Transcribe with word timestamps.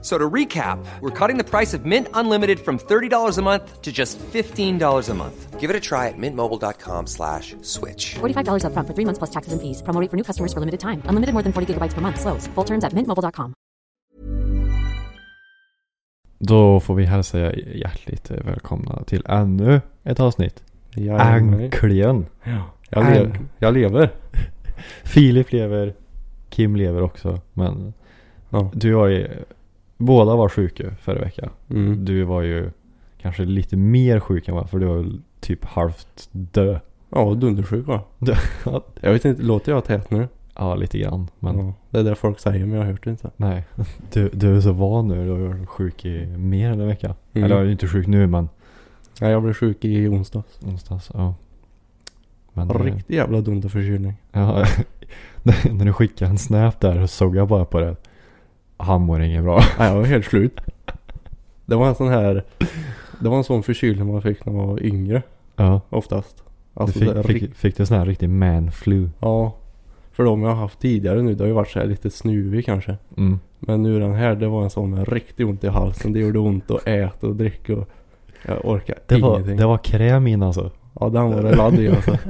F- 0.00 0.04
So 0.04 0.16
to 0.18 0.30
recap, 0.30 0.78
we're 1.00 1.10
cutting 1.28 1.38
the 1.38 1.44
price 1.58 1.74
of 1.76 1.84
Mint 1.84 2.06
Unlimited 2.14 2.58
from 2.60 2.78
$30 2.78 3.38
a 3.38 3.42
month 3.42 3.82
to 3.82 3.90
just 3.92 4.18
$15 4.32 5.10
a 5.10 5.14
month. 5.14 5.60
Give 5.60 5.70
it 5.70 5.76
a 5.76 5.80
try 5.80 6.06
at 6.08 6.14
mintmobile.com 6.18 7.06
slash 7.06 7.56
switch. 7.62 8.14
$45 8.20 8.62
upfront 8.64 8.86
for 8.86 8.94
three 8.94 9.04
months 9.04 9.18
plus 9.18 9.30
taxes 9.30 9.52
and 9.52 9.60
fees. 9.62 9.82
Promo 9.82 10.00
rate 10.00 10.10
for 10.10 10.16
new 10.16 10.24
customers 10.24 10.52
for 10.52 10.60
limited 10.60 10.78
time. 10.80 11.02
Unlimited 11.08 11.32
more 11.34 11.42
than 11.42 11.52
40 11.52 11.66
gigabytes 11.74 11.94
per 11.94 12.00
month. 12.00 12.20
Slows. 12.20 12.48
Full 12.54 12.64
terms 12.66 12.84
at 12.84 12.92
mintmobile.com. 12.94 13.52
Då 16.40 16.80
får 16.80 16.94
vi 16.94 17.04
hälsa 17.04 17.38
er 17.40 17.76
hjärtligt 17.76 18.30
välkomna 18.30 19.02
till 19.06 19.22
ännu 19.28 19.80
ett 20.04 20.20
avsnitt. 20.20 20.62
Jajamän. 20.94 21.60
Äntligen! 21.62 22.26
Jag, 22.90 23.04
lev, 23.04 23.38
jag 23.58 23.74
lever. 23.74 24.10
Filip 25.04 25.52
lever, 25.52 25.94
Kim 26.50 26.76
lever 26.76 27.02
också. 27.02 27.40
Men 27.54 27.92
Ja. 28.50 28.70
du 28.74 28.92
var 28.92 29.06
ju, 29.08 29.28
båda 29.98 30.36
var 30.36 30.48
sjuka 30.48 30.90
förra 31.00 31.20
veckan. 31.20 31.50
Mm. 31.70 32.04
Du 32.04 32.22
var 32.22 32.42
ju 32.42 32.70
kanske 33.20 33.44
lite 33.44 33.76
mer 33.76 34.20
sjuk 34.20 34.48
än 34.48 34.54
vad, 34.54 34.70
för 34.70 34.78
du 34.78 34.86
var 34.86 34.96
väl 34.96 35.20
typ 35.40 35.64
halvt 35.64 36.28
dö. 36.32 36.78
Ja, 37.10 37.34
dundersjuk 37.34 37.86
va? 37.86 38.02
Jag 39.00 39.12
vet 39.12 39.24
inte, 39.24 39.42
låter 39.42 39.72
jag 39.72 39.84
tät 39.84 40.10
nu? 40.10 40.28
Ja, 40.54 40.74
lite 40.74 40.98
grann. 40.98 41.28
Men 41.38 41.58
Ja, 41.58 41.72
det 41.90 41.98
är 41.98 42.04
det 42.04 42.14
folk 42.14 42.38
säger 42.40 42.66
men 42.66 42.74
jag 42.74 42.84
har 42.84 42.92
hört 42.92 43.04
det 43.04 43.10
inte. 43.10 43.30
nej, 43.36 43.64
du, 44.12 44.28
du 44.32 44.56
är 44.56 44.60
så 44.60 44.72
van 44.72 45.08
nu. 45.08 45.24
Du 45.24 45.30
har 45.30 45.38
varit 45.38 45.68
sjuk 45.68 46.04
i 46.04 46.26
mer 46.26 46.70
än 46.70 46.80
en 46.80 46.86
vecka. 46.86 47.14
Mm. 47.32 47.44
Eller 47.44 47.56
jag 47.56 47.66
är 47.66 47.70
inte 47.70 47.88
sjuk 47.88 48.06
nu 48.06 48.26
men 48.26 48.48
Nej, 49.20 49.30
jag 49.30 49.42
blev 49.42 49.54
sjuk 49.54 49.84
i 49.84 50.08
onsdags. 50.08 50.60
någonstans, 50.60 51.10
ja. 51.14 51.34
Men, 52.52 52.68
Riktig 52.68 53.14
jävla 53.14 53.40
dunderförkylning. 53.40 54.14
Ja, 54.32 54.64
när 55.72 55.84
du 55.84 55.92
skickade 55.92 56.30
en 56.30 56.38
snap 56.38 56.80
där 56.80 57.00
så 57.00 57.06
såg 57.06 57.36
jag 57.36 57.48
bara 57.48 57.64
på 57.64 57.80
det. 57.80 57.96
Han 58.78 59.00
mår 59.02 59.22
inget 59.22 59.42
bra. 59.42 59.60
Nej, 59.78 59.88
jag 59.88 59.96
var 59.96 60.04
helt 60.04 60.24
slut. 60.24 60.60
Det 61.66 61.76
var 61.76 61.88
en 61.88 61.94
sån 61.94 62.08
här, 62.08 62.44
det 63.20 63.28
var 63.28 63.36
en 63.36 63.44
sån 63.44 63.62
förkylning 63.62 64.12
man 64.12 64.22
fick 64.22 64.46
när 64.46 64.52
man 64.52 64.68
var 64.68 64.82
yngre 64.82 65.22
Ja. 65.56 65.80
oftast. 65.90 66.36
Du 66.74 66.82
Alltså, 66.82 66.98
fick, 66.98 67.08
det 67.12 67.18
är 67.18 67.22
fick, 67.22 67.42
rikt- 67.42 67.56
fick 67.56 67.76
du 67.76 67.86
sån 67.86 67.98
här 67.98 68.06
riktig 68.06 68.28
man 68.28 68.72
flu? 68.72 69.08
Ja. 69.20 69.52
För 70.12 70.24
de 70.24 70.42
jag 70.42 70.48
har 70.48 70.56
haft 70.56 70.80
tidigare 70.80 71.22
nu, 71.22 71.34
det 71.34 71.42
har 71.44 71.48
ju 71.48 71.54
varit 71.54 71.68
så 71.70 71.84
lite 71.84 72.10
snuvig 72.10 72.64
kanske. 72.66 72.96
Mm. 73.16 73.38
Men 73.58 73.82
nu 73.82 74.00
den 74.00 74.12
här, 74.14 74.34
det 74.34 74.48
var 74.48 74.62
en 74.62 74.70
sån 74.70 74.90
med 74.90 75.08
riktigt 75.12 75.46
ont 75.46 75.64
i 75.64 75.68
halsen. 75.68 76.12
Det 76.12 76.18
gjorde 76.18 76.38
ont 76.38 76.70
att 76.70 76.86
äta 76.88 77.26
och 77.26 77.36
dricka 77.36 77.76
och 77.76 77.88
jag 78.42 78.64
orkar 78.64 78.96
Det, 79.06 79.18
var, 79.20 79.34
ingenting. 79.34 79.56
det 79.56 79.66
var 79.66 79.78
kräm 79.78 80.26
in 80.26 80.42
alltså. 80.42 80.70
Ja, 81.00 81.08
den 81.08 81.30
var 81.32 81.42
det 81.42 81.56
ladd 81.56 81.78
i 81.78 81.88
alltså. 81.88 82.18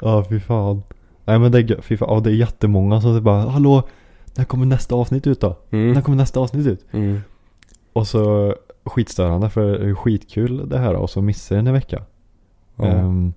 Ja, 0.00 0.24
fy 0.28 0.40
fan. 0.40 0.82
Nej 1.24 1.38
men 1.38 1.52
det 1.52 1.58
är, 1.58 1.80
fy 1.80 1.96
fan. 1.96 2.08
Ja, 2.14 2.20
det 2.20 2.30
är 2.30 2.34
jättemånga 2.34 3.00
som 3.00 3.10
säger 3.10 3.20
bara 3.20 3.40
Hallå, 3.40 3.82
när 4.38 4.44
kommer 4.44 4.66
nästa 4.66 4.94
avsnitt 4.94 5.26
ut 5.26 5.40
då? 5.40 5.56
Mm. 5.70 5.92
När 5.92 6.00
kommer 6.00 6.16
nästa 6.18 6.40
avsnitt 6.40 6.66
ut? 6.66 6.86
Mm. 6.92 7.20
Och 7.92 8.06
så 8.06 8.54
skitstörande 8.84 9.50
för 9.50 9.78
det 9.78 9.90
är 9.90 9.94
skitkul 9.94 10.68
det 10.68 10.78
här 10.78 10.94
och 10.94 11.10
så 11.10 11.22
missar 11.22 11.56
jag 11.56 11.66
en 11.66 11.72
vecka. 11.72 12.02
Ja. 12.76 12.84
Ehm, 12.86 13.32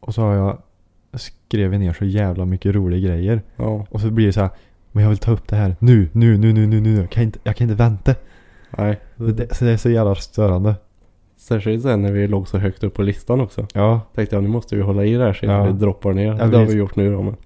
och 0.00 0.14
så 0.14 0.22
har 0.22 0.34
jag 0.34 0.58
skrivit 1.14 1.80
ner 1.80 1.92
så 1.92 2.04
jävla 2.04 2.44
mycket 2.44 2.74
roliga 2.74 3.08
grejer. 3.08 3.42
ja. 3.56 3.86
Och 3.90 4.00
så 4.00 4.10
blir 4.10 4.26
det 4.26 4.32
så 4.32 4.40
här, 4.40 4.50
men 4.92 5.02
jag 5.02 5.08
vill 5.10 5.18
ta 5.18 5.32
upp 5.32 5.48
det 5.48 5.56
här 5.56 5.76
nu, 5.78 6.08
nu, 6.12 6.38
nu, 6.38 6.52
nu, 6.52 6.66
nu, 6.66 6.80
nu. 6.80 6.96
Jag 6.96 7.10
kan 7.10 7.22
inte, 7.22 7.38
jag 7.42 7.56
kan 7.56 7.64
inte 7.70 7.82
vänta. 7.82 8.14
Nej. 8.78 9.00
Det, 9.16 9.56
så 9.56 9.64
det 9.64 9.70
är 9.70 9.76
så 9.76 9.90
jävla 9.90 10.14
störande. 10.14 10.74
Särskilt 11.36 11.82
sen 11.82 12.02
när 12.02 12.12
vi 12.12 12.28
låg 12.28 12.48
så 12.48 12.58
högt 12.58 12.84
upp 12.84 12.94
på 12.94 13.02
listan 13.02 13.40
också. 13.40 13.66
Ja, 13.74 14.00
Tänkte 14.14 14.36
jag 14.36 14.42
nu 14.42 14.48
måste 14.48 14.76
vi 14.76 14.82
hålla 14.82 15.04
i 15.04 15.14
det 15.14 15.24
här 15.24 15.32
så 15.32 15.46
Ja. 15.46 15.64
det 15.64 15.72
droppar 15.72 16.12
ner. 16.12 16.36
Ja, 16.38 16.46
det 16.46 16.56
har 16.58 16.64
vi 16.66 16.72
gjort 16.74 16.96
nu 16.96 17.12
då 17.12 17.22
men. 17.22 17.36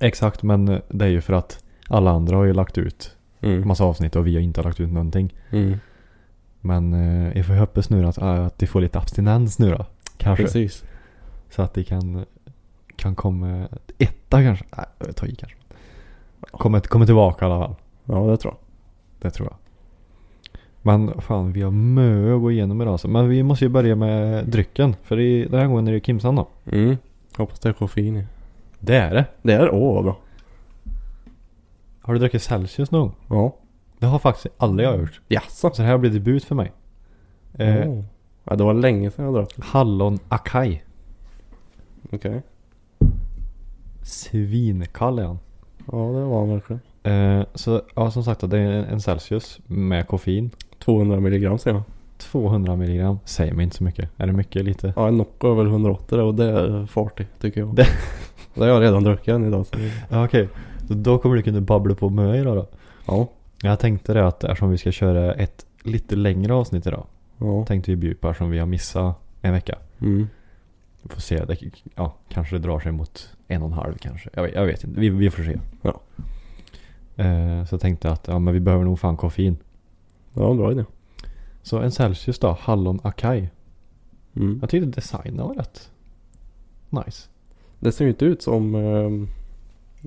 exakt. 0.00 0.42
Men 0.42 0.80
det 0.88 1.04
är 1.04 1.08
ju 1.08 1.20
för 1.20 1.32
att 1.32 1.61
alla 1.92 2.10
andra 2.10 2.36
har 2.36 2.44
ju 2.44 2.52
lagt 2.52 2.78
ut 2.78 3.16
Mm. 3.44 3.68
massa 3.68 3.84
avsnitt 3.84 4.16
och 4.16 4.26
vi 4.26 4.34
har 4.34 4.40
inte 4.42 4.62
lagt 4.62 4.80
ut 4.80 4.92
någonting. 4.92 5.34
Mm. 5.50 5.78
Men 6.60 6.92
eh, 6.94 7.36
jag 7.36 7.46
får 7.46 7.54
hoppas 7.54 7.90
nu 7.90 8.06
att, 8.06 8.18
äh, 8.18 8.44
att 8.46 8.58
de 8.58 8.66
får 8.66 8.80
lite 8.80 8.98
abstinens 8.98 9.58
nu 9.58 9.70
då. 9.70 9.86
Kanske. 10.16 10.44
Precis. 10.44 10.84
Så 11.50 11.62
att 11.62 11.74
de 11.74 11.84
kan, 11.84 12.24
kan 12.96 13.14
komma 13.14 13.68
etta 13.98 14.42
kanske. 14.42 14.64
Nej, 14.76 14.86
jag 14.98 15.16
tar 15.16 15.26
i 15.26 15.34
kanske. 15.34 15.58
Kommer, 16.50 16.80
kommer 16.80 17.06
tillbaka 17.06 17.44
i 17.44 17.48
alla 17.50 17.66
fall. 17.66 17.74
Ja 18.04 18.30
det 18.30 18.36
tror 18.36 18.54
jag. 18.54 18.58
Det 19.22 19.30
tror 19.30 19.48
jag. 19.50 19.56
Men 20.82 21.20
fan, 21.20 21.52
vi 21.52 21.62
har 21.62 21.70
mö 21.70 22.34
att 22.34 22.40
gå 22.40 22.50
igenom 22.50 22.82
idag. 22.82 23.00
Så. 23.00 23.08
Men 23.08 23.28
vi 23.28 23.42
måste 23.42 23.64
ju 23.64 23.68
börja 23.68 23.94
med 23.94 24.46
drycken. 24.46 24.96
För 25.02 25.20
i, 25.20 25.44
den 25.44 25.60
här 25.60 25.66
gången 25.66 25.88
är 25.88 25.92
det 25.92 26.00
Kimsan 26.00 26.36
då. 26.36 26.48
Mm. 26.72 26.96
Hoppas 27.36 27.60
det 27.60 27.68
är 27.68 27.72
koffein 27.72 28.16
i. 28.16 28.26
Det 28.78 28.96
är 28.96 29.14
det. 29.14 29.24
Det 29.42 29.52
är 29.52 29.70
åh 29.74 29.94
vad 29.94 30.04
bra. 30.04 30.16
Har 32.02 32.12
du 32.14 32.18
druckit 32.20 32.42
Celsius 32.42 32.90
någon 32.90 33.00
gång? 33.00 33.14
Ja. 33.28 33.56
Det 33.98 34.06
har 34.06 34.18
faktiskt 34.18 34.46
aldrig 34.58 34.88
jag 34.88 35.00
gjort. 35.00 35.20
Jaså? 35.28 35.70
Så 35.74 35.82
det 35.82 35.88
här 35.88 35.98
blir 35.98 36.10
debut 36.10 36.44
för 36.44 36.54
mig. 36.54 36.72
Eh, 37.54 37.88
Åh. 37.88 38.04
Ja 38.44 38.56
det 38.56 38.64
var 38.64 38.74
länge 38.74 39.10
sedan 39.10 39.24
jag 39.24 39.34
drack. 39.34 39.52
Hallon 39.58 40.18
Akai. 40.28 40.82
Okej. 42.12 42.42
Svinkall 44.02 45.18
är 45.18 45.24
han. 45.26 45.38
Ja 45.92 45.96
det 45.98 46.24
var 46.24 46.38
han 46.38 46.48
verkligen. 46.48 46.80
Eh, 47.02 47.46
så 47.54 47.82
ja, 47.94 48.10
som 48.10 48.24
sagt 48.24 48.50
det 48.50 48.58
är 48.58 48.70
en, 48.70 49.00
Celsius 49.00 49.60
med 49.66 50.08
koffein. 50.08 50.50
200 50.78 51.20
milligram 51.20 51.58
säger 51.58 51.74
man. 51.74 51.84
200 52.18 52.76
milligram. 52.76 53.18
Säger 53.24 53.54
mig 53.54 53.64
inte 53.64 53.76
så 53.76 53.84
mycket. 53.84 54.10
Är 54.16 54.26
det 54.26 54.32
mycket 54.32 54.64
lite? 54.64 54.92
Ja 54.96 55.08
en 55.08 55.16
Nocco 55.16 55.50
är 55.50 55.54
väl 55.54 55.66
180 55.66 56.18
och 56.20 56.34
det 56.34 56.44
är 56.44 56.86
farty 56.86 57.24
tycker 57.40 57.60
jag. 57.60 57.74
Det- 57.74 57.86
Det 58.54 58.60
har 58.60 58.68
jag 58.68 58.82
redan 58.82 59.04
druckit 59.04 59.28
en 59.28 59.44
idag 59.44 59.66
så. 59.66 59.74
Ja, 60.10 60.24
okej. 60.24 60.48
Så 60.92 60.98
då 60.98 61.18
kommer 61.18 61.36
du 61.36 61.42
kunna 61.42 61.60
babbla 61.60 61.94
på 61.94 62.10
med 62.10 62.40
idag 62.40 62.56
då. 62.56 62.66
Ja. 63.06 63.28
Jag 63.62 63.78
tänkte 63.78 64.14
det 64.14 64.26
att 64.26 64.44
eftersom 64.44 64.70
vi 64.70 64.78
ska 64.78 64.92
köra 64.92 65.34
ett 65.34 65.66
lite 65.82 66.16
längre 66.16 66.54
avsnitt 66.54 66.86
idag. 66.86 67.06
Ja. 67.38 67.64
Tänkte 67.66 67.90
vi 67.90 67.96
bjuda 67.96 68.18
på 68.20 68.28
eftersom 68.28 68.50
vi 68.50 68.58
har 68.58 68.66
missat 68.66 69.16
en 69.40 69.52
vecka. 69.52 69.78
Mm. 70.00 70.28
Vi 71.02 71.08
får 71.08 71.20
se. 71.20 71.44
Det, 71.44 71.56
ja, 71.94 72.14
kanske 72.28 72.54
det 72.56 72.62
drar 72.68 72.80
sig 72.80 72.92
mot 72.92 73.28
en 73.48 73.62
och 73.62 73.68
en 73.68 73.72
halv 73.72 73.94
kanske. 73.98 74.30
Jag, 74.32 74.42
vet- 74.42 74.54
jag 74.54 74.66
vet 74.66 74.84
inte. 74.84 75.00
Vi, 75.00 75.08
vi 75.08 75.30
får 75.30 75.42
se. 75.42 75.58
Ja. 75.82 76.00
Eh, 77.24 77.64
så 77.64 77.74
jag 77.74 77.80
tänkte 77.80 78.10
att 78.10 78.28
ja, 78.28 78.38
men 78.38 78.54
vi 78.54 78.60
behöver 78.60 78.84
nog 78.84 78.98
fan 78.98 79.16
koffein. 79.16 79.56
Ja 80.34 80.54
bra 80.54 80.72
idé. 80.72 80.84
Så 81.62 81.78
en 81.78 81.90
Celsius 81.90 82.38
då. 82.38 82.56
Hallon 82.60 83.00
Akai. 83.02 83.48
Mm. 84.36 84.58
Jag 84.60 84.70
tyckte 84.70 84.86
designen 85.00 85.46
var 85.46 85.54
rätt 85.54 85.90
nice. 86.90 87.28
Det 87.78 87.92
ser 87.92 88.04
ju 88.04 88.10
inte 88.10 88.24
ut 88.24 88.42
som 88.42 88.74
ehm, 88.74 89.28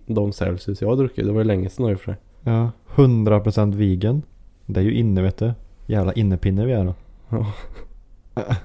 de 0.05 0.33
Celsius 0.33 0.81
jag 0.81 0.89
har 0.89 0.95
druckit. 0.95 1.25
Det 1.25 1.31
var 1.31 1.39
ju 1.39 1.47
länge 1.47 1.69
sedan 1.69 1.89
i 1.89 1.93
och 1.93 1.99
för 1.99 2.13
sig. 2.13 2.21
Ja. 2.43 2.71
100% 2.95 3.75
vegan. 3.75 4.21
Det 4.65 4.79
är 4.79 4.83
ju 4.83 4.93
inne 4.93 5.21
vet 5.21 5.37
du. 5.37 5.53
Jävla 5.85 6.13
innepinne 6.13 6.65
vi 6.65 6.71
är 6.71 6.85
då. 6.85 6.95
Ja. 7.29 7.53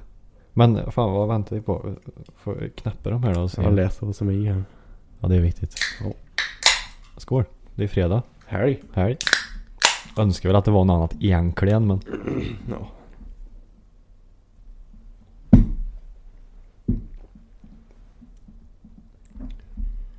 Men 0.53 0.93
fan 0.93 1.13
vad 1.13 1.29
väntar 1.29 1.57
vi 1.57 1.63
på? 1.63 1.95
Får 2.37 2.55
vi 2.55 2.71
knäppa 2.71 3.11
de 3.11 3.23
här 3.23 3.35
då 3.35 3.41
och 3.41 3.51
se? 3.51 3.63
Jag 3.63 3.75
läser 3.75 4.07
vad 4.07 4.17
som 4.17 4.29
är 4.29 4.33
i 4.33 4.45
här. 4.45 4.65
Ja 5.21 5.29
det 5.29 5.37
är 5.37 5.41
viktigt. 5.41 5.75
Ja. 6.05 6.13
Skål. 7.17 7.45
Det 7.75 7.85
är 7.85 7.89
fredag. 7.89 8.23
Helg. 8.47 8.83
Här. 8.93 9.17
Önskar 10.19 10.49
väl 10.49 10.57
att 10.57 10.65
det 10.65 10.71
var 10.71 10.85
något 10.85 10.95
annat 10.95 11.17
egentligen 11.21 11.87
men. 11.87 12.01
Ja. 12.71 12.89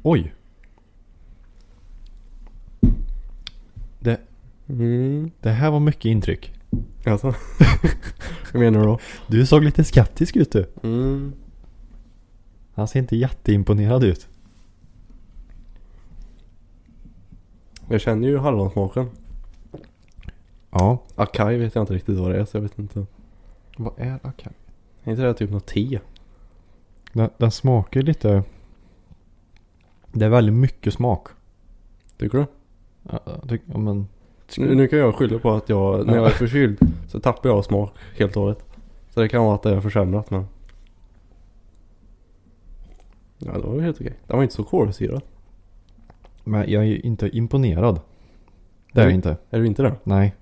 Oj. 0.03 0.33
Det, 3.99 4.21
Mm. 4.71 5.31
det 5.41 5.49
här 5.49 5.71
var 5.71 5.79
mycket 5.79 6.05
intryck. 6.05 6.53
Alltså. 7.05 7.33
Vad 8.53 8.61
menar 8.61 8.79
du 8.79 8.85
då? 8.85 8.99
Du 9.27 9.45
såg 9.45 9.63
lite 9.63 9.83
skeptisk 9.83 10.35
ut 10.35 10.51
du. 10.51 10.69
Mm. 10.83 11.33
Han 12.73 12.87
ser 12.87 12.99
inte 12.99 13.15
jätteimponerad 13.15 14.03
ut. 14.03 14.27
Jag 17.89 18.01
känner 18.01 18.27
ju 18.27 18.37
hallonsmaken. 18.37 19.09
Ja. 20.71 21.03
Akai 21.15 21.57
vet 21.57 21.75
jag 21.75 21.81
inte 21.81 21.93
riktigt 21.93 22.17
vad 22.17 22.31
det 22.31 22.39
är 22.39 22.45
så 22.45 22.57
jag 22.57 22.61
vet 22.61 22.79
inte. 22.79 23.05
Vad 23.77 23.93
är 23.97 24.19
Akai? 24.23 24.53
Är 25.03 25.11
inte 25.11 25.23
det 25.23 25.33
typ 25.33 25.49
något 25.51 25.67
te? 25.67 25.99
Den, 27.13 27.29
den 27.37 27.51
smakar 27.51 28.01
lite. 28.01 28.43
Det 30.11 30.25
är 30.25 30.29
väldigt 30.29 30.55
mycket 30.55 30.93
smak. 30.93 31.27
Tycker 32.17 32.37
du? 32.37 32.45
Ja, 33.03 33.41
tycker- 33.49 33.71
ja, 33.71 33.77
men. 33.77 34.07
Nu, 34.57 34.87
kan 34.87 34.99
jag 34.99 35.15
skylla 35.15 35.39
på 35.39 35.51
att 35.51 35.69
jag, 35.69 36.07
när 36.07 36.15
jag 36.15 36.25
är 36.25 36.29
förkyld 36.29 36.79
så 37.07 37.19
tappar 37.19 37.49
jag 37.49 37.65
smak 37.65 37.93
helt 38.17 38.35
och 38.35 38.41
hållet. 38.43 38.65
Så 39.09 39.19
det 39.21 39.29
kan 39.29 39.43
vara 39.45 39.55
att 39.55 39.63
det 39.63 39.69
är 39.75 39.81
försämrat 39.81 40.31
men. 40.31 40.45
Ja 43.37 43.51
det 43.53 43.67
var 43.67 43.79
helt 43.79 44.01
okej. 44.01 44.13
Den 44.27 44.37
var 44.37 44.43
inte 44.43 44.55
så 44.55 44.63
kolsyrad. 44.63 45.21
Men 46.43 46.71
jag 46.71 46.83
är 46.83 46.87
ju 46.87 46.99
inte 46.99 47.37
imponerad. 47.37 47.99
Det 48.93 49.01
är 49.01 49.05
jag 49.05 49.13
inte. 49.13 49.37
Är 49.49 49.59
du 49.59 49.67
inte 49.67 49.83
det? 49.83 49.95
Nej. 50.03 50.35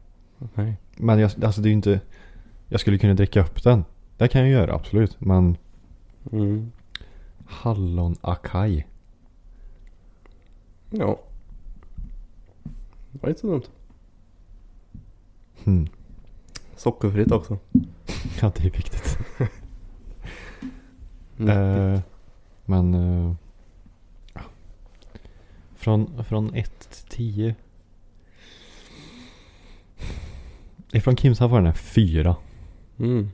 Nej. 0.53 0.77
Men 0.97 1.19
jag, 1.19 1.31
alltså 1.43 1.61
det 1.61 1.67
är 1.67 1.69
ju 1.69 1.75
inte... 1.75 1.99
Jag 2.67 2.79
skulle 2.79 2.97
kunna 2.97 3.13
dricka 3.13 3.41
upp 3.41 3.63
den. 3.63 3.85
Det 4.17 4.27
kan 4.27 4.41
jag 4.41 4.49
göra 4.49 4.73
absolut. 4.73 5.21
Men 5.21 5.57
Mm. 6.31 6.71
hallon 7.45 8.15
akaj. 8.21 8.87
Ja. 10.89 11.19
Det 13.11 13.21
var 13.21 13.29
inte 13.29 13.41
så 13.41 13.47
dumt. 13.47 13.61
Hmm. 15.63 15.87
Sockerfritt 16.75 17.31
också. 17.31 17.57
Ja 18.41 18.51
det 18.55 18.65
är 18.65 18.71
viktigt. 18.71 19.17
Mm. 21.39 21.93
Eh, 21.93 21.99
men... 22.65 22.93
Eh, 22.93 23.33
från, 25.75 26.23
från 26.23 26.53
1 26.55 26.89
till 26.89 27.05
10. 27.17 27.55
Ifrån 30.91 31.17
Kimsa 31.17 31.49
får 31.49 31.55
den 31.57 31.65
en 31.65 31.73
4. 31.73 32.35
Mm. 32.99 33.29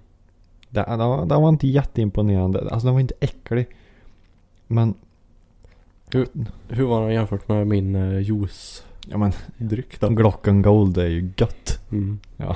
Den, 0.69 0.86
den, 0.89 1.00
var- 1.10 1.25
den 1.25 1.42
var 1.42 1.50
inte 1.50 1.68
jätteimponerande. 1.68 2.60
Alltså 2.72 2.86
den 2.88 2.94
var 2.94 3.01
inte 3.01 3.13
äcklig. 3.19 3.68
Men... 4.68 4.94
Hur 6.68 6.86
var 6.86 7.01
den 7.06 7.13
jämfört 7.13 7.48
med 7.48 7.68
min 7.68 7.95
uh, 7.95 8.22
juicedryck 8.22 8.86
Ja 9.05 9.17
men 9.17 9.31
då? 9.99 10.09
Glocken 10.09 10.61
Gold 10.61 10.97
är 10.97 11.07
ju 11.07 11.31
gött. 11.37 11.79
Mm. 11.91 12.19
Jag 12.37 12.55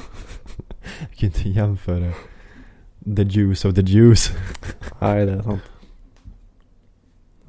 kan 1.15 1.27
inte 1.27 1.49
jämföra 1.49 2.13
the 3.15 3.23
juice 3.23 3.65
of 3.65 3.75
the 3.75 3.81
juice. 3.81 4.31
Nej 5.01 5.25
det 5.25 5.31
är 5.31 5.41
sant. 5.41 5.61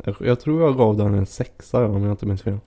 Jag, 0.04 0.16
jag 0.20 0.40
tror 0.40 0.62
jag 0.62 0.76
gav 0.76 0.96
den 0.96 1.14
en 1.14 1.26
sexa 1.26 1.86
om 1.86 2.02
jag 2.02 2.12
inte 2.12 2.26
minns 2.26 2.42
fel. 2.42 2.58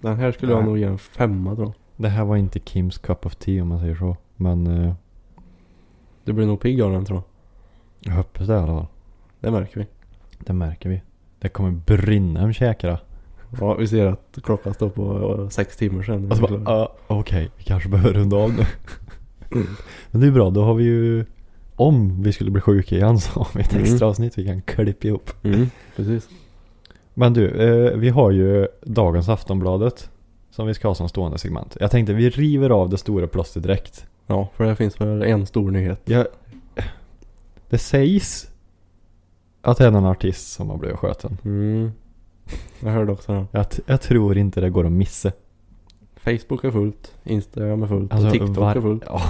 Den 0.00 0.16
här 0.16 0.32
skulle 0.32 0.52
jag 0.52 0.58
Nej. 0.58 0.68
nog 0.68 0.78
ge 0.78 0.84
en 0.84 0.98
femma 0.98 1.54
tror 1.54 1.66
jag. 1.66 1.74
Det 1.96 2.08
här 2.08 2.24
var 2.24 2.36
inte 2.36 2.60
Kims 2.64 2.98
cup 2.98 3.26
of 3.26 3.36
tea 3.36 3.62
om 3.62 3.68
man 3.68 3.80
säger 3.80 3.94
så. 3.94 4.16
Men 4.36 4.66
eh, 4.66 4.94
Du 6.24 6.32
blir 6.32 6.46
nog 6.46 6.60
pigg 6.60 6.82
av 6.82 6.92
den 6.92 7.04
tror 7.04 7.22
jag. 8.00 8.12
jag 8.12 8.16
hoppas 8.16 8.46
det 8.46 8.54
i 8.54 8.56
alla 8.56 8.66
fall. 8.66 8.86
Det 9.40 9.50
märker 9.50 9.80
vi. 9.80 9.86
Det 10.38 10.52
märker 10.52 10.88
vi. 10.88 11.02
Det 11.38 11.48
kommer 11.48 11.70
brinna 11.70 12.44
om 12.44 12.52
käkarna. 12.52 12.98
Ja 13.60 13.74
vi 13.74 13.88
ser 13.88 14.06
att 14.06 14.38
klockan 14.42 14.74
står 14.74 14.88
på 14.88 15.34
eh, 15.42 15.48
sex 15.48 15.76
timmar 15.76 16.02
sedan. 16.02 16.30
Och 16.30 16.36
så 16.36 16.42
bara, 16.42 16.72
ah, 16.74 16.92
okej, 17.06 17.50
vi 17.56 17.64
kanske 17.64 17.88
behöver 17.88 18.12
runda 18.12 18.36
av 18.36 18.52
nu. 18.52 18.64
Men 20.10 20.20
det 20.20 20.26
är 20.26 20.30
bra, 20.30 20.50
då 20.50 20.62
har 20.64 20.74
vi 20.74 20.84
ju 20.84 21.24
om 21.76 22.22
vi 22.22 22.32
skulle 22.32 22.50
bli 22.50 22.60
sjuka 22.62 22.94
igen 22.96 23.18
så 23.18 23.40
har 23.40 23.48
vi 23.54 23.60
ett 23.60 23.72
Mm. 23.72 23.84
extra 23.84 24.06
avsnitt 24.08 24.38
vi 24.38 24.44
kan 24.46 24.62
klippa 24.62 25.06
ihop. 25.08 25.30
Mm, 25.42 25.70
precis. 25.96 26.28
Men 27.14 27.32
du, 27.32 27.48
eh, 27.50 27.96
vi 27.98 28.08
har 28.08 28.30
ju 28.30 28.66
dagens 28.82 29.28
Aftonbladet 29.28 30.10
som 30.50 30.66
vi 30.66 30.74
ska 30.74 30.88
ha 30.88 30.94
som 30.94 31.08
stående 31.08 31.38
segment. 31.38 31.76
Jag 31.80 31.90
tänkte 31.90 32.12
vi 32.12 32.30
river 32.30 32.70
av 32.70 32.88
det 32.88 32.98
stora 32.98 33.26
plåstret 33.26 33.62
direkt. 33.62 34.06
Ja, 34.26 34.48
för 34.56 34.64
det 34.64 34.76
finns 34.76 35.00
väl 35.00 35.22
en 35.22 35.46
stor 35.46 35.70
nyhet. 35.70 36.00
Jag, 36.04 36.26
det 37.70 37.78
sägs 37.78 38.50
att 39.62 39.76
det 39.78 39.86
är 39.86 39.90
någon 39.90 40.06
artist 40.06 40.52
som 40.52 40.70
har 40.70 40.76
blivit 40.76 40.98
skjuten. 40.98 41.38
Mm. 41.44 41.92
Jag 42.80 42.90
hörde 42.90 43.12
också 43.12 43.32
det. 43.32 43.46
Jag, 43.50 43.70
t- 43.70 43.82
jag 43.86 44.00
tror 44.00 44.38
inte 44.38 44.60
det 44.60 44.70
går 44.70 44.86
att 44.86 44.92
missa. 44.92 45.32
Facebook 46.16 46.64
är 46.64 46.70
fullt, 46.70 47.14
Instagram 47.24 47.82
är 47.82 47.86
fullt 47.86 48.12
Alltså, 48.12 48.26
och 48.26 48.32
TikTok 48.32 48.56
var- 48.56 48.76
är 48.76 48.80
fullt. 48.80 49.02
Ja. 49.06 49.20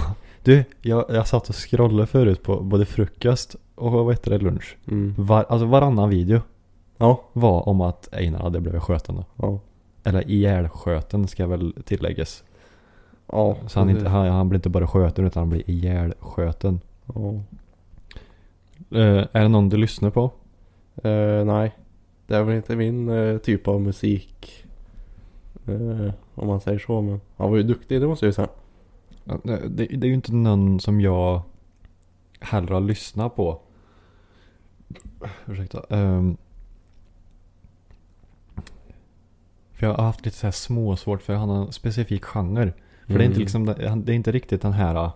Du, 0.43 0.63
jag, 0.81 1.05
jag 1.09 1.27
satt 1.27 1.49
och 1.49 1.55
scrollade 1.55 2.07
förut 2.07 2.43
på 2.43 2.61
både 2.61 2.85
frukost 2.85 3.55
och 3.75 3.91
vad 3.91 4.13
heter 4.13 4.31
det, 4.31 4.37
lunch. 4.37 4.77
Mm. 4.87 5.13
Var, 5.17 5.45
alltså 5.49 5.65
varannan 5.65 6.09
video 6.09 6.41
Ja, 6.97 7.21
var 7.33 7.69
om 7.69 7.81
att 7.81 8.13
Einar 8.13 8.39
hade 8.39 8.59
blivit 8.59 8.81
skjuten 8.83 9.15
då. 9.15 9.25
ja. 9.35 9.59
Eller 10.03 10.29
ihjälskjuten 10.29 11.27
ska 11.27 11.47
väl 11.47 11.73
tilläggas. 11.85 12.43
Ja, 13.31 13.57
Så 13.67 13.79
han, 13.79 13.89
inte, 13.89 14.09
han, 14.09 14.27
han 14.27 14.49
blir 14.49 14.57
inte 14.57 14.69
bara 14.69 14.87
skjuten 14.87 15.25
utan 15.25 15.41
han 15.41 15.49
blir 15.49 15.69
ihjälskjuten. 15.69 16.79
Ja. 17.13 17.33
Uh, 18.95 19.25
är 19.31 19.41
det 19.41 19.47
någon 19.47 19.69
du 19.69 19.77
lyssnar 19.77 20.09
på? 20.09 20.31
Eh, 21.03 21.45
nej. 21.45 21.71
Det 22.29 22.35
är 22.35 22.43
väl 22.43 22.55
inte 22.55 22.75
min 22.75 23.09
eh, 23.09 23.37
typ 23.37 23.67
av 23.67 23.81
musik. 23.81 24.65
Eh, 25.67 26.13
om 26.35 26.47
man 26.47 26.61
säger 26.61 26.79
så. 26.79 27.01
Men 27.01 27.21
han 27.37 27.49
var 27.49 27.57
ju 27.57 27.63
duktig, 27.63 28.01
det 28.01 28.07
måste 28.07 28.25
jag 28.25 28.29
ju 28.29 28.33
säga. 28.33 28.47
Ja, 29.23 29.37
Det, 29.43 29.85
det 29.85 30.05
är 30.05 30.09
ju 30.09 30.13
inte 30.13 30.33
någon 30.33 30.79
som 30.79 31.01
jag 31.01 31.41
hellre 32.39 32.73
har 32.73 32.81
lyssnat 32.81 33.35
på. 33.35 33.61
Ursäkta. 35.47 35.85
Ehm. 35.89 36.37
för 39.73 39.87
jag 39.87 39.93
har 39.93 40.03
haft 40.03 40.25
lite 40.25 40.37
så 40.37 40.47
här 40.47 40.51
småsvårt 40.51 41.21
för 41.21 41.33
han 41.35 41.49
har 41.49 41.65
en 41.65 41.71
specifik 41.71 42.25
genre. 42.25 42.73
För 43.07 43.13
det 43.13 43.23
är 43.23 43.25
inte 43.25 43.35
Mm. 43.35 43.39
liksom, 43.39 43.65
det 43.65 43.73
det 44.05 44.11
är 44.11 44.15
inte 44.15 44.31
riktigt 44.31 44.61
den 44.61 44.73
här. 44.73 45.11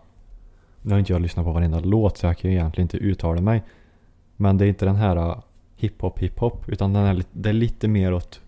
Nu 0.81 0.91
har 0.91 0.99
inte 0.99 1.13
jag 1.13 1.21
lyssnat 1.21 1.45
på 1.45 1.51
varenda 1.51 1.79
låt 1.79 2.17
så 2.17 2.25
jag 2.25 2.37
kan 2.37 2.51
ju 2.51 2.57
egentligen 2.57 2.85
inte 2.85 2.97
uttala 2.97 3.41
mig. 3.41 3.63
Men 4.35 4.57
det 4.57 4.65
är 4.65 4.69
inte 4.69 4.85
den 4.85 4.95
här 4.95 5.41
hiphop 5.83 6.19
hiphop. 6.19 6.69
Utan 6.69 6.93
den 6.93 7.03
är, 7.03 7.13
lite- 7.13 7.29
det 7.33 7.49
är 7.49 7.53
lite 7.53 7.87
mer 7.87 8.13
åt 8.13 8.41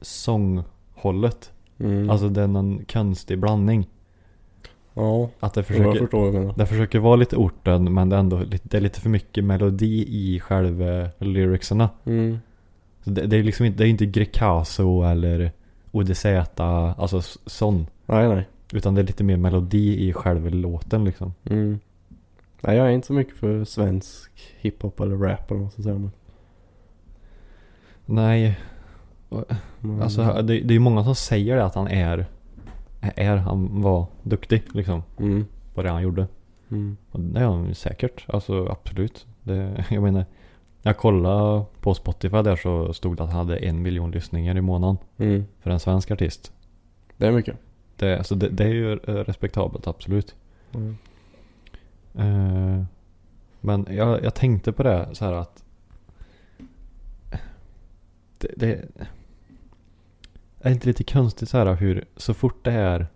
sånghållet. 0.00 1.52
Mm. 1.78 2.10
Alltså 2.10 2.28
det 2.28 2.42
är 2.42 2.46
någon 2.46 2.84
konstig 2.84 3.38
blandning. 3.38 3.88
ja, 4.94 5.30
Att 5.40 5.54
det 5.54 5.58
jag 5.58 5.66
försöker, 5.66 5.98
förstår 6.00 6.20
vad 6.20 6.34
du 6.34 6.38
menar. 6.38 6.54
det 6.56 6.66
försöker 6.66 6.98
vara 6.98 7.16
lite 7.16 7.36
orten 7.36 7.94
men 7.94 8.08
det 8.08 8.16
är 8.16 8.20
ändå 8.20 8.38
lite, 8.42 8.68
det 8.68 8.76
är 8.76 8.80
lite 8.80 9.00
för 9.00 9.10
mycket 9.10 9.44
melodi 9.44 10.04
i 10.08 10.40
själva 10.40 11.08
lyricserna. 11.18 11.90
Mm. 12.04 12.38
Så 13.04 13.10
det, 13.10 13.26
det 13.26 13.36
är 13.36 13.42
liksom 13.42 13.66
inte, 13.66 13.78
det 13.78 13.86
är 13.86 13.90
inte 13.90 14.06
Grecaso 14.06 15.02
eller 15.02 15.52
ODZ, 15.92 16.24
alltså 16.56 17.20
sån. 17.46 17.86
Nej, 18.06 18.28
nej. 18.28 18.48
Utan 18.72 18.94
det 18.94 19.00
är 19.00 19.06
lite 19.06 19.24
mer 19.24 19.36
melodi 19.36 20.08
i 20.08 20.12
själva 20.12 20.48
låten 20.48 21.04
liksom. 21.04 21.34
Mm. 21.44 21.78
Nej, 22.60 22.76
jag 22.76 22.86
är 22.86 22.90
inte 22.90 23.06
så 23.06 23.12
mycket 23.12 23.36
för 23.36 23.64
svensk 23.64 24.30
hiphop 24.60 25.00
eller 25.00 25.16
rap 25.16 25.50
eller 25.50 25.58
vad 25.58 25.60
man 25.60 25.70
ska 25.70 25.82
säga. 25.82 25.94
Men, 25.98 26.10
Nej, 28.10 28.58
alltså 30.02 30.22
det, 30.22 30.42
det 30.42 30.52
är 30.54 30.72
ju 30.72 30.78
många 30.78 31.04
som 31.04 31.14
säger 31.14 31.56
det 31.56 31.64
att 31.64 31.74
han 31.74 31.88
är, 31.88 32.26
är, 33.00 33.36
han 33.36 33.82
var 33.82 34.06
duktig 34.22 34.62
liksom. 34.72 35.02
Mm. 35.18 35.46
På 35.74 35.82
det 35.82 35.90
han 35.90 36.02
gjorde. 36.02 36.26
Mm. 36.70 36.96
Och 37.10 37.20
det 37.20 37.40
är 37.40 37.44
han 37.44 37.68
ju 37.68 37.74
säkert, 37.74 38.24
alltså 38.28 38.66
absolut. 38.66 39.26
Det, 39.42 39.84
jag 39.90 40.02
menar, 40.02 40.24
jag 40.82 40.96
kollade 40.96 41.64
på 41.80 41.94
Spotify 41.94 42.42
där 42.42 42.56
så 42.56 42.92
stod 42.92 43.16
det 43.16 43.22
att 43.22 43.30
han 43.30 43.38
hade 43.38 43.56
en 43.56 43.82
miljon 43.82 44.10
lyssningar 44.10 44.56
i 44.56 44.60
månaden. 44.60 44.98
Mm. 45.18 45.44
För 45.60 45.70
en 45.70 45.80
svensk 45.80 46.10
artist. 46.10 46.52
Det 47.16 47.26
är 47.26 47.32
mycket. 47.32 47.56
Det, 47.96 48.18
alltså 48.18 48.34
det, 48.34 48.48
det 48.48 48.64
är 48.64 48.74
ju 48.74 48.92
eh, 48.92 49.14
respektabelt, 49.14 49.86
absolut. 49.86 50.34
Mm. 50.74 50.96
Eh, 52.14 52.84
men 53.60 53.86
jag, 53.90 54.24
jag 54.24 54.34
tänkte 54.34 54.72
på 54.72 54.82
det 54.82 55.08
så 55.12 55.24
här 55.24 55.32
att 55.32 55.59
det, 58.40 58.54
det 58.56 58.84
är 60.60 60.72
inte 60.72 60.86
lite 60.86 61.04
konstigt 61.04 61.48
så 61.48 61.58
här 61.58 61.74
hur 61.74 62.04
så 62.16 62.34
fort 62.34 62.64
det 62.64 62.72
är 62.72 63.06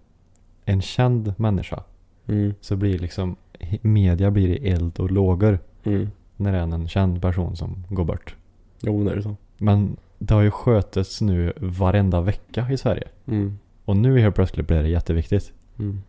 en 0.64 0.82
känd 0.82 1.34
människa 1.36 1.82
Mm. 2.26 2.54
så 2.60 2.76
blir 2.76 2.98
liksom 2.98 3.36
media 3.82 4.30
blir 4.30 4.48
i 4.48 4.68
eld 4.70 5.00
och 5.00 5.10
lågor 5.10 5.58
Mm. 5.84 6.10
när 6.36 6.52
det 6.52 6.58
är 6.58 6.62
en 6.62 6.88
känd 6.88 7.22
person 7.22 7.56
som 7.56 7.84
går 7.88 8.04
bort. 8.04 8.36
Jo, 8.80 9.04
det 9.04 9.10
är 9.12 9.20
så. 9.20 9.36
Men 9.58 9.96
det 10.18 10.34
har 10.34 10.42
ju 10.42 10.50
skötts 10.50 11.20
nu 11.20 11.52
varenda 11.56 12.20
vecka 12.20 12.66
i 12.70 12.76
Sverige. 12.76 13.08
Mm. 13.26 13.58
Och 13.84 13.96
nu 13.96 14.20
helt 14.20 14.34
plötsligt 14.34 14.66
blir 14.66 14.82
det 14.82 14.88
jätteviktigt. 14.88 15.52
Mm. 15.78 16.02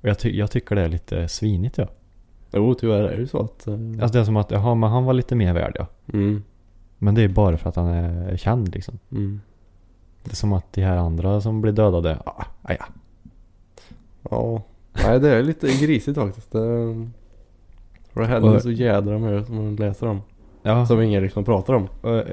Och 0.00 0.08
jag, 0.08 0.18
ty- 0.18 0.36
jag 0.38 0.50
tycker 0.50 0.74
det 0.76 0.82
är 0.82 0.88
lite 0.88 1.28
svinigt 1.28 1.78
ja. 1.78 1.88
Jo, 2.52 2.74
tyvärr 2.74 3.02
är 3.02 3.14
det 3.14 3.20
ju 3.20 3.26
så 3.26 3.40
att... 3.42 3.66
eh, 3.66 3.74
Alltså 3.74 4.06
det 4.12 4.18
är 4.18 4.24
som 4.24 4.36
att, 4.36 4.50
jaha 4.50 4.74
men 4.74 4.90
han 4.90 5.04
var 5.04 5.12
lite 5.12 5.34
mer 5.34 5.54
värd 5.54 5.76
ja. 5.78 5.86
Mm. 7.06 7.14
Men 7.14 7.14
det 7.14 7.22
är 7.22 7.34
bara 7.34 7.56
för 7.56 7.68
att 7.68 7.76
han 7.76 7.86
är 7.88 8.36
känd 8.36 8.74
liksom. 8.74 8.98
Mm. 9.10 9.40
Det 10.24 10.30
är 10.30 10.36
som 10.36 10.52
att 10.52 10.72
de 10.72 10.82
här 10.82 10.96
andra 10.96 11.40
som 11.40 11.60
blir 11.60 11.72
dödade, 11.72 12.18
ah, 12.24 12.44
ah, 12.62 12.72
ja. 12.78 12.86
Ja. 14.30 14.62
Nej, 15.06 15.20
det 15.20 15.30
är 15.30 15.42
lite 15.42 15.66
grisigt 15.66 16.18
faktiskt. 16.18 16.52
Det, 16.52 16.58
för 18.12 18.20
det 18.20 18.26
händer 18.26 18.56
Och- 18.56 18.62
så 18.62 18.70
jädra 18.70 19.18
mycket 19.18 19.46
som 19.46 19.56
man 19.56 19.76
läser 19.76 20.06
om. 20.06 20.20
ja. 20.62 20.86
Som 20.86 21.02
ingen 21.02 21.22
liksom 21.22 21.44
pratar 21.44 21.74
om. 21.74 21.88
och, 22.00 22.10
eh, 22.16 22.24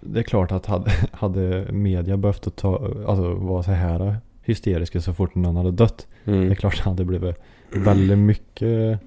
Det 0.00 0.18
är 0.18 0.22
klart 0.22 0.52
att 0.52 0.66
hade, 0.66 0.90
hade 1.12 1.66
media 1.72 2.16
behövt 2.16 2.46
att 2.46 2.56
ta, 2.56 2.90
alltså 3.06 3.34
vara 3.34 3.62
så 3.62 3.70
här 3.70 4.16
hysteriska 4.42 5.00
så 5.00 5.14
fort 5.14 5.34
någon 5.34 5.56
hade 5.56 5.70
dött. 5.70 6.06
Det 6.24 6.30
är 6.30 6.34
Mm. 6.36 6.54
klart 6.56 6.74
att 6.74 6.84
det 6.84 6.90
hade 6.90 7.04
blivit 7.04 7.36
väldigt 7.74 8.18
mycket 8.18 9.00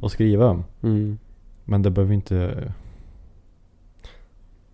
att 0.00 0.12
skriva 0.12 0.46
om. 0.48 0.64
Mm. 0.82 1.18
Men 1.64 1.82
det 1.82 1.90
behöver 1.90 2.14
inte, 2.14 2.64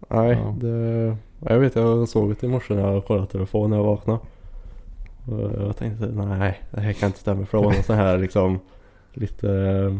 Nej, 0.08 0.30
Ja. 0.44 0.54
det... 0.60 1.16
Jag 1.40 1.58
vet, 1.58 1.76
jag 1.76 2.08
såg 2.08 2.28
det 2.30 2.42
i 2.42 2.48
morse 2.48 2.74
när 2.74 2.92
jag 2.92 3.04
kollade 3.04 3.26
telefon 3.26 3.70
när 3.70 3.76
jag 3.76 3.84
vaknade. 3.84 4.18
Och 5.26 5.62
jag 5.66 5.76
tänkte, 5.76 6.06
nej, 6.06 6.60
det 6.70 6.80
här 6.80 6.92
kan 6.92 7.06
inte 7.06 7.18
stämma. 7.18 7.46
För 7.46 7.58
det 7.58 7.64
var 7.64 7.72
någon 7.72 7.82
sån 7.82 7.96
här 7.96 8.18
liksom 8.18 8.58
lite 9.12 9.50
eh, 9.52 9.94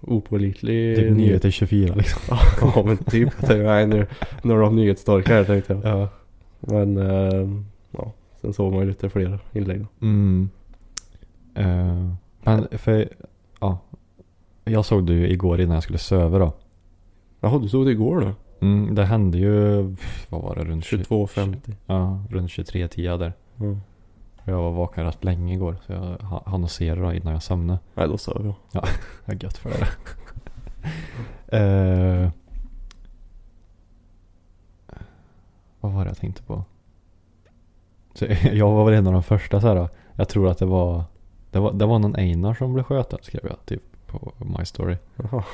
opålitlig 0.00 0.96
typ 0.96 1.16
nyheter 1.16 1.50
24 1.50 1.94
liksom. 1.94 2.20
Ja, 2.60 2.82
men 2.86 2.96
typ. 2.96 3.28
Jag 3.40 3.48
tänkte, 3.48 3.56
nej, 3.62 3.86
nu, 3.86 4.06
nu 4.42 4.52
har 4.52 4.60
de 4.60 4.76
nyhetstorka 4.76 5.34
här 5.34 5.44
tänkte 5.44 5.72
jag. 5.82 5.98
Ja. 6.00 6.08
Men 6.60 6.96
eh, 6.96 7.48
ja, 7.90 8.12
sen 8.40 8.52
såg 8.52 8.72
man 8.72 8.82
ju 8.82 8.88
lite 8.88 9.08
fler 9.10 9.38
inlägg. 9.52 9.86
Mm. 10.00 10.48
Eh, 11.54 12.08
men 12.42 12.68
för, 12.72 13.08
ja. 13.60 13.78
Jag 14.64 14.84
såg 14.84 15.06
det 15.06 15.12
ju 15.12 15.28
igår 15.28 15.60
innan 15.60 15.74
jag 15.74 15.82
skulle 15.82 15.98
söva 15.98 16.38
då. 16.38 16.52
Jaha, 17.40 17.58
du 17.58 17.68
såg 17.68 17.86
det 17.86 17.90
igår 17.92 18.20
då? 18.20 18.32
Mm, 18.62 18.94
det 18.94 19.04
hände 19.04 19.38
ju, 19.38 19.82
vad 20.28 20.42
var 20.42 20.54
det, 20.54 20.64
runt 20.64 20.84
20 20.84 21.02
22.50. 21.02 21.74
Ja, 21.86 22.22
runt 22.30 22.50
23-tiden 22.50 23.18
där. 23.18 23.32
Mm. 23.60 23.80
Jag 24.44 24.56
var 24.62 24.70
vaken 24.70 25.04
rätt 25.04 25.24
länge 25.24 25.54
igår 25.54 25.76
så 25.86 25.92
jag 25.92 26.00
ha- 26.00 26.42
hann 26.46 26.68
se 26.68 26.94
det 26.94 27.16
innan 27.16 27.32
jag 27.32 27.42
somnade. 27.42 27.78
Nej, 27.94 28.08
då 28.08 28.18
sa 28.18 28.32
jag. 28.44 28.54
Jag 28.72 28.88
är 29.24 29.44
gött 29.44 29.58
för 29.58 29.70
det. 29.70 29.88
eh, 31.58 32.30
vad 35.80 35.92
var 35.92 36.04
det 36.04 36.10
jag 36.10 36.18
tänkte 36.18 36.42
på? 36.42 36.64
Så 38.14 38.26
jag 38.52 38.70
var 38.70 38.84
väl 38.84 38.94
en 38.94 39.06
av 39.06 39.12
de 39.12 39.22
första 39.22 39.60
så 39.60 39.66
här. 39.68 39.88
Jag 40.14 40.28
tror 40.28 40.48
att 40.48 40.58
det 40.58 40.66
var 40.66 41.04
det 41.50 41.60
var, 41.60 41.72
det 41.72 41.86
var 41.86 41.98
någon 41.98 42.16
Einar 42.16 42.54
som 42.54 42.74
blev 42.74 42.84
sköten 42.84 43.18
skrev 43.22 43.42
jag 43.44 43.66
typ 43.66 43.82
på 44.06 44.32
My 44.58 44.64
Story. 44.64 44.96
Jaha. 45.16 45.44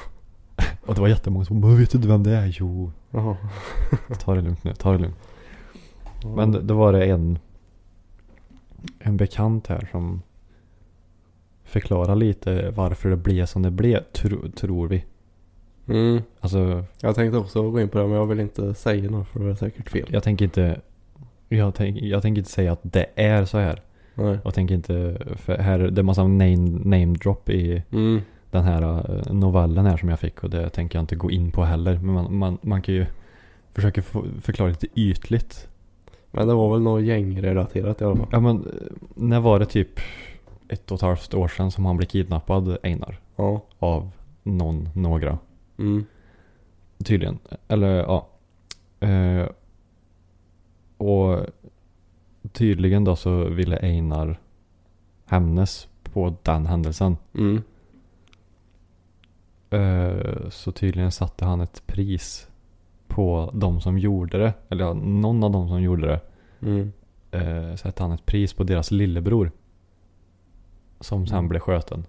Och 0.88 0.95
det 0.95 1.00
var 1.00 1.09
jättemånga 1.09 1.45
som 1.45 1.61
bara 1.61 1.75
vet 1.75 1.90
du 1.90 1.99
inte 1.99 2.09
vem 2.09 2.23
det 2.23 2.37
är? 2.37 2.57
Jo, 2.61 2.92
Jaha. 3.11 3.37
ta 4.18 4.35
det 4.35 4.40
lugnt 4.40 4.64
nu, 4.64 4.75
ta 4.75 4.92
det 4.92 4.99
lugnt. 4.99 5.16
Men 6.37 6.52
det, 6.52 6.61
det 6.61 6.75
var 6.75 6.92
det 6.92 7.07
en 7.07 7.38
en 8.99 9.16
bekant 9.16 9.66
här 9.66 9.88
som 9.92 10.23
förklarar 11.64 12.16
lite 12.16 12.71
varför 12.71 13.11
det 13.11 13.16
blev 13.16 13.47
som 13.47 13.62
det 13.62 13.71
blev, 13.71 14.02
tro, 14.12 14.50
tror 14.50 14.88
vi. 14.88 15.04
Mm. 15.88 16.23
Alltså, 16.40 16.85
Jag 17.00 17.14
tänkte 17.14 17.38
också 17.38 17.71
gå 17.71 17.80
in 17.80 17.88
på 17.88 17.99
det 17.99 18.07
men 18.07 18.16
jag 18.16 18.26
vill 18.26 18.40
inte 18.40 18.75
säga 18.75 19.11
något 19.11 19.28
för 19.28 19.40
det 19.40 19.50
är 19.50 19.54
säkert 19.54 19.90
fel. 19.90 20.07
jag 20.09 20.23
tänker 20.23 20.45
inte 20.45 20.80
jag, 21.49 21.75
tänk, 21.75 22.02
jag 22.02 22.23
tänker 22.23 22.38
inte 22.38 22.50
säga 22.50 22.73
att 22.73 22.80
det 22.83 23.07
är 23.14 23.45
så 23.45 23.59
här. 23.59 23.83
Nej. 24.14 24.38
Jag 24.45 24.54
tänker 24.54 24.75
inte, 24.75 25.18
för 25.37 25.59
här, 25.59 25.78
det 25.78 26.00
är 26.00 26.02
massa 26.02 26.23
name, 26.23 26.57
name 26.85 27.07
drop 27.07 27.49
i 27.49 27.83
Mm. 27.92 28.21
Den 28.50 28.64
här 28.64 28.83
eh, 28.83 29.33
novellen 29.33 29.87
här 29.87 29.97
som 29.97 30.09
jag 30.09 30.21
fick 30.21 30.45
och 30.45 30.50
det 30.50 30.71
tänker 30.71 30.99
jag 30.99 31.02
inte 31.02 31.17
gå 31.17 31.31
in 31.31 31.52
på 31.52 31.64
heller. 31.64 31.99
Men 32.02 32.14
man, 32.14 32.37
man, 32.37 32.59
man 32.62 32.83
kan 32.83 32.95
ju 32.95 33.07
försöka 33.75 34.02
förklara 34.40 34.69
lite 34.69 34.87
ytligt. 34.95 35.69
Men 36.31 36.49
det 36.49 36.55
var 36.55 36.73
väl 36.73 36.83
något 36.83 37.02
gängrelaterat 37.02 38.00
i 38.00 38.05
alla 38.05 38.17
fall. 38.17 38.28
Ja 38.33 38.40
men, 38.40 38.57
eh, 38.57 38.73
när 39.14 39.40
var 39.40 39.59
det 39.59 39.67
typ 39.67 40.00
ett 40.69 40.90
och 40.90 40.95
ett 40.95 41.02
halvt 41.02 41.35
år 41.35 41.49
sedan 41.49 41.71
som 41.71 41.87
han 41.87 41.97
blev 41.97 42.07
kidnappad, 42.07 42.78
Einar? 42.83 43.21
Ja. 43.37 43.61
Av 43.78 44.11
någon, 44.43 44.88
några. 44.95 45.38
Mm. 45.78 46.05
Tydligen. 47.05 47.38
Eller 47.69 47.97
ja. 47.97 48.28
Eh, 49.00 49.49
och 50.97 51.47
tydligen 52.52 53.05
då 53.05 53.17
så 53.17 53.45
ville 53.45 53.76
Einar 53.76 54.40
hämnas 55.26 55.88
på 56.02 56.35
den 56.43 56.67
händelsen. 56.67 57.17
Mm. 57.35 57.62
Eh, 59.70 60.48
så 60.50 60.72
tydligen 60.72 61.10
satte 61.12 61.44
han 61.44 61.60
ett 61.60 61.82
pris 61.87 62.48
på 63.06 63.50
de 63.54 63.80
som 63.80 63.98
gjorde 63.98 64.38
det. 64.38 64.52
Eller 64.68 64.84
ja, 64.84 64.92
någon 64.94 65.44
av 65.44 65.50
de 65.50 65.68
som 65.68 65.82
gjorde 65.82 66.06
det. 66.06 66.20
Mm. 66.66 66.92
Eh, 67.30 67.75
satte 67.76 68.02
han 68.02 68.12
ett 68.12 68.26
pris 68.26 68.52
på 68.52 68.64
deras 68.64 68.90
lillebror. 68.90 69.50
Som 71.00 71.26
sen 71.26 71.38
Mm. 71.38 71.48
blev 71.48 71.60
sköten. 71.60 72.04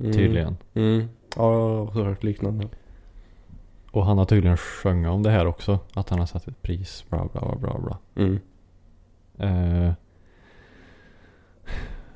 Mm. 0.00 0.12
Tydligen. 0.12 0.56
Mm. 0.74 1.08
Ja, 1.36 1.52
jag 1.52 1.86
har 1.86 2.04
hört 2.04 2.22
liknande. 2.24 2.68
Och 3.90 4.06
han 4.06 4.18
har 4.18 4.24
tydligen 4.24 4.56
sjungit 4.56 5.10
om 5.10 5.22
det 5.22 5.30
här 5.30 5.46
också. 5.46 5.78
Att 5.94 6.08
han 6.10 6.18
har 6.18 6.26
satt 6.26 6.48
ett 6.48 6.62
pris. 6.62 7.04
Bla 7.10 7.28
bla 7.32 7.40
bla 7.40 7.56
bla 7.56 7.78
bla. 7.80 7.98
Mm. 8.24 8.38
Eh, 9.38 9.92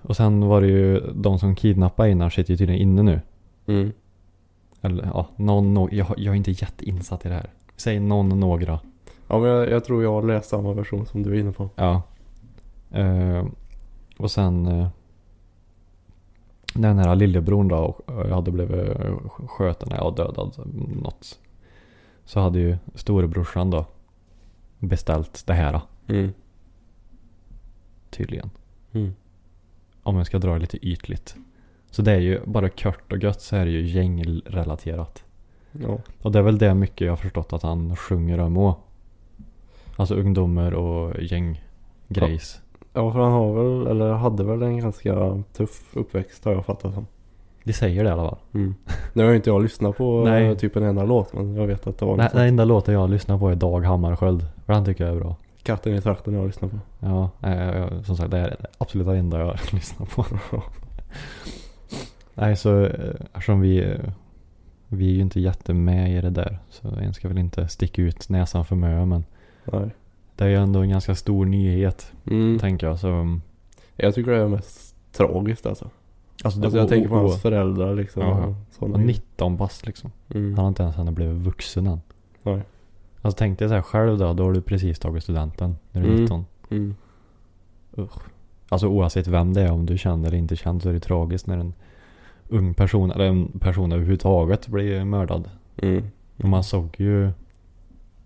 och 0.03 0.17
sen 0.17 0.41
var 0.41 0.61
det 0.61 0.67
ju 0.67 1.01
de 1.15 1.39
som 1.39 1.55
kidnappade 1.55 2.09
Einar 2.09 2.31
sitter 2.31 2.51
ju 2.53 2.57
tydligen 2.57 2.83
inne 2.83 3.03
nu. 3.03 3.21
Mm. 3.67 3.93
Eller 4.81 5.05
ja, 5.05 5.29
någon, 5.37 5.75
no, 5.75 5.89
jag, 5.93 6.07
jag 6.17 6.33
är 6.33 6.37
inte 6.37 6.51
jätteinsatt 6.51 7.27
i 7.27 7.29
det 7.29 7.35
här. 7.35 7.51
Säg 7.77 8.01
någon, 8.01 8.41
några. 8.41 8.81
Ja 9.29 9.39
men 9.39 9.49
jag, 9.51 9.71
jag 9.71 9.85
tror 9.85 10.03
jag 10.03 10.13
har 10.13 10.23
läst 10.23 10.49
samma 10.49 10.73
version 10.73 11.07
som 11.07 11.23
du 11.23 11.31
är 11.37 11.41
inne 11.41 11.53
på. 11.53 11.69
Ja. 11.77 12.03
Eh, 12.91 13.47
och 14.19 14.31
sen 14.31 14.67
eh, 14.67 14.89
den 16.75 16.99
här 16.99 17.17
lillebror 17.17 17.65
då 17.65 17.77
och 17.77 18.11
och 18.11 18.29
jag 18.29 18.35
hade 18.35 18.51
blivit 18.51 19.01
eh, 19.01 19.19
skjuten, 19.29 19.89
ja 19.91 20.11
dödad, 20.11 20.57
något. 21.03 21.39
Så 22.25 22.41
hade 22.41 22.59
ju 22.59 22.77
storebrorsan 22.95 23.71
då 23.71 23.87
beställt 24.79 25.47
det 25.47 25.55
här 25.55 25.81
Mm. 26.09 26.33
tydligen. 28.11 28.51
Mm. 28.93 29.13
Om 30.03 30.17
jag 30.17 30.27
ska 30.27 30.39
dra 30.39 30.53
det 30.53 30.59
lite 30.59 30.87
ytligt. 30.87 31.37
Så 31.91 32.03
det 32.03 32.13
är 32.13 32.19
ju 32.19 32.41
bara 32.45 32.69
kort 32.69 33.13
och 33.13 33.19
gött 33.23 33.41
så 33.41 33.57
är 33.57 33.65
det 33.65 33.71
ju 33.71 33.87
gängrelaterat. 33.87 35.25
Ja. 35.73 35.99
Och 36.23 36.33
det 36.33 36.39
är 36.39 36.43
väl 36.43 36.59
det 36.59 36.75
mycket 36.75 37.01
jag 37.01 37.13
har 37.13 37.17
förstått 37.17 37.53
att 37.53 37.63
han 37.63 37.97
sjunger 37.97 38.41
om 38.41 38.57
också. 38.57 38.81
Alltså 39.97 40.15
ungdomar 40.15 40.73
och 40.73 41.23
gänggrejs. 41.23 42.61
ja 42.93 43.13
för 43.13 43.21
han 43.21 43.33
har 43.33 43.55
väl, 43.55 43.87
eller 43.87 44.13
hade 44.13 44.45
väl 44.45 44.63
en 44.63 44.79
ganska 44.79 45.43
tuff 45.53 45.97
uppväxt 45.97 46.45
har 46.45 46.53
jag 46.53 46.67
fattat 46.67 46.95
som. 46.95 47.07
De 47.65 47.73
säger 47.73 48.05
det 48.05 48.11
i 48.11 48.13
alla 48.13 48.29
fall. 48.29 48.39
Mm. 48.55 48.75
Nu 49.13 49.23
har 49.23 49.31
ju 49.31 49.37
inte 49.37 49.51
jag 49.51 49.63
lyssnat 49.63 49.97
på 49.97 50.25
Nej. 50.25 50.45
Nej. 50.47 50.57
typ 50.57 50.77
en 50.77 50.83
enda 50.83 51.05
låt 51.05 51.33
men 51.33 51.55
jag 51.55 51.67
vet 51.67 51.87
att 51.87 51.99
det 51.99 52.05
var 52.05 52.17
Nej, 52.17 52.25
något 52.25 52.33
den 52.33 52.47
enda 52.47 52.65
låten 52.65 52.95
jag 52.95 53.11
lyssnar 53.11 53.39
på 53.39 53.49
är 53.49 53.55
Dag 53.55 53.85
Hammarskjöld. 53.85 54.47
För 54.67 54.73
den 54.73 54.85
tycker 54.85 55.07
jag 55.07 55.17
är 55.17 55.21
bra. 55.21 55.37
Katten 55.63 55.95
i 55.95 56.01
trakten 56.01 56.35
jag 56.35 56.41
har 56.41 56.47
lyssnat 56.47 56.71
på. 56.71 56.79
Ja, 57.01 57.31
eh, 57.49 58.03
som 58.03 58.17
sagt 58.17 58.31
det 58.31 58.39
är 58.39 58.51
det 58.51 58.67
absolut 58.79 59.09
enda 59.09 59.39
jag 59.39 59.57
lyssnar 59.73 60.07
på. 60.07 60.25
Nej, 62.41 62.57
så 62.57 62.85
eh, 62.85 63.15
eftersom 63.33 63.61
vi, 63.61 63.83
eh, 63.85 64.11
vi 64.89 65.11
är 65.11 65.15
ju 65.15 65.21
inte 65.21 65.41
jättemed 65.41 66.19
i 66.19 66.21
det 66.21 66.31
där. 66.31 66.59
Så 66.71 66.89
en 66.89 67.15
ska 67.15 67.29
väl 67.29 67.39
inte 67.39 67.69
sticka 67.69 68.03
ut 68.03 68.29
näsan 68.29 68.65
för 68.65 68.77
mycket. 68.77 69.09
Men 69.09 69.25
Nej. 69.65 69.91
det 70.37 70.45
är 70.45 70.49
ju 70.49 70.57
ändå 70.57 70.81
en 70.81 70.91
ganska 70.91 71.15
stor 71.15 71.47
nyhet, 71.47 72.13
Mm. 72.27 72.59
tänker 72.59 72.87
jag. 72.87 72.99
Så, 72.99 73.09
mm, 73.09 73.43
Jag 73.97 74.15
tycker 74.15 74.31
det 74.31 74.37
är 74.39 74.49
mest 74.49 74.95
tragiskt 75.13 75.67
alltså. 75.67 75.91
alltså, 76.45 76.63
Alltså 76.63 76.79
jag 76.79 76.89
tänker 76.89 77.09
på 77.09 77.15
hans 77.15 77.43
föräldrar 77.43 77.95
liksom. 77.95 78.23
Och 78.79 78.89
grejer. 78.91 79.07
19 79.07 79.57
bast 79.57 79.87
liksom. 79.87 80.11
Mm. 80.35 80.55
Han 80.55 80.59
har 80.59 80.69
inte 80.69 80.83
ens 80.83 80.97
hunnit 80.97 81.15
blivit 81.15 81.37
vuxen 81.37 81.87
än. 81.87 82.01
Nej. 82.43 82.63
Alltså 83.23 83.39
tänk 83.39 83.59
dig 83.59 83.69
så 83.69 83.75
här 83.75 83.83
själv 83.83 84.19
då. 84.19 84.33
Då 84.33 84.45
har 84.45 84.53
du 84.53 84.61
precis 84.61 84.99
tagit 84.99 85.23
studenten. 85.23 85.77
När 85.93 86.01
du 86.03 86.07
är 86.09 86.13
Mm. 86.13 86.23
19. 86.23 86.45
Mm. 86.71 86.95
Alltså 88.69 88.87
oavsett 88.89 89.27
vem 89.27 89.53
det 89.55 89.63
är, 89.63 89.71
om 89.73 89.87
du 89.87 89.99
känner 89.99 90.29
eller 90.29 90.39
inte 90.39 90.57
känner 90.57 90.81
så 90.81 90.89
är 90.89 90.93
det 90.93 91.01
tragiskt 91.01 91.47
när 91.47 91.59
en 91.59 91.73
ung 92.51 92.75
person, 92.75 93.11
eller 93.11 93.25
en 93.25 93.59
person 93.59 93.93
överhuvudtaget 93.93 94.69
blir 94.69 95.05
mördad. 95.05 95.51
Mm. 95.77 96.05
Och 96.37 96.49
man 96.49 96.65
såg 96.65 96.97
ju, 96.99 97.31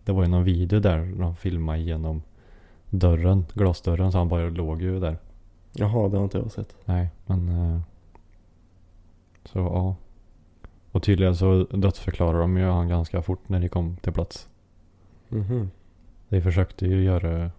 det 0.05 0.13
var 0.13 0.23
ju 0.23 0.29
någon 0.29 0.45
video 0.45 0.81
där 0.81 1.15
de 1.19 1.37
filmade 1.37 1.79
igenom 1.79 2.23
dörren, 2.91 3.47
glasdörren, 3.55 4.13
så 4.13 4.19
han 4.19 4.29
bara 4.29 4.49
låg 4.49 4.83
ju 4.83 5.01
där. 5.01 5.19
Jaha, 5.73 6.09
det 6.09 6.17
har 6.17 6.25
inte 6.25 6.39
jag 6.39 6.53
sett. 6.53 6.77
Nej, 6.85 7.11
men 7.27 7.49
eh, 7.49 7.81
så 9.45 9.59
ja. 9.59 9.97
Och 10.91 11.03
tydligen 11.03 11.37
så 11.37 11.65
dödsförklarar 11.65 12.41
de 12.41 12.57
ju 12.57 12.65
han 12.65 12.89
ganska 12.89 13.23
fort 13.23 13.49
när 13.49 13.61
de 13.61 13.69
kom 13.69 13.97
till 13.97 14.13
plats. 14.13 14.49
Mhm. 15.29 15.71
De 16.29 16.41
försökte 16.41 16.87
ju 16.87 17.05
göra 17.05 17.51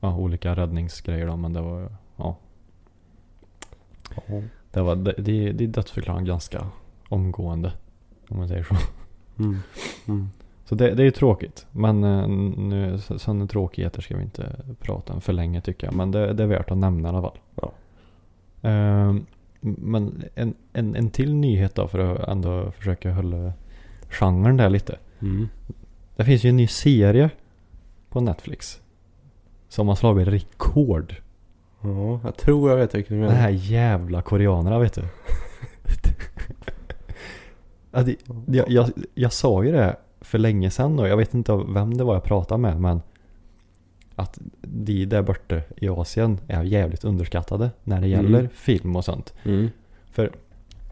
ja, 0.00 0.16
olika 0.16 0.56
räddningsgrejer 0.56 1.26
då, 1.26 1.36
men 1.36 1.52
det 1.52 1.60
var 1.60 1.92
ja. 2.16 2.36
Ja. 4.26 4.42
Det 4.74 4.82
var, 4.82 4.96
de, 4.96 5.12
de, 5.18 5.52
de 5.52 5.66
dödsförklarade 5.66 6.18
han 6.20 6.24
ganska 6.24 6.66
omgående. 7.08 7.72
Om 8.28 8.36
man 8.36 8.48
säger 8.48 8.62
så. 8.62 8.74
Mm. 9.42 9.58
Mm. 10.06 10.28
Så 10.64 10.74
det, 10.74 10.94
det 10.94 11.02
är 11.02 11.04
ju 11.04 11.10
tråkigt. 11.10 11.66
Men 11.72 12.04
eh, 12.04 12.28
nu, 12.58 12.98
så- 12.98 13.18
sådana 13.18 13.46
tråkigheter 13.46 14.02
ska 14.02 14.16
vi 14.16 14.22
inte 14.22 14.56
prata 14.80 15.12
om 15.12 15.20
för 15.20 15.32
länge 15.32 15.60
tycker 15.60 15.86
jag. 15.86 15.94
Men 15.94 16.10
det, 16.10 16.32
det 16.32 16.42
är 16.42 16.46
värt 16.46 16.70
att 16.70 16.78
nämna 16.78 17.08
i 17.08 17.12
alla 17.12 17.22
fall. 17.22 17.38
Ja. 17.60 17.72
Ehm, 18.62 19.26
men 19.60 20.24
en, 20.34 20.54
en, 20.72 20.96
en 20.96 21.10
till 21.10 21.34
nyhet 21.34 21.74
då 21.74 21.88
för 21.88 21.98
att 21.98 22.28
ändå 22.28 22.70
försöka 22.70 23.12
hålla 23.12 23.52
genren 24.10 24.56
där 24.56 24.70
lite. 24.70 24.98
Mm. 25.20 25.48
Det 26.16 26.24
finns 26.24 26.44
ju 26.44 26.48
en 26.50 26.56
ny 26.56 26.66
serie 26.66 27.30
på 28.10 28.20
Netflix. 28.20 28.80
Som 29.68 29.88
har 29.88 29.94
slagit 29.94 30.28
rekord. 30.28 31.14
Ja, 31.84 32.20
jag 32.24 32.36
tror 32.36 32.70
jag 32.70 32.76
vet 32.76 32.94
vilken 32.94 33.16
du 33.16 33.22
De 33.22 33.26
menar. 33.28 33.40
här 33.40 33.50
jävla 33.50 34.22
koreanerna 34.22 34.78
vet 34.78 34.94
du. 34.94 35.02
det, 38.04 38.16
jag, 38.46 38.70
jag, 38.70 38.90
jag 39.14 39.32
sa 39.32 39.64
ju 39.64 39.72
det 39.72 39.96
för 40.20 40.38
länge 40.38 40.70
sedan 40.70 40.98
och 40.98 41.08
jag 41.08 41.16
vet 41.16 41.34
inte 41.34 41.64
vem 41.68 41.96
det 41.96 42.04
var 42.04 42.14
jag 42.14 42.24
pratade 42.24 42.60
med 42.60 42.80
men 42.80 43.00
att 44.14 44.38
de 44.62 45.04
där 45.04 45.22
borta 45.22 45.60
i 45.76 45.88
Asien 45.88 46.40
är 46.48 46.62
jävligt 46.62 47.04
underskattade 47.04 47.70
när 47.84 48.00
det 48.00 48.06
gäller 48.08 48.38
Mm. 48.38 48.50
film 48.54 48.96
och 48.96 49.04
sånt. 49.04 49.34
Mm. 49.44 49.68
För 50.12 50.30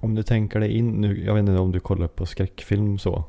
om 0.00 0.14
du 0.14 0.22
tänker 0.22 0.60
dig 0.60 0.70
in 0.70 0.90
nu, 0.90 1.24
jag 1.24 1.34
vet 1.34 1.40
inte 1.40 1.58
om 1.58 1.72
du 1.72 1.80
kollar 1.80 2.06
på 2.08 2.26
skräckfilm 2.26 2.98
så. 2.98 3.24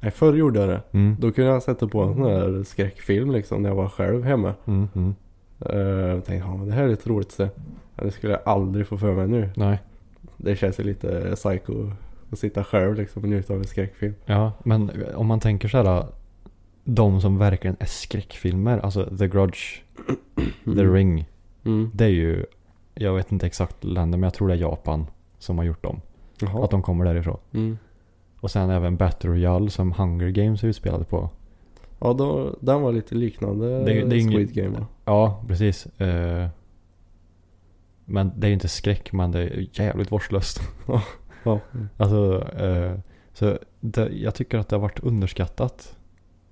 Nej, 0.00 0.10
förr 0.10 0.34
gjorde 0.34 0.60
jag 0.60 0.68
det. 0.68 0.82
Mm. 0.92 1.16
Då 1.20 1.30
kunde 1.32 1.50
jag 1.50 1.62
sätta 1.62 1.88
på 1.88 2.02
en 2.02 2.14
sån 2.14 2.24
här 2.24 2.62
skräckfilm 2.64 3.30
liksom 3.30 3.62
när 3.62 3.68
jag 3.70 3.76
var 3.76 3.88
själv 3.88 4.24
hemma. 4.24 4.54
Mm, 4.66 4.88
mm. 4.94 5.14
Jag 5.58 6.24
tänkte, 6.24 6.48
ja 6.48 6.56
men 6.56 6.66
det 6.68 6.72
här 6.74 6.82
är 6.84 6.88
lite 6.88 7.10
roligt. 7.10 7.38
Men 7.38 8.06
det 8.06 8.10
skulle 8.10 8.32
jag 8.32 8.42
aldrig 8.44 8.86
få 8.86 8.98
för 8.98 9.14
mig 9.14 9.28
nu. 9.28 9.50
Nej. 9.56 9.78
Det 10.36 10.56
känns 10.56 10.80
ju 10.80 10.84
lite 10.84 11.32
psycho 11.34 11.90
att 12.30 12.38
sitta 12.38 12.64
själv 12.64 12.94
liksom 12.94 13.22
och 13.22 13.28
njuta 13.28 13.52
av 13.52 13.58
en 13.58 13.64
skräckfilm. 13.66 14.14
Ja, 14.24 14.52
men 14.64 14.90
om 15.14 15.26
man 15.26 15.40
tänker 15.40 15.68
så 15.68 15.82
här. 15.82 16.06
De 16.84 17.20
som 17.20 17.38
verkligen 17.38 17.76
är 17.80 17.86
skräckfilmer, 17.86 18.78
alltså 18.78 19.16
The 19.16 19.28
Grudge, 19.28 19.82
The 20.64 20.84
Ring. 20.84 21.28
Mm. 21.64 21.90
Det 21.94 22.04
är 22.04 22.08
ju, 22.08 22.44
jag 22.94 23.14
vet 23.14 23.32
inte 23.32 23.46
exakt 23.46 23.84
länder, 23.84 24.18
men 24.18 24.22
jag 24.26 24.34
tror 24.34 24.48
det 24.48 24.54
är 24.54 24.58
Japan 24.58 25.06
som 25.38 25.58
har 25.58 25.64
gjort 25.64 25.82
dem. 25.82 26.00
Jaha. 26.40 26.64
Att 26.64 26.70
de 26.70 26.82
kommer 26.82 27.04
därifrån. 27.04 27.36
Mm. 27.52 27.78
Och 28.40 28.50
sen 28.50 28.70
även 28.70 28.96
Battle 28.96 29.30
Royale 29.30 29.70
som 29.70 29.92
Hunger 29.92 30.28
Games 30.30 30.62
är 30.64 30.68
utspelade 30.68 31.04
på. 31.04 31.30
Ja, 32.00 32.12
då, 32.12 32.56
den 32.60 32.82
var 32.82 32.92
lite 32.92 33.14
liknande 33.14 33.84
Det- 33.84 34.04
det 34.04 34.20
Squid 34.20 34.54
Game 34.54 34.68
va? 34.78 34.86
Ja, 35.08 35.44
precis. 35.48 35.86
Eh, 35.86 36.48
men 38.04 38.32
det 38.36 38.46
är 38.46 38.48
ju 38.48 38.54
inte 38.54 38.68
skräck, 38.68 39.12
men 39.12 39.30
det 39.30 39.40
är 39.40 39.66
jävligt 39.72 40.12
vårdslöst. 40.12 40.60
Ja. 40.86 41.02
Alltså, 41.96 42.48
eh, 42.58 42.98
så 43.32 43.58
det, 43.80 44.08
jag 44.08 44.34
tycker 44.34 44.58
att 44.58 44.68
det 44.68 44.76
har 44.76 44.80
varit 44.80 44.98
underskattat. 44.98 45.96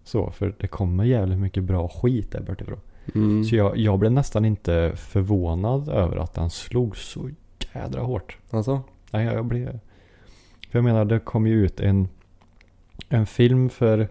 Så, 0.05 0.31
för 0.31 0.55
det 0.59 0.69
kommer 0.69 1.05
jävligt 1.05 1.39
mycket 1.39 1.65
bra 1.65 1.89
skit 1.89 2.33
där 2.33 2.41
bortifrån. 2.41 2.81
Mm. 3.15 3.45
Så 3.45 3.57
jag, 3.57 3.77
jag 3.77 3.99
blev 3.99 4.13
nästan 4.13 4.45
inte 4.45 4.93
förvånad 4.97 5.89
över 5.89 6.17
att 6.17 6.35
den 6.35 6.51
slog 6.51 6.97
så 6.97 7.31
jädra 7.75 8.01
hårt. 8.01 8.39
Alltså? 8.51 8.83
Nej, 9.11 9.25
jag, 9.25 9.35
jag 9.35 9.45
blev... 9.45 9.79
För 10.71 10.79
jag 10.79 10.85
menar, 10.85 11.05
det 11.05 11.19
kom 11.19 11.47
ju 11.47 11.65
ut 11.65 11.81
en, 11.81 12.09
en 13.09 13.27
film 13.27 13.69
för... 13.69 14.09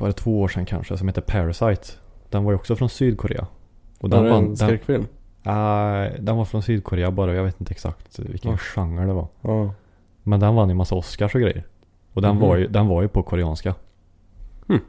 Var 0.00 0.06
det 0.06 0.12
två 0.12 0.40
år 0.40 0.48
sedan 0.48 0.66
kanske? 0.66 0.96
Som 0.96 1.08
heter 1.08 1.22
Parasite. 1.22 2.01
Den 2.32 2.44
var 2.44 2.52
ju 2.52 2.56
också 2.56 2.76
från 2.76 2.88
Sydkorea. 2.88 3.46
Och 4.00 4.10
Den 4.10 4.22
var 4.24 4.30
vann, 4.30 4.44
en 4.44 4.56
skräckfilm? 4.56 5.06
Nej, 5.42 6.16
den 6.20 6.36
var 6.36 6.44
från 6.44 6.62
Sydkorea 6.62 7.10
bara. 7.10 7.34
Jag 7.34 7.44
vet 7.44 7.60
inte 7.60 7.70
exakt 7.72 8.18
vilken 8.18 8.50
Ja. 8.50 8.56
genre 8.56 9.06
det 9.06 9.12
var. 9.12 9.26
Ja. 9.40 9.74
Men 10.22 10.40
den 10.40 10.54
vann 10.54 10.68
ju 10.68 10.74
massa 10.74 10.94
Oscars 10.94 11.34
och 11.34 11.40
grejer. 11.40 11.64
Och 12.12 12.22
den, 12.22 12.30
Mhm. 12.36 12.40
var, 12.48 12.56
ju, 12.56 12.66
den 12.68 12.86
var 12.86 13.02
ju 13.02 13.08
på 13.08 13.22
koreanska. 13.22 13.74
Hmm. 14.66 14.80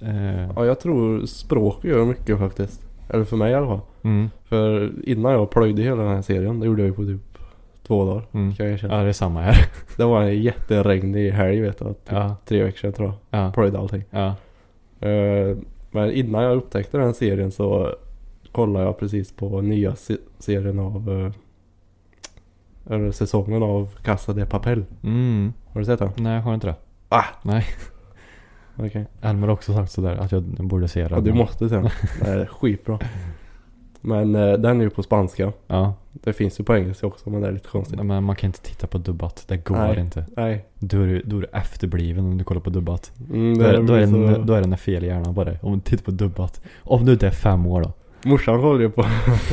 Eh, 0.00 0.50
Ja, 0.56 0.64
jag 0.66 0.80
tror 0.80 1.26
språk 1.26 1.84
gör 1.84 2.04
mycket 2.04 2.38
faktiskt. 2.38 2.82
Eller 3.08 3.24
för 3.24 3.36
mig 3.36 3.52
i 3.52 3.54
alla 3.54 3.66
fall. 3.66 3.80
mm, 4.02 4.30
För 4.44 4.92
innan 5.08 5.32
jag 5.32 5.50
plöjde 5.50 5.82
hela 5.82 6.02
den 6.02 6.14
här 6.14 6.22
serien, 6.22 6.60
det 6.60 6.66
gjorde 6.66 6.82
jag 6.82 6.86
ju 6.88 6.94
på 6.94 7.04
typ 7.04 7.38
två 7.86 8.04
dagar. 8.04 8.26
mm. 8.32 8.54
Kan 8.54 8.66
jag 8.66 8.72
erkänna. 8.74 8.96
Ja, 8.96 9.02
det 9.02 9.08
är 9.08 9.12
samma 9.12 9.40
här. 9.42 9.56
Det 9.96 10.04
var 10.04 10.22
en 10.22 10.42
jätteregnig 10.42 11.30
helg 11.30 11.60
vet 11.60 11.80
jag. 11.80 11.88
Typ 11.88 12.12
Ja, 12.12 12.36
Tre 12.44 12.62
veckor 12.64 12.78
sedan 12.78 12.92
tror 12.92 13.12
jag. 13.30 13.40
ja, 13.40 13.52
Plöjde 13.52 13.78
allting. 13.78 14.04
ja. 14.10 14.34
Eh, 15.08 15.56
Men 15.90 16.10
innan 16.10 16.42
jag 16.42 16.56
upptäckte 16.56 16.98
den 16.98 17.14
serien 17.14 17.52
så 17.52 17.94
kollade 18.52 18.84
jag 18.84 18.98
precis 18.98 19.32
på 19.32 19.60
nya 19.60 19.96
se- 19.96 20.16
serien 20.38 20.78
av 20.78 21.10
eh, 21.10 21.32
eller 22.94 23.10
säsongen 23.10 23.62
av 23.62 23.94
Casa 24.02 24.32
de 24.32 24.46
Papel. 24.46 24.84
Mm. 25.02 25.52
Har 25.72 25.80
du 25.80 25.84
sett 25.84 25.98
den? 25.98 26.10
Nej, 26.16 26.34
jag 26.34 26.42
har 26.42 26.54
inte 26.54 26.66
det. 26.66 26.74
Ah! 27.08 27.24
Nej. 27.42 27.66
Okej. 28.76 29.06
Elmer 29.20 29.46
har 29.46 29.54
också 29.54 29.72
sagt 29.74 29.92
sådär 29.92 30.16
att 30.16 30.32
jag 30.32 30.42
borde 30.42 30.88
se 30.88 31.02
den. 31.02 31.12
Ja 31.12 31.20
du 31.20 31.32
måste 31.32 31.68
se 31.68 31.74
den. 31.74 31.88
Det 32.20 32.28
är 32.30 32.46
skitbra. 32.46 32.98
Men 34.00 34.34
eh, 34.34 34.52
den 34.52 34.80
är 34.80 34.84
ju 34.84 34.90
på 34.90 35.02
spanska. 35.02 35.52
Ja, 35.66 35.94
Det 36.12 36.32
finns 36.32 36.60
ju 36.60 36.64
på 36.64 36.76
engelska 36.76 37.06
också 37.06 37.30
men 37.30 37.40
det 37.40 37.48
är 37.48 37.52
lite 37.52 37.68
konstigt. 37.68 38.02
men 38.04 38.24
man 38.24 38.36
kan 38.36 38.48
inte 38.48 38.60
titta 38.62 38.86
på 38.86 38.98
dubbat. 38.98 39.44
Det 39.48 39.56
går 39.56 39.76
Nej. 39.76 40.00
inte. 40.00 40.24
Nej. 40.36 40.64
Då 40.78 41.00
är, 41.00 41.06
du, 41.06 41.22
då 41.22 41.36
är 41.36 41.40
du 41.40 41.46
efterbliven 41.52 42.24
om 42.24 42.38
du 42.38 42.44
kollar 42.44 42.60
på 42.60 42.70
dubbat. 42.70 43.12
Mm, 43.30 43.58
Då 43.58 43.64
är, 43.64 43.72
då, 43.72 43.78
är 43.78 43.82
blir 44.06 44.26
det, 44.28 44.34
så- 44.34 44.42
då 44.42 44.52
är 44.54 44.60
det 44.60 44.66
en 44.66 44.78
fel 44.78 45.04
hjärna 45.04 45.34
på 45.34 45.44
dig. 45.44 45.58
Om 45.62 45.74
du 45.74 45.80
tittar 45.80 46.04
på 46.04 46.10
dubbat. 46.10 46.60
Om 46.82 47.04
du 47.06 47.12
inte 47.12 47.26
är 47.26 47.30
fem 47.30 47.66
år 47.66 47.82
då. 47.82 47.92
Morsan 48.28 48.60
kollar 48.60 48.80
ju 48.80 48.90
på 48.90 49.04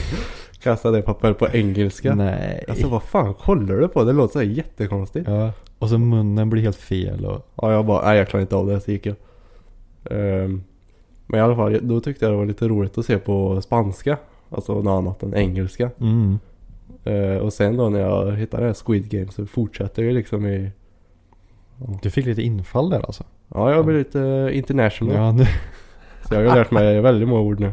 Casa 0.64 0.92
de 0.92 1.02
Papel 1.02 1.34
på 1.34 1.48
engelska. 1.48 2.16
Nej. 2.16 2.64
Alltså 2.68 2.88
vad 2.88 3.04
fan 3.04 3.34
kollar 3.34 3.76
du 3.76 3.88
på? 3.88 4.04
Det 4.04 4.14
låter 4.14 4.40
så 4.40 4.44
jättekonstigt. 4.44 5.28
Ja. 5.28 5.52
Och 5.80 5.90
så 5.90 5.98
munnen 5.98 6.50
blir 6.50 6.62
helt 6.64 6.76
fel 6.78 7.26
och... 7.26 7.48
Ja 7.56 7.72
jag 7.72 7.86
bara, 7.86 8.06
nej 8.08 8.18
jag 8.18 8.28
klarar 8.28 8.42
inte 8.42 8.56
av 8.56 8.68
det 8.68 8.80
så 8.82 8.92
gick 8.92 9.06
jag. 9.06 9.16
Ehm, 10.12 10.64
men 11.28 11.40
i 11.40 11.44
alla 11.44 11.56
fall, 11.56 11.80
då 11.82 12.00
tyckte 12.02 12.26
jag 12.26 12.34
det 12.34 12.38
var 12.38 12.46
lite 12.46 12.68
roligt 12.68 12.98
att 12.98 13.06
se 13.06 13.18
på 13.18 13.62
spanska. 13.62 14.18
Alltså 14.50 14.74
något 14.74 14.88
annat 14.98 15.24
än 15.24 15.36
engelska. 15.36 15.92
Mm. 16.00 16.40
Eh, 17.04 17.38
och 17.38 17.54
sen 17.54 17.78
då 17.78 17.90
när 17.90 18.00
jag 18.00 18.36
hittade 18.36 18.64
det 18.64 18.68
här 18.68 18.74
Squid 18.86 19.10
Game 19.10 19.32
så 19.32 19.46
fortsätter 19.46 20.04
jag 20.04 20.14
liksom 20.14 20.46
i... 20.46 20.72
Du 22.02 22.10
fick 22.10 22.26
lite 22.26 22.42
infall 22.42 22.90
där 22.90 23.00
alltså. 23.06 23.24
Ja 23.48 23.72
jag 23.72 23.86
blir 23.86 23.98
lite 23.98 24.50
international. 24.54 25.16
Ja, 25.16 25.32
nu, 25.32 25.46
Så 26.28 26.36
jag 26.36 26.50
har 26.50 26.56
lärt 26.56 26.72
mig 26.72 27.02
väldigt 27.02 27.30
många 27.30 27.42
ord 27.42 27.60
nu. 27.60 27.72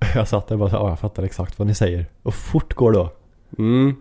jag 0.14 0.28
satt 0.28 0.48
där 0.48 0.54
och 0.54 0.58
bara 0.58 0.70
så, 0.70 0.76
ja, 0.76 0.88
jag 0.88 0.98
fattar 0.98 1.22
exakt 1.22 1.58
vad 1.58 1.68
ni 1.68 1.74
säger. 1.74 2.06
Och 2.22 2.34
fort 2.34 2.74
går 2.74 2.92
då. 2.92 3.10
Mm. 3.58 3.96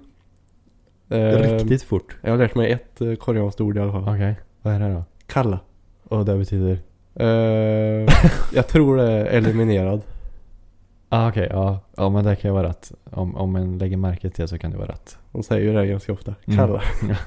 Ehm, 1.10 1.38
Riktigt 1.38 1.84
fort. 1.84 2.18
Jag 2.22 2.32
har 2.32 2.38
lärt 2.38 2.56
mig 2.56 2.72
ett 2.72 3.02
eh, 3.02 3.16
koreanskt 3.16 3.62
ord 3.62 3.78
i 3.78 3.80
alla 3.80 3.92
fall. 3.92 4.16
Okej, 4.16 4.36
vad 4.62 4.74
är 4.74 4.80
det 4.80 4.94
då? 4.94 5.04
Kalla. 5.28 5.60
Och 6.04 6.26
det 6.26 6.38
betyder? 6.38 6.80
Eh, 7.16 8.14
jag 8.54 8.68
tror 8.68 8.98
det 8.98 9.12
är 9.12 9.26
eliminerad. 9.26 10.02
Ah, 11.18 11.30
Okej, 11.30 11.48
ja. 11.52 11.80
ja 11.98 12.10
men 12.10 12.26
det 12.26 12.36
kan 12.36 12.50
ju 12.50 12.54
vara 12.54 12.70
rätt. 12.70 12.92
Om, 13.04 13.36
om 13.36 13.52
man 13.52 13.78
lägger 13.78 13.98
märke 13.98 14.30
till 14.30 14.42
det 14.42 14.48
så 14.48 14.58
kan 14.58 14.72
det 14.72 14.78
vara 14.78 14.88
rätt. 14.88 15.18
De 15.32 15.44
säger 15.44 15.68
ju 15.68 15.74
det 15.74 15.88
ganska 15.88 16.14
ofta. 16.14 16.36
Mm. 16.46 16.58
Kalla. 16.58 16.82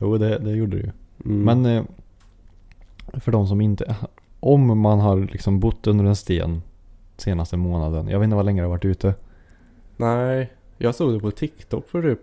Jo, 0.00 0.18
det, 0.18 0.38
det 0.38 0.50
gjorde 0.50 0.76
du 0.76 0.82
ju. 0.82 0.90
Mm. 1.24 1.42
Men 1.44 1.76
eh, 1.76 1.84
för 3.20 3.32
de 3.32 3.46
som 3.46 3.60
inte... 3.60 3.96
Om 4.40 4.80
man 4.80 5.00
har 5.00 5.16
liksom 5.16 5.60
bott 5.60 5.86
under 5.86 6.04
en 6.04 6.16
sten 6.16 6.62
senaste 7.16 7.56
månaden. 7.56 8.08
Jag 8.08 8.18
vet 8.18 8.24
inte 8.24 8.36
vad 8.36 8.44
länge 8.44 8.60
det 8.60 8.66
har 8.66 8.70
varit 8.70 8.84
ute. 8.84 9.14
Nej, 9.96 10.52
jag 10.78 10.94
såg 10.94 11.12
det 11.12 11.20
på 11.20 11.30
TikTok 11.30 11.88
för 11.88 12.02
typ 12.02 12.20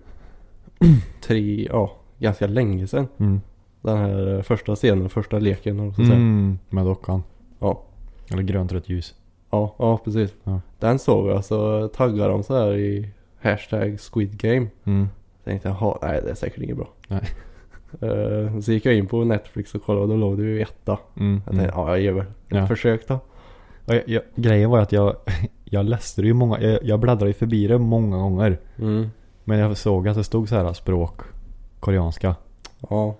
tre, 1.21 1.67
ja, 1.71 1.91
ganska 2.19 2.47
länge 2.47 2.87
sedan. 2.87 3.07
Mm. 3.17 3.41
Den 3.81 3.97
här 3.97 4.41
första 4.41 4.75
scenen, 4.75 5.09
första 5.09 5.39
leken 5.39 5.79
och 5.79 5.95
så. 5.95 6.01
Mm, 6.01 6.59
med 6.69 6.85
dockan. 6.85 7.23
Ja. 7.59 7.83
Eller 8.31 8.43
grönt 8.43 8.71
rött 8.71 8.89
ljus. 8.89 9.15
Ja, 9.49 9.75
ja 9.79 9.97
precis. 10.03 10.33
Ja. 10.43 10.61
Den 10.79 10.99
såg 10.99 11.27
jag 11.27 11.45
så 11.45 11.87
taggade 11.87 12.29
de 12.29 12.43
så 12.43 12.55
här 12.57 12.75
i 12.75 13.09
hashtag 13.41 13.99
Squid 13.99 14.37
Game. 14.41 14.67
Mm. 14.83 15.07
Tänkte 15.43 15.67
jaha, 15.67 15.97
nej 16.01 16.21
det 16.23 16.29
är 16.31 16.35
säkert 16.35 16.61
inget 16.63 16.77
bra. 16.77 16.87
Nej. 17.07 17.21
Eh, 18.01 18.59
så 18.59 18.71
gick 18.71 18.85
jag 18.85 18.95
in 18.95 19.07
på 19.07 19.23
Netflix 19.23 19.75
och 19.75 19.83
kollade 19.83 20.03
och 20.03 20.09
då 20.09 20.15
låg 20.15 20.37
det 20.37 20.43
ju 20.43 20.61
etta. 20.61 20.99
Mm. 21.19 21.41
Jag 21.45 21.55
tänkte, 21.55 21.71
ja 21.75 21.89
jag 21.89 22.01
ger 22.01 22.11
väl 22.11 22.21
ett 22.25 22.27
Ja. 22.47 22.67
försök 22.67 23.07
då. 23.07 23.19
Jag, 23.85 24.09
jag, 24.09 24.21
grejen 24.35 24.69
var 24.69 24.79
att 24.79 24.91
jag, 24.91 25.15
jag 25.65 25.85
läste 25.85 26.21
det 26.21 26.27
ju 26.27 26.33
många, 26.33 26.61
jag, 26.61 26.83
jag 26.83 26.99
bläddrade 26.99 27.27
ju 27.27 27.33
förbi 27.33 27.67
det 27.67 27.77
många 27.77 28.17
gånger. 28.17 28.59
Mm. 28.79 29.09
Men 29.43 29.59
jag 29.59 29.77
såg 29.77 30.07
att 30.07 30.15
det 30.15 30.23
stod 30.23 30.49
så 30.49 30.55
här 30.55 30.73
språk, 30.73 31.21
koreanska. 31.79 32.35
Ja. 32.89 33.15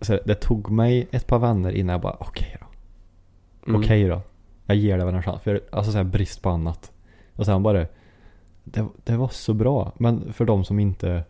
Så 0.00 0.18
det 0.24 0.34
tog 0.34 0.70
mig 0.70 1.08
ett 1.10 1.26
par 1.26 1.38
vänner 1.38 1.70
innan 1.72 1.92
jag 1.92 2.00
bara 2.00 2.16
okej 2.20 2.56
då. 2.60 2.66
Mm. 3.70 3.80
Okej 3.80 4.08
då. 4.08 4.20
Jag 4.70 4.76
ger 4.76 4.98
det 4.98 5.04
väl 5.04 5.14
en 5.14 5.22
chans. 5.22 5.42
För 5.42 5.60
alltså 5.72 5.92
så 5.92 5.96
här 5.98 6.04
brist 6.04 6.42
på 6.42 6.50
annat. 6.50 6.92
Och 7.36 7.46
sen 7.46 7.62
bara. 7.62 7.86
Det, 8.64 8.86
det 9.04 9.16
var 9.16 9.28
så 9.28 9.54
bra. 9.54 9.92
Men 9.98 10.32
för 10.32 10.44
de 10.44 10.64
som 10.64 10.78
inte 10.78 11.24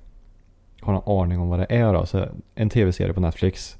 har 0.81 0.93
någon 0.93 1.23
aning 1.23 1.41
om 1.41 1.49
vad 1.49 1.59
det 1.59 1.67
är 1.69 1.93
då. 1.93 2.07
Så 2.07 2.27
en 2.55 2.69
tv-serie 2.71 3.13
på 3.15 3.21
Netflix. 3.21 3.77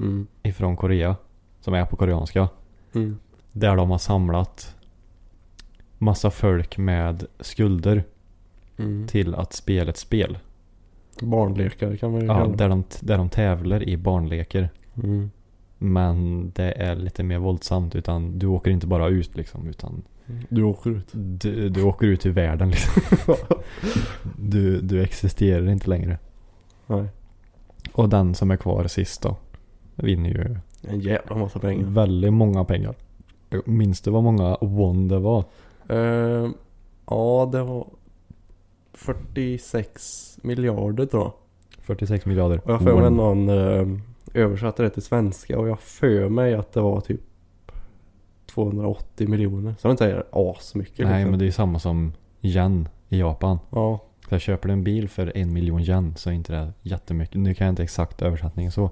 Mm. 0.00 0.26
Ifrån 0.42 0.76
Korea. 0.76 1.16
Som 1.60 1.74
är 1.74 1.84
på 1.84 1.96
koreanska. 1.96 2.48
Mm. 2.94 3.18
Där 3.52 3.76
de 3.76 3.90
har 3.90 3.98
samlat 3.98 4.76
massa 5.98 6.30
folk 6.30 6.78
med 6.78 7.26
skulder 7.40 8.04
Mm. 8.76 9.06
till 9.06 9.34
att 9.34 9.52
spela 9.52 9.90
ett 9.90 9.96
spel. 9.96 10.38
Barnlekar 11.22 11.96
kan 11.96 12.12
man 12.12 12.20
ju 12.20 12.26
Ja, 12.26 12.34
kalla 12.34 12.48
det. 12.50 12.56
där, 12.56 12.68
de, 12.68 12.84
där 13.00 13.18
de 13.18 13.28
tävlar 13.28 13.82
i 13.82 13.96
barnleker. 13.96 14.70
Mm. 14.96 15.30
Men 15.78 16.50
det 16.54 16.72
är 16.72 16.96
lite 16.96 17.22
mer 17.22 17.38
våldsamt. 17.38 17.94
Utan 17.96 18.38
du 18.38 18.46
åker 18.46 18.70
inte 18.70 18.86
bara 18.86 19.08
ut 19.08 19.36
liksom. 19.36 19.66
Utan 19.68 20.02
Du 20.48 20.62
åker 20.62 20.90
ut. 20.90 21.06
du, 21.12 21.68
du 21.68 21.82
åker 21.82 22.06
ut 22.06 22.26
i 22.26 22.30
världen 22.30 22.70
liksom. 22.70 23.02
du, 24.38 24.80
du 24.80 25.02
existerar 25.02 25.68
inte 25.70 25.90
längre. 25.90 26.18
Nej. 26.86 27.04
Och 27.92 28.08
den 28.08 28.34
som 28.34 28.50
är 28.50 28.56
kvar 28.56 28.86
sist 28.86 29.22
då. 29.22 29.36
Vinner 29.94 30.30
ju 30.30 30.56
En 30.82 31.00
jävla 31.00 31.36
massa 31.36 31.58
pengar. 31.58 31.86
väldigt 31.90 32.32
många 32.32 32.64
pengar. 32.64 32.94
Minns 33.64 34.00
du 34.00 34.10
vad 34.10 34.22
många 34.22 34.56
won 34.60 35.08
det 35.08 35.18
var? 35.18 35.44
Eh, 35.88 36.48
ja, 37.06 37.48
det 37.52 37.62
var 37.62 37.86
46 38.92 40.38
miljarder 40.42 41.06
tror 41.06 41.22
jag. 41.22 41.32
46 41.82 42.26
miljarder. 42.26 42.60
Och 42.64 42.70
jag 42.70 43.00
won. 43.00 43.16
någon 43.16 43.48
eh, 43.48 43.86
översatte 44.34 44.82
det 44.82 44.90
till 44.90 45.02
svenska 45.02 45.58
och 45.58 45.68
jag 45.68 45.80
för 45.80 46.28
mig 46.28 46.54
att 46.54 46.72
det 46.72 46.80
var 46.80 47.00
typ 47.00 47.20
280 48.46 49.28
miljoner. 49.28 49.74
Så 49.78 49.88
är 49.88 49.92
inte 49.92 50.22
asmycket 50.32 51.06
Nej 51.06 51.14
liksom. 51.18 51.30
men 51.30 51.38
det 51.38 51.46
är 51.46 51.50
samma 51.50 51.78
som 51.78 52.12
yen 52.42 52.88
i 53.08 53.18
Japan. 53.18 53.58
Ja. 53.70 54.00
Så 54.28 54.34
jag 54.34 54.40
köper 54.40 54.68
du 54.68 54.72
en 54.72 54.84
bil 54.84 55.08
för 55.08 55.36
en 55.36 55.52
miljon 55.52 55.80
yen 55.80 56.14
så 56.16 56.30
är 56.30 56.34
inte 56.34 56.52
det 56.52 56.72
jättemycket. 56.82 57.36
Nu 57.40 57.54
kan 57.54 57.64
jag 57.66 57.72
inte 57.72 57.82
exakt 57.82 58.22
översättningen 58.22 58.72
så. 58.72 58.90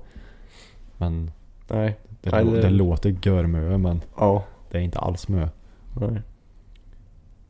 Men 0.97 1.31
Nej. 1.69 1.97
det, 2.21 2.31
Nej, 2.31 2.45
det- 2.45 2.61
det 2.61 2.71
låter 2.71 3.17
görmö 3.23 3.79
men 3.79 4.01
Ja. 4.19 4.45
det 4.71 4.79
är 4.79 4.83
inte 4.83 4.99
alls 4.99 5.29
mö. 5.29 5.49
Nej. 6.01 6.21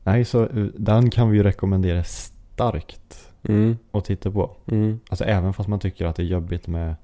Nej, 0.04 0.24
så 0.24 0.42
eh, 0.46 0.64
den 0.76 1.10
kan 1.10 1.30
vi 1.30 1.36
ju 1.36 1.42
rekommendera 1.42 2.04
starkt 2.04 3.22
Mm. 3.48 3.76
att 3.92 4.04
titta 4.04 4.30
på. 4.30 4.50
Mm. 4.66 5.00
Alltså 5.08 5.24
även 5.24 5.52
fast 5.52 5.68
man 5.68 5.78
tycker 5.80 6.06
att 6.06 6.16
det 6.16 6.22
är 6.22 6.26
jobbigt 6.26 6.66
med 6.66 6.94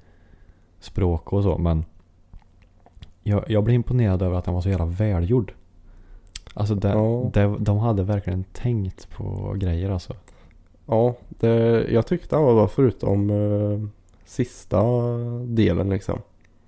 språk 0.85 1.33
och 1.33 1.43
så. 1.43 1.59
Men 1.59 1.85
jag, 3.23 3.45
jag 3.49 3.65
blir 3.65 3.75
imponerad 3.75 4.23
över 4.23 4.37
att 4.39 4.45
den 4.45 4.55
var 4.55 4.61
så 4.61 4.69
jävla 4.69 4.85
välgjord. 4.87 5.53
Alltså 6.55 6.75
det, 6.75 6.89
Ja. 6.89 7.31
det, 7.33 7.57
de 7.59 7.79
hade 7.79 8.03
verkligen 8.03 8.45
tänkt 8.45 9.11
på 9.11 9.55
grejer 9.57 9.91
alltså. 9.91 10.13
Ja, 10.87 11.15
det, 11.29 11.87
jag 11.93 12.07
tyckte 12.07 12.37
han 12.37 12.45
var 12.45 12.55
bra 12.55 12.69
förutom 12.69 13.31
eh, 13.31 13.89
sista 14.25 14.83
delen 15.47 15.89
liksom. 15.91 16.19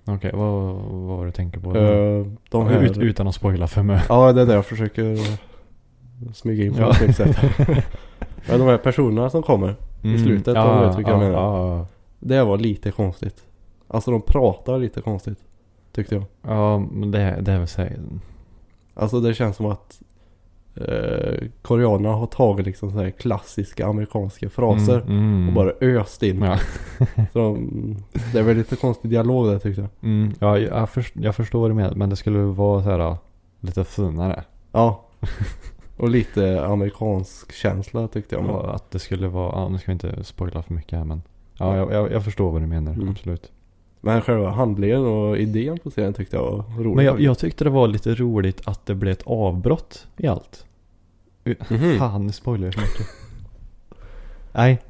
Okej, 0.05 0.31
vad, 0.33 0.51
vad 0.75 1.17
var 1.17 1.25
du 1.25 1.31
tänker 1.31 1.59
på? 1.59 1.77
Eh, 1.77 2.25
de 2.49 2.67
här, 2.67 2.81
Ut, 2.83 2.97
utan 2.97 3.27
att 3.27 3.35
spoila 3.35 3.67
för 3.67 3.83
mig. 3.83 4.01
Ja, 4.09 4.33
det 4.33 4.41
är 4.41 4.45
det 4.45 4.53
jag 4.53 4.65
försöker 4.65 5.17
smyga 6.33 6.65
in 6.65 6.73
på 6.73 6.81
Ja. 6.81 6.91
ett 7.05 7.15
sätt. 7.15 7.37
Men 8.49 8.59
de 8.59 8.67
här 8.67 8.77
personerna 8.77 9.29
som 9.29 9.43
kommer. 9.43 9.75
I 10.03 10.17
slutet, 10.19 10.57
om 10.57 10.79
du 10.79 10.85
vet 10.87 10.97
vilka 10.97 11.11
jag 11.11 11.21
ja, 11.23 11.23
menar. 11.27 11.39
ja, 11.41 11.77
ja. 11.77 11.87
Det 12.19 12.43
var 12.43 12.57
lite 12.57 12.91
konstigt. 12.91 13.43
Alltså 13.87 14.11
de 14.11 14.21
pratar 14.21 14.77
lite 14.77 15.01
konstigt. 15.01 15.37
Tyckte 15.91 16.15
jag. 16.15 16.23
Ja, 16.41 16.79
men 16.79 17.11
det, 17.11 17.37
det 17.41 17.51
är 17.51 17.59
väl 17.59 17.67
säkert. 17.67 17.99
Alltså 18.93 19.19
det 19.19 19.33
känns 19.33 19.55
som 19.55 19.65
att 19.65 20.01
eh, 20.75 21.47
koreanerna 21.61 22.15
har 22.15 22.27
tagit 22.27 22.65
liksom 22.65 22.91
så 22.91 22.97
här 22.97 23.09
klassiska 23.09 23.87
amerikanska 23.87 24.49
fraser. 24.49 25.01
Mm, 25.01 25.17
mm. 25.17 25.47
Och 25.47 25.53
bara 25.53 25.71
öst 25.81 26.23
in. 26.23 26.41
Ja. 26.41 26.59
Så 27.33 27.39
de, 27.39 27.69
det 28.31 28.39
är 28.39 28.43
väl 28.43 28.57
lite 28.57 28.75
konstig 28.75 29.11
dialog 29.11 29.47
där 29.47 29.59
tyckte 29.59 29.81
jag. 29.81 29.89
Mm, 30.01 30.33
ja, 30.39 30.59
jag, 30.59 30.89
först, 30.89 31.15
jag 31.15 31.35
förstår 31.35 31.61
vad 31.61 31.69
du 31.69 31.75
menar. 31.75 31.95
Men 31.95 32.09
det 32.09 32.15
skulle 32.15 32.39
vara 32.39 32.83
så 32.83 32.89
här 32.89 33.17
lite 33.59 33.83
finare. 33.83 34.43
Ja. 34.71 35.05
Och 35.97 36.09
lite 36.09 36.65
amerikansk 36.65 37.53
känsla 37.53 38.07
tyckte 38.07 38.35
jag. 38.35 38.45
Och 38.45 38.75
att 38.75 38.91
det 38.91 38.99
skulle 38.99 39.27
vara, 39.27 39.51
ja, 39.51 39.69
nu 39.69 39.77
ska 39.77 39.85
vi 39.85 39.93
inte 39.93 40.23
spoila 40.23 40.61
för 40.61 40.73
mycket 40.73 40.97
här 40.97 41.05
men. 41.05 41.21
Ja, 41.57 41.77
jag, 41.77 41.91
jag, 41.91 42.11
jag 42.11 42.23
förstår 42.23 42.51
vad 42.51 42.61
du 42.61 42.67
menar. 42.67 42.93
Mm. 42.93 43.09
Absolut. 43.09 43.51
Men 44.05 44.21
själva 44.21 44.49
handlingen 44.49 45.05
och 45.05 45.37
idén 45.37 45.77
på 45.83 45.91
serien 45.91 46.13
tyckte 46.13 46.35
jag 46.35 46.43
var 46.51 46.83
rolig. 46.83 46.95
Men 46.95 47.05
jag, 47.05 47.21
jag 47.21 47.37
tyckte 47.39 47.63
det 47.63 47.69
var 47.69 47.87
lite 47.87 48.15
roligt 48.15 48.61
att 48.67 48.85
det 48.85 48.95
blev 48.95 49.11
ett 49.13 49.23
avbrott 49.25 50.07
i 50.17 50.27
allt. 50.27 50.65
Mhm. 51.69 51.97
Fan, 51.97 52.25
nu 52.25 52.31
spoilar 52.31 52.65
jag 52.65 52.73
för 52.73 52.81
mycket. 52.81 53.07
nej, 54.53 54.81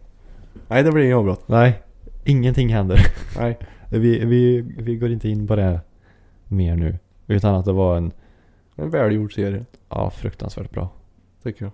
Nej 0.68 0.84
det 0.84 0.92
blir 0.92 1.04
inget 1.04 1.16
avbrott. 1.18 1.48
nej. 1.48 1.82
Ingenting 2.26 2.70
händer. 2.70 3.00
Nej. 3.38 3.60
Vi, 3.92 4.26
vi, 4.26 4.62
vi 4.62 4.96
går 4.96 5.12
inte 5.12 5.30
in 5.30 5.48
på 5.48 5.56
det 5.56 5.80
mer 6.48 6.76
nu. 6.76 6.98
Utan 7.28 7.56
att 7.56 7.66
det 7.66 7.74
var 7.74 7.98
en, 7.98 8.12
En 8.76 8.90
välgjord 8.90 9.34
serie. 9.36 9.66
ja, 9.90 10.10
fruktansvärt 10.10 10.72
bra. 10.72 10.90
Tycker 11.44 11.66
jag. 11.66 11.72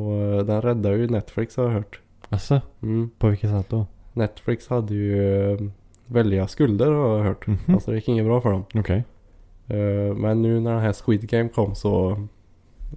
Och 0.00 0.12
eh, 0.16 0.44
den 0.44 0.62
räddar 0.62 0.92
ju 0.92 1.08
Netflix 1.08 1.56
har 1.56 1.64
jag 1.64 1.70
hört. 1.70 2.00
Alltså, 2.28 2.60
Mm. 2.82 3.10
på 3.18 3.28
vilket 3.28 3.50
sätt 3.50 3.68
då? 3.68 3.86
Netflix 4.12 4.68
hade 4.68 4.94
ju 4.94 5.70
väldiga 6.10 6.46
skulder 6.48 6.92
har 6.92 7.18
jag 7.18 7.24
hört. 7.24 7.46
Mhm. 7.46 7.58
Alltså 7.68 7.90
det 7.90 7.96
gick 7.96 8.08
inget 8.08 8.24
bra 8.24 8.40
för 8.40 8.50
dem. 8.50 8.64
Okej. 8.74 9.04
Eh, 9.68 10.14
men 10.14 10.42
nu 10.42 10.60
när 10.60 10.70
den 10.72 10.80
här 10.82 10.92
Squid 10.92 11.28
Game 11.28 11.48
kom 11.48 11.74
så 11.74 12.26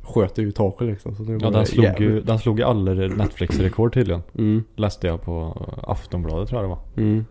sköt 0.01 0.35
det 0.35 0.41
ju 0.41 0.51
taket 0.51 0.87
liksom. 0.87 1.15
Så 1.15 1.23
nu 1.23 1.37
Ja, 1.41 1.49
den 1.49 1.65
slog, 1.65 1.99
ju, 1.99 2.21
den 2.21 2.39
slog 2.39 2.59
ju 2.59 2.65
alla 2.65 2.93
Netflix-rekord 2.93 3.93
tydligen. 3.93 4.23
Mm. 4.37 4.63
Läste 4.75 5.07
jag 5.07 5.21
på 5.21 5.57
Aftonbladet 5.83 6.49
tror 6.49 6.61
jag 6.61 6.69
det 6.71 6.75
var. 6.75 7.03
Mm. 7.03 7.25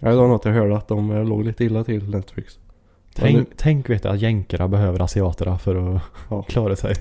Ja, 0.00 0.10
det 0.10 0.16
var 0.16 0.28
något 0.28 0.44
jag 0.44 0.52
hörde 0.52 0.76
att 0.76 0.88
de 0.88 1.10
eh, 1.10 1.24
låg 1.24 1.44
lite 1.44 1.64
illa 1.64 1.84
till 1.84 2.10
Netflix. 2.10 2.58
Tänk, 3.14 3.36
nu- 3.38 3.46
tänk 3.56 3.90
vet 3.90 4.02
du 4.02 4.08
att 4.08 4.20
jänkarna 4.20 4.68
behöver 4.68 5.00
asiaterna 5.02 5.58
för 5.58 5.94
att 5.96 6.02
Ja. 6.30 6.42
klara 6.48 6.76
sig. 6.76 6.94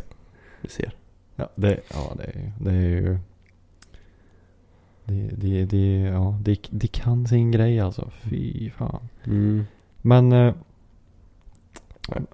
Vi 0.62 0.70
ser. 0.70 0.92
Ja, 1.36 1.50
det, 1.56 1.80
ja, 1.94 2.12
det, 2.18 2.24
är- 2.24 2.52
det 2.60 2.70
är 2.72 2.82
ju... 2.90 3.18
Det, 5.10 5.30
det, 5.38 5.66
det, 5.66 6.00
ja, 6.00 6.38
det, 6.42 6.60
det 6.70 6.88
kan 6.88 7.28
sin 7.28 7.52
grej 7.52 7.80
alltså. 7.80 8.10
Fy 8.22 8.70
fan. 8.70 9.10
Mm. 9.26 9.66
Men 10.02 10.32
eh, 10.32 10.54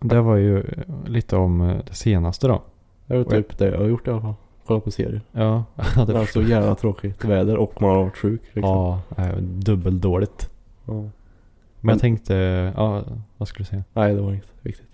det 0.02 0.22
var 0.22 0.36
ju 0.36 0.64
lite 1.06 1.36
om 1.36 1.62
eh, 1.62 1.78
det 1.88 1.94
senaste 1.94 2.48
då. 2.48 2.62
Det 3.08 3.16
är 3.16 3.24
typ 3.24 3.58
det 3.58 3.66
jag 3.66 3.78
har 3.80 3.88
gjort 3.88 4.08
i 4.08 4.12
alla 4.12 4.22
fall. 4.22 4.34
Kolla 4.66 4.80
på 4.80 4.92
serier. 4.92 5.22
Ja, 5.32 5.64
Det 5.96 6.06
det 6.06 6.20
är 6.20 6.26
så 6.26 6.42
jävla 6.42 6.76
tråkigt 6.76 7.26
väder 7.26 7.58
och 7.58 7.82
man 7.82 7.90
har 7.90 8.04
varit 8.04 8.18
sjuk. 8.18 8.42
Liksom. 8.54 8.62
Ja, 8.72 9.02
eh, 9.18 9.38
dubbeldåligt. 9.38 10.50
Ja. 10.86 10.94
Men 10.94 11.12
Men- 11.82 11.94
jag 11.94 12.02
tänkte, 12.02 12.34
ja, 12.76 13.04
vad 13.38 13.48
skulle 13.48 13.64
du 13.64 13.68
säga? 13.68 13.84
Nej, 13.94 14.16
det 14.16 14.22
var 14.22 14.32
inget 14.32 14.54
viktigt. 14.62 14.86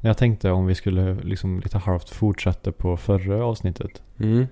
Jag 0.00 0.16
tänkte 0.16 0.50
om 0.50 0.66
vi 0.66 0.74
skulle 0.74 1.14
liksom 1.14 1.60
lite 1.60 1.78
halvt 1.78 2.10
fortsätta 2.10 2.72
på 2.72 2.96
förra 2.96 3.44
avsnittet. 3.44 4.02
Mm. 4.18 4.46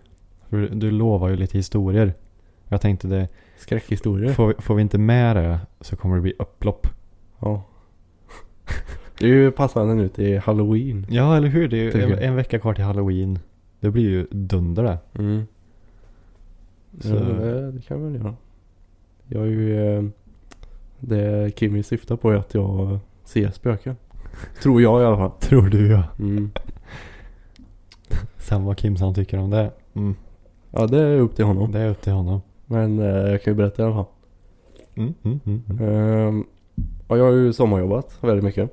För 0.48 0.56
du 0.56 0.90
lovar 0.90 1.28
ju 1.28 1.36
lite 1.36 1.58
historier. 1.58 2.14
Jag 2.68 2.80
tänkte 2.80 3.08
det, 3.08 3.28
Skräckhistorier. 3.58 4.32
får, 4.32 4.46
vi- 4.48 4.54
får 4.62 4.74
vi 4.74 4.82
inte 4.82 4.98
med 4.98 5.36
det 5.36 5.60
så 5.80 5.96
kommer 5.96 6.16
det 6.16 6.22
bli 6.22 6.34
upplopp. 6.38 6.86
Ja. 7.38 7.62
Det 9.18 9.24
är 9.26 9.30
ju 9.30 9.50
passande 9.50 9.94
nu 9.94 10.08
till 10.08 10.38
halloween. 10.38 11.06
Ja, 11.10 11.36
eller 11.36 11.48
hur? 11.48 11.68
Det 11.68 11.76
är 11.76 11.82
ju 11.96 12.02
en, 12.02 12.10
jag. 12.10 12.22
en 12.22 12.34
vecka 12.36 12.58
kvar 12.58 12.74
till 12.74 12.84
halloween. 12.84 13.38
Det 13.80 13.90
blir 13.90 14.02
ju 14.10 14.26
dunder 14.30 14.82
det. 14.82 14.98
Mm. 15.22 15.46
Så, 17.00 17.08
Ja, 17.08 17.14
det, 17.14 17.72
det 17.72 17.82
kan 17.82 18.04
vi 18.04 18.10
väl 18.12 18.20
göra. 18.22 18.34
Jag 19.26 19.42
är 19.42 19.46
ju... 19.46 19.96
eh, 19.96 20.04
Det 21.00 21.52
Kimmy 21.58 21.82
syftar 21.82 22.16
på 22.16 22.30
är 22.30 22.36
att 22.36 22.54
jag 22.54 22.98
ser 23.24 23.50
spöken. 23.50 23.96
Tror 24.62 24.82
jag 24.82 25.02
i 25.02 25.04
alla 25.04 25.16
fall. 25.16 25.30
tror 25.40 25.68
du 25.68 25.86
ja. 25.90 26.02
Mm. 26.18 26.50
Sen 28.36 28.64
vad 28.64 28.78
Kimsan 28.80 29.14
tycker 29.14 29.38
om 29.38 29.50
det. 29.50 29.70
Mm, 29.94 30.14
Ja, 30.70 30.86
det 30.86 30.98
är 31.00 31.18
upp 31.18 31.36
till 31.36 31.44
honom. 31.44 31.72
det 31.72 31.80
är 31.80 31.90
upp 31.90 32.00
till 32.02 32.12
honom. 32.12 32.40
Men 32.66 32.98
eh, 32.98 33.30
jag 33.30 33.42
kan 33.42 33.52
ju 33.52 33.56
berätta 33.56 33.82
i 33.82 33.84
alla 33.86 33.94
fall. 33.94 34.04
Mm, 34.94 35.14
mm, 35.22 35.40
mm, 35.46 35.62
mm. 35.70 35.88
Ehm, 35.88 36.44
ja, 37.08 37.16
jag 37.16 37.24
har 37.24 37.32
ju 37.32 37.52
sommarjobbat 37.52 38.18
väldigt 38.20 38.44
mycket. 38.44 38.70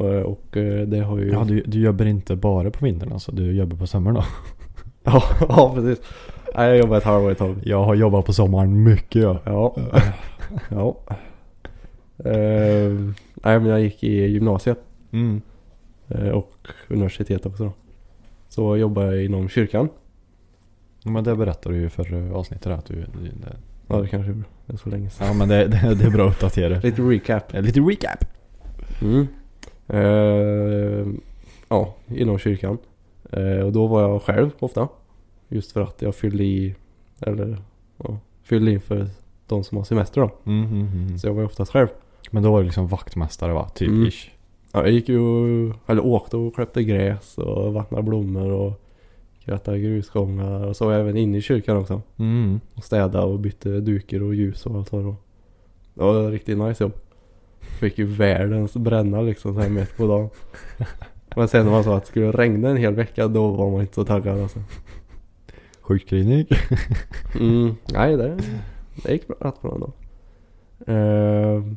Eh, 0.00 0.06
Och 0.06 0.56
eh, 0.56 0.86
det 0.86 0.98
har 1.00 1.18
ju... 1.18 1.32
Ja, 1.32 1.44
du, 1.44 1.62
du 1.66 1.80
jobbar 1.80 2.04
inte 2.04 2.36
bara 2.36 2.70
på 2.70 2.84
vintern 2.84 3.12
alltså. 3.12 3.32
Du 3.32 3.52
jobbar 3.52 3.76
på 3.76 3.86
sommaren 3.86 4.14
då. 4.14 4.24
ja, 5.04 5.22
ja, 5.48 5.72
precis. 5.74 6.00
Nej, 6.54 6.68
jag 6.68 6.78
jobbar 6.78 6.96
ett 6.96 7.04
halvår 7.04 7.32
i 7.32 7.34
taget. 7.34 7.66
Jag 7.66 7.84
har 7.84 7.94
jobbat 7.94 8.24
på 8.26 8.32
sommaren 8.32 8.82
mycket 8.82 9.22
ja. 9.22 9.38
Ja. 9.44 9.76
ja. 10.68 10.96
Ehm, 12.24 13.14
nej, 13.34 13.60
men 13.60 13.66
jag 13.66 13.80
gick 13.80 14.02
i 14.04 14.26
gymnasiet. 14.26 14.78
Mm. 15.12 15.40
eh, 16.08 16.28
Och 16.28 16.52
universitet 16.88 17.46
också 17.46 17.64
då. 17.64 17.72
Så 18.48 18.76
jobbar 18.76 19.02
jag 19.02 19.24
inom 19.24 19.48
kyrkan. 19.48 19.88
Men 21.06 21.24
det 21.24 21.36
berättade 21.36 21.74
du 21.74 21.80
ju 21.80 21.88
förra 21.88 22.36
avsnittet 22.36 22.66
att 22.66 22.84
du... 22.86 22.94
det, 22.94 23.56
Ja, 23.88 23.96
det 24.00 24.08
kanske 24.08 24.28
gjorde. 24.32 24.44
Det 24.66 24.72
är 24.72 24.76
så 24.76 24.88
länge 24.88 25.10
sedan. 25.10 25.26
ja 25.26 25.32
men 25.32 25.48
det, 25.48 25.66
det, 25.66 25.94
det 25.94 26.04
är 26.04 26.10
bra 26.10 26.26
att 26.28 26.32
uppdatera. 26.34 26.80
Lite 26.80 27.02
recap. 27.02 27.54
Eh, 27.54 27.62
Lite 27.62 27.80
recap. 27.80 28.24
Mm. 29.02 29.26
Ehm, 29.88 31.20
ja, 31.68 31.94
inom 32.08 32.38
kyrkan. 32.38 32.78
Eh, 33.32 33.58
och 33.66 33.72
då 33.72 33.86
var 33.86 34.02
jag 34.02 34.22
själv 34.22 34.50
ofta. 34.58 34.88
Just 35.48 35.72
för 35.72 35.80
att 35.80 36.02
jag 36.02 36.14
fyllde 36.14 36.44
i, 36.44 36.74
eller 37.20 37.58
ja, 38.04 38.18
fyllde 38.42 38.70
in 38.70 38.80
för 38.80 39.06
de 39.46 39.64
som 39.64 39.76
har 39.78 39.84
semester 39.84 40.20
då. 40.20 40.30
Mm, 40.50 40.64
mm, 40.72 40.86
mm. 40.92 41.18
Så 41.18 41.26
jag 41.26 41.34
var 41.34 41.40
ju 41.40 41.46
oftast 41.46 41.72
själv. 41.72 41.88
Men 42.30 42.42
då 42.42 42.52
var 42.52 42.58
du 42.58 42.64
liksom 42.64 42.86
vaktmästare 42.88 43.52
va? 43.52 43.68
Typ 43.68 43.88
Mm. 43.88 44.06
ish. 44.06 44.30
Ja, 44.72 44.80
jag 44.82 44.90
gick 44.90 45.08
ju, 45.08 45.18
eller 45.86 46.06
åkte 46.06 46.36
och 46.36 46.54
klippte 46.54 46.82
gräs 46.84 47.38
och 47.38 47.72
vattnade 47.74 48.02
blommor 48.02 48.50
och 48.50 48.80
krattade 49.44 49.80
grusgångar. 49.80 50.66
Och 50.66 50.76
så 50.76 50.90
även 50.90 51.16
inne 51.16 51.38
i 51.38 51.42
kyrkan 51.42 51.76
också. 51.76 52.02
Mm. 52.16 52.60
Och 52.74 52.84
städade 52.84 53.26
och 53.26 53.38
bytte 53.38 53.80
dukar 53.80 54.22
och 54.22 54.34
ljus 54.34 54.66
och 54.66 54.76
allt 54.76 54.92
vad 54.92 55.00
det 55.00 55.06
var. 55.06 55.16
Det 55.94 56.00
var 56.02 56.30
riktigt 56.30 56.58
nice 56.58 56.84
jobb. 56.84 56.92
Fick 57.60 57.98
ju 57.98 58.06
världens 58.06 58.76
bränna 58.76 59.20
liksom 59.20 59.54
så 59.54 59.60
här 59.60 59.68
mitt 59.68 59.96
på 59.96 60.06
dagen. 60.06 60.30
Men 61.36 61.48
sen 61.48 61.64
när 61.64 61.72
man 61.72 61.84
sa 61.84 61.96
att 61.96 62.02
det 62.02 62.08
skulle 62.08 62.32
regna 62.32 62.68
en 62.68 62.76
hel 62.76 62.94
vecka 62.94 63.28
då 63.28 63.50
var 63.50 63.70
man 63.70 63.80
inte 63.80 63.94
så 63.94 64.04
taggad 64.04 64.40
alltså. 64.40 64.58
Sjukklinik. 65.80 66.48
Mm, 67.40 67.74
nej 67.92 68.16
det, 68.16 68.38
det 69.02 69.12
gick 69.12 69.28
bra, 69.28 69.36
rätt 69.40 69.62
bra 69.62 69.74
ändå. 69.74 69.92
Uh, 70.88 71.74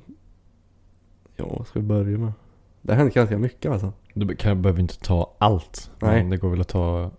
ja, 1.35 1.45
vad 1.57 1.67
ska 1.67 1.79
vi 1.79 1.85
börja 1.85 2.17
med? 2.17 2.31
Det 2.81 2.95
hände 2.95 3.11
ganska 3.11 3.37
mycket 3.37 3.71
alltså. 3.71 3.93
Du 4.13 4.35
kan, 4.35 4.61
behöver 4.61 4.79
inte 4.79 4.99
ta 4.99 5.35
allt. 5.37 5.91
Nej. 5.99 6.21
Men 6.21 6.29
det 6.29 6.37
går 6.37 6.49
väl 6.49 6.61
att 6.61 6.67
ta... 6.67 7.11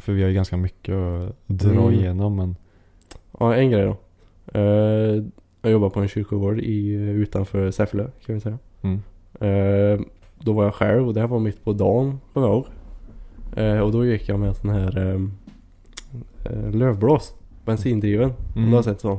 För 0.00 0.12
vi 0.12 0.22
har 0.22 0.28
ju 0.28 0.34
ganska 0.34 0.56
mycket 0.56 0.94
att 0.94 1.34
dra 1.46 1.70
Mm. 1.70 1.92
igenom 1.94 2.36
men... 2.36 2.56
Ja, 3.40 3.54
en 3.54 3.70
grej 3.70 3.84
då. 3.84 3.96
Eh, 4.60 5.24
jag 5.62 5.72
jobbar 5.72 5.90
på 5.90 6.00
en 6.00 6.08
kyrkogård 6.08 6.58
i, 6.60 6.92
utanför 6.94 7.70
Säffle 7.70 8.06
kan 8.26 8.34
vi 8.34 8.40
säga. 8.40 8.58
Mm. 8.82 9.00
Eh, 9.40 10.00
då 10.40 10.52
var 10.52 10.64
jag 10.64 10.74
själv 10.74 11.08
och 11.08 11.14
det 11.14 11.20
här 11.20 11.26
var 11.28 11.38
mitt 11.38 11.64
på 11.64 11.72
dagen 11.72 12.20
kommer 12.32 12.46
jag 12.46 12.54
ihåg. 12.56 12.66
Eh, 13.56 13.80
och 13.80 13.92
då 13.92 14.06
gick 14.06 14.28
jag 14.28 14.38
med 14.40 14.48
en 14.48 14.54
sån 14.54 14.70
här 14.70 14.98
eh, 16.44 16.70
lövblås. 16.70 17.34
Bensindriven. 17.64 18.30
Om 18.30 18.36
Mm. 18.56 18.70
du 18.70 18.76
har 18.76 18.82
sett 18.82 19.00
sån. 19.00 19.18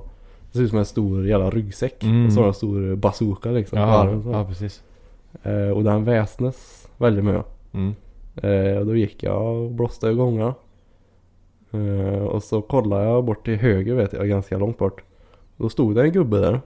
Det 0.52 0.58
ser 0.58 0.63
ut 0.63 0.70
som 0.70 0.80
en 0.80 0.86
stor 0.86 1.28
jävla 1.28 1.50
ryggsäck. 1.50 2.04
Mm. 2.04 2.26
Och 2.26 2.32
så 2.34 2.39
har 2.39 2.44
den 2.44 2.50
en 2.50 2.54
stor 2.54 2.96
bazooka 2.96 3.52
liksom. 3.52 3.76
på 3.76 3.82
Ja, 3.82 4.22
ja 4.32 4.46
precis. 4.46 4.84
Och 5.76 5.84
den 5.84 6.04
väsnes 6.04 6.88
väldigt 6.98 7.26
mycket. 7.26 7.46
Mm. 7.74 7.94
Och 8.80 8.86
då 8.86 8.96
gick 8.96 9.24
jag 9.24 9.56
och 9.56 9.72
blåste 9.72 10.08
i 10.08 10.13
Eh, 11.72 12.24
och 12.24 12.44
så 12.44 12.62
kollade 12.62 13.06
jag 13.06 13.24
bort 13.24 13.46
till 13.46 13.56
höger 13.58 13.96
vet 13.96 14.14
jag, 14.14 14.28
ganska 14.28 14.58
långt 14.58 14.78
bort. 14.78 15.04
Då 15.58 15.70
stod 15.70 15.96
det 15.96 16.02
en 16.02 16.12
gubbe 16.12 16.40
där. 16.40 16.62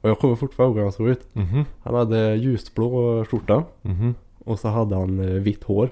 Och 0.00 0.10
jag 0.10 0.18
kommer 0.18 0.34
fortfarande 0.34 0.70
ihåg 0.70 0.76
hur 0.76 0.82
han 0.82 0.92
såg 0.92 1.08
ut. 1.08 1.34
Mhm. 1.34 1.64
Han 1.82 1.94
hade 1.94 2.34
ljusblå 2.34 3.24
skjorta. 3.24 3.64
Mhm. 3.82 4.14
Och 4.38 4.58
så 4.58 4.68
hade 4.68 4.96
han 4.96 5.20
eh, 5.20 5.34
vitt 5.34 5.64
hår. 5.64 5.90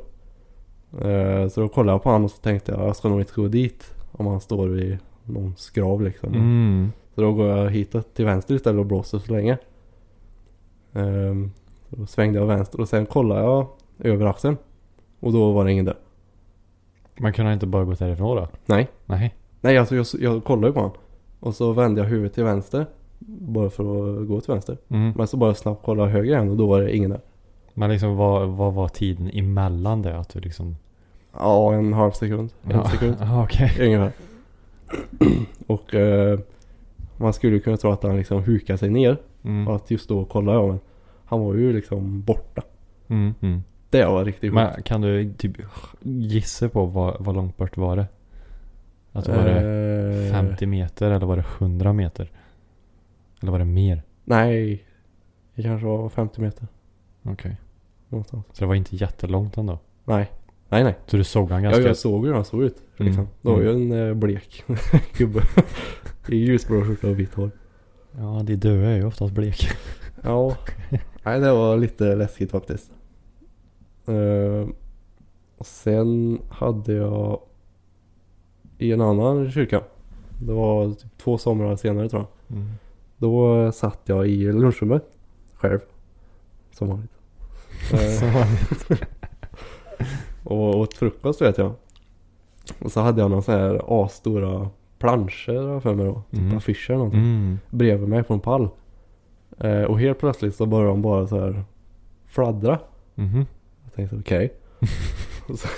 Eh, 1.01 1.49
så 1.49 1.61
då 1.61 1.69
kollade 1.69 1.95
jag 1.95 2.03
på 2.03 2.09
honom 2.09 2.25
och 2.25 2.31
så 2.31 2.43
tänkte 2.43 2.73
jag 2.73 2.81
jag 2.81 2.97
ska 2.97 3.09
nog 3.09 3.21
inte 3.21 3.33
gå 3.35 3.49
dit. 3.49 3.95
Om 4.13 4.27
han 4.27 4.41
står 4.41 4.69
vid 4.69 4.99
någons 5.25 5.71
grav 5.71 6.03
liksom. 6.03 6.35
Mm. 6.35 6.93
Så 7.15 7.21
då 7.21 7.33
går 7.33 7.47
jag 7.47 7.71
hitåt 7.71 8.15
till 8.15 8.25
vänster 8.25 8.55
istället 8.55 8.81
och 8.81 8.87
blåser 8.87 9.19
så 9.19 9.33
länge. 9.33 9.59
Ehm, 10.93 11.51
så 11.91 12.07
svängde 12.07 12.39
jag 12.39 12.47
vänster 12.47 12.81
och 12.81 12.89
sen 12.89 13.07
kollade 13.07 13.41
jag 13.41 13.67
över 13.99 14.27
axeln. 14.27 14.57
Och 15.21 15.33
då 15.33 15.53
var 15.53 15.65
det 15.65 15.73
ingen 15.73 15.85
där. 15.85 15.97
Man 17.21 17.33
kunde 17.33 17.53
inte 17.53 17.67
bara 17.67 17.85
gått 17.85 17.99
därifrån 17.99 18.37
då? 18.37 18.49
Nej. 18.67 18.89
Nej. 19.07 19.35
Nej 19.61 19.79
alltså 19.79 19.97
jag, 19.97 20.07
jag 20.21 20.45
kollade 20.45 20.67
ju 20.67 20.73
på 20.73 20.81
honom. 20.81 20.97
Och 21.41 21.55
så 21.55 21.73
vände 21.73 22.01
jag 22.01 22.09
huvudet 22.09 22.35
till 22.35 22.45
vänster. 22.45 22.87
Bara 23.27 23.71
för 23.71 23.83
att 24.23 24.29
gå 24.29 24.41
till 24.41 24.53
vänster. 24.53 24.77
Mm. 24.89 25.13
Men 25.17 25.27
så 25.27 25.37
bara 25.37 25.55
snabbt 25.55 25.85
kollade 25.85 26.09
jag 26.09 26.17
höger 26.17 26.33
igen 26.33 26.49
och 26.51 26.57
då 26.57 26.67
var 26.67 26.81
det 26.81 26.97
ingen 26.97 27.11
där. 27.11 27.21
Men 27.75 27.91
liksom 27.91 28.17
vad, 28.17 28.49
vad 28.49 28.75
var 28.75 28.89
tiden 28.89 29.31
emellan 29.33 30.03
det? 30.03 30.19
Att 30.19 30.29
du 30.29 30.41
liksom... 30.41 30.77
Ja, 31.39 31.75
en 31.75 31.93
halv 31.93 32.11
sekund. 32.13 32.51
En 32.63 32.71
Ja. 32.71 32.89
sekund. 32.89 33.17
Okej. 33.45 33.73
Ungefär. 33.81 34.13
och 35.67 35.95
eh, 35.95 36.39
man 37.17 37.33
skulle 37.33 37.59
kunna 37.59 37.77
tro 37.77 37.91
att 37.91 38.03
han 38.03 38.17
liksom 38.17 38.43
hukade 38.43 38.79
sig 38.79 38.91
ner. 38.91 39.17
Mm. 39.43 39.69
Och 39.69 39.77
att 39.77 39.91
just 39.91 40.09
då 40.09 40.25
kollade 40.25 40.59
jag 40.59 40.69
men 40.69 40.81
han 41.25 41.41
var 41.41 41.55
ju 41.55 41.73
liksom 41.73 42.23
borta. 42.23 42.63
Mm. 43.09 43.63
Mm. 43.93 44.07
Det 44.09 44.13
var 44.13 44.25
riktigt 44.25 44.51
sjukt. 44.51 44.55
Men 44.55 44.83
kan 44.83 45.01
du 45.01 45.33
typ 45.33 45.53
gissa 46.03 46.69
på 46.69 46.85
vad, 46.87 47.17
vad 47.25 47.35
långt 47.35 47.57
bort 47.57 47.77
var 47.77 47.97
det? 47.97 48.07
Att 49.13 49.29
var 49.29 49.45
det 49.45 49.83
Eh, 50.27 50.33
50 50.33 50.67
meter 50.67 51.11
eller 51.11 51.27
var 51.27 51.37
det 51.37 51.45
100 51.59 51.93
meter? 51.93 52.31
Eller 53.43 53.53
var 53.53 53.59
det 53.59 53.65
mer? 53.65 54.03
Nej. 54.25 54.85
Det 55.55 55.63
kanske 55.63 55.87
var 55.87 56.09
50 56.09 56.41
meter. 56.41 56.67
Okej. 57.23 57.57
Någonstans. 58.09 58.47
Så 58.53 58.65
det 58.65 58.69
var 58.69 58.75
inte 58.75 58.97
jättelångt 58.97 59.57
ändå? 59.57 59.79
Nej. 60.05 60.31
Nej 60.69 60.85
nej. 60.85 60.99
Så 61.07 61.17
du 61.17 61.25
såg 61.25 61.51
han 61.51 61.63
Ja, 61.63 61.71
ganska... 61.71 61.89
jag 61.89 61.97
såg 61.97 62.27
hur 62.27 62.35
han 62.35 62.45
såg 62.45 62.63
ut. 62.63 62.77
Mm. 62.99 63.07
Liksom. 63.09 63.29
Det 63.43 63.49
var 63.49 63.61
ju 63.61 63.71
en 63.73 63.93
eh, 64.09 64.15
blek 64.15 64.65
gubbe. 65.19 65.41
I 66.29 66.37
ljusblå 66.37 66.85
skjorta 66.85 67.09
och 67.09 67.19
vitt 67.21 67.35
hår. 67.35 67.51
Ja, 68.19 68.41
de 68.45 68.57
döda 68.57 68.89
är 68.89 68.97
ju 68.97 69.05
oftast 69.07 69.33
blek. 69.35 69.69
Ja. 70.23 70.57
Nej 71.25 71.41
det 71.41 71.53
var 71.53 71.77
lite 71.77 72.15
läskigt 72.17 72.51
faktiskt. 72.51 72.91
Eh, 74.07 74.69
och 75.59 75.67
sen 75.67 76.41
hade 76.51 76.93
jag 76.93 77.41
i 78.79 78.93
en 78.93 79.01
annan 79.01 79.51
kyrka. 79.51 79.83
Det 80.39 80.53
var 80.53 80.91
typ 80.91 81.19
två 81.19 81.39
somrar 81.39 81.77
senare 81.77 82.09
tror 82.09 82.23
jag. 82.47 82.57
Mm. 82.57 82.71
Då 83.17 83.73
satt 83.73 84.01
jag 84.05 84.29
i 84.29 84.53
lunchrummet 84.53 85.05
själv. 85.55 85.79
Som 86.71 86.89
vanligt. 86.89 87.13
Så 88.21 88.27
vanligt. 88.27 89.09
och 90.45 90.79
åt 90.79 90.95
frukost 90.95 91.43
vet 91.43 91.59
jag. 91.59 91.73
Och 92.79 92.93
så 92.93 93.01
hade 93.01 93.21
jag 93.21 93.31
någon 93.31 93.43
sån 93.43 93.55
här 93.55 94.05
asstora 94.05 94.69
planscher 94.99 95.81
för 95.81 95.95
mig 95.95 96.07
då. 96.07 96.23
Typ 96.31 96.41
Mm. 96.41 96.57
affischer 96.57 96.91
eller 96.91 96.99
någonting. 96.99 97.21
Mm. 97.21 97.59
Bredvid 97.71 98.09
mig 98.09 98.23
på 98.23 98.35
en 98.35 98.41
pall. 98.41 98.69
Eh, 99.59 99.83
och 99.83 100.01
helt 100.01 100.19
plötsligt 100.19 100.55
så 100.55 100.67
började 100.67 100.89
de 100.91 101.03
bara 101.03 101.27
så 101.27 101.41
här 101.41 101.65
fladdra. 102.27 102.79
Mhm. 103.15 103.47
Jag 103.95 104.09
tänkte 104.11 104.17
okej. 104.17 104.53
Så 105.57 105.69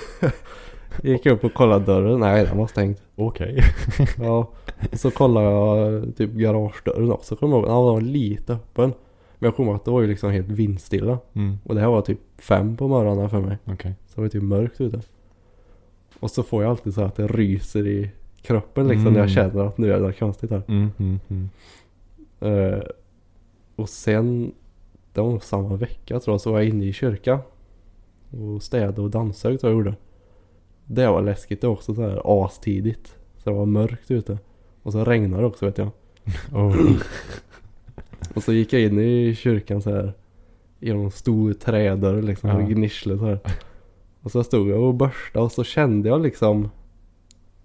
gick 1.09 1.27
jag 1.27 1.33
upp 1.33 1.45
och 1.45 1.55
kollade 1.55 1.85
dörren. 1.85 2.21
Nej 2.21 2.45
den 2.45 2.59
var 2.59 2.67
stängd. 2.67 2.97
Okej. 3.17 3.61
Ja. 4.19 4.51
Och 4.93 4.99
så 4.99 5.11
kollade 5.11 5.47
jag 5.51 6.17
typ 6.17 6.31
garagedörren 6.33 7.13
också. 7.13 7.37
Kommer 7.37 7.57
jag 7.57 7.61
ihåg. 7.63 7.71
Ja, 7.71 7.75
den 7.75 7.95
var 7.95 8.01
lite 8.01 8.53
öppen. 8.53 8.93
Men 9.39 9.47
jag 9.49 9.57
kommer 9.57 9.71
ihåg 9.71 9.77
att 9.77 9.85
det 9.85 9.91
var 9.91 10.01
ju 10.01 10.07
liksom 10.07 10.31
helt 10.31 10.49
vindstilla. 10.49 11.19
Mm. 11.33 11.59
Och 11.65 11.75
det 11.75 11.81
här 11.81 11.89
var 11.89 12.01
typ 12.03 12.19
fem 12.39 12.77
på 12.77 12.89
morgonen 12.89 13.31
för 13.31 13.41
mig. 13.41 13.59
Okej. 13.65 13.95
Så 14.07 14.15
det 14.15 14.21
var 14.21 14.29
typ 14.29 14.43
mörkt 14.43 14.81
ute. 14.81 15.01
Och 16.21 16.31
så 16.31 16.43
får 16.43 16.63
jag 16.63 16.71
alltid 16.71 16.95
så 16.95 17.03
att 17.03 17.17
det 17.17 17.27
ryser 17.27 17.87
i 17.87 18.11
kroppen 18.43 18.89
liksom. 18.89 19.05
När 19.13 19.21
jag 19.21 19.31
Mm. 19.31 19.35
känner 19.35 19.65
att 19.67 19.79
nu 19.79 19.93
är 19.93 20.01
det 20.01 20.13
konstigt 20.13 20.51
här. 20.51 20.63
Mm. 20.69 20.91
Mm. 20.99 21.21
Mm. 21.29 21.49
Eh, 22.41 22.81
och 23.77 23.89
sen, 23.89 24.53
det 25.13 25.21
var 25.21 25.31
nog 25.31 25.45
samma 25.45 25.77
vecka 25.77 26.21
tror 26.21 26.35
jag, 26.35 26.41
så 26.41 26.53
var 26.53 26.59
jag 26.61 26.69
inne 26.69 26.85
i 26.85 26.93
kyrkan. 26.93 27.39
Och 28.41 28.63
städade 28.63 29.01
och 29.01 29.11
dammsög 29.11 29.61
tror 29.61 29.73
jag 29.73 29.79
gjorde. 29.79 29.97
Det 30.85 31.07
var 31.07 31.23
läskigt 31.23 31.61
det 31.61 31.69
också 31.69 31.95
så 31.95 32.03
här 32.03 32.45
astidigt. 32.45 33.17
Så 33.37 33.51
det 33.51 33.57
var 33.57 33.67
mörkt 33.67 34.11
ute. 34.11 34.39
Och 34.83 34.93
så 34.93 35.05
regnade 35.05 35.43
det 35.43 35.47
också 35.47 35.67
vet 35.67 35.79
jag. 35.79 35.91
Oh. 36.53 36.97
Och 38.35 38.43
så 38.43 38.53
gick 38.53 38.73
jag 38.73 38.83
in 38.83 38.99
i 38.99 39.35
kyrkan 39.35 39.83
så 39.83 39.91
här. 39.91 40.13
Genom 40.81 41.05
en 41.05 41.11
stor 41.11 41.53
trädörr 41.53 42.23
liksom. 42.23 42.51
Ja. 42.51 42.57
Och 42.57 42.71
gnisslet 42.71 43.19
så 43.19 43.27
här. 43.27 43.39
Och 44.23 44.31
så 44.31 44.45
stod 44.45 44.69
jag 44.69 44.81
och 44.83 44.95
borstade 44.95 45.45
och 45.45 45.53
så 45.53 45.65
kände 45.65 46.09
jag 46.09 46.23
liksom. 46.23 46.71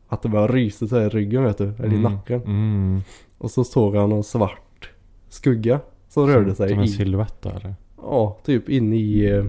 Att 0.07 0.21
det 0.21 0.29
bara 0.29 0.47
ryste 0.47 0.87
så 0.87 0.95
här 0.95 1.05
i 1.05 1.09
ryggen 1.09 1.43
vet 1.43 1.57
du. 1.57 1.73
Eller 1.79 1.93
i 1.93 1.99
nacken. 1.99 2.41
Mm. 2.41 3.01
Och 3.37 3.51
så 3.51 3.63
såg 3.63 3.95
jag 3.95 4.09
någon 4.09 4.23
svart 4.23 4.91
skugga. 5.29 5.79
Som 6.09 6.27
rörde 6.27 6.55
sig 6.55 6.69
Som 6.69 6.79
en 6.79 6.87
silhuett 6.87 7.45
eller? 7.45 7.75
Ja, 7.97 8.37
typ 8.43 8.69
inne 8.69 8.95
i 8.95 9.31
eh, 9.31 9.43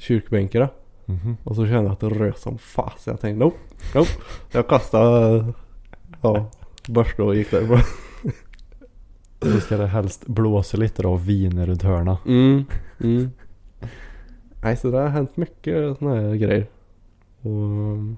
kyrkbänkarna. 0.00 0.68
Mhm. 1.04 1.36
Och 1.44 1.56
så 1.56 1.66
kände 1.66 1.82
jag 1.82 1.92
att 1.92 2.00
det 2.00 2.08
rös 2.08 2.40
som 2.40 2.58
fas. 2.58 3.06
Jag 3.06 3.20
tänkte 3.20 3.44
nope, 3.44 3.56
nope. 3.94 4.10
Jag 4.52 4.68
kastade 4.68 5.44
ja, 6.22 6.50
börsten 6.88 7.24
och 7.24 7.34
gick 7.34 7.50
därifrån. 7.50 7.80
Då 9.38 9.60
ska 9.60 9.76
det 9.76 9.86
helst 9.86 10.26
blåsa 10.26 10.76
lite 10.76 11.02
då 11.02 11.12
och 11.12 11.28
viner 11.28 11.66
runt 11.66 11.82
hörna. 11.82 12.18
Mm, 12.26 12.64
mm. 13.00 13.30
Nej, 14.62 14.76
så 14.76 14.90
det 14.90 14.98
har 14.98 15.08
hänt 15.08 15.36
mycket 15.36 15.98
sådana 15.98 16.20
här 16.20 16.34
grejer. 16.34 16.66
Och 17.40 18.16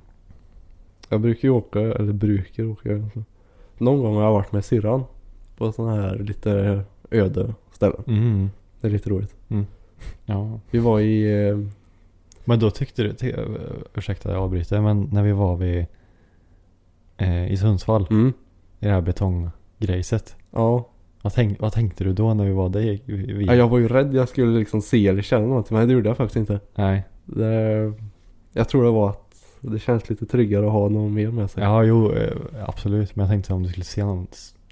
jag 1.09 1.21
brukar 1.21 1.49
ju 1.49 1.51
åka, 1.51 1.81
eller 1.81 2.13
brukar 2.13 2.65
åka. 2.65 2.95
alltså. 2.95 3.25
Någon 3.79 4.03
gång 4.03 4.15
har 4.17 4.23
jag 4.23 4.33
varit 4.33 4.53
med 4.53 4.65
syrran. 4.65 5.05
På 5.57 5.73
sådana 5.73 6.03
här 6.03 6.19
lite 6.19 6.83
öde 7.11 7.55
ställen. 7.73 8.03
Mm. 8.07 8.51
Det 8.81 8.87
är 8.87 8.91
lite 8.91 9.11
roligt. 9.11 9.35
Ja. 10.27 10.61
Vi 10.71 10.79
var 10.79 11.01
i, 11.01 11.47
eh, 11.49 11.59
Men 12.45 12.59
då 12.59 12.71
tyckte 12.71 13.03
du, 13.03 13.13
ty, 13.13 13.35
ursäkta 13.95 14.33
jag 14.33 14.43
avbryter, 14.43 14.81
men 14.81 15.09
när 15.13 15.23
vi 15.23 15.33
var 15.33 15.57
vid, 15.57 15.87
eh, 17.17 17.53
i 17.53 17.57
Sundsvall, 17.57 18.07
mm, 18.11 18.33
i 18.81 18.85
det 18.87 18.91
här 18.93 19.01
betonggrejset. 19.01 20.37
ja. 20.51 20.89
Vad, 21.23 21.33
tänk, 21.33 21.61
vad 21.61 21.73
tänkte 21.73 22.05
du 22.05 22.13
då 22.13 22.35
när 22.35 22.45
vi 22.45 22.53
var 22.53 22.69
där? 22.69 22.99
Vi, 23.05 23.45
ja. 23.47 23.55
Jag 23.55 23.69
var 23.69 23.79
ju 23.79 23.89
rädd 23.89 24.15
jag 24.15 24.29
skulle 24.29 24.59
liksom 24.59 24.83
se 24.83 25.09
eller 25.09 25.23
känna 25.23 25.47
något. 25.47 25.71
Men 25.71 25.89
det 25.89 25.95
gjorde 25.95 26.09
jag 26.09 26.17
faktiskt 26.17 26.37
inte. 26.37 26.61
Nej. 26.75 27.05
Det, 27.25 27.93
jag 28.53 28.69
tror 28.69 28.85
det 28.85 28.91
var 28.91 29.11
att 29.11 29.35
det 29.61 29.79
känns 29.79 30.11
lite 30.11 30.27
tryggare 30.27 30.67
att 30.67 30.73
ha 30.73 30.89
någon 30.89 31.15
mer 31.15 31.31
med 31.31 31.51
sig. 31.51 31.63
Ja, 31.63 31.83
jo, 31.85 32.13
eh, 32.13 32.33
absolut. 32.67 33.17
Men 33.17 33.23
jag 33.27 33.31
tänkte 33.33 33.53
om 33.55 33.63
du 33.63 33.69
skulle 33.69 33.85
se 33.85 34.05
någon 34.05 34.27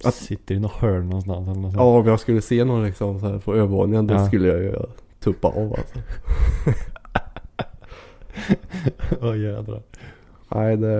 Att- 0.05 0.15
sitter 0.15 0.55
i 0.55 0.61
något 0.61 0.73
hörn 0.73 1.09
någonstans 1.09 1.49
eller 1.49 1.61
något 1.61 1.73
sånt. 1.73 1.81
Ja, 1.83 1.99
om 1.99 2.07
jag 2.07 2.21
skulle 2.21 2.43
se 2.43 2.65
någon 2.65 2.85
liksom 2.85 3.21
så 3.21 3.27
här 3.29 3.39
på 3.39 3.55
övervåningen 3.55 4.07
då 4.07 4.15
Ja. 4.15 4.27
skulle 4.27 4.49
jag 4.49 4.59
ju 4.62 4.75
tuppa 5.27 5.49
av 5.49 5.75
alltså. 5.79 5.99
Åh 9.21 9.39
jädrar. 9.39 9.83
Nej, 10.49 10.77
det... 10.77 10.95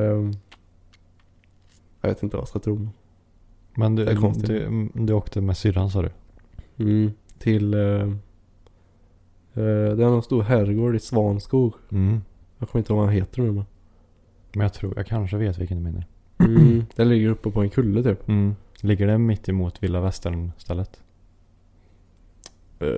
Jag 2.01 2.09
vet 2.09 2.23
inte 2.23 2.37
vad 2.37 2.43
jag 2.43 2.49
ska 2.49 2.59
tro. 2.59 2.89
Men 3.75 3.97
du, 3.97 4.05
du, 4.35 4.89
du 4.95 5.13
åkte 5.13 5.41
med 5.41 5.57
syrran 5.57 5.91
sa 5.91 6.03
du? 6.03 6.11
Mm. 6.77 7.13
Till... 7.39 7.75
Eh, 7.75 7.81
eh, 7.81 8.09
det 9.95 10.05
är 10.05 10.11
någon 10.11 10.23
stor 10.23 10.43
herrgård 10.43 10.97
i 10.97 11.01
Svanskog. 11.01 11.75
Mm. 11.91 12.21
Jag 12.59 12.69
kommer 12.69 12.81
inte 12.81 12.93
ihåg 12.93 12.99
vad 12.99 13.07
han 13.07 13.17
heter 13.17 13.43
nu 13.43 13.53
men. 13.53 13.65
Men 14.53 14.63
jag 14.63 14.75
tror, 14.75 14.93
jag 14.97 15.07
kanske 15.07 15.37
vet 15.37 15.59
vilken 15.59 15.77
du 15.77 15.83
menar. 15.83 16.05
Mm. 16.39 16.85
Den 16.97 17.09
ligger 17.09 17.29
uppe 17.29 17.51
på 17.51 17.63
en 17.63 17.71
kulle 17.71 18.03
typ. 18.03 18.29
Mm. 18.29 18.55
Ligger 18.81 19.07
det 19.07 19.19
mitt 19.19 19.49
emot 19.49 19.83
Villa 19.83 20.01
Västern 20.01 20.53
stället? 20.59 21.01
Eh, 22.79 22.89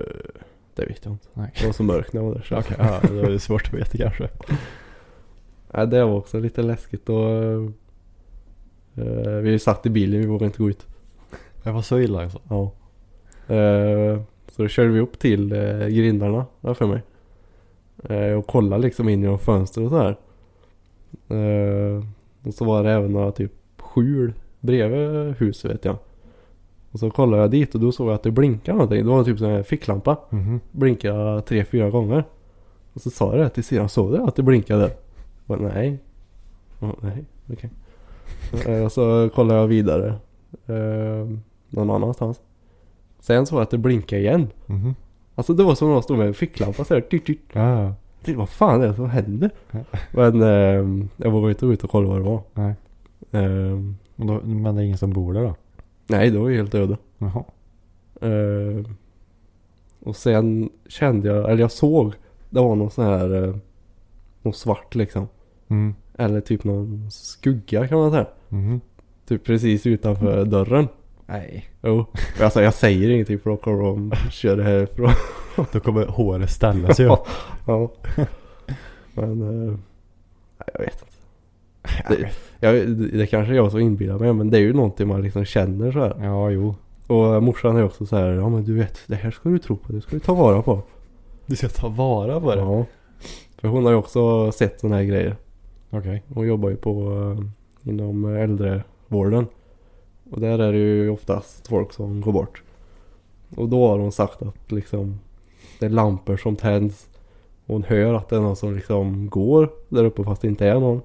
det 0.79 0.85
vet 0.85 1.05
jag 1.05 1.13
inte. 1.13 1.27
Nej. 1.33 1.51
Det 1.59 1.65
var 1.65 1.73
så 1.73 1.83
mörkt 1.83 2.13
när 2.13 2.21
jag 2.21 2.27
var 2.27 2.35
där. 2.35 2.41
så- 2.41 2.57
Okej, 2.57 2.75
ja, 2.79 2.99
det 3.11 3.33
är 3.33 3.37
svårt 3.37 3.67
att 3.67 3.73
veta 3.73 3.97
kanske. 3.97 4.29
Nej, 5.73 5.87
det 5.87 6.03
var 6.05 6.15
också 6.15 6.39
lite 6.39 6.61
läskigt 6.61 7.09
och... 7.09 7.29
Eh, 8.95 9.35
vi 9.41 9.59
satt 9.59 9.85
i 9.85 9.89
bilen, 9.89 10.19
vi 10.21 10.25
vågade 10.27 10.45
inte 10.45 10.57
gå 10.63 10.69
ut. 10.69 10.87
Det 11.63 11.71
var 11.71 11.81
så 11.81 11.99
illa 11.99 12.23
alltså? 12.23 12.39
Ja. 12.49 12.71
Eh, 13.55 14.21
så 14.47 14.61
då 14.61 14.67
körde 14.67 14.89
vi 14.89 14.99
upp 14.99 15.19
till 15.19 15.51
eh, 15.51 15.87
grindarna 15.87 16.45
där 16.61 16.73
för 16.73 16.87
mig. 16.87 17.01
Och 18.37 18.47
kollade 18.47 18.83
liksom 18.83 19.09
in 19.09 19.21
genom 19.21 19.39
fönster 19.39 19.83
och 19.83 19.89
så 19.89 19.97
här. 19.97 20.17
Eh, 21.37 22.03
och 22.43 22.53
så 22.53 22.65
var 22.65 22.83
det 22.83 22.91
även 22.91 23.11
några 23.13 23.31
typ 23.31 23.51
skjul 23.77 24.33
bredvid 24.59 25.35
huset 25.37 25.71
vet 25.71 25.85
jag. 25.85 25.97
Och 26.91 26.99
så 26.99 27.09
kollade 27.09 27.41
jag 27.41 27.51
dit 27.51 27.75
och 27.75 27.81
då 27.81 27.91
såg 27.91 28.07
jag 28.07 28.13
att 28.15 28.23
det 28.23 28.31
blinkade 28.31 28.77
någonting. 28.77 29.03
Det 29.05 29.09
var 29.09 29.23
typ 29.23 29.41
en 29.41 29.63
ficklampa. 29.63 30.17
Mhm. 30.29 30.59
Blinkade 30.71 31.41
tre, 31.41 31.65
fyra 31.65 31.89
gånger. 31.89 32.23
Och 32.93 33.01
så 33.01 33.09
sa 33.09 33.35
jag 33.35 33.45
det 33.45 33.49
till 33.49 33.63
syrran. 33.63 33.89
Såg 33.89 34.11
du 34.11 34.17
att 34.17 34.35
det 34.35 34.43
blinkade? 34.43 34.91
Bara, 35.45 35.59
nej. 35.59 35.99
Ja, 36.79 36.93
nej, 37.01 37.25
okej. 37.53 37.69
Eh, 38.67 38.83
Och 38.85 38.91
så 38.91 39.29
kollade 39.35 39.59
jag 39.59 39.67
vidare. 39.67 40.13
Eh, 40.67 41.27
någon 41.69 41.89
annanstans. 41.89 42.41
Sen 43.19 43.45
såg 43.45 43.57
jag 43.57 43.63
att 43.63 43.69
det 43.71 43.77
blinkade 43.77 44.21
igen. 44.21 44.47
Mhm. 44.65 44.95
Alltså 45.35 45.53
det 45.53 45.63
var 45.63 45.75
som 45.75 45.87
om 45.87 45.93
någon 45.93 46.03
stod 46.03 46.17
med 46.17 46.27
en 46.27 46.33
ficklampa 46.33 46.83
så 46.83 46.93
här. 46.93 47.01
Tyt, 47.01 47.25
tyt. 47.25 47.39
Ja, 47.53 47.69
ja. 47.69 47.83
Jag 47.83 48.25
tänkte, 48.25 48.39
vad 48.39 48.49
fan 48.49 48.81
är 48.81 48.87
det 48.87 48.93
som 48.93 49.09
händer? 49.09 49.49
Men 50.11 50.41
eh, 50.41 51.05
jag 51.17 51.31
vågade 51.31 51.51
inte 51.51 51.65
gå 51.65 51.73
ut 51.73 51.83
och 51.83 51.89
kolla 51.89 52.07
vad 52.07 52.17
det 52.17 52.23
var. 52.23 52.41
Nej. 52.53 52.73
Eh, 53.31 53.79
Men, 54.15 54.27
då, 54.27 54.41
men 54.43 54.75
det 54.75 54.81
är 54.81 54.85
ingen 54.85 54.97
som 54.97 55.13
bor 55.13 55.33
där 55.33 55.43
då? 55.43 55.55
Nej, 56.09 56.29
det 56.29 56.39
var 56.39 56.49
ju 56.49 56.55
helt 56.57 56.75
öde. 56.75 56.97
Jaha. 57.17 57.43
Eh, 58.21 58.85
och 60.03 60.15
sen 60.15 60.69
kände 60.87 61.27
jag, 61.27 61.51
eller 61.51 61.61
jag 61.61 61.71
såg, 61.71 62.13
det 62.49 62.59
var 62.59 62.75
någon 62.75 62.91
sån 62.91 63.05
här, 63.05 63.43
eh, 63.43 63.55
någon 64.41 64.53
svart 64.53 64.95
liksom. 64.95 65.27
Mm. 65.67 65.95
Eller 66.17 66.41
typ 66.41 66.63
någon 66.63 67.11
skugga 67.11 67.87
kan 67.87 67.97
man 67.97 68.11
säga. 68.11 68.27
Mhm. 68.49 68.81
Typ 69.27 69.43
precis 69.43 69.85
utanför 69.85 70.45
dörren. 70.45 70.87
Nej. 71.25 71.69
Jo. 71.81 72.05
Alltså 72.41 72.61
jag 72.61 72.73
säger 72.73 73.09
ingenting 73.09 73.39
för 73.39 73.49
då 73.49 73.57
kommer 73.57 73.83
de 73.83 74.11
köra 74.31 74.63
härifrån. 74.63 75.11
Då 75.71 75.79
kommer 75.79 76.05
håret 76.05 76.49
ställa 76.51 76.93
sig 76.93 77.05
upp. 77.05 77.19
ja. 77.67 77.91
Men, 79.13 79.41
eh, 79.41 79.77
jag 80.73 80.79
vet 80.79 80.93
inte. 81.01 81.08
Det, 82.09 82.29
jag, 82.59 82.87
det, 82.97 83.27
kanske 83.27 83.53
är 83.53 83.55
jag 83.55 83.71
som 83.71 83.79
inbillar 83.79 84.19
mig 84.19 84.33
men 84.33 84.49
det 84.49 84.57
är 84.57 84.61
ju 84.61 84.73
någonting 84.73 85.07
man 85.07 85.21
liksom 85.21 85.45
känner 85.45 85.91
så 85.91 85.99
här. 85.99 86.15
Ja, 86.21 86.49
jo. 86.49 86.75
Och 87.07 87.43
morsan 87.43 87.77
är 87.77 87.83
också 87.83 88.05
så 88.05 88.15
här, 88.15 88.29
ja 88.31 88.49
men 88.49 88.63
du 88.63 88.73
vet, 88.73 88.99
det 89.07 89.15
här 89.15 89.31
ska 89.31 89.49
du 89.49 89.59
tro 89.59 89.77
på, 89.77 89.91
det 89.93 90.01
ska 90.01 90.15
du 90.15 90.19
ta 90.19 90.33
vara 90.33 90.61
på. 90.61 90.81
Du 91.45 91.55
ska 91.55 91.67
ta 91.67 91.87
vara 91.87 92.39
på 92.39 92.55
det? 92.55 92.61
Ja. 92.61 92.85
För 93.57 93.67
hon 93.67 93.85
har 93.85 93.91
ju 93.91 93.97
också 93.97 94.51
sett 94.51 94.79
sådana 94.79 94.95
här 94.95 95.03
grejer. 95.03 95.35
Okej. 95.89 96.23
Hon 96.27 96.47
jobbar 96.47 96.69
ju 96.69 96.75
på 96.75 96.91
eh, 97.11 97.89
inom 97.89 98.25
äldrevården. 98.25 99.47
Och 100.31 100.41
där 100.41 100.59
är 100.59 100.71
det 100.71 100.77
ju 100.77 101.09
oftast 101.09 101.67
folk 101.67 101.93
som 101.93 102.21
går 102.21 102.31
bort. 102.31 102.63
Och 103.55 103.69
då 103.69 103.87
har 103.87 103.99
hon 103.99 104.11
sagt 104.11 104.41
att 104.41 104.71
liksom 104.71 105.19
det 105.79 105.85
är 105.85 105.89
lampor 105.89 106.37
som 106.37 106.55
tänds. 106.55 107.07
Hon 107.65 107.83
hör 107.83 108.13
att 108.13 108.29
det 108.29 108.35
är 108.35 108.39
någon 108.39 108.55
som 108.55 108.75
liksom 108.75 109.29
går 109.29 109.69
där 109.89 110.03
uppe 110.03 110.23
fast 110.23 110.41
det 110.41 110.47
inte 110.47 110.67
är 110.67 110.79
någon. 110.79 111.01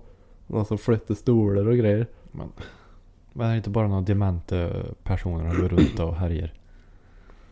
Någon 0.46 0.64
som 0.64 0.78
flyttar 0.78 1.14
stolar 1.14 1.68
och 1.68 1.76
grejer. 1.76 2.06
Men, 2.32 2.48
men 3.32 3.46
är 3.46 3.50
det 3.50 3.56
inte 3.56 3.70
bara 3.70 3.88
några 3.88 4.02
dementa 4.02 4.68
personer 5.02 5.50
som 5.50 5.60
går 5.60 5.68
runt 5.68 6.00
och 6.00 6.16
härjer? 6.16 6.52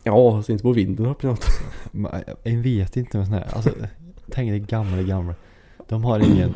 Ja, 0.04 0.32
fast 0.32 0.48
inte 0.48 0.62
på 0.62 0.72
vinden 0.72 1.06
uppe 1.06 1.26
i 1.26 1.30
något. 1.30 1.44
Men, 1.90 2.12
Jag 2.42 2.56
vet 2.56 2.96
inte 2.96 3.18
med 3.18 3.26
sån 3.26 3.34
här. 3.34 3.48
Alltså, 3.54 3.70
tänk 4.30 4.50
dig 4.50 4.60
gamla, 4.60 5.02
gamla. 5.02 5.34
De 5.88 6.04
har 6.04 6.32
ingen 6.32 6.54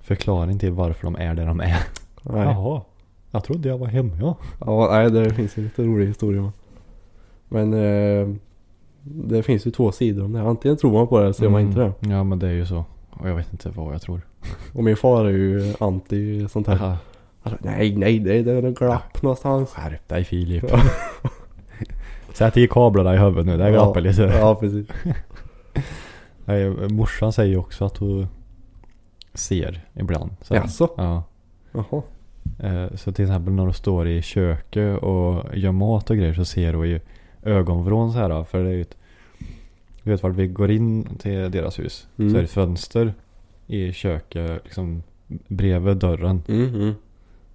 förklaring 0.00 0.58
till 0.58 0.72
varför 0.72 1.04
de 1.04 1.16
är 1.16 1.34
där 1.34 1.46
de 1.46 1.60
är. 1.60 1.78
Nej. 2.22 2.42
Jaha. 2.42 2.82
Jag 3.30 3.44
trodde 3.44 3.68
jag 3.68 3.78
var 3.78 3.86
hemma 3.86 4.12
ja. 4.20 4.36
Ja, 4.60 4.88
nej 4.90 5.10
det 5.10 5.34
finns 5.34 5.58
ju 5.58 5.62
lite 5.62 5.82
roliga 5.82 6.08
historier. 6.08 6.50
Men 7.48 7.74
eh, 7.74 8.28
det 9.02 9.42
finns 9.42 9.66
ju 9.66 9.70
två 9.70 9.92
sidor 9.92 10.24
om 10.24 10.32
det. 10.32 10.42
Antingen 10.42 10.76
tror 10.76 10.92
man 10.92 11.08
på 11.08 11.18
det 11.18 11.24
eller 11.24 11.32
så 11.32 11.44
gör 11.44 11.50
man 11.50 11.60
inte 11.60 11.80
det. 11.80 11.92
Mm. 12.00 12.16
Ja 12.16 12.24
men 12.24 12.38
det 12.38 12.48
är 12.48 12.52
ju 12.52 12.66
så. 12.66 12.84
Och 13.10 13.28
jag 13.28 13.34
vet 13.34 13.52
inte 13.52 13.70
vad 13.70 13.94
jag 13.94 14.02
tror. 14.02 14.20
Och 14.72 14.84
min 14.84 14.96
far 14.96 15.24
är 15.24 15.30
ju 15.30 15.74
anti 15.80 16.48
sånt 16.48 16.66
här. 16.66 16.76
Jaha. 16.76 16.96
Alltså, 17.42 17.58
nej, 17.64 17.96
nej, 17.96 18.18
det 18.18 18.42
det 18.42 18.52
är 18.52 18.62
en 18.62 18.74
glapp 18.74 19.22
någonstans. 19.22 19.70
Skärp 19.70 20.08
dig 20.08 20.24
Filip. 20.24 20.64
Sätt 22.32 22.56
i 22.56 22.68
kablarna 22.68 23.14
i 23.14 23.18
huvudet 23.18 23.46
nu. 23.46 23.56
Det 23.56 23.64
är 23.64 23.68
Ja. 23.68 23.72
glappar 23.72 24.00
lite. 24.00 24.22
Ja, 24.22 24.54
precis. 24.54 24.86
Nej, 26.44 26.70
morsan 26.88 27.32
säger 27.32 27.50
ju 27.50 27.56
också 27.56 27.84
att 27.84 27.96
hon 27.96 28.28
ser 29.34 29.80
ibland. 29.94 30.30
Så, 30.42 30.54
Jaså? 30.54 30.88
Ja. 30.96 31.22
Jaha. 31.72 32.02
Eh, 32.58 32.96
Så 32.96 33.12
till 33.12 33.24
exempel 33.24 33.52
när 33.52 33.66
du 33.66 33.72
står 33.72 34.08
i 34.08 34.22
köket 34.22 34.98
och 35.02 35.44
gör 35.56 35.72
mat 35.72 36.10
och 36.10 36.16
grejer 36.16 36.34
så 36.34 36.44
ser 36.44 36.72
du 36.72 36.86
ju 36.86 37.00
ögonvrån 37.42 38.12
så 38.12 38.18
här. 38.18 38.44
För 38.44 38.64
det 38.64 38.70
är 38.70 38.74
ju 38.74 38.80
ett, 38.82 38.96
du 40.02 40.10
vet 40.10 40.22
vart 40.22 40.32
vi 40.34 40.46
går 40.46 40.70
in 40.70 41.04
till 41.18 41.50
deras 41.50 41.78
hus. 41.78 42.08
Mm. 42.18 42.30
Så 42.30 42.36
är 42.36 42.40
det 42.40 42.44
ett 42.44 42.50
fönster 42.52 43.14
i 43.70 43.92
köket 43.92 44.60
liksom 44.64 45.02
bredvid 45.28 45.96
dörren. 45.96 46.42
Mm, 46.48 46.74
mm. 46.74 46.94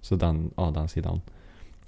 Så 0.00 0.16
den, 0.16 0.50
ja, 0.56 0.70
den 0.74 0.88
sidan. 0.88 1.20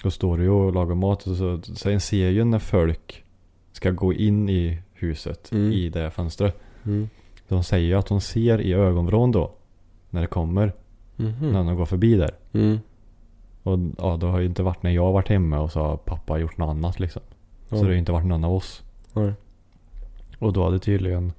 Då 0.02 0.10
står 0.10 0.38
du 0.38 0.42
ju 0.44 0.50
och 0.50 0.72
lagar 0.74 0.94
mat 0.94 1.26
och 1.26 1.36
så, 1.36 1.60
så 1.62 1.90
en 1.90 2.00
ser 2.00 2.28
ju 2.30 2.44
när 2.44 2.58
folk 2.58 3.24
ska 3.72 3.90
gå 3.90 4.12
in 4.12 4.48
i 4.48 4.78
huset 4.92 5.52
Mm. 5.52 5.72
i 5.72 5.88
det 5.88 6.10
fönstret. 6.10 6.56
Mm. 6.84 7.08
De 7.48 7.64
säger 7.64 7.86
ju 7.88 7.94
att 7.94 8.06
de 8.06 8.20
ser 8.20 8.60
i 8.60 8.72
ögonvrån 8.72 9.32
då. 9.32 9.50
När 10.10 10.20
det 10.20 10.26
kommer 10.26 10.72
Mhm. 11.16 11.52
när 11.52 11.64
de 11.64 11.76
går 11.76 11.86
förbi 11.86 12.14
där. 12.14 12.30
Mm. 12.52 12.78
Och 13.62 13.78
ja, 13.98 14.16
det 14.16 14.26
har 14.26 14.38
ju 14.40 14.46
inte 14.46 14.62
varit 14.62 14.82
när 14.82 14.90
jag 14.90 15.12
varit 15.12 15.28
hemma 15.28 15.60
och 15.60 15.72
så 15.72 15.80
har 15.80 15.96
pappa 15.96 16.38
gjort 16.38 16.58
något 16.58 16.70
annat 16.70 17.00
liksom. 17.00 17.22
Så 17.68 17.74
det 17.74 17.80
har 17.84 17.90
ju 17.92 17.98
inte 17.98 18.12
varit 18.12 18.26
någon 18.26 18.44
av 18.44 18.52
oss. 18.54 18.82
Och 20.38 20.52
då 20.52 20.64
hade 20.64 20.78
tydligen 20.78 21.32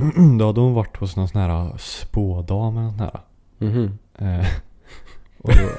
Då 0.38 0.46
hade 0.46 0.60
hon 0.60 0.74
varit 0.74 0.96
hos 0.96 1.16
någon 1.16 1.28
sån 1.28 1.40
här 1.40 1.76
spådam 1.78 2.76
eller 2.76 2.86
något 2.86 3.00
här. 3.00 3.20
Mhm. 3.58 3.98
Eh, 4.18 4.46
och 5.38 5.50
då, 5.56 5.70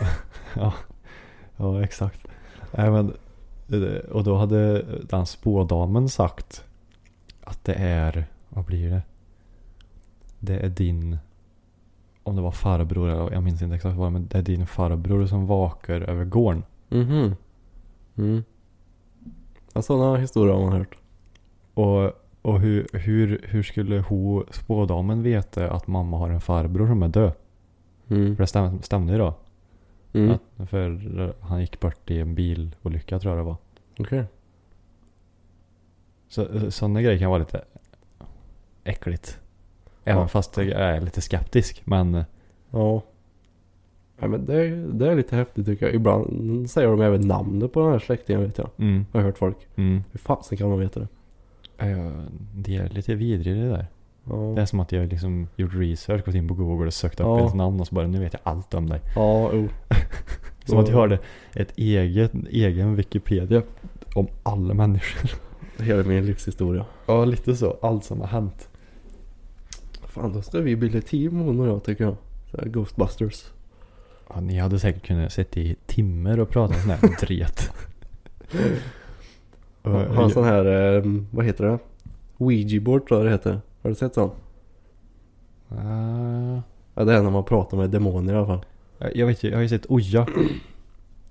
ja, 0.56 0.74
ja, 1.58 1.84
exakt. 1.84 2.28
Nej, 2.72 2.92
men, 2.92 3.14
eh, 3.70 4.00
och 4.00 4.24
då 4.24 4.38
hade 4.38 4.82
den 5.02 5.26
spådamen 5.26 6.10
sagt 6.10 6.64
att 7.44 7.64
det 7.66 7.74
är, 7.74 8.26
vad 8.50 8.66
blir 8.66 8.90
det? 8.90 9.02
Det 10.40 10.60
är 10.60 10.70
din, 10.70 11.18
om 12.24 12.36
det 12.36 12.42
var 12.42 12.52
farbror, 12.52 13.10
eller 13.10 13.32
jag 13.34 13.44
minns 13.44 13.62
inte 13.62 13.76
exakt 13.76 13.96
vad 13.96 13.96
det 13.96 14.00
var, 14.00 14.10
men 14.10 14.28
det 14.28 14.38
är 14.38 14.42
din 14.42 14.68
farbror 14.68 15.26
som 15.26 15.48
vakar 15.48 16.02
över 16.02 16.26
gården. 16.26 16.64
Mhm. 16.90 17.36
Mm. 18.18 18.44
Ja, 19.74 19.82
sådana 19.82 20.18
historier 20.18 20.54
har 20.54 20.62
man 20.62 20.74
hört. 20.74 20.96
Och, 21.74 22.14
och 22.42 22.60
hur, 22.60 22.88
hur, 22.94 23.42
hur 23.44 23.64
skulle 23.64 24.00
hon, 24.00 24.44
spådamen 24.52 25.24
veta 25.24 25.72
att 25.72 25.88
mamma 25.88 26.18
har 26.18 26.30
en 26.30 26.42
farbror 26.42 26.88
som 26.88 27.04
är 27.04 27.08
död? 27.08 27.34
Mm. 28.10 28.36
För 28.36 28.44
det 28.44 28.48
stämde, 28.48 28.84
stämde 28.84 29.14
ju 29.14 29.20
då. 29.20 29.34
Mm. 30.14 30.32
Att, 30.58 30.70
för 30.70 31.34
han 31.40 31.62
gick 31.62 31.80
bort 31.80 32.12
i 32.12 32.20
en 32.20 32.36
bilolycka 32.36 33.20
tror 33.20 33.32
jag 33.36 33.40
det 33.40 33.48
var. 33.48 33.58
Okej. 34.00 34.24
Så, 36.30 36.72
sådana 36.72 37.02
grejer 37.02 37.20
kan 37.20 37.30
vara 37.30 37.40
lite 37.40 37.62
äckligt. 38.84 39.40
Även 40.04 40.22
Ja. 40.22 40.28
fast 40.28 40.58
jag 40.58 40.68
är 40.68 41.02
lite 41.02 41.22
skeptisk. 41.22 41.82
Men 41.86 42.24
Ja. 42.70 43.02
Nej 44.20 44.30
men 44.30 44.46
det, 44.46 44.70
det 44.76 45.12
är 45.12 45.16
lite 45.16 45.36
häftigt 45.36 45.66
tycker 45.66 45.86
jag. 45.86 45.96
Ibland 45.96 46.70
säger 46.70 46.88
de 46.88 47.02
även 47.02 47.22
namnet 47.22 47.74
på 47.74 47.80
den 47.82 47.92
här 47.92 48.00
släktingen 48.00 48.42
vet 48.42 48.58
jag. 48.58 48.70
mm, 48.78 49.06
Har 49.12 49.20
jag 49.20 49.26
hört 49.26 49.38
folk. 49.38 49.58
mm, 49.76 50.04
Hur 50.12 50.20
fasen 50.20 50.58
kan 50.58 50.70
man 50.70 50.80
veta 50.80 51.00
det? 51.00 51.08
Jag, 51.90 52.12
det 52.56 52.76
är 52.76 52.90
lite 52.90 53.16
vidrigt 53.16 53.60
det 53.60 53.70
där. 53.70 53.88
Ja. 54.24 54.36
Det 54.56 54.62
är 54.62 54.66
som 54.66 54.80
att 54.80 54.92
jag 54.92 55.08
liksom 55.08 55.48
gjort 55.56 55.74
research, 55.74 56.26
gått 56.26 56.36
in 56.36 56.48
på 56.48 56.54
Google 56.54 56.88
och 56.88 56.94
sökt 56.94 57.20
upp 57.20 57.26
Ja. 57.26 57.38
ens 57.40 57.54
namn 57.54 57.80
och 57.80 57.88
så 57.88 57.96
bara 57.96 58.08
nu 58.08 58.20
vet 58.20 58.34
jag 58.34 58.42
allt 58.44 58.74
om 58.74 58.90
dig. 58.90 59.02
Ja, 59.16 59.50
jo. 59.54 59.70
Som 60.66 60.78
att 60.80 60.90
jag 60.90 60.96
har 60.96 61.08
det, 61.08 61.20
ett 61.56 61.78
eget, 61.78 62.32
egen 62.50 62.96
Wikipedia 62.96 63.62
om 64.16 64.28
alla 64.44 64.74
människor. 64.74 65.32
Hela 65.84 66.04
min 66.04 66.26
livshistoria. 66.26 66.86
Ja, 67.06 67.26
lite 67.26 67.56
så. 67.56 67.78
Allt 67.82 68.04
som 68.04 68.20
har 68.22 68.28
hänt. 68.28 68.70
Fan 70.06 70.34
då 70.34 70.42
ska 70.42 70.60
vi 70.60 70.76
bilda 70.76 71.02
team 71.02 71.40
hon 71.40 71.60
och 71.60 71.68
jag 71.68 71.84
tycker 71.84 72.04
jag. 72.04 72.16
Så 72.52 72.58
Ghostbusters. 72.70 73.46
Ja, 74.30 74.42
ni 74.42 74.58
hade 74.58 74.80
säkert 74.80 75.06
kunnat 75.08 75.34
sitta 75.34 75.60
i 75.60 75.76
timmar 75.86 76.40
och 76.40 76.50
prata 76.50 76.74
sån 76.74 76.90
här 76.90 77.00
dret. 77.26 77.72
Och 79.82 79.92
Ha 79.92 80.24
en 80.24 80.30
sån 80.30 80.44
här, 80.44 80.66
eh, 80.98 81.04
vad 81.32 81.46
heter 81.46 81.66
det? 81.66 81.80
Ouija-board 82.38 83.08
tror 83.08 83.20
jag 83.20 83.26
det 83.28 83.32
heter. 83.32 83.62
Har 83.82 83.90
du 83.90 83.96
sett 83.96 84.14
sån? 84.14 84.30
Ah, 85.70 86.62
Ja 86.96 87.04
det 87.04 87.14
är 87.14 87.22
när 87.24 87.30
man 87.32 87.44
pratar 87.44 87.78
med 87.78 87.90
demoner 87.90 88.34
i 88.34 88.38
alla 88.38 88.46
fall. 88.48 88.66
jag 89.16 89.28
vet 89.28 89.44
ju, 89.44 89.50
jag 89.50 89.58
har 89.58 89.62
ju 89.62 89.70
sett 89.70 89.86
Oja. 89.90 90.28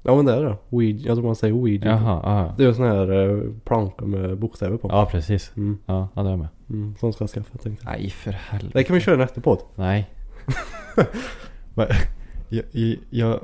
Ja 0.03 0.17
men 0.17 0.27
det 0.27 0.33
är 0.33 0.43
det. 0.43 0.57
Ouija, 0.71 1.07
jag 1.07 1.17
tror 1.17 1.27
man 1.27 1.37
säger 1.37 1.55
Ouija. 1.55 1.87
Jaha, 1.91 2.21
ja. 2.25 2.55
Det 2.59 2.65
är 2.65 2.69
en 2.69 2.75
sån 2.75 2.85
här 2.85 3.13
eh, 3.31 3.43
planka 3.65 4.05
med 4.05 4.39
bokstäver 4.39 4.77
på. 4.77 4.89
Ja, 4.89 5.09
precis. 5.11 5.53
Mm. 5.57 5.79
Ja, 5.87 6.09
ja 6.15 6.23
det 6.23 6.29
är 6.29 6.31
jag 6.31 6.39
med. 6.39 6.49
Mm, 6.71 6.95
sån 7.01 7.13
ska 7.13 7.23
jag 7.23 7.31
skaffa 7.31 7.59
tänkte 7.59 7.85
jag. 7.87 7.93
Nej, 7.99 8.11
för 8.11 8.31
helvete. 8.33 8.79
Det 8.79 8.85
kan 8.85 8.95
vi 8.95 9.01
köra 9.01 9.15
en 9.15 9.21
efterpodd. 9.21 9.59
Nej. 9.75 10.11
Men, 11.75 11.87
jag, 12.51 12.65
jag, 13.11 13.41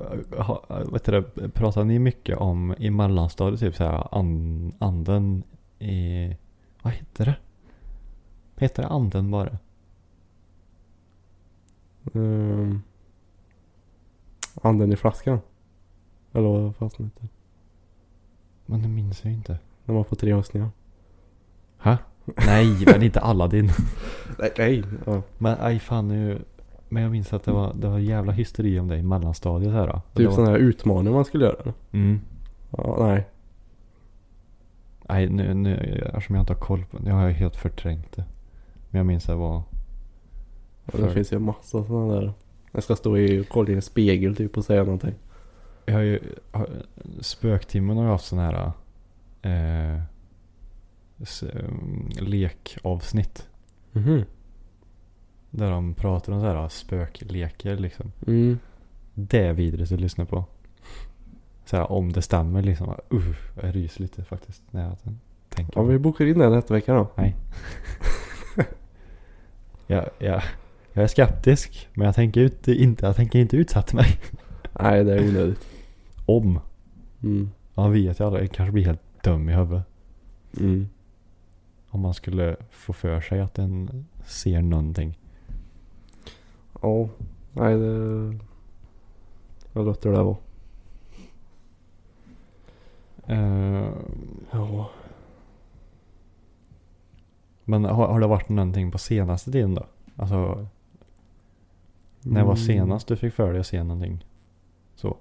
jag 0.71 0.93
vet 0.93 1.05
du 1.05 1.49
pratar 1.49 1.85
ni 1.85 1.99
mycket 1.99 2.39
om 2.39 2.75
i 2.79 2.91
mellanstadiet 2.91 3.61
typ 3.61 3.77
såhär 3.77 4.15
an, 4.15 4.73
anden 4.79 5.43
i, 5.79 6.37
vad 6.83 6.93
heter 6.93 7.25
det? 7.25 7.37
Heter 8.57 8.83
det 8.83 8.89
anden 8.89 9.31
bara? 9.31 9.59
Um, 12.13 12.83
anden 14.63 14.93
i 14.93 14.97
flaskan. 14.97 15.39
Eller 16.33 16.49
vad 16.49 16.77
fasen 16.77 17.05
heter? 17.05 17.29
Men 18.67 18.83
det 18.83 18.89
minns 18.89 19.25
jag 19.25 19.33
inte. 19.33 19.59
När 19.85 19.95
man 19.95 20.05
får 20.05 20.17
tre 20.17 20.33
önskningar. 20.33 20.71
Ha? 21.79 21.99
Nej, 22.47 22.85
men 22.87 23.03
inte 23.03 23.21
Aladdin. 23.21 23.71
Nej, 24.39 24.53
nej. 24.59 24.85
Ja. 25.07 25.23
Men 25.39 25.57
aj 25.61 25.79
fan 25.79 26.09
nu. 26.09 26.45
Men 26.89 27.03
jag 27.03 27.13
minns 27.13 27.33
att 27.33 27.45
det 27.45 27.53
var, 27.53 27.75
det 27.75 27.89
var 27.89 27.99
jävla 27.99 28.33
hysteri 28.33 28.81
om 28.81 28.89
det 28.89 28.97
i 28.97 29.03
mellanstadiet 29.03 29.73
här. 29.73 29.87
Då. 29.87 30.01
Typ 30.15 30.27
var, 30.27 30.35
sådana 30.35 30.51
här 30.51 30.59
utmaningar 30.59 31.13
man 31.13 31.25
skulle 31.25 31.45
göra. 31.45 31.73
Mm. 31.93 32.21
Ja, 32.71 32.97
nej. 33.01 33.27
Nej, 35.09 35.29
nu, 35.29 35.55
nu, 35.55 35.75
eftersom 36.15 36.35
jag 36.35 36.43
inte 36.43 36.53
har 36.53 36.61
koll 36.61 36.85
på 36.85 36.99
det. 36.99 37.09
Jag 37.09 37.17
har 37.17 37.31
helt 37.31 37.57
förträngt 37.57 38.13
det. 38.17 38.25
Men 38.91 38.99
jag 38.99 39.07
minns 39.07 39.25
att 39.25 39.29
det 39.29 39.35
var... 39.35 39.63
Ja, 40.93 40.99
Det 40.99 41.11
finns 41.11 41.33
ju 41.33 41.39
massa 41.39 41.85
sådana 41.85 42.15
där. 42.15 42.33
Jag 42.73 42.83
ska 42.83 42.97
stå 42.97 43.19
i 43.19 43.45
kolla 43.51 43.71
i 43.71 43.75
en 43.75 43.83
spegel 43.83 44.37
typ 44.37 44.57
och 44.57 44.65
säga 44.65 44.85
någonting. 44.85 45.15
Jag 45.87 45.95
har 45.95 46.01
ju... 46.01 46.21
har- 46.51 46.69
Spöktimmen 47.21 47.97
har 47.97 48.05
ju 48.05 48.11
haft 48.11 48.25
sån 48.25 48.39
här... 48.39 48.73
Eh, 49.43 50.01
um, 51.43 52.09
lekavsnitt. 52.21 53.49
Där 55.57 55.71
de 55.71 55.95
pratar 55.95 56.33
om 56.33 56.41
så 56.41 56.47
här 56.47 56.69
spökleker 56.69 57.77
liksom. 57.77 58.13
Mm. 58.27 58.59
Det 59.15 59.39
är 59.39 59.53
vidrigt 59.53 59.93
att 59.93 60.01
lyssna 60.01 60.25
på. 60.25 60.45
Så 61.65 61.77
här, 61.77 61.93
om 61.93 62.13
det 62.13 62.23
stämmer 62.23 62.63
liksom. 62.63 62.89
Uh, 62.89 63.37
jag 63.63 63.77
ryser 63.77 64.03
lite 64.03 64.25
faktiskt 64.25 64.63
när 64.71 64.83
jag 64.83 64.97
tänker 65.49 65.73
på 65.73 65.83
vi 65.83 65.99
bokar 65.99 66.27
in 66.27 66.39
det 66.39 66.51
nästa 66.51 66.75
vecka 66.75 66.95
då. 66.95 67.09
Nej. 67.15 67.37
jag, 69.87 70.11
jag, 70.19 70.43
jag 70.93 71.05
är 71.05 71.09
skeptisk. 71.09 71.89
Men 71.95 72.07
jag 72.07 72.15
tänker, 72.15 72.41
ut, 72.41 72.69
inte, 72.69 73.07
jag 73.07 73.17
tänker 73.17 73.39
inte 73.39 73.57
utsätta 73.57 73.97
mig. 73.97 74.07
Nej, 74.81 75.05
det 75.05 75.15
är 75.15 75.29
onödigt. 75.29 75.67
Om. 76.27 76.61
Mm. 77.23 77.51
Man 77.75 77.93
vet 77.93 78.21
ju 78.21 78.25
aldrig. 78.25 78.45
Jag 78.45 78.53
kanske 78.53 78.73
blir 78.73 78.85
helt 78.85 79.23
dum 79.23 79.49
i 79.49 79.53
huvudet. 79.53 79.85
Mm. 80.61 80.89
Om 81.89 82.01
man 82.01 82.15
skulle 82.15 82.57
få 82.71 82.93
för 82.93 83.21
sig 83.21 83.41
att 83.41 83.55
den 83.55 84.07
ser 84.27 84.63
någonting. 84.63 85.19
Ja. 86.83 87.09
Nej, 87.53 87.77
det... 87.79 88.39
Jag 89.73 89.85
låter 89.87 90.13
det 90.13 90.23
vara. 90.23 90.37
Eh, 93.27 93.91
Ja. 94.51 94.91
men 97.65 97.85
har, 97.85 98.09
har 98.09 98.21
det 98.21 98.27
varit 98.27 98.49
någonting 98.49 98.91
på 98.91 98.99
senaste 98.99 99.53
tiden 99.53 99.75
då? 99.75 99.87
Alltså 100.17 100.67
när 102.21 102.45
var 102.45 102.53
Mm. 102.53 102.57
senast 102.67 103.09
du 103.09 103.17
fick 103.17 103.35
för 103.35 103.53
dig 103.53 103.61
att 103.61 103.67
se 103.67 103.83
någonting? 103.83 104.25
Så. 104.95 105.17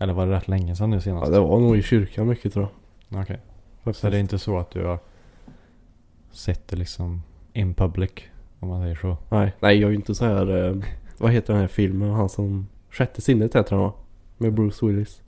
Eller 0.00 0.12
var 0.12 0.26
det 0.26 0.32
rätt 0.32 0.48
länge 0.48 0.76
sedan 0.76 0.90
nu 0.90 0.96
Ja, 0.96 1.00
senast? 1.00 1.32
det 1.32 1.40
var 1.40 1.60
nog 1.60 1.76
i 1.76 1.82
kyrkan 1.82 2.28
mycket 2.28 2.52
tror 2.52 2.68
jag. 3.08 3.22
Okej. 3.22 3.40
Faktiskt. 3.82 4.00
Så 4.00 4.10
det 4.10 4.16
är 4.16 4.20
inte 4.20 4.38
så 4.38 4.58
att 4.58 4.70
du 4.70 4.84
har 4.84 4.98
sett 6.30 6.68
det 6.68 6.76
liksom 6.76 7.22
in 7.52 7.74
public? 7.74 8.10
Om 8.62 8.68
man 8.68 8.82
säger 8.82 8.94
så. 8.94 9.16
Nej, 9.28 9.52
nej 9.60 9.76
jag 9.78 9.88
är 9.88 9.90
ju 9.90 9.96
inte 9.96 10.14
så 10.14 10.24
här. 10.24 10.66
Eh, 10.68 10.76
vad 11.18 11.32
heter 11.32 11.52
den 11.52 11.60
här 11.60 11.68
filmen? 11.68 12.10
Han 12.10 12.28
som... 12.28 12.66
Sjätte 12.90 13.20
sinnet 13.20 13.54
heter 13.56 13.70
den 13.70 13.78
va? 13.78 13.92
Med 14.38 14.52
Bruce 14.54 14.86
Willis. 14.86 15.22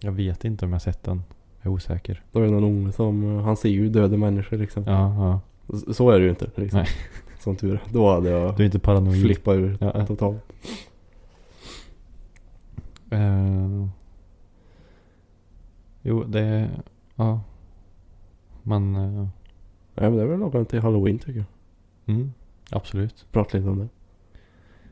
Jag 0.00 0.12
vet 0.12 0.44
inte 0.44 0.64
om 0.64 0.72
jag 0.72 0.82
sett 0.82 1.02
den. 1.02 1.22
Jag 1.62 1.70
är 1.70 1.74
osäker. 1.74 2.22
Då 2.32 2.38
är 2.40 2.44
det 2.44 2.50
någon 2.50 2.64
unge 2.64 2.92
som... 2.92 3.36
eh, 3.38 3.44
Han 3.44 3.56
ser 3.56 3.68
ju 3.68 3.88
döda 3.88 4.16
människor 4.16 4.56
liksom. 4.56 4.82
Ja, 4.86 5.14
ja. 5.14 5.40
S- 5.76 5.96
Så 5.96 6.10
är 6.10 6.18
det 6.18 6.24
ju 6.24 6.30
inte 6.30 6.50
liksom. 6.54 6.78
Nej. 6.78 6.88
Som 7.40 7.56
tur. 7.56 7.82
Då 7.92 8.10
hade 8.14 8.30
jag 8.30 8.56
Du 8.56 8.62
är 8.62 8.66
inte 8.66 8.78
paranoid? 8.78 9.22
flippat 9.22 9.54
ur 9.54 9.76
Ja, 9.80 10.06
totalt. 10.06 10.42
Eh, 13.10 13.86
jo, 16.02 16.24
det... 16.24 16.70
Ja. 17.16 17.40
Man... 18.62 18.96
eh, 18.96 19.26
Nej 19.94 20.10
men 20.10 20.16
det 20.16 20.22
är 20.22 20.26
väl 20.26 20.40
lagom 20.40 20.64
till 20.66 20.80
halloween 20.80 21.18
tycker 21.18 21.44
jag. 22.06 22.14
mm, 22.14 22.32
absolut. 22.72 23.26
Prata 23.32 23.58
lite 23.58 23.70
om 23.70 23.78
det. 23.78 23.88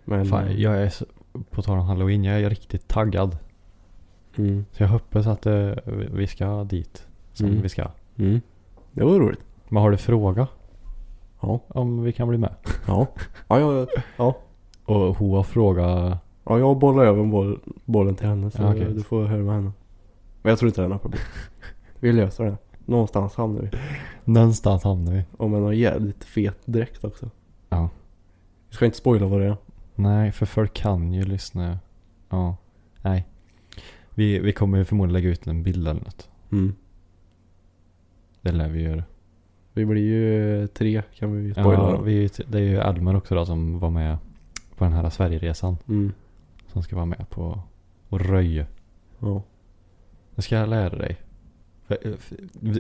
Men... 0.05 0.27
Fan, 0.27 0.61
jag 0.61 0.83
är 0.83 0.89
så, 0.89 1.05
på 1.51 1.63
tal 1.63 1.79
om 1.79 1.85
halloween, 1.87 2.25
jag 2.25 2.41
är 2.41 2.51
riktigt 2.51 2.89
taggad. 2.89 3.37
Mm. 4.37 4.65
Så 4.73 4.83
jag 4.83 4.89
hoppas 4.89 5.27
att 5.27 5.47
eh, 5.47 5.53
vi- 5.85 6.09
vi 6.13 6.27
ska 6.27 6.65
dit. 6.65 7.07
Som 7.33 7.47
Mm. 7.47 7.63
vi 7.63 7.69
ska. 7.69 7.87
Mm. 8.17 8.41
Det 8.93 9.05
var 9.05 9.19
roligt. 9.19 9.41
Men 9.69 9.83
har 9.83 9.91
du 9.91 9.97
fråga 9.97 10.47
Ja. 11.41 11.61
om 11.69 12.03
vi 12.03 12.13
kan 12.13 12.29
bli 12.29 12.39
med? 12.39 12.55
Ja. 12.87 13.07
Ja, 13.49 13.61
ja, 13.61 13.87
ja. 14.17 14.37
Och 14.85 15.17
hon 15.17 15.37
har 15.37 15.43
frågat... 15.43 16.19
ja 16.45 16.59
jag 16.59 16.79
bollar 16.79 17.05
över 17.05 17.25
boll, 17.25 17.61
bollen 17.85 18.15
till 18.15 18.27
henne 18.27 18.51
så 18.51 18.63
Ja, 18.63 18.71
okej. 18.75 18.95
du 18.95 19.03
får 19.03 19.25
höra 19.25 19.43
med 19.43 19.55
henne. 19.55 19.73
Men 20.43 20.51
jag 20.51 20.59
tror 20.59 20.67
inte 20.69 20.81
det 20.81 20.85
är 20.85 20.89
några 20.89 20.99
problem. 20.99 21.21
Vi 22.01 22.13
löser 22.13 22.45
det. 22.45 22.57
Någonstans 22.87 23.35
hamnar 23.35 23.63
vi. 23.63 23.71
Någonstans 24.25 24.85
hamnar 24.85 25.13
vi. 25.13 25.25
Och 25.37 25.51
med 25.51 25.61
någon 25.63 25.77
jävligt 25.79 26.25
fet 26.25 26.59
dräkt 26.65 27.05
också. 27.05 27.31
Ja. 27.71 27.89
Vi 28.69 28.75
ska 28.75 28.85
inte 28.85 28.99
spoila 28.99 29.27
vad 29.27 29.41
det 29.41 29.47
är. 29.47 29.57
Nej, 29.95 30.33
för 30.33 30.47
folk 30.47 30.75
kan 30.75 31.13
ju 31.13 31.23
lyssna. 31.25 31.79
Ja. 32.29 32.57
Nej. 33.03 33.27
Vi, 34.15 34.39
vi 34.39 34.53
kommer 34.53 34.85
förmodligen 34.85 35.13
lägga 35.13 35.29
ut 35.29 35.47
en 35.47 35.63
bild 35.63 35.89
eller 35.89 36.01
något. 36.01 36.29
Mm. 36.53 36.75
Det 38.41 38.53
lär 38.53 38.69
vi 38.69 38.83
göra. 38.83 39.05
Vi 39.73 39.87
blir 39.87 40.03
ju 40.03 40.67
tre 40.67 41.03
kan 41.15 41.33
vi 41.37 41.53
spoila 41.53 41.73
Ja, 41.73 41.97
då. 41.97 42.03
vi, 42.03 42.31
det 42.49 42.59
är 42.59 42.63
ju 42.63 42.77
Elmer 42.79 43.17
också 43.17 43.35
då 43.35 43.47
som 43.47 43.79
var 43.79 43.91
med 43.91 44.19
på 44.77 44.85
den 44.85 44.93
här 44.93 45.11
Sverigeresan. 45.11 45.77
Mm. 45.89 46.13
Som 46.67 46.83
ska 46.83 46.97
vara 46.97 47.07
med 47.07 47.29
på 47.31 47.61
och 48.09 48.21
röja. 48.21 48.67
Ja. 49.19 49.43
Det 50.35 50.43
ska 50.43 50.57
jag 50.57 50.69
lära 50.69 50.99
dig. 50.99 51.17
Eh, 51.89 51.97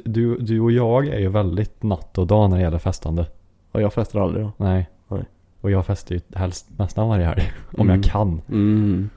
Du, 0.04 0.36
du 0.38 0.60
och 0.60 0.72
jag 0.72 1.06
är 1.08 1.18
ju 1.18 1.28
väldigt 1.28 1.82
natt 1.82 2.18
och 2.18 2.26
dag 2.26 2.50
när 2.50 2.56
det 2.56 2.62
gäller 2.62 2.78
festande. 2.78 3.26
Ja. 3.72 3.80
Jag 3.80 3.92
festar 3.92 4.20
aldrig 4.20 4.44
då. 4.44 4.52
Nej. 4.56 4.90
Nej. 5.08 5.24
Och 5.60 5.70
jag 5.70 5.86
festar 5.86 6.14
ju 6.14 6.20
helst 6.34 6.66
nästan 6.76 7.08
varje 7.08 7.24
helg. 7.24 7.52
Om 7.78 7.90
Mm. 7.90 8.00
jag 8.02 8.10
kan. 8.12 8.40
Mm. 8.48 9.10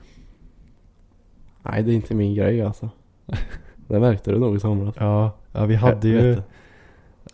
Nej 1.62 1.82
det 1.82 1.92
är 1.92 1.94
inte 1.94 2.14
min 2.14 2.34
grej 2.34 2.62
alltså. 2.62 2.90
Det 3.88 4.00
märkte 4.00 4.30
du 4.32 4.38
nog 4.38 4.56
i 4.56 4.60
somras. 4.60 4.94
Ja, 4.98 5.32
ja 5.52 5.64
vi 5.66 5.74
hade 5.74 6.08
ju... 6.08 6.18
Helvete. 6.20 6.42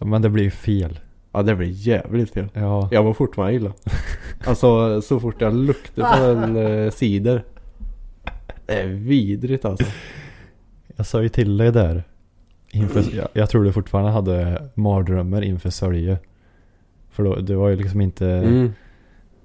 Men 0.00 0.22
det 0.22 0.28
blir 0.30 0.44
ju 0.44 0.50
fel. 0.50 0.98
Ja 1.32 1.42
det 1.42 1.54
blir 1.56 1.68
jävligt 1.68 2.30
fel. 2.30 2.48
Ja. 2.52 2.88
Jag 2.92 3.02
var 3.02 3.14
fortfarande 3.14 3.54
illa. 3.54 3.72
Alltså 4.46 5.02
så 5.02 5.20
fort 5.20 5.40
jag 5.40 5.54
luktade 5.54 6.16
på 6.18 6.24
en 6.24 6.56
eh, 6.56 6.90
cider. 6.90 7.44
Det 8.66 8.80
är 8.80 8.86
vidrigt 8.86 9.64
alltså. 9.64 9.86
Jag 10.96 11.06
sa 11.06 11.22
ju 11.22 11.28
till 11.28 11.56
dig 11.56 11.72
där. 11.72 12.02
Inför, 12.70 13.04
jag, 13.16 13.28
jag 13.32 13.50
tror 13.50 13.64
du 13.64 13.72
fortfarande 13.72 14.10
hade 14.10 14.68
mardrömmar 14.74 15.42
inför 15.42 15.70
sörje. 15.70 16.18
För 17.20 17.24
då, 17.24 17.34
du 17.36 17.54
var 17.54 17.68
ju 17.68 17.76
liksom 17.76 18.00
inte 18.00 18.26
Mm. 18.28 18.72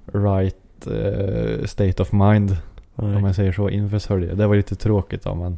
right 0.06 0.88
eh, 0.88 1.66
state 1.66 2.02
of 2.02 2.12
mind. 2.12 2.58
Om 2.96 3.12
Nej. 3.14 3.24
jag 3.24 3.36
säger 3.36 3.52
så 3.52 3.70
inför 3.70 4.00
sörje. 4.00 4.36
Det 4.36 4.48
var 4.48 4.56
lite 4.56 4.76
tråkigt 4.76 5.24
då 5.24 5.36
men. 5.36 5.58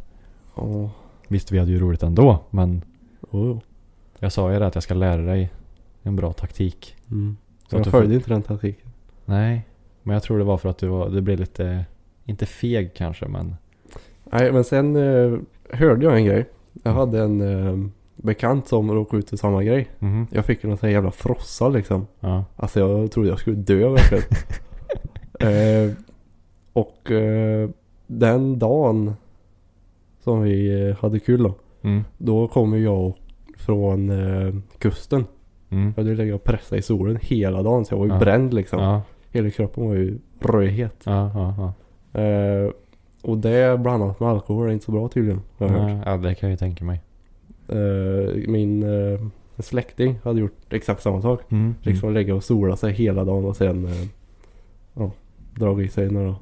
Åh. 0.56 0.90
Visst 1.28 1.52
vi 1.52 1.60
hade 1.60 1.72
ju 1.72 1.80
roligt 1.80 2.04
ändå. 2.04 2.40
Men 2.50 2.82
Oh. 3.32 3.58
jag 4.20 4.32
sa 4.32 4.54
ju 4.54 4.60
det 4.60 4.68
att 4.68 4.76
jag 4.76 4.84
ska 4.84 4.94
lära 4.94 5.22
dig 5.22 5.50
en 6.04 6.16
bra 6.16 6.34
taktik. 6.34 6.96
Mm. 7.12 7.38
Så 7.68 7.76
Jag 7.76 7.84
du 7.84 7.90
följde 7.92 8.08
får- 8.08 8.16
inte 8.16 8.30
den 8.30 8.42
taktiken. 8.42 8.90
Nej. 9.26 9.66
Men 10.04 10.14
jag 10.14 10.24
tror 10.24 10.38
det 10.38 10.44
var 10.44 10.58
för 10.58 10.70
att 10.70 10.78
du 10.78 10.88
var, 10.88 11.10
det 11.10 11.22
blev 11.22 11.40
lite, 11.40 11.86
inte 12.26 12.46
feg 12.46 12.94
kanske 12.94 13.28
men. 13.28 13.56
Nej 14.24 14.52
men 14.52 14.64
sen 14.64 14.96
eh, 14.96 15.40
hörde 15.72 16.06
jag 16.06 16.18
en 16.18 16.26
grej. 16.26 16.46
Jag 16.84 16.92
hade 16.94 17.22
en 17.22 17.42
eh, 17.42 17.90
bekant 18.18 18.68
som 18.68 18.92
råkade 18.92 19.20
ut 19.20 19.30
för 19.30 19.38
samma 19.38 19.64
grej. 19.64 19.88
Mhm. 20.00 20.28
Jag 20.32 20.46
fick 20.46 20.64
en 20.64 20.78
sån 20.78 20.88
här 20.88 20.94
jävla 20.94 21.12
frossa 21.12 21.70
liksom. 21.70 22.08
Ja. 22.20 22.46
Alltså 22.56 22.80
jag 22.80 23.12
trodde 23.12 23.30
jag 23.30 23.40
skulle 23.40 23.56
dö 23.56 23.90
verkligen. 23.90 24.24
eh, 25.40 25.92
och 26.74 27.12
eh, 27.12 27.70
den 28.08 28.60
dagen 28.60 29.14
som 30.24 30.42
vi 30.42 30.88
eh, 30.90 30.98
hade 30.98 31.20
kul 31.20 31.44
då. 31.44 31.54
Mm. 31.82 32.04
Då 32.18 32.48
kom 32.48 32.84
jag 32.84 33.14
från 33.58 34.10
eh, 34.10 34.54
kusten. 34.78 35.26
Mm. 35.70 35.94
Jag 35.96 36.04
hade 36.04 36.16
legat 36.16 36.36
och 36.36 36.44
pressat 36.44 36.80
i 36.80 36.82
solen 36.82 37.18
hela 37.22 37.64
dagen 37.64 37.86
så 37.86 37.94
jag 37.94 38.00
var 38.00 38.06
ju 38.06 38.12
Ja. 38.12 38.20
bränd 38.20 38.54
liksom. 38.54 38.80
Ja. 38.80 39.02
Hela 39.32 39.50
kroppen 39.50 39.88
var 39.88 39.96
ju 39.96 40.18
rödhet. 40.40 41.02
Ja. 41.06 41.74
Eh, 42.22 42.72
och 43.22 43.38
det 43.38 43.80
blandat 43.80 44.20
med 44.20 44.30
alkohol 44.30 44.68
är 44.68 44.72
inte 44.72 44.86
så 44.86 44.92
bra 44.92 45.08
tydligen. 45.08 45.42
Har 45.58 45.68
jag 45.68 45.74
hört. 45.74 46.02
Ja, 46.06 46.12
ja, 46.12 46.18
det 46.18 46.36
kan 46.36 46.50
jag 46.50 46.52
ju 46.54 46.58
tänka 46.58 46.86
mig. 46.86 47.02
Eh, 47.70 48.34
min 48.48 48.84
eh, 48.84 49.20
släkting 49.60 50.20
hade 50.24 50.40
gjort 50.40 50.74
exakt 50.74 51.02
samma 51.02 51.22
sak. 51.22 51.52
Mm. 51.52 51.76
Liksom 51.82 52.14
lägga 52.14 52.36
och 52.36 52.44
sola 52.44 52.76
sig 52.76 52.94
hela 52.94 53.24
dagen 53.24 53.46
och 53.46 53.56
sen 53.56 53.86
eh, 53.86 54.08
ja, 54.94 55.12
dra 55.56 55.82
i 55.82 55.88
sig 55.88 56.12
några. 56.12 56.36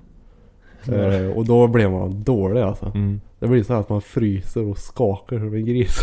Eh, 0.88 1.30
och 1.38 1.46
då 1.46 1.68
blev 1.68 1.92
man 1.92 2.24
dålig 2.24 2.62
alltså. 2.62 2.86
Mm. 2.96 3.22
Det 3.40 3.48
blir 3.48 3.64
så 3.64 3.74
här 3.74 3.80
att 3.80 3.90
man 3.90 4.02
fryser 4.02 4.64
och 4.66 4.78
skakar 4.78 5.38
som 5.40 5.54
en 5.54 5.66
gris. 5.66 6.00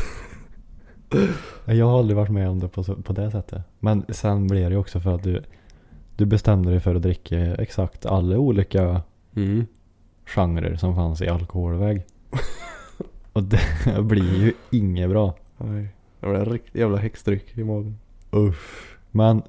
Jag 1.64 1.86
har 1.86 1.98
aldrig 1.98 2.16
varit 2.16 2.30
med 2.30 2.48
om 2.48 2.60
det 2.60 2.68
på, 2.68 2.84
så- 2.84 2.94
på 3.02 3.12
det 3.12 3.30
sättet. 3.30 3.62
Men 3.78 4.04
sen 4.08 4.46
blev 4.46 4.64
det 4.70 4.74
ju 4.74 4.80
också 4.80 5.00
för 5.00 5.14
att 5.14 5.22
du, 5.22 5.42
du 6.16 6.24
bestämde 6.26 6.70
dig 6.70 6.80
för 6.80 6.94
att 6.94 7.02
dricka 7.02 7.38
exakt 7.54 8.06
alla 8.06 8.38
olika 8.38 9.00
Mm. 9.36 9.66
genrer 10.26 10.76
som 10.76 10.94
fanns 10.94 11.22
i 11.22 11.28
alkoholväg. 11.28 12.02
Och 13.32 13.42
det 13.42 13.60
blir 14.02 14.44
ju 14.44 14.52
inget 14.70 15.10
bra. 15.10 15.34
Nej. 15.58 15.88
Det 16.20 16.26
var 16.26 16.34
en 16.34 16.44
riktig 16.44 16.80
jävla 16.80 16.96
häxdryck 16.98 17.58
i 17.58 17.64
magen. 17.64 17.98
Uff. 18.30 18.98
Men 19.10 19.42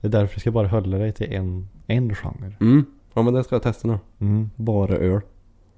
det 0.00 0.06
är 0.06 0.10
därför 0.10 0.34
du 0.34 0.40
ska 0.40 0.50
bara 0.50 0.68
hålla 0.68 0.98
dig 0.98 1.12
till 1.12 1.32
en, 1.32 1.68
en 1.86 2.14
genre. 2.14 2.52
Mm. 2.60 2.84
Ja 3.14 3.22
men 3.22 3.34
det 3.34 3.44
ska 3.44 3.54
jag 3.54 3.62
testa 3.62 3.88
nu. 3.88 3.98
Mm. 4.18 4.50
Bara 4.56 4.96
öl. 4.96 5.20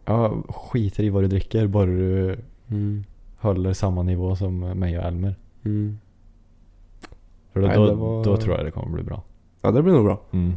Ja, 0.05 0.43
skiter 0.49 1.03
i 1.05 1.09
vad 1.11 1.23
du 1.23 1.29
dricker 1.29 1.67
bara 1.67 1.87
du 1.87 2.37
Mm. 2.71 3.05
håller 3.39 3.73
samma 3.73 4.03
nivå 4.03 4.37
som 4.37 4.59
mig 4.61 4.99
och 4.99 5.05
Elmer. 5.05 5.35
Mm. 5.65 5.99
För 7.53 7.61
då, 7.61 7.67
Nej, 7.67 7.77
då, 7.77 7.95
var- 7.95 8.25
då 8.25 8.37
tror 8.37 8.57
jag 8.57 8.65
det 8.67 8.71
kommer 8.71 8.93
bli 8.95 9.03
bra. 9.03 9.23
Ja 9.63 9.71
det 9.71 9.83
blir 9.83 9.93
nog 9.93 10.05
bra. 10.05 10.21
Mm. 10.31 10.53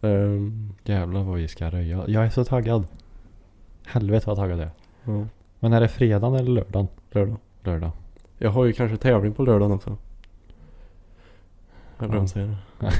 Ehm, 0.00 0.72
Jävlar 0.84 1.22
vad 1.22 1.36
vi 1.36 1.48
ska 1.48 1.70
röja. 1.70 2.04
Jag 2.06 2.24
är 2.26 2.30
så 2.30 2.44
taggad. 2.44 2.86
Helvete 3.86 4.24
vad 4.26 4.36
taggad 4.36 4.58
jag 4.58 4.66
är. 4.66 4.72
ja. 5.04 5.26
Men 5.60 5.72
är 5.72 5.80
det 5.80 5.88
fredagen 5.88 6.34
eller 6.34 6.50
lördagen? 6.50 6.88
Lördag. 7.10 7.36
Lördag. 7.64 7.90
Jag 8.38 8.50
har 8.50 8.64
ju 8.64 8.72
kanske 8.72 8.96
tävling 8.96 9.32
på 9.34 9.42
lördagen 9.42 9.72
också. 9.72 9.96
Jag 11.98 12.10
glömde 12.10 12.28
säga 12.28 12.46
det. 12.78 12.92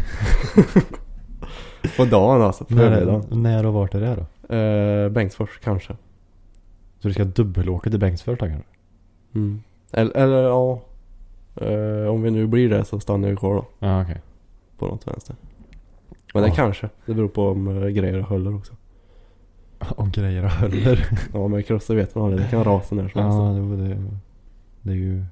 på 1.96 2.04
dagen 2.04 2.42
alltså. 2.42 2.64
På 2.64 2.74
När, 2.74 2.90
förmiddagen. 2.90 3.42
när 3.42 3.66
och 3.66 3.72
vart 3.74 3.94
är 3.94 4.00
det 4.00 4.16
då? 4.48 4.54
Eh, 4.54 5.08
Bengtsfors 5.08 5.58
kanske. 5.64 5.96
Så 7.00 7.08
du 7.08 7.14
ska 7.14 7.24
dubbelåka 7.24 7.90
till 7.90 7.98
Bengtsfors 8.00 8.38
då 8.38 8.46
kanske? 8.46 8.68
Mm. 9.34 9.62
Eller, 9.92 10.16
eller 10.16 10.42
ja. 10.42 10.80
Eh, 11.56 12.08
om 12.10 12.22
vi 12.22 12.30
nu 12.30 12.46
blir 12.46 12.70
det 12.70 12.84
så 12.84 13.00
stannar 13.00 13.28
jag 13.28 13.38
kvar 13.38 13.54
då. 13.54 13.64
Ja 13.78 14.02
okej. 14.02 14.20
På 14.78 14.86
något 14.86 15.06
vänster. 15.06 15.36
Men 16.34 16.42
det 16.42 16.48
Ja. 16.48 16.54
kanske. 16.54 16.88
Det 17.06 17.14
beror 17.14 17.28
på 17.28 17.48
om 17.48 17.68
uh, 17.68 17.88
grejer 17.88 18.20
håller 18.20 18.54
också. 18.56 18.72
Om 19.96 20.10
grejer 20.10 20.42
håller. 20.42 21.08
Ja 21.32 21.48
men 21.48 21.62
krossar 21.62 21.94
vet 21.94 22.14
man 22.14 22.24
aldrig. 22.24 22.42
Det 22.42 22.50
kan 22.50 22.64
rasa 22.64 22.94
när 22.94 23.08
som 23.08 23.20
ja, 23.20 23.44
helst. 23.46 23.58
jo, 23.58 23.76
det, 23.76 23.98
det 24.82 24.90
är 24.90 24.96
ju 24.96 25.24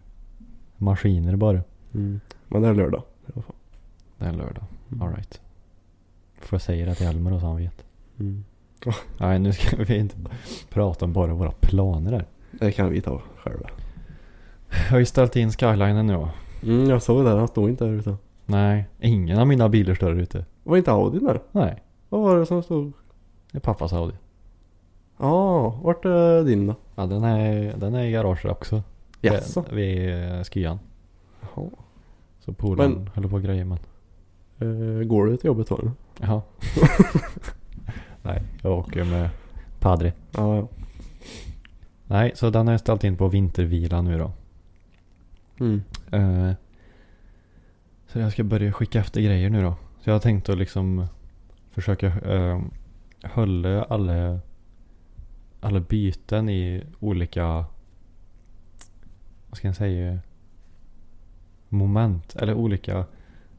maskiner 0.76 1.36
bara. 1.36 1.60
Mm. 1.94 2.20
Men 2.48 2.62
det 2.62 2.68
är 2.68 2.74
lördag. 2.74 3.02
i 3.26 3.30
alla 3.34 3.42
fall. 3.42 3.54
Det 4.18 4.24
är 4.24 4.32
lördag. 4.32 4.64
Mm. 4.92 5.02
Alright. 5.02 5.40
Får 6.38 6.56
jag 6.56 6.62
säga 6.62 6.86
det 6.86 6.94
till 6.94 7.06
Elmer 7.06 7.30
då 7.30 7.40
så 7.40 7.46
han 7.46 7.56
vet. 7.56 7.84
Mm. 8.20 8.44
Nej 9.18 9.38
nu 9.38 9.52
ska 9.52 9.76
vi 9.76 9.96
inte 9.98 10.16
prata 10.70 11.04
om 11.04 11.12
bara 11.12 11.34
våra 11.34 11.50
planer 11.50 12.10
där. 12.10 12.24
Det 12.50 12.72
kan 12.72 12.90
vi 12.90 13.00
ta 13.00 13.22
själva. 13.38 13.68
Jag 14.70 14.90
har 14.90 14.98
ju 14.98 15.04
ställt 15.06 15.36
in 15.36 15.50
skylinen 15.52 16.06
nu. 16.06 16.28
Mm, 16.62 16.90
jag 16.90 17.02
såg 17.02 17.24
det. 17.24 17.30
Han 17.30 17.48
stod 17.48 17.68
inte 17.70 17.84
där 17.84 17.92
ute. 17.92 18.16
Nej, 18.46 18.86
ingen 19.00 19.38
av 19.38 19.46
mina 19.46 19.68
bilar 19.68 19.94
står 19.94 20.10
där 20.14 20.20
ute. 20.20 20.44
Var 20.64 20.76
inte 20.76 20.92
Audi 20.92 21.18
där? 21.18 21.40
Nej, 21.52 21.82
Vad 22.08 22.20
var 22.20 22.36
det 22.38 22.46
som 22.46 22.62
stod? 22.62 22.92
det 23.52 23.58
är 23.58 23.60
pappas 23.60 23.92
Audi. 23.92 24.14
Ja, 25.18 25.26
ah, 25.26 25.80
vart 25.82 26.04
är 26.04 26.44
din 26.44 26.66
då? 26.66 26.74
Ja 26.94 27.06
den 27.06 27.24
är, 27.24 27.76
den 27.76 27.94
är 27.94 28.04
i 28.04 28.10
garaget 28.12 28.44
också. 28.44 28.82
Jaså? 29.20 29.64
Vid- 29.70 29.74
Vid 30.00 30.32
eh, 30.32 30.42
skyan. 30.42 30.78
Jaha. 31.40 31.70
Så 32.40 32.52
polaren 32.52 33.10
håller 33.14 33.28
på 33.28 33.38
grejer 33.38 33.64
men. 33.64 33.78
Eh, 34.58 35.06
går 35.06 35.26
du 35.26 35.36
till 35.36 35.46
jobbet 35.46 35.68
då? 35.68 35.90
Jaha. 36.20 36.42
Nej, 38.22 38.42
jag 38.62 38.72
åker 38.78 39.04
med 39.04 39.30
Padre. 39.80 40.12
Ja, 40.32 40.56
ja. 40.56 40.68
Nej, 42.06 42.32
så 42.34 42.50
den 42.50 42.66
har 42.66 42.72
jag 42.72 42.80
ställt 42.80 43.04
in 43.04 43.16
på 43.16 43.28
vintervila 43.28 44.02
nu 44.02 44.18
då. 44.18 44.32
Mm. 45.60 45.82
Eh, 46.12 46.54
så 48.06 48.18
jag 48.18 48.32
ska 48.32 48.44
börja 48.44 48.72
skicka 48.72 49.00
efter 49.00 49.20
grejer 49.20 49.50
nu 49.50 49.62
då. 49.62 49.74
Så 50.00 50.10
jag 50.10 50.14
har 50.14 50.20
tänkt 50.20 50.48
att 50.48 50.58
liksom 50.58 51.06
försöka 51.70 52.06
uh, 52.34 52.60
hålla 53.24 53.82
alla, 53.84 54.40
alla 55.60 55.80
byten 55.80 56.48
i 56.48 56.82
olika, 57.00 57.64
vad 59.48 59.56
ska 59.56 59.68
jag 59.68 59.76
säga, 59.76 60.18
moment. 61.68 62.36
Eller 62.36 62.54
olika 62.54 63.04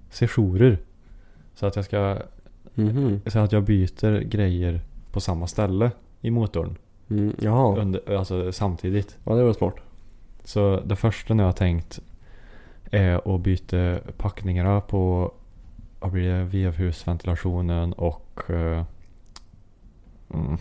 sessioner. 0.10 0.78
Så 1.56 1.66
att 1.66 1.76
jag 1.76 1.86
ska, 1.86 2.18
Mhm. 2.76 3.22
så 3.26 3.40
att 3.40 3.52
jag 3.52 3.64
byter 3.64 4.22
grejer 4.22 4.82
på 5.12 5.20
samma 5.22 5.48
ställe 5.48 5.92
i 6.22 6.32
motorn. 6.32 6.76
Mm. 7.10 7.36
Jaha. 7.40 7.78
Under, 7.82 8.18
alltså 8.18 8.52
samtidigt. 8.52 9.18
Ja, 9.24 9.36
det 9.36 9.44
var 9.44 9.54
smart. 9.54 9.76
Så 10.44 10.80
det 10.86 10.96
första 10.96 11.34
nu 11.34 11.44
jag 11.44 11.48
har 11.48 11.54
tänkt 11.54 12.00
är 12.92 13.36
att 13.36 13.42
byta 13.42 14.00
packningarna 14.18 14.82
på 14.82 15.32
vad 16.00 16.12
blir 16.12 16.30
det, 16.30 16.44
vevhusventilationen 16.44 17.94
och 17.94 18.42
uh, 18.50 18.84
mm, 20.34 20.58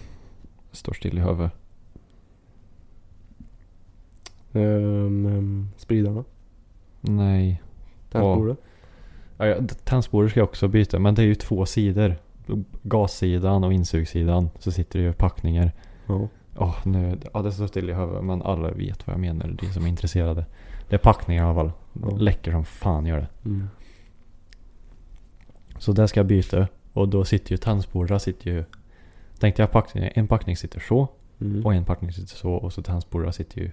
står 0.76 0.92
still 0.92 1.18
i 1.18 1.20
huvudet. 1.20 1.52
Um, 4.52 5.26
um, 5.26 5.68
spridarna. 5.76 6.24
Nej. 7.00 7.62
Tändbordet. 8.10 8.58
Ja, 9.38 9.46
ja, 9.46 10.02
ska 10.02 10.40
jag 10.40 10.48
också 10.48 10.68
byta 10.68 10.98
men 10.98 11.14
det 11.14 11.22
är 11.22 11.26
ju 11.26 11.34
två 11.34 11.66
sidor. 11.66 12.16
Gassidan 12.82 13.64
och 13.64 13.72
insugssidan 13.72 14.50
så 14.58 14.72
sitter 14.72 14.98
det 14.98 15.04
ju 15.04 15.12
packningar. 15.12 15.72
Ja. 16.06 16.28
Åh, 16.56 16.76
nu, 16.84 17.18
ja 17.32 17.42
det 17.42 17.52
står 17.52 17.66
still 17.66 17.90
i 17.90 17.92
huvudet 17.92 18.24
men 18.24 18.42
alla 18.42 18.70
vet 18.70 19.06
vad 19.06 19.14
jag 19.14 19.20
menar. 19.20 19.56
De 19.60 19.66
som 19.66 19.84
är 19.84 19.88
intresserade. 19.88 20.46
Det 20.88 20.96
är 20.96 20.98
packningar 20.98 21.42
i 21.42 21.46
alla 21.46 21.54
fall. 21.54 21.72
Ja. 22.02 22.16
Läcker 22.16 22.52
som 22.52 22.64
fan 22.64 23.06
gör 23.06 23.18
det. 23.18 23.48
Mm. 23.48 23.68
Så 25.78 25.92
där 25.92 26.06
ska 26.06 26.20
jag 26.20 26.26
byta. 26.26 26.68
Och 26.92 27.08
då 27.08 27.24
sitter 27.24 27.50
ju 27.50 27.56
tandspolare 27.56 28.20
sitter 28.20 28.50
ju... 28.50 28.64
Tänkte 29.38 29.62
jag 29.62 29.70
packning, 29.70 30.08
en 30.14 30.28
packning 30.28 30.56
sitter 30.56 30.80
så. 30.80 31.08
Mm. 31.40 31.66
Och 31.66 31.74
en 31.74 31.84
packning 31.84 32.12
sitter 32.12 32.36
så. 32.36 32.52
Och 32.52 32.72
så 32.72 32.82
tandspolare 32.82 33.32
sitter 33.32 33.60
ju 33.60 33.70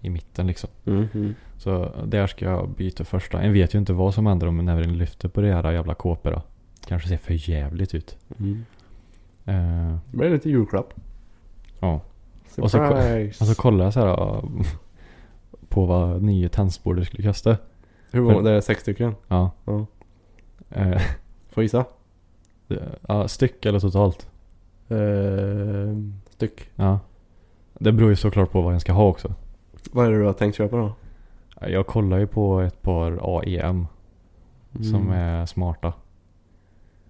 i 0.00 0.10
mitten 0.10 0.46
liksom. 0.46 0.70
Mm. 0.86 1.34
Så 1.58 1.92
där 2.06 2.26
ska 2.26 2.44
jag 2.44 2.68
byta 2.68 3.04
första. 3.04 3.40
En 3.42 3.52
vet 3.52 3.74
ju 3.74 3.78
inte 3.78 3.92
vad 3.92 4.14
som 4.14 4.26
händer 4.26 4.46
om 4.46 4.56
när 4.64 4.80
den 4.80 4.98
lyfter 4.98 5.28
på 5.28 5.40
det 5.40 5.52
här 5.54 5.72
jävla 5.72 5.94
kåporna. 5.94 6.42
Kanske 6.86 7.08
ser 7.08 7.16
för 7.16 7.50
jävligt 7.50 7.94
ut. 7.94 8.16
Mm. 8.38 8.64
Eh, 9.44 9.96
Det 10.10 10.16
blir 10.16 10.30
lite 10.30 10.50
julklapp. 10.50 10.94
ja. 11.80 12.00
Och 12.58 12.70
så, 12.70 12.78
Surprise! 12.78 13.44
och 13.44 13.48
så 13.48 13.54
kollar 13.62 13.84
jag 13.84 13.92
så 13.94 14.00
här 14.00 14.42
på 15.68 15.86
vad 15.86 16.22
nya 16.22 16.48
tandspolare 16.48 17.04
skulle 17.04 17.28
kosta. 17.28 17.56
Hur 18.10 18.20
många? 18.20 18.42
Det 18.42 18.50
är 18.50 18.60
sex 18.60 18.80
stycken. 18.80 19.14
Ja. 19.28 19.50
Ja. 19.64 19.86
Eh, 20.70 21.02
Får 21.48 21.62
gissa? 21.62 21.84
ja, 23.08 23.28
styck 23.28 23.66
eller 23.66 23.80
totalt? 23.80 24.28
Eh, 24.88 25.96
styck. 26.30 26.70
Ja. 26.76 27.00
Det 27.74 27.92
beror 27.92 28.10
ju 28.10 28.16
såklart 28.16 28.50
på 28.52 28.62
vad 28.62 28.74
jag 28.74 28.80
ska 28.80 28.92
ha 28.92 29.04
också. 29.08 29.34
Vad 29.92 30.06
är 30.06 30.10
det 30.10 30.18
du 30.18 30.24
har 30.24 30.32
tänkt 30.32 30.56
köpa 30.56 30.76
då? 30.76 30.94
Jag 31.60 31.86
kollar 31.86 32.18
ju 32.18 32.26
på 32.26 32.60
ett 32.60 32.82
par 32.82 33.18
AEM 33.38 33.86
som 34.72 34.94
Mm. 34.94 35.10
är 35.12 35.46
smarta. 35.46 35.92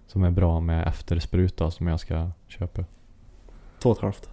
Som 0.07 0.23
är 0.23 0.31
bra 0.31 0.59
med 0.59 0.87
eftersprut 0.87 1.57
då, 1.57 1.71
som 1.71 1.87
jag 1.87 1.99
ska 1.99 2.29
köpa. 2.47 2.85
Två 3.79 3.89
och 3.89 3.97
ett 3.97 4.01
halvt. 4.01 4.29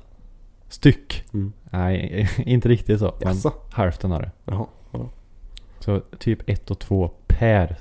Styck? 0.69 1.25
Mm. 1.35 1.53
Nej, 1.71 2.29
inte 2.39 2.69
riktigt 2.69 2.99
så. 2.99 3.15
Men 3.21 3.29
Jaså? 3.29 3.53
hälften 3.75 4.13
av 4.13 4.21
det. 4.23 4.31
Jaha. 4.45 4.67
Ja. 4.91 5.09
Så 5.81 6.01
typ 6.19 6.49
ett 6.51 6.71
och 6.71 6.79
två 6.79 7.11
per. 7.27 7.77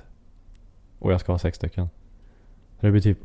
Och 0.99 1.11
jag 1.13 1.19
ska 1.21 1.31
ha 1.31 1.39
sex 1.39 1.57
stycken. 1.57 1.89
Det 2.79 2.91
blir 2.91 3.01
typ 3.01 3.17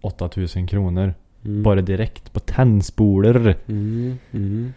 8000 0.00 0.66
kronor. 0.66 1.14
Mm. 1.44 1.62
Bara 1.62 1.80
direkt 1.80 2.32
på 2.32 2.40
tändspoler. 2.40 3.56
Mm. 3.66 4.18
Mm. 4.32 4.72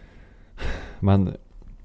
Men 0.98 1.30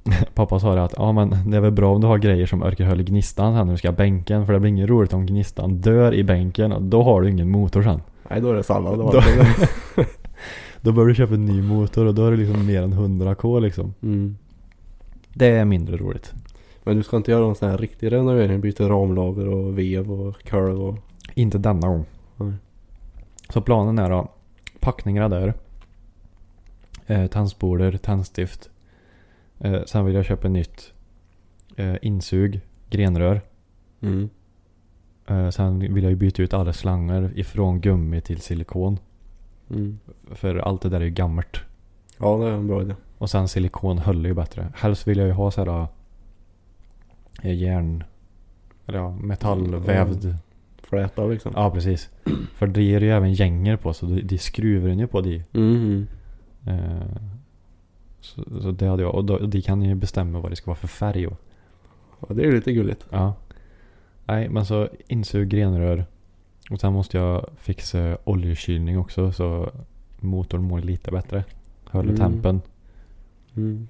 pappa 0.34 0.60
sa 0.60 0.76
det 0.76 0.84
att 0.84 0.94
ja 0.98 1.12
men 1.12 1.36
det 1.52 1.58
är 1.58 1.62
väl 1.62 1.72
bra 1.72 1.96
om 1.96 2.02
du 2.02 2.08
har 2.08 2.18
grejer 2.18 2.46
som 2.46 2.64
orkar 2.64 2.86
hålla 2.86 3.04
gnistan 3.04 3.54
sen 3.54 3.68
när 3.68 3.74
du 3.74 3.78
ska 3.78 3.88
ha 3.88 3.96
bänken. 3.96 4.46
För 4.46 4.54
det 4.54 4.60
blir 4.60 4.70
inget 4.70 4.90
roligt 4.90 5.14
om 5.14 5.26
gnistan 5.26 5.78
dör 5.78 6.14
i 6.14 6.24
bänken 6.24 6.72
och 6.72 6.82
då 6.82 7.04
har 7.04 7.22
du 7.22 7.30
ingen 7.30 7.50
motor 7.50 7.84
sen. 7.84 8.02
Nej 8.30 8.42
då 8.42 8.50
är 8.50 8.54
det 8.54 8.64
sallad. 8.64 9.00
Då-. 9.00 9.12
Då 10.82 10.92
behöver 10.92 11.10
du 11.10 11.16
köpa 11.16 11.34
en 11.34 11.46
ny 11.46 11.62
motor 11.62 12.06
och 12.06 12.14
då 12.14 12.26
är 12.26 12.32
det 12.32 12.38
liksom 12.38 12.66
mer 12.66 12.82
än 12.82 12.94
100k 12.94 13.62
liksom. 13.62 13.94
mm. 14.02 14.38
Det 15.34 15.48
är 15.48 15.66
mindre 15.66 15.98
roligt. 15.98 16.34
Men 16.84 16.98
du 16.98 17.04
ska 17.04 17.18
inte 17.18 17.32
göra 17.32 17.42
någon 17.42 17.56
sån 17.56 17.70
här 17.70 17.78
riktig 17.78 18.12
renovering? 18.12 18.62
Byta 18.62 18.90
ramlager 18.90 19.48
och 19.48 19.80
vev 19.80 20.12
och 20.12 20.44
kurv 20.44 20.82
och... 20.82 20.98
Inte 21.34 21.58
denna 21.58 21.88
gång. 21.88 22.06
Nej. 22.38 22.54
Så 23.50 23.62
planen 23.62 24.00
är 24.00 24.10
då 24.10 24.28
packningar 24.84 25.30
där. 25.30 25.54
Eh, 27.08 27.28
tandspoler, 27.28 27.98
tändstift. 27.98 28.70
Eh, 29.60 29.84
sen 29.86 30.06
vill 30.06 30.16
jag 30.16 30.26
köpa 30.26 30.48
nytt 30.48 30.94
eh, 31.76 31.96
insug, 32.02 32.62
grenrör. 32.90 33.42
Mm. 34.02 34.30
Eh, 35.28 35.50
sen 35.50 35.80
vill 35.80 36.04
jag 36.04 36.10
ju 36.10 36.16
byta 36.16 36.42
ut 36.42 36.54
alla 36.54 36.74
slangar 36.74 37.32
ifrån 37.36 37.82
gummi 37.82 38.22
till 38.22 38.42
silikon. 38.42 39.00
Mm. 39.70 40.00
För 40.32 40.56
allt 40.56 40.82
det 40.82 40.90
där 40.90 41.02
är 41.02 41.06
ju 41.06 41.12
gammalt. 41.12 41.58
Ja 42.18 42.38
det 42.38 42.46
är 42.46 42.52
en 42.52 42.68
bra 42.68 42.82
idé. 42.82 42.96
Och 43.18 43.30
sen 43.30 43.48
silikon 43.48 43.98
håller 43.98 44.30
ju 44.30 44.36
bättre. 44.36 44.74
Helst 44.76 45.08
vill 45.08 45.18
jag 45.18 45.28
ju 45.28 45.34
ha 45.34 45.52
så 45.52 45.66
här 45.66 45.88
eh, 47.42 47.56
järn... 47.56 48.04
Eller 48.86 49.00
ja, 49.00 49.12
metallvävd. 49.12 50.36
Fläta 50.94 51.26
liksom. 51.28 51.52
Ja 51.56 51.72
precis. 51.72 52.10
För 52.56 52.68
det 52.68 52.82
är 52.96 53.02
ju 53.02 53.12
även 53.12 53.34
gänger 53.34 53.78
på 53.78 53.94
så 53.94 54.06
de, 54.06 54.22
de 54.22 54.38
skruvar 54.38 54.90
ju 54.90 55.08
på 55.08 55.22
de. 55.22 55.44
Mm. 55.54 56.08
Eh, 56.68 57.22
så, 58.22 58.44
så 58.62 58.72
det 58.72 58.88
hade 58.88 59.04
jag. 59.04 59.16
Och 59.16 59.26
då, 59.26 59.38
de 59.38 59.62
kan 59.62 59.82
ju 59.82 59.96
bestämma 59.96 60.40
vad 60.40 60.52
det 60.52 60.56
ska 60.56 60.72
vara 60.72 60.76
för 60.80 60.88
färg. 60.88 61.28
Och, 61.28 61.40
Ja, 62.30 62.34
det 62.36 62.44
är 62.46 62.52
lite 62.52 62.74
gulligt. 62.74 63.06
ja. 63.10 63.34
Nej, 64.26 64.50
men 64.50 64.66
så 64.66 64.88
insug 65.08 65.50
grenrör. 65.50 66.06
Och 66.70 66.80
sen 66.80 66.94
måste 66.94 67.18
jag 67.18 67.46
fixa 67.58 68.18
oljekylning 68.24 68.98
också 69.00 69.32
så 69.32 69.72
motorn 70.20 70.62
mår 70.64 70.80
lite 70.82 71.12
bättre. 71.12 71.44
Höll 71.90 72.06
Mm. 72.06 72.18
tempen. 72.18 72.62
Mm. 73.56 73.88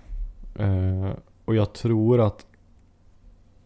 Eh, 0.55 1.11
och 1.45 1.55
jag 1.55 1.73
tror 1.73 2.21
att 2.21 2.45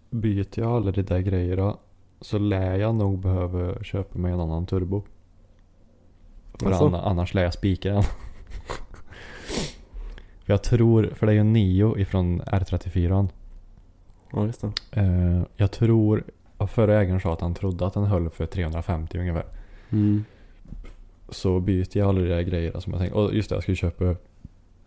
byter 0.09 0.59
jag 0.59 0.71
alla 0.71 0.91
de 0.91 1.01
där 1.01 1.19
grejerna 1.19 1.75
så 2.21 2.37
lär 2.37 2.75
jag 2.77 2.95
nog 2.95 3.19
behöva 3.19 3.83
köpa 3.83 4.19
mig 4.19 4.31
en 4.33 4.39
annan 4.39 4.65
turbo. 4.65 5.03
För 6.59 6.67
Alltså? 6.67 6.85
anna- 6.87 7.01
annars 7.01 7.33
lär 7.33 7.43
jag 7.43 7.53
spika 7.53 7.93
den. 7.93 8.03
för 10.43 10.53
jag 10.53 10.63
tror, 10.63 11.09
för 11.15 11.25
det 11.25 11.31
är 11.31 11.33
ju 11.33 11.39
en 11.39 11.53
Nio 11.53 11.97
ifrån 11.99 12.41
R34. 12.41 13.27
Ja, 14.33 14.45
just 14.45 14.61
det. 14.61 14.71
Eh, 15.01 15.41
jag 15.55 15.71
tror, 15.71 16.23
förra 16.67 17.01
ägaren 17.01 17.19
sa 17.21 17.33
att 17.33 17.41
han 17.41 17.53
trodde 17.53 17.85
att 17.87 17.93
den 17.93 18.03
höll 18.05 18.29
för 18.29 18.45
350 18.45 19.17
ungefär. 19.19 19.45
Mm. 19.89 20.23
Så 21.29 21.59
byter 21.59 21.97
jag 21.97 22.09
alla 22.09 22.19
de 22.21 22.27
där 22.27 22.41
grejerna 22.41 22.81
som 22.81 22.93
jag 22.93 22.99
tänkte. 23.01 23.17
Och 23.19 23.33
just 23.35 23.49
det, 23.49 23.55
jag 23.55 23.63
ju 23.71 23.75
köpa 23.75 24.15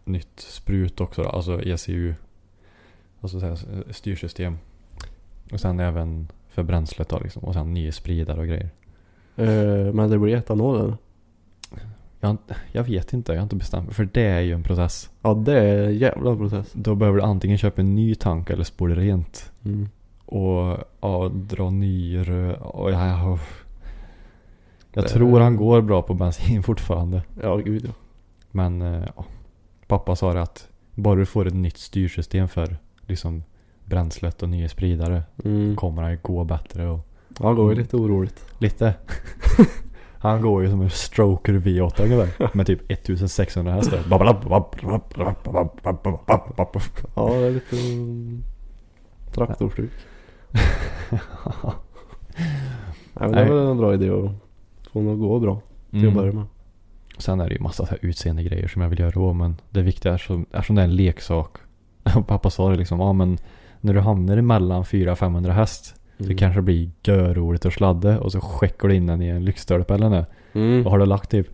nytt 0.05 0.41
sprut 0.41 1.01
också 1.01 1.23
då. 1.23 1.29
Alltså 1.29 1.63
ECU. 1.63 2.15
Alltså 3.21 3.57
styrsystem. 3.91 4.59
Och 5.53 5.61
sen 5.61 5.81
även 5.81 6.29
för 6.51 6.63
bränslet 6.63 7.09
då 7.09 7.19
liksom. 7.19 7.45
Och 7.45 7.55
sen 7.55 7.75
nya 7.75 7.93
spridare 7.93 8.41
och 8.41 8.47
grejer. 8.47 8.71
Eh, 9.37 9.93
men 9.95 10.11
det 10.11 10.19
blir 10.19 10.37
etanol 10.37 10.81
eller? 10.81 10.97
Jag, 12.21 12.37
jag 12.73 12.85
vet 12.85 13.13
inte, 13.13 13.33
jag 13.33 13.39
har 13.39 13.43
inte 13.43 13.57
bestämt 13.57 13.87
mig. 13.87 13.95
För 13.95 14.09
det 14.13 14.23
är 14.23 14.41
ju 14.41 14.53
en 14.53 14.63
process. 14.63 15.11
Ja, 15.23 15.35
det 15.35 15.61
är 15.61 15.87
en 15.87 15.99
jävla 15.99 16.37
process. 16.37 16.73
Då 16.73 16.95
behöver 16.95 17.19
du 17.19 17.25
antingen 17.25 17.59
köpa 17.59 17.81
en 17.81 17.95
ny 17.95 18.15
tank 18.15 18.51
eller 18.51 18.65
spola 18.65 18.95
rent. 18.95 19.53
Mm. 19.65 19.89
Och 20.27 20.79
ja, 21.01 21.31
dra 21.35 21.71
ny 21.71 22.19
rö- 22.19 22.57
och 22.57 22.91
jag, 22.91 23.39
jag, 24.93 25.09
tror 25.09 25.41
han 25.41 25.57
går 25.57 25.81
bra 25.81 26.03
på 26.03 26.15
bensin 26.15 26.63
fortfarande. 26.63 27.23
Ja, 27.43 27.57
gud 27.57 27.85
ja. 27.87 27.93
Men 28.51 28.83
eh, 28.83 29.09
ja, 29.17 29.25
pappa 29.87 30.17
sa 30.17 30.33
det 30.33 30.43
att 30.43 30.69
bara 30.95 31.15
du 31.15 31.27
får 31.27 31.47
ett 31.47 31.55
nytt 31.55 31.79
styrsystem 31.79 32.49
för 32.49 32.77
liksom 33.07 33.43
bränslet 33.91 34.43
och 34.43 34.49
nya 34.49 34.69
spridare 34.69 35.23
Mm. 35.45 35.77
kommer 35.77 36.03
han 36.03 36.11
ju 36.11 36.19
gå 36.23 36.45
bättre 36.45 36.89
och 36.89 37.01
det 37.29 37.43
går 37.55 37.73
ju 37.73 37.79
lite 37.79 37.97
oroligt. 37.97 38.45
lite. 38.59 38.95
han 40.19 40.43
går 40.43 40.63
ju 40.63 40.71
som 40.71 40.81
en 40.83 40.91
stroker 40.91 41.53
V8 41.53 42.03
ungefär 42.05 42.57
med 42.57 42.67
typ 42.67 42.91
1600 42.91 43.73
hästar. 43.73 44.01
Ja, 47.15 47.29
det 47.29 47.47
är 47.47 47.51
lite 47.51 47.77
mm, 47.77 48.43
traktorstuk. 49.33 49.91
Nej, 53.15 53.29
men 53.29 53.33
det 53.33 53.41
är 53.41 53.49
väl 53.49 53.67
en 53.67 53.77
bra 53.79 53.95
idé 53.95 54.11
att 54.11 54.31
få 54.93 54.99
den 55.01 55.13
att 55.13 55.19
gå 55.19 55.39
bra 55.39 55.61
till 55.91 56.09
att 56.09 56.15
börja 56.15 56.31
Mm. 56.31 56.37
med. 56.37 56.47
Sen 57.19 57.41
är 57.41 57.49
det 57.49 57.55
ju 57.55 57.61
massa 57.61 57.85
så 57.87 57.91
här 57.91 57.99
utseende 58.03 58.43
grejer 58.43 58.69
som 58.69 58.83
jag 58.83 58.89
vill 58.89 58.99
göra 58.99 59.11
då 59.11 59.33
men 59.33 59.57
det 59.71 59.83
viktiga 59.83 60.13
är 60.15 60.19
som, 60.19 60.47
eftersom 60.53 60.77
det 60.77 60.83
är 60.83 60.87
en 60.87 60.97
leksak. 60.97 61.57
pappa 62.27 62.51
sa 62.51 62.71
det 62.71 62.77
liksom, 62.77 63.01
ja 63.01 63.13
men 63.13 63.39
när 63.81 63.95
du 63.95 64.01
hamnar 64.01 64.37
emellan 64.37 64.83
400-500 64.85 65.51
häst 65.51 65.95
Mm. 66.19 66.33
så 66.33 66.39
kanske 66.39 66.59
det 66.59 66.63
blir 66.63 66.91
görroligt 67.03 67.67
att 67.67 67.73
sladda 67.73 68.21
och 68.21 68.33
så 68.33 68.41
skickar 68.41 68.89
du 68.89 68.95
in 68.95 69.07
den 69.07 69.23
i 69.23 69.29
en 69.29 69.45
lyktstolpe 69.45 69.95
eller 69.95 70.09
något. 70.09 70.27
Mm. 70.53 70.85
Och 70.87 70.91
har 70.91 70.99
du 70.99 71.07
lagt 71.07 71.31
typ 71.31 71.47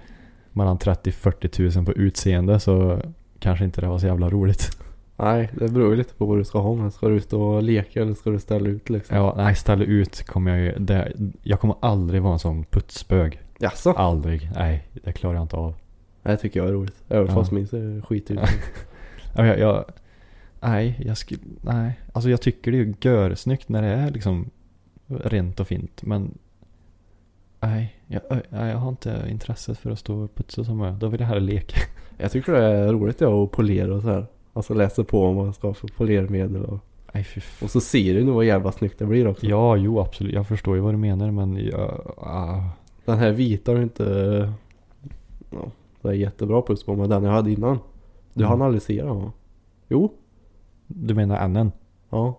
mellan 0.52 0.78
30-40 0.78 1.48
tusen 1.48 1.84
på 1.84 1.92
utseende 1.92 2.60
så 2.60 3.00
kanske 3.38 3.64
inte 3.64 3.80
det 3.80 3.86
var 3.88 3.98
så 3.98 4.06
jävla 4.06 4.30
roligt. 4.30 4.78
Nej, 5.16 5.50
det 5.58 5.68
beror 5.68 5.90
ju 5.90 5.96
lite 5.96 6.14
på 6.14 6.26
vad 6.26 6.38
du 6.38 6.44
ska 6.44 6.58
ha 6.58 6.74
med. 6.74 6.92
Ska 6.92 7.08
du 7.08 7.14
ut 7.16 7.32
och 7.32 7.62
leka 7.62 8.02
eller 8.02 8.14
ska 8.14 8.30
du 8.30 8.38
ställa 8.38 8.68
ut 8.68 8.90
liksom? 8.90 9.16
Ja, 9.16 9.34
nej, 9.36 9.54
ställa 9.54 9.84
ut 9.84 10.22
kommer 10.26 10.50
jag 10.56 10.60
ju. 10.60 10.84
Det, 10.84 11.12
jag 11.42 11.60
kommer 11.60 11.76
aldrig 11.80 12.22
vara 12.22 12.32
en 12.32 12.38
sån 12.38 12.64
putsbög. 12.64 13.40
Jaså? 13.58 13.90
Aldrig. 13.90 14.50
Nej, 14.54 14.88
det 15.04 15.12
klarar 15.12 15.34
jag 15.34 15.42
inte 15.42 15.56
av. 15.56 15.74
Det 16.22 16.36
tycker 16.36 16.60
jag 16.60 16.68
är 16.68 16.72
roligt. 16.72 16.96
Även 17.08 17.26
Ja. 17.26 17.34
fast 17.34 17.52
min 17.52 17.66
ser 17.66 18.02
skit 18.02 18.30
ut. 18.30 18.38
Ja, 19.36 19.46
Jag, 19.46 19.58
jag, 19.58 19.84
nej, 20.60 21.00
jag 21.04 21.16
skulle, 21.18 21.40
nej. 21.60 22.00
Alltså 22.12 22.30
jag 22.30 22.40
tycker 22.40 22.72
det 22.72 22.78
är 22.78 22.94
görsnyggt 23.00 23.68
när 23.68 23.82
det 23.82 23.88
är 23.88 24.10
liksom 24.10 24.50
rent 25.06 25.60
och 25.60 25.66
fint. 25.66 26.02
Men 26.02 26.38
nej, 27.60 27.96
jag, 28.06 28.22
nej, 28.30 28.70
jag 28.70 28.76
har 28.78 28.88
inte 28.88 29.26
intresset 29.30 29.78
för 29.78 29.90
att 29.90 29.98
stå 29.98 30.16
och 30.16 30.34
putsa 30.34 30.64
som 30.64 30.80
jag. 30.80 30.94
Då 30.94 31.08
vill 31.08 31.20
jag 31.20 31.28
hellre 31.28 31.40
leka. 31.44 31.80
jag 32.18 32.30
tycker 32.32 32.52
det 32.52 32.64
är 32.64 32.92
roligt 32.92 33.20
ja, 33.20 33.44
att 33.44 33.50
polera 33.50 33.94
och 33.94 34.02
så 34.02 34.08
här. 34.08 34.26
Alltså 34.52 34.74
läsa 34.74 35.04
på 35.04 35.24
om 35.26 35.36
vad 35.36 35.44
man 35.44 35.54
ska 35.54 35.66
ha 35.66 35.74
för 35.74 35.88
polermedel 35.88 36.64
och, 36.64 36.78
Nej, 37.14 37.24
fan. 37.24 37.64
och 37.66 37.70
så 37.70 37.80
ser 37.80 38.14
du 38.14 38.24
nog 38.24 38.34
vad 38.34 38.44
jävla 38.44 38.72
snyggt 38.72 38.98
det 38.98 39.06
blir 39.06 39.26
också. 39.26 39.46
Ja, 39.46 39.76
jo 39.76 40.00
absolut. 40.00 40.34
Jag 40.34 40.46
förstår 40.48 40.74
ju 40.76 40.80
vad 40.82 40.94
du 40.94 40.98
menar 40.98 41.30
men 41.30 41.56
jag, 41.56 42.14
ah, 42.18 42.62
Den 43.04 43.18
här 43.18 43.32
vita 43.32 43.72
har 43.72 43.82
inte 43.82 44.04
ja, 45.50 45.70
det 46.02 46.08
är 46.08 46.12
jättebra 46.12 46.62
puss 46.62 46.84
på 46.84 46.96
men 46.96 47.10
den 47.10 47.24
jag 47.24 47.30
hade 47.32 47.50
innan. 47.50 47.78
Du 48.34 48.44
Mm. 48.44 48.50
hann 48.50 48.62
aldrig 48.62 48.82
se 48.82 49.02
den 49.02 49.16
va? 49.16 49.32
Jo. 49.88 50.12
Du 50.86 51.14
menar 51.14 51.36
ännen? 51.36 51.72
Ja. 52.10 52.38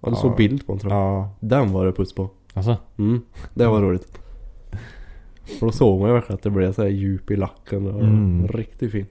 Ja 0.00 0.08
du 0.08 0.10
Ja. 0.10 0.20
såg 0.20 0.36
bild 0.36 0.66
på 0.66 0.72
den 0.72 0.78
tror 0.80 0.92
jag. 0.92 1.02
Ja. 1.02 1.30
Den 1.40 1.72
var 1.72 1.86
det 1.86 1.92
puss 1.92 2.12
på. 2.14 2.30
Alltså? 2.54 2.76
Mm. 2.98 3.22
Det 3.54 3.66
var 3.66 3.82
roligt. 3.82 4.18
För 5.58 5.66
då 5.66 5.72
såg 5.72 6.00
man 6.00 6.08
ju 6.08 6.14
verkligen 6.14 6.34
att 6.36 6.42
det 6.42 6.50
blev 6.50 6.72
så 6.72 6.82
här 6.82 6.88
djup 6.88 7.30
i 7.30 7.36
lacken 7.36 7.86
och 7.94 8.00
Mm. 8.02 8.48
riktigt 8.48 8.92
fin. 8.92 9.06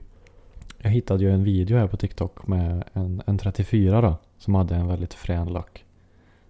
Jag 0.78 0.90
hittade 0.90 1.24
ju 1.24 1.30
en 1.30 1.44
video 1.44 1.78
här 1.78 1.86
på 1.86 1.96
TikTok 1.96 2.46
med 2.46 2.84
en, 2.92 3.22
en 3.26 3.38
34 3.38 4.00
då. 4.00 4.16
Som 4.38 4.54
hade 4.54 4.74
en 4.76 4.86
väldigt 4.88 5.14
frän 5.14 5.48
lack. 5.52 5.84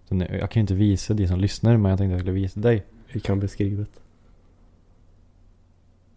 Så 0.09 0.15
nu, 0.15 0.37
jag 0.39 0.51
kan 0.51 0.59
ju 0.59 0.61
inte 0.61 0.75
visa 0.75 1.13
de 1.13 1.27
som 1.27 1.39
lyssnar 1.39 1.77
men 1.77 1.89
jag 1.89 1.97
tänkte 1.99 2.11
jag 2.13 2.19
skulle 2.19 2.31
visa 2.33 2.59
dig. 2.59 2.85
Vi 3.13 3.19
kan 3.19 3.39
beskrivet. 3.39 3.89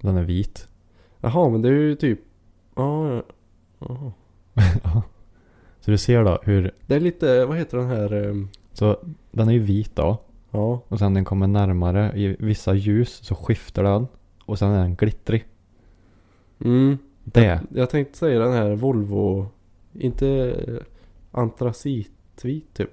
Den 0.00 0.16
är 0.16 0.22
vit. 0.22 0.68
Jaha 1.20 1.48
men 1.48 1.62
det 1.62 1.68
är 1.68 1.72
ju 1.72 1.94
typ. 1.96 2.20
Ja. 2.74 3.14
ja. 3.14 3.22
Jaha. 4.82 5.02
Så 5.88 5.92
du 5.92 5.98
ser 5.98 6.24
då 6.24 6.38
hur, 6.42 6.70
Det 6.86 6.94
är 6.94 7.00
lite, 7.00 7.44
vad 7.44 7.56
heter 7.58 7.78
den 7.78 7.86
här? 7.86 8.12
ehm, 8.12 8.48
så 8.72 8.96
den 9.30 9.48
är 9.48 9.52
ju 9.52 9.58
vit 9.58 9.96
då. 9.96 10.20
Ja. 10.50 10.82
Och 10.88 10.98
sen 10.98 11.14
den 11.14 11.24
kommer 11.24 11.46
närmare 11.46 12.12
i 12.16 12.36
vissa 12.38 12.74
ljus 12.74 13.10
så 13.22 13.34
skiftar 13.34 13.82
den. 13.82 14.06
Och 14.44 14.58
sen 14.58 14.70
är 14.70 14.82
den 14.82 14.94
glittrig. 14.94 15.44
Mm. 16.64 16.98
Det. 17.24 17.60
Jag 17.74 17.90
tänkte 17.90 18.18
säga 18.18 18.38
den 18.38 18.52
här 18.52 18.74
Volvo. 18.74 19.48
Inte 19.92 20.28
eh, 20.68 20.74
antracitvit 21.30 22.74
typ. 22.74 22.90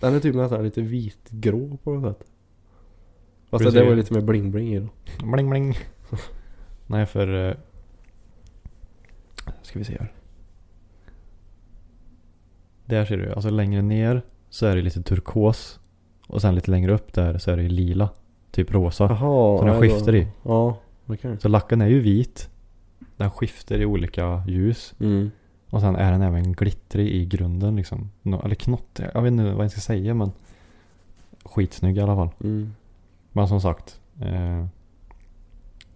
Den 0.00 0.14
är 0.14 0.20
typ 0.20 0.34
nästan 0.34 0.64
lite 0.64 0.82
vitgrå 0.82 1.76
på 1.84 1.92
något 1.92 2.16
sätt. 2.18 2.26
Fast 3.50 3.64
Precis. 3.64 3.80
det 3.80 3.86
var 3.86 3.94
lite 3.94 4.14
mer 4.14 4.20
bling 4.20 4.50
bling 4.50 4.74
i 4.74 4.78
då. 4.80 4.88
Bling 5.32 5.50
bling. 5.50 5.74
Nej 6.86 7.06
för... 7.06 7.48
eh, 7.48 7.54
Ska 9.62 9.78
vi 9.78 9.84
se 9.84 9.96
här. 10.00 10.12
Där 12.90 13.04
ser 13.04 13.16
du. 13.16 13.32
Alltså 13.32 13.50
längre 13.50 13.82
ner 13.82 14.22
så 14.50 14.66
är 14.66 14.76
det 14.76 14.82
lite 14.82 15.02
turkos. 15.02 15.80
Och 16.26 16.40
sen 16.40 16.54
lite 16.54 16.70
längre 16.70 16.92
upp 16.92 17.12
där 17.12 17.38
så 17.38 17.50
är 17.50 17.56
det 17.56 17.68
lila. 17.68 18.08
Typ 18.50 18.72
rosa. 18.72 19.04
Jaha. 19.04 19.58
Så 19.58 19.64
den 19.64 19.74
då- 19.74 19.80
skiftar 19.80 20.14
i. 20.14 20.28
Ja. 20.42 20.78
Okej. 21.06 21.36
Så 21.40 21.48
lacken 21.48 21.80
är 21.80 21.86
ju 21.86 22.00
vit. 22.00 22.48
Den 23.16 23.30
skiftar 23.30 23.78
i 23.78 23.84
olika 23.86 24.42
ljus. 24.48 24.94
Mm. 25.00 25.30
Och 25.70 25.80
sen 25.80 25.96
är 25.96 26.12
den 26.12 26.22
även 26.22 26.52
glittrig 26.52 27.08
i 27.08 27.26
grunden 27.26 27.76
liksom. 27.76 28.10
Eller 28.44 28.54
knott. 28.54 29.00
Jag 29.14 29.22
vet 29.22 29.30
inte 29.30 29.52
vad 29.52 29.64
jag 29.64 29.70
ska 29.70 29.80
säga 29.80 30.14
men. 30.14 30.32
Skitsnygg 31.44 31.96
i 31.96 32.00
alla 32.00 32.16
fall. 32.16 32.30
Mm. 32.44 32.74
Men 33.32 33.48
som 33.48 33.60
sagt. 33.60 34.00
Eh, 34.22 34.66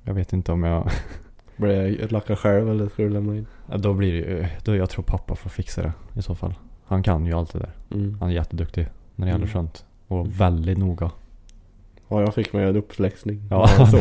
jag 0.02 0.14
vet 0.14 0.32
inte 0.32 0.52
om 0.52 0.62
jag. 0.64 0.90
Blir 1.56 2.00
jag 2.00 2.12
lacka 2.12 2.36
själv 2.36 2.70
eller 2.70 2.88
ska 2.88 3.02
du 3.02 3.08
lämna 3.10 3.36
in? 3.36 3.46
Ja, 3.70 3.76
Då 3.76 3.92
blir 3.94 4.12
det 4.12 4.18
ju, 4.18 4.46
då 4.64 4.76
jag 4.76 4.90
tror 4.90 5.04
pappa 5.04 5.34
får 5.34 5.50
fixa 5.50 5.82
det 5.82 5.92
i 6.18 6.22
så 6.22 6.34
fall. 6.34 6.54
Han 6.86 7.02
kan 7.02 7.26
ju 7.26 7.32
allt 7.32 7.52
det 7.52 7.58
där. 7.58 7.70
Mm. 7.90 8.16
Han 8.20 8.28
är 8.30 8.34
jätteduktig 8.34 8.88
när 9.16 9.26
det 9.26 9.30
gäller 9.32 9.44
Mm. 9.44 9.52
sånt. 9.52 9.84
Och 10.08 10.40
väldigt 10.40 10.78
noga. 10.78 11.10
Ja 12.08 12.20
jag 12.20 12.34
fick 12.34 12.52
mig 12.52 12.64
en 12.68 12.76
uppfläxning. 12.76 13.42
Ja. 13.50 13.68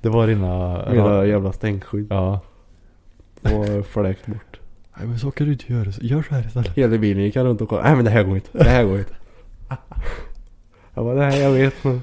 Det 0.00 0.08
var 0.08 0.26
dina... 0.26 0.82
mina 0.92 1.24
jävla 1.24 1.52
stänkskydd. 1.52 2.06
Ja. 2.10 2.40
Och 3.42 3.86
fläkt 3.86 4.26
bort. 4.26 4.60
Nej 4.98 5.06
men 5.06 5.18
så 5.18 5.30
kan 5.30 5.46
du 5.46 5.52
inte 5.52 5.72
göra. 5.72 5.90
Gör 6.00 6.22
så 6.22 6.34
här 6.34 6.46
istället. 6.46 6.68
Hela 6.76 6.98
bilen 6.98 7.22
gick 7.24 7.36
han 7.36 7.44
runt 7.46 7.60
och 7.60 7.68
kollade. 7.68 7.88
Nej 7.88 7.96
men 7.96 8.04
det 8.04 8.10
här 8.10 8.22
går 8.24 8.34
inte. 8.34 8.48
Det 8.58 8.68
här 8.70 8.84
går 8.84 8.98
inte. 8.98 9.14
Jag 10.94 11.04
bara, 11.04 11.14
nej 11.14 11.40
jag 11.40 11.50
vet 11.50 11.84
men. 11.84 12.00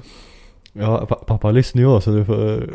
Ja, 0.72 1.06
pa- 1.06 1.14
pappa 1.26 1.50
lyssnar 1.50 1.82
ju 1.82 2.00
så 2.00 2.10
du 2.10 2.24
får... 2.24 2.70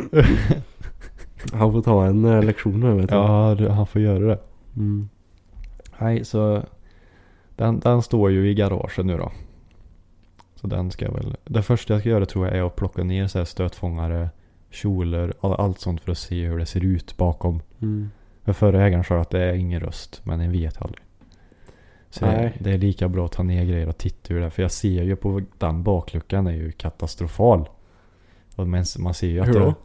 Han 1.58 1.72
får 1.72 1.82
ta 1.82 2.06
en 2.06 2.26
eh, 2.26 2.44
lektion 2.44 2.80
nu 2.80 2.94
vet 2.96 3.10
du. 3.10 3.16
ja, 3.16 3.56
han 3.72 3.88
får 3.88 4.02
göra 4.02 4.20
det. 4.20 4.40
Mm. 4.76 5.10
Nej, 6.02 6.26
så... 6.26 6.64
Den, 7.56 7.80
den 7.80 8.02
står 8.02 8.32
ju 8.32 8.50
i 8.50 8.54
garaget 8.54 9.06
nu 9.06 9.18
då. 9.18 9.32
Så 10.56 10.68
den 10.68 10.92
ska 10.92 11.06
jag 11.06 11.14
väl... 11.14 11.36
Det 11.44 11.62
första 11.62 11.94
jag 11.94 12.02
ska 12.02 12.10
göra 12.10 12.26
tror 12.26 12.48
jag 12.48 12.58
är 12.58 12.64
att 12.64 12.76
plocka 12.76 13.04
ner 13.04 13.28
så 13.28 13.38
här 13.38 13.46
stötfångare, 13.46 14.30
kjolar, 14.70 15.34
all, 15.42 15.54
allt 15.54 15.80
sånt 15.80 16.02
för 16.02 16.12
att 16.12 16.18
se 16.18 16.48
hur 16.48 16.58
det 16.58 16.66
ser 16.66 16.86
ut 16.86 17.18
bakom. 17.18 17.62
Mm. 17.82 18.12
För 18.44 18.54
förra 18.54 18.86
ägaren 18.86 19.04
sa 19.04 19.20
att 19.20 19.30
det 19.30 19.44
är 19.44 19.54
ingen 19.54 19.80
röst, 19.80 20.22
men 20.24 20.42
en 20.42 20.52
vet 20.52 20.82
aldrig. 20.82 21.04
Så 22.10 22.26
det, 22.26 22.54
det 22.60 22.72
är 22.72 22.78
lika 22.78 23.10
bra 23.10 23.26
att 23.26 23.32
ta 23.32 23.44
ner 23.44 23.66
grejer 23.66 23.88
och 23.88 23.98
titta 23.98 24.34
hur 24.34 24.40
det 24.40 24.46
är. 24.46 24.50
För 24.50 24.62
jag 24.62 24.72
ser 24.72 25.04
ju 25.04 25.16
på 25.16 25.42
den 25.58 25.84
bakluckan 25.84 26.48
är 26.48 26.52
ju 26.52 26.72
katastrofal. 26.72 27.70
Och 28.56 28.68
men 28.68 28.86
man 29.00 29.14
ser 29.14 29.28
ju 29.28 29.40
att 29.40 29.48
Hur 29.48 29.54
det, 29.54 29.60
då? 29.60 29.76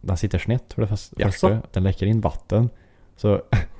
den 0.00 0.16
sitter 0.16 0.38
snett 0.38 0.72
för 0.72 0.82
det 0.82 0.88
första. 0.88 1.62
Den 1.72 1.82
läcker 1.82 2.06
in 2.06 2.20
vatten. 2.20 2.70
Så 3.16 3.42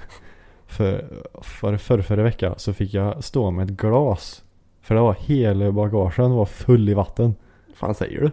för, 0.71 1.05
för, 1.43 1.77
för 1.77 2.01
förra 2.03 2.23
veckan 2.23 2.55
så 2.57 2.73
fick 2.73 2.95
jag 2.95 3.25
stå 3.25 3.51
med 3.51 3.71
ett 3.71 3.77
glas. 3.77 4.45
För 4.83 4.95
det 4.95 5.01
var 5.01 5.17
hela 5.21 5.73
bagagen 5.73 6.31
var 6.31 6.45
full 6.47 6.89
i 6.89 6.95
vatten. 6.95 7.35
fan 7.75 7.95
säger 7.95 8.21
du? 8.21 8.31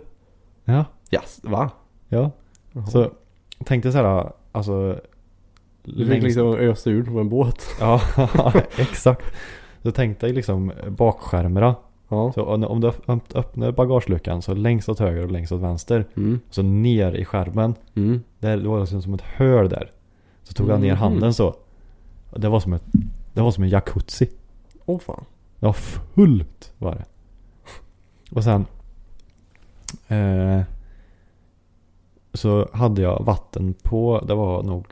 Ja. 0.66 0.86
Yes, 1.12 1.40
va? 1.44 1.70
Ja. 2.10 2.32
Jaha. 2.72 2.86
Så 2.86 3.12
tänkte 3.66 3.92
så 3.92 3.98
här, 3.98 4.32
alltså. 4.52 5.00
Du 5.84 6.06
fick 6.08 6.24
liksom 6.24 6.48
ösa 6.58 6.90
ur 6.90 7.04
på 7.04 7.20
en 7.20 7.30
båt. 7.30 7.66
Ja, 7.80 8.02
exakt. 8.78 9.26
Så 9.84 9.92
tänkte 9.92 10.28
jag 10.28 10.36
liksom 10.36 10.72
bakskärmarna. 10.88 11.76
Ja. 12.10 12.32
Så 12.36 12.44
om 12.44 12.82
du 12.82 12.88
öpp- 12.88 13.36
öppnar 13.36 13.72
bagageluckan 13.72 14.42
så 14.42 14.54
längst 14.54 14.90
åt 14.90 15.00
höger 15.00 15.24
och 15.24 15.32
längst 15.32 15.52
åt 15.52 15.62
vänster. 15.62 16.06
Mm. 16.18 16.40
Så 16.50 16.62
ner 16.62 17.14
i 17.14 17.26
skärmen. 17.26 17.76
Mm. 17.96 18.22
Där 18.40 18.58
det 18.58 18.68
var 18.70 18.80
liksom 18.80 19.02
som 19.02 19.14
ett 19.14 19.24
hål 19.38 19.70
där. 19.70 19.92
Så 20.44 20.54
tog 20.54 20.70
jag 20.70 20.82
ner 20.82 20.92
Mhm. 20.94 20.98
handen 21.00 21.34
så. 21.34 21.56
Det 22.36 22.50
var 22.50 22.60
som 22.60 22.74
ett, 22.74 22.84
det 23.34 23.42
var 23.42 23.52
som 23.52 23.64
en 23.64 23.70
jacuzzi. 23.70 24.30
Åh 24.86 25.00
fan. 25.00 25.26
Det 25.60 25.66
var 25.66 25.74
fullt 25.74 26.74
var 26.78 26.96
det. 26.96 27.06
Och 28.32 28.44
sen. 28.44 28.66
Eh, 30.08 30.62
så 32.34 32.70
hade 32.74 33.02
jag 33.02 33.24
vatten 33.24 33.74
på. 33.84 34.24
Det 34.28 34.34
var 34.34 34.64
nog 34.64 34.86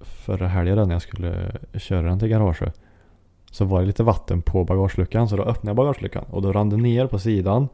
förra 0.00 0.48
helgen 0.48 0.88
när 0.88 0.94
jag 0.94 1.02
skulle 1.02 1.56
köra 1.74 2.08
den 2.08 2.18
till 2.18 2.28
garaget. 2.28 2.80
Så 3.50 3.64
var 3.64 3.80
det 3.80 3.86
lite 3.86 4.02
vatten 4.02 4.42
på 4.42 4.64
bagageluckan. 4.64 5.28
Så 5.28 5.36
då 5.36 5.42
öppnade 5.42 5.68
jag 5.68 5.76
bagageluckan. 5.76 6.24
Och 6.30 6.42
då 6.42 6.52
rann 6.52 6.70
det 6.70 6.76
ner 6.76 7.06
på 7.06 7.18
sidan. 7.18 7.68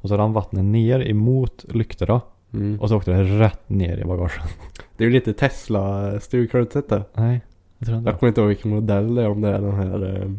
Och 0.00 0.08
så 0.08 0.16
rann 0.16 0.32
vattnet 0.32 0.64
ner 0.64 1.08
emot 1.08 1.64
lyktorna. 1.68 2.20
Mm. 2.52 2.80
Och 2.80 2.88
så 2.88 2.96
åkte 2.96 3.10
det 3.10 3.22
rätt 3.22 3.68
ner 3.68 3.98
i 3.98 4.04
bagaget. 4.04 4.42
Det 4.96 5.04
är 5.04 5.08
ju 5.08 5.14
lite 5.14 5.32
Tesla-stuk, 5.32 6.52
har 6.52 6.58
du 6.58 6.62
inte 6.62 6.72
sett 6.72 6.88
det? 6.88 7.04
Nej, 7.14 7.40
jag 7.80 7.86
tror 7.86 8.02
Jag 8.06 8.18
kommer 8.18 8.28
inte 8.28 8.40
ihåg 8.40 8.48
vilken 8.48 8.70
modell 8.70 9.14
det 9.14 9.22
är, 9.22 9.28
om 9.28 9.40
det 9.40 9.48
är 9.48 9.60
den 9.60 9.74
här, 9.74 10.16
eh, 10.22 10.30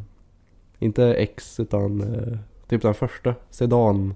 inte 0.80 1.14
X 1.14 1.60
utan 1.60 2.02
eh, 2.02 2.38
typ 2.68 2.82
den 2.82 2.94
första. 2.94 3.36
Sedan, 3.50 4.14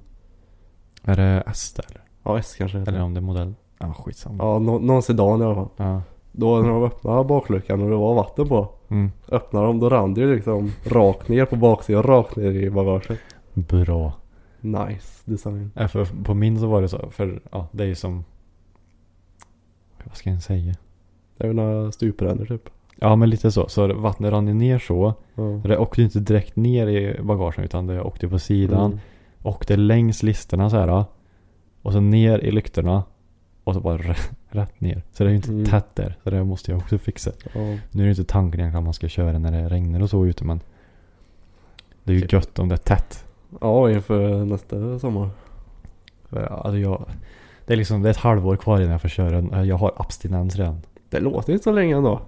Är 1.03 1.15
det 1.15 1.43
S 1.47 1.73
där 1.75 1.85
eller? 1.89 2.01
ja 2.23 2.39
S 2.39 2.55
kanske 2.57 2.77
Eller 2.77 3.01
om 3.01 3.13
det 3.13 3.19
är 3.19 3.21
modell? 3.21 3.53
Ja, 3.79 3.93
skitsamma. 3.93 4.43
Ja, 4.43 4.59
nå- 4.59 4.79
någon 4.79 5.01
sedan 5.03 5.41
i 5.41 5.43
alla 5.45 5.55
fall. 5.55 5.67
Ja. 5.77 6.01
Då 6.31 6.61
när 6.61 6.69
de 6.69 6.83
öppnade 6.83 7.23
bakluckan 7.23 7.81
och 7.81 7.89
det 7.89 7.95
var 7.95 8.15
vatten 8.15 8.47
på. 8.47 8.69
Mm. 8.89 9.11
Öppnade 9.29 9.65
de, 9.67 9.79
då 9.79 9.89
rann 9.89 10.13
det 10.13 10.21
ju 10.21 10.35
liksom 10.35 10.71
rakt 10.85 11.27
ner 11.27 11.45
på 11.45 11.55
baksidan, 11.55 12.03
rakt 12.03 12.35
ner 12.35 12.51
i 12.51 12.69
bagaget. 12.69 13.19
Bra. 13.53 14.13
Nice 14.61 15.21
design. 15.31 15.71
Ja, 15.75 15.87
för 15.87 16.05
på 16.23 16.33
min 16.33 16.59
så 16.59 16.67
var 16.67 16.81
det 16.81 16.89
så. 16.89 17.09
För 17.11 17.41
ja, 17.51 17.67
det 17.71 17.83
är 17.83 17.87
ju 17.87 17.95
som... 17.95 18.23
Vad 20.03 20.15
ska 20.17 20.29
jag 20.29 20.43
säga? 20.43 20.73
Det 21.37 21.43
är 21.43 21.47
väl 21.47 21.55
några 21.55 21.91
stuprännor 21.91 22.45
typ. 22.45 22.69
Ja 22.99 23.15
men 23.15 23.29
lite 23.29 23.51
så. 23.51 23.67
Så 23.69 23.93
vattnet 23.93 24.31
rann 24.31 24.47
ju 24.47 24.53
ner 24.53 24.79
så. 24.79 25.13
Ja. 25.35 25.41
Det 25.43 25.77
åkte 25.77 26.01
ju 26.01 26.05
inte 26.05 26.19
direkt 26.19 26.55
ner 26.55 26.87
i 26.87 27.21
bagagen 27.21 27.63
utan 27.63 27.87
det 27.87 28.01
åkte 28.01 28.27
på 28.27 28.39
sidan. 28.39 28.85
Mm. 28.85 28.99
Åkte 29.43 29.75
längs 29.77 30.23
listerna 30.23 30.69
så 30.69 30.77
här. 30.77 31.03
Och 31.81 31.91
så 31.93 31.99
ner 31.99 32.39
i 32.39 32.51
lyktorna. 32.51 33.03
Och 33.63 33.73
så 33.73 33.79
bara 33.79 33.97
rätt, 34.49 34.81
ner. 34.81 35.03
Så 35.11 35.23
det 35.23 35.29
är 35.29 35.31
ju 35.31 35.35
inte 35.35 35.49
Mm. 35.51 35.65
tätt 35.65 35.95
där. 35.95 36.17
Så 36.23 36.29
det 36.29 36.43
måste 36.43 36.71
jag 36.71 36.77
också 36.77 36.97
fixa. 36.97 37.31
Ja. 37.53 37.59
Nu 37.91 38.01
är 38.03 38.05
det 38.05 38.09
inte 38.09 38.23
tanken 38.23 38.59
egentligen 38.59 38.77
att 38.81 38.83
man 38.85 38.93
ska 38.93 39.07
köra 39.07 39.39
när 39.39 39.51
det 39.51 39.69
regnar 39.69 40.01
och 40.03 40.09
så 40.09 40.25
ute 40.25 40.43
men. 40.43 40.59
Det 42.03 42.11
är 42.11 42.15
ju 42.15 42.21
Typ. 42.21 42.33
gött 42.33 42.59
om 42.59 42.69
det 42.69 42.75
är 42.75 42.77
tätt. 42.77 43.25
ja, 43.61 43.91
inför 43.91 44.45
nästa 44.45 44.99
sommar. 44.99 45.29
Alltså 46.49 46.77
jag, 46.77 47.05
det 47.65 47.73
är 47.73 47.77
liksom 47.77 48.01
det 48.01 48.09
är 48.09 48.11
ett 48.11 48.17
halvår 48.17 48.55
kvar 48.55 48.77
innan 48.79 48.91
jag 48.91 49.01
får 49.01 49.09
köra. 49.09 49.65
Jag 49.65 49.75
har 49.77 49.91
abstinens 49.97 50.55
redan. 50.55 50.81
Det 51.09 51.19
låter 51.19 51.53
inte 51.53 51.63
så 51.63 51.71
länge 51.71 51.95
ändå. 51.97 52.21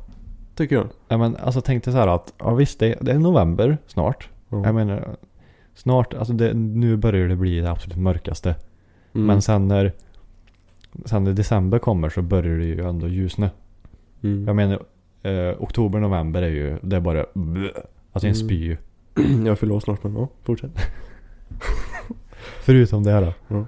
Tycker 0.57 0.75
jag. 0.75 0.87
Ja, 1.07 1.17
men 1.17 1.35
alltså 1.35 1.61
tänkte 1.61 1.91
så 1.91 1.97
här 1.97 2.07
att, 2.07 2.33
ja 2.37 2.53
visst 2.55 2.79
det, 2.79 2.97
det 3.01 3.11
är 3.11 3.19
november 3.19 3.77
snart. 3.87 4.29
Ja. 4.49 4.65
Jag 4.65 4.75
menar, 4.75 5.15
snart, 5.75 6.13
alltså 6.13 6.33
det, 6.33 6.53
nu 6.53 6.95
börjar 6.97 7.27
det 7.27 7.35
bli 7.35 7.59
det 7.59 7.71
absolut 7.71 7.97
mörkaste. 7.97 8.55
Mm. 9.13 9.27
Men 9.27 9.41
sen 9.41 9.67
när, 9.67 9.91
sen 11.05 11.23
när 11.23 11.33
december 11.33 11.79
kommer 11.79 12.09
så 12.09 12.21
börjar 12.21 12.57
det 12.57 12.65
ju 12.65 12.87
ändå 12.87 13.07
ljusna. 13.07 13.49
Mm. 14.23 14.47
Jag 14.47 14.55
menar, 14.55 14.79
eh, 15.23 15.55
oktober, 15.59 15.99
november 15.99 16.41
är 16.41 16.49
ju, 16.49 16.77
det 16.81 16.95
är 16.95 16.99
bara, 16.99 17.25
bleh. 17.33 17.71
alltså 18.11 18.27
en 18.27 18.33
Mm. 18.33 18.47
spy 18.47 18.77
jag 19.45 19.59
fyller 19.59 19.75
år 19.75 19.79
snart 19.79 20.03
men 20.03 20.15
ja, 20.15 20.27
fortsätt. 20.43 20.71
Förutom 22.61 23.03
det 23.03 23.11
här 23.11 23.21
då. 23.21 23.33
Ja. 23.47 23.65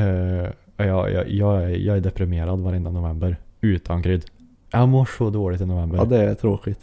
Eh, 0.00 0.50
jag, 0.86 1.12
jag, 1.12 1.28
jag, 1.30 1.62
är, 1.62 1.68
jag 1.68 1.96
är 1.96 2.00
deprimerad 2.00 2.60
varenda 2.60 2.90
november. 2.90 3.36
Utan 3.60 4.02
krydd. 4.02 4.24
Jag 4.70 4.88
mår 4.88 5.04
så 5.18 5.30
dåligt 5.30 5.60
i 5.60 5.66
november. 5.66 5.98
Ja, 5.98 6.04
det 6.04 6.22
är 6.22 6.34
tråkigt. 6.34 6.80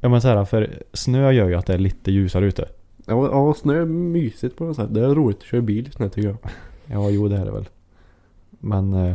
Ja 0.00 0.08
men 0.08 0.20
så 0.20 0.28
här, 0.28 0.44
för 0.44 0.82
snö 0.92 1.30
gör 1.32 1.48
ju 1.48 1.54
att 1.54 1.66
det 1.66 1.74
är 1.74 1.78
lite 1.78 2.12
ljusare 2.12 2.46
ute. 2.46 2.68
Ja, 3.06 3.28
ja 3.30 3.54
snö 3.54 3.80
är 3.80 3.84
mysigt 3.84 4.56
på 4.56 4.64
något 4.64 4.76
sätt. 4.76 4.94
Det 4.94 5.00
är 5.04 5.14
roligt 5.14 5.36
att 5.38 5.42
köra 5.44 5.60
bil 5.60 5.88
i 5.88 5.90
snö 5.90 6.08
tycker 6.08 6.28
jag. 6.28 6.36
Ja, 6.86 7.10
jo 7.10 7.28
det 7.28 7.36
är 7.36 7.44
det 7.44 7.50
väl. 7.52 7.68
Men 8.50 8.92
eh, 8.94 9.14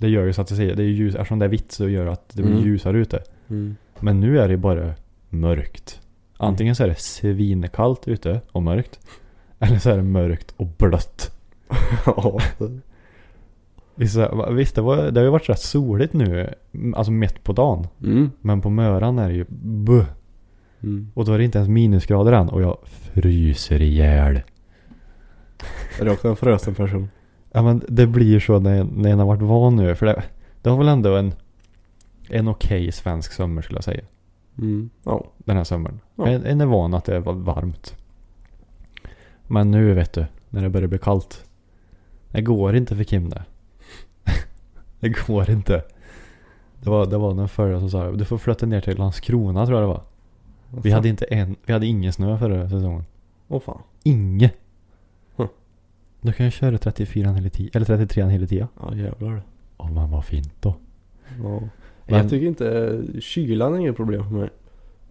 det 0.00 0.08
gör 0.08 0.24
ju 0.26 0.32
så 0.32 0.40
att 0.42 0.48
det, 0.48 0.74
det 0.74 0.82
är 0.82 0.86
ljus, 0.86 1.14
eftersom 1.14 1.38
det 1.38 1.44
är 1.44 1.48
vitt 1.48 1.72
så 1.72 1.88
gör 1.88 2.04
det 2.04 2.12
att 2.12 2.28
det 2.28 2.42
blir 2.42 2.52
Mm. 2.52 2.64
ljusare 2.64 2.98
ute. 2.98 3.22
Mm. 3.48 3.76
Men 4.00 4.20
nu 4.20 4.38
är 4.40 4.48
det 4.48 4.56
bara 4.56 4.94
mörkt. 5.28 6.00
Antingen 6.36 6.74
så 6.76 6.82
är 6.84 6.88
det 6.88 6.98
svinkallt 7.00 8.08
ute 8.08 8.40
och 8.52 8.62
mörkt. 8.62 9.00
Eller 9.58 9.78
så 9.78 9.90
är 9.90 9.96
det 9.96 10.02
mörkt 10.02 10.54
och 10.56 10.66
blött. 10.66 11.30
ja. 12.06 12.38
Vissa, 13.96 14.50
visst, 14.50 14.74
det, 14.74 14.80
var, 14.80 14.96
det 14.96 15.20
har 15.20 15.24
ju 15.24 15.30
varit 15.30 15.48
rätt 15.48 15.60
soligt 15.60 16.12
nu. 16.12 16.54
Alltså 16.94 17.12
mitt 17.12 17.44
på 17.44 17.52
dagen. 17.52 17.86
Mm. 18.02 18.30
Men 18.40 18.60
på 18.60 18.70
möran 18.70 19.18
är 19.18 19.28
det 19.28 19.34
ju 19.34 19.44
buh. 19.60 20.04
Mm. 20.82 21.10
Och 21.14 21.24
då 21.24 21.32
är 21.32 21.38
det 21.38 21.44
inte 21.44 21.58
ens 21.58 21.68
minusgrader 21.68 22.32
än. 22.32 22.48
Och 22.48 22.62
jag 22.62 22.78
fryser 22.84 23.82
ihjäl. 23.82 24.40
Är 26.00 26.04
du 26.04 26.10
också 26.10 26.28
en 26.28 26.36
frösen 26.36 26.74
person? 26.74 27.08
Ja 27.52 27.62
men 27.62 27.82
det 27.88 28.06
blir 28.06 28.40
så 28.40 28.58
när, 28.58 28.84
när 28.84 29.10
en 29.10 29.18
har 29.18 29.26
varit 29.26 29.42
van 29.42 29.76
nu. 29.76 29.94
För 29.94 30.06
det, 30.06 30.22
det 30.62 30.70
var 30.70 30.76
väl 30.76 30.88
ändå 30.88 31.16
en, 31.16 31.32
en 32.30 32.48
okej 32.48 32.92
svensk 32.92 33.32
sommar 33.32 33.62
skulle 33.62 33.76
jag 33.76 33.84
säga. 33.84 34.04
Mm. 34.58 34.90
Ja. 35.04 35.24
Den 35.36 35.56
här 35.56 35.64
sommaren. 35.64 36.00
Ja. 36.16 36.26
En, 36.26 36.44
en 36.44 36.60
är 36.60 36.66
van 36.66 36.94
att 36.94 37.04
det 37.04 37.20
var 37.20 37.32
varmt. 37.32 37.96
Men 39.46 39.70
nu 39.70 39.94
vet 39.94 40.12
du, 40.12 40.26
när 40.48 40.62
det 40.62 40.68
börjar 40.68 40.88
bli 40.88 40.98
kallt. 40.98 41.44
Det 42.30 42.42
går 42.42 42.76
inte 42.76 42.96
för 42.96 43.04
Kim 43.04 43.28
det. 43.28 43.44
Det 45.08 45.26
går 45.26 45.50
inte. 45.50 45.82
Det 46.82 46.90
var, 46.90 47.06
det 47.06 47.18
var 47.18 47.34
någon 47.34 47.48
förra 47.48 47.80
som 47.80 47.90
sa 47.90 48.10
du 48.12 48.24
får 48.24 48.38
flytta 48.38 48.66
ner 48.66 48.80
till 48.80 48.98
Landskrona 48.98 49.66
tror 49.66 49.80
jag 49.80 49.88
det 49.88 49.92
var. 49.94 50.02
Vi 50.82 50.90
hade 50.90 51.08
inte 51.08 51.24
en, 51.24 51.56
vi 51.66 51.72
hade 51.72 51.86
ingen 51.86 52.12
snö 52.12 52.38
förra 52.38 52.68
säsongen. 52.70 53.04
Åh 53.48 53.60
fan. 53.60 53.82
Inge. 54.02 54.50
Huh. 55.36 55.46
Då 56.20 56.32
kan 56.32 56.44
jag 56.46 56.52
köra 56.52 56.78
34 56.78 57.32
hela 57.32 57.48
tiden, 57.50 57.70
eller 57.74 57.86
33 57.86 58.24
hela 58.24 58.46
tiden. 58.46 58.68
Ja 58.80 58.94
jävlar. 58.94 59.42
Åh 59.76 59.92
men 59.92 60.10
vad 60.10 60.24
fint 60.24 60.52
då. 60.60 60.74
Ja. 61.42 61.60
Men- 62.06 62.18
Jag 62.18 62.30
tycker 62.30 62.46
inte 62.46 63.02
kylan 63.20 63.74
är 63.74 63.78
inget 63.78 63.96
problem 63.96 64.28
för 64.28 64.34
mig. 64.36 64.48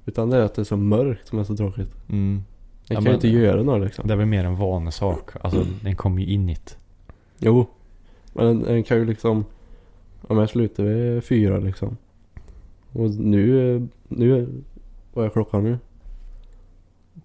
Utan 0.06 0.30
det 0.30 0.38
är 0.38 0.42
att 0.42 0.56
det 0.56 0.62
är 0.62 0.64
så 0.64 0.78
mörkt 0.78 1.28
som 1.28 1.40
är 1.40 1.44
så 1.44 1.56
tråkigt. 1.58 1.96
Mm. 2.10 2.44
Jag 2.88 2.96
Ja, 2.98 3.02
kan 3.02 3.10
ju 3.10 3.16
inte 3.16 3.28
göra 3.28 3.64
något 3.64 3.82
liksom. 3.82 4.08
Det 4.08 4.14
är 4.14 4.18
väl 4.18 4.26
mer 4.26 4.46
en 4.46 4.56
vanesak. 4.56 5.30
Alltså 5.42 5.66
den 5.84 5.96
kommer 5.96 6.22
ju 6.22 6.28
in 6.34 6.50
i 6.50 6.54
det. 6.54 6.78
Jo. 7.40 7.66
Men 8.34 8.46
den, 8.46 8.64
den 8.64 8.84
kan 8.84 8.98
ju 8.98 9.06
liksom. 9.06 9.46
Om 10.28 10.38
jag 10.38 10.50
slutar 10.50 10.84
vid 10.84 11.24
fyra 11.24 11.58
liksom. 11.58 11.98
Och 12.92 13.10
nu, 13.10 13.88
nu, 14.08 14.48
vad 15.14 15.26
är 15.26 15.30
klockan 15.30 15.64
nu? 15.64 15.80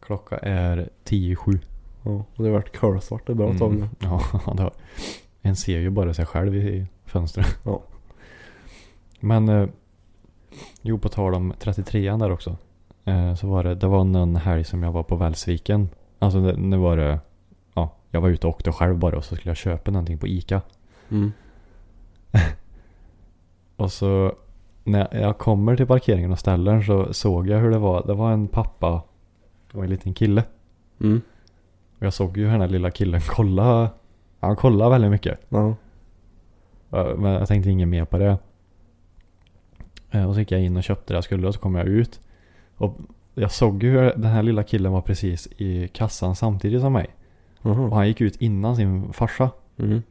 Klockan 0.00 0.38
är 0.42 0.88
10-7. 1.04 1.58
Ja. 2.02 2.10
Och 2.10 2.24
det 2.36 2.44
har 2.44 2.50
varit 2.50 2.76
kolsvart 2.76 3.28
ett 3.28 3.36
bra 3.36 3.58
tag 3.58 3.72
nu. 3.72 3.76
Mm. 3.76 3.88
Ja, 4.00 4.22
det 4.56 4.62
har. 4.62 4.72
En 5.42 5.56
ser 5.56 5.78
ju 5.78 5.90
bara 5.90 6.14
sig 6.14 6.26
själv 6.26 6.56
i 6.56 6.86
fönstret. 7.04 7.58
Ja. 7.64 7.82
Men 9.20 9.48
eh, 9.48 9.68
jo, 10.82 10.98
på 10.98 11.08
tal 11.08 11.34
om 11.34 11.52
33an 11.52 12.18
där 12.18 12.30
också. 12.30 12.56
Eh, 13.04 13.34
så 13.34 13.46
var 13.46 13.64
det, 13.64 13.74
det 13.74 13.86
var 13.86 14.04
någon 14.04 14.36
helg 14.36 14.64
som 14.64 14.82
jag 14.82 14.92
var 14.92 15.02
på 15.02 15.16
Välsviken. 15.16 15.88
Alltså 16.18 16.40
det, 16.40 16.56
nu 16.56 16.76
var 16.76 16.96
det, 16.96 17.20
ja, 17.74 17.96
jag 18.10 18.20
var 18.20 18.28
ute 18.28 18.46
och 18.46 18.54
åkte 18.54 18.72
själv 18.72 18.98
bara 18.98 19.16
och 19.16 19.24
så 19.24 19.36
skulle 19.36 19.50
jag 19.50 19.56
köpa 19.56 19.90
någonting 19.90 20.18
på 20.18 20.26
Ica. 20.26 20.62
Mm. 21.10 21.32
Och 23.80 23.92
så 23.92 24.32
när 24.84 25.08
jag 25.20 25.38
kommer 25.38 25.76
till 25.76 25.86
parkeringen 25.86 26.32
och 26.32 26.38
ställer 26.38 26.82
så 26.82 27.12
såg 27.12 27.48
jag 27.48 27.58
hur 27.58 27.70
det 27.70 27.78
var. 27.78 28.06
Det 28.06 28.14
var 28.14 28.32
en 28.32 28.48
pappa 28.48 29.02
och 29.72 29.84
en 29.84 29.90
liten 29.90 30.14
kille. 30.14 30.44
Mm. 31.00 31.20
Och 31.98 32.06
jag 32.06 32.12
såg 32.14 32.36
ju 32.36 32.44
den 32.46 32.60
här 32.60 32.68
lilla 32.68 32.90
killen 32.90 33.20
kolla. 33.28 33.90
Han 34.40 34.56
kollade 34.56 34.90
väldigt 34.90 35.10
mycket. 35.10 35.38
Ja. 35.48 35.74
Men 37.16 37.32
jag 37.32 37.48
tänkte 37.48 37.70
inget 37.70 37.88
mer 37.88 38.04
på 38.04 38.18
det. 38.18 38.38
Eh, 40.10 40.24
Och 40.28 40.34
så 40.34 40.40
gick 40.40 40.52
jag 40.52 40.60
in 40.60 40.76
och 40.76 40.82
köpte 40.82 41.12
det 41.12 41.16
jag 41.16 41.24
skulle 41.24 41.48
och 41.48 41.54
så 41.54 41.60
kom 41.60 41.74
jag 41.74 41.86
ut. 41.86 42.20
Och 42.76 42.98
jag 43.34 43.50
såg 43.52 43.82
ju 43.82 43.90
hur 43.90 44.00
den 44.02 44.24
här 44.24 44.42
lilla 44.42 44.62
killen 44.62 44.92
var 44.92 45.00
precis 45.00 45.46
i 45.56 45.88
kassan 45.88 46.36
samtidigt 46.36 46.80
som 46.80 46.92
mig. 46.92 47.06
Och 47.60 47.70
Mhm. 47.76 47.92
han 47.92 48.06
gick 48.08 48.20
ut 48.20 48.36
innan 48.36 48.76
sin 48.76 49.12
farsa. 49.12 49.50
Mm. 49.78 50.02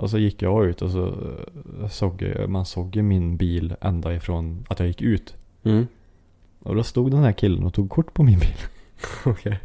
Och 0.00 0.10
så 0.10 0.18
gick 0.18 0.42
jag 0.42 0.66
ut 0.66 0.82
och 0.82 0.90
så 0.90 1.06
eh, 1.06 1.88
såg 1.88 2.34
man 2.48 2.64
såg 2.66 2.96
ju 2.96 3.02
min 3.02 3.36
bil 3.36 3.74
ända 3.80 4.14
ifrån 4.14 4.64
att 4.68 4.78
jag 4.78 4.88
gick 4.88 5.02
ut. 5.02 5.36
Mm. 5.62 5.86
Och 6.62 6.74
då 6.74 6.82
stod 6.82 7.10
den 7.10 7.20
här 7.22 7.32
killen 7.32 7.64
och 7.64 7.74
tog 7.74 7.90
kort 7.90 8.14
på 8.14 8.22
min 8.22 8.38
bil. 8.38 8.56
Okej. 9.24 9.60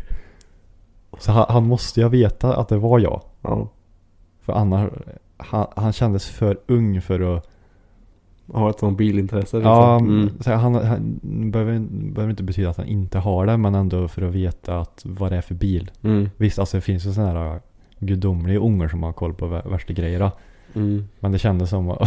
Så 1.20 1.32
han, 1.32 1.46
han 1.50 1.68
måste 1.68 2.02
ju 2.02 2.10
veta 2.10 2.56
att 2.56 2.68
det 2.68 2.78
var 2.78 3.00
jag. 3.00 3.22
Ja. 3.42 3.70
För 4.42 4.54
annars, 4.54 4.90
han, 5.38 5.68
han 5.76 5.94
kändes 5.94 6.26
för 6.30 6.58
ung 6.68 7.02
för 7.02 7.38
att... 7.38 7.50
Har 8.54 8.70
ett 8.70 8.80
sånt 8.80 8.98
bilintresse 8.98 9.58
liksom. 9.58 9.72
Ja, 9.72 9.98
Mm. 10.00 10.30
så 10.40 10.52
han, 10.52 10.76
han 10.76 11.20
behöver, 11.52 11.80
behöver 11.90 12.32
inte 12.32 12.44
betyda 12.44 12.70
att 12.70 12.78
han 12.78 12.88
inte 12.88 13.20
har 13.20 13.46
det, 13.46 13.58
men 13.58 13.76
ändå 13.76 14.08
för 14.08 14.22
att 14.22 14.34
veta 14.34 14.80
att, 14.80 15.02
vad 15.06 15.32
det 15.32 15.38
är 15.38 15.42
för 15.42 15.56
bil. 15.56 15.92
Mm. 16.02 16.30
Visst, 16.38 16.60
alltså 16.60 16.78
det 16.78 16.82
finns 16.82 17.06
ju 17.06 17.14
sådana 17.14 17.40
här 17.40 17.62
gudomliga 18.06 18.60
ungar 18.60 18.88
som 18.88 19.04
har 19.04 19.14
koll 19.14 19.34
på 19.34 19.46
vä- 19.48 19.70
värsta 19.70 19.94
grejerna. 19.94 20.32
Mm. 20.74 21.08
Men 21.20 21.32
det 21.32 21.40
kändes 21.40 21.70
som, 21.70 21.90
och 21.90 21.98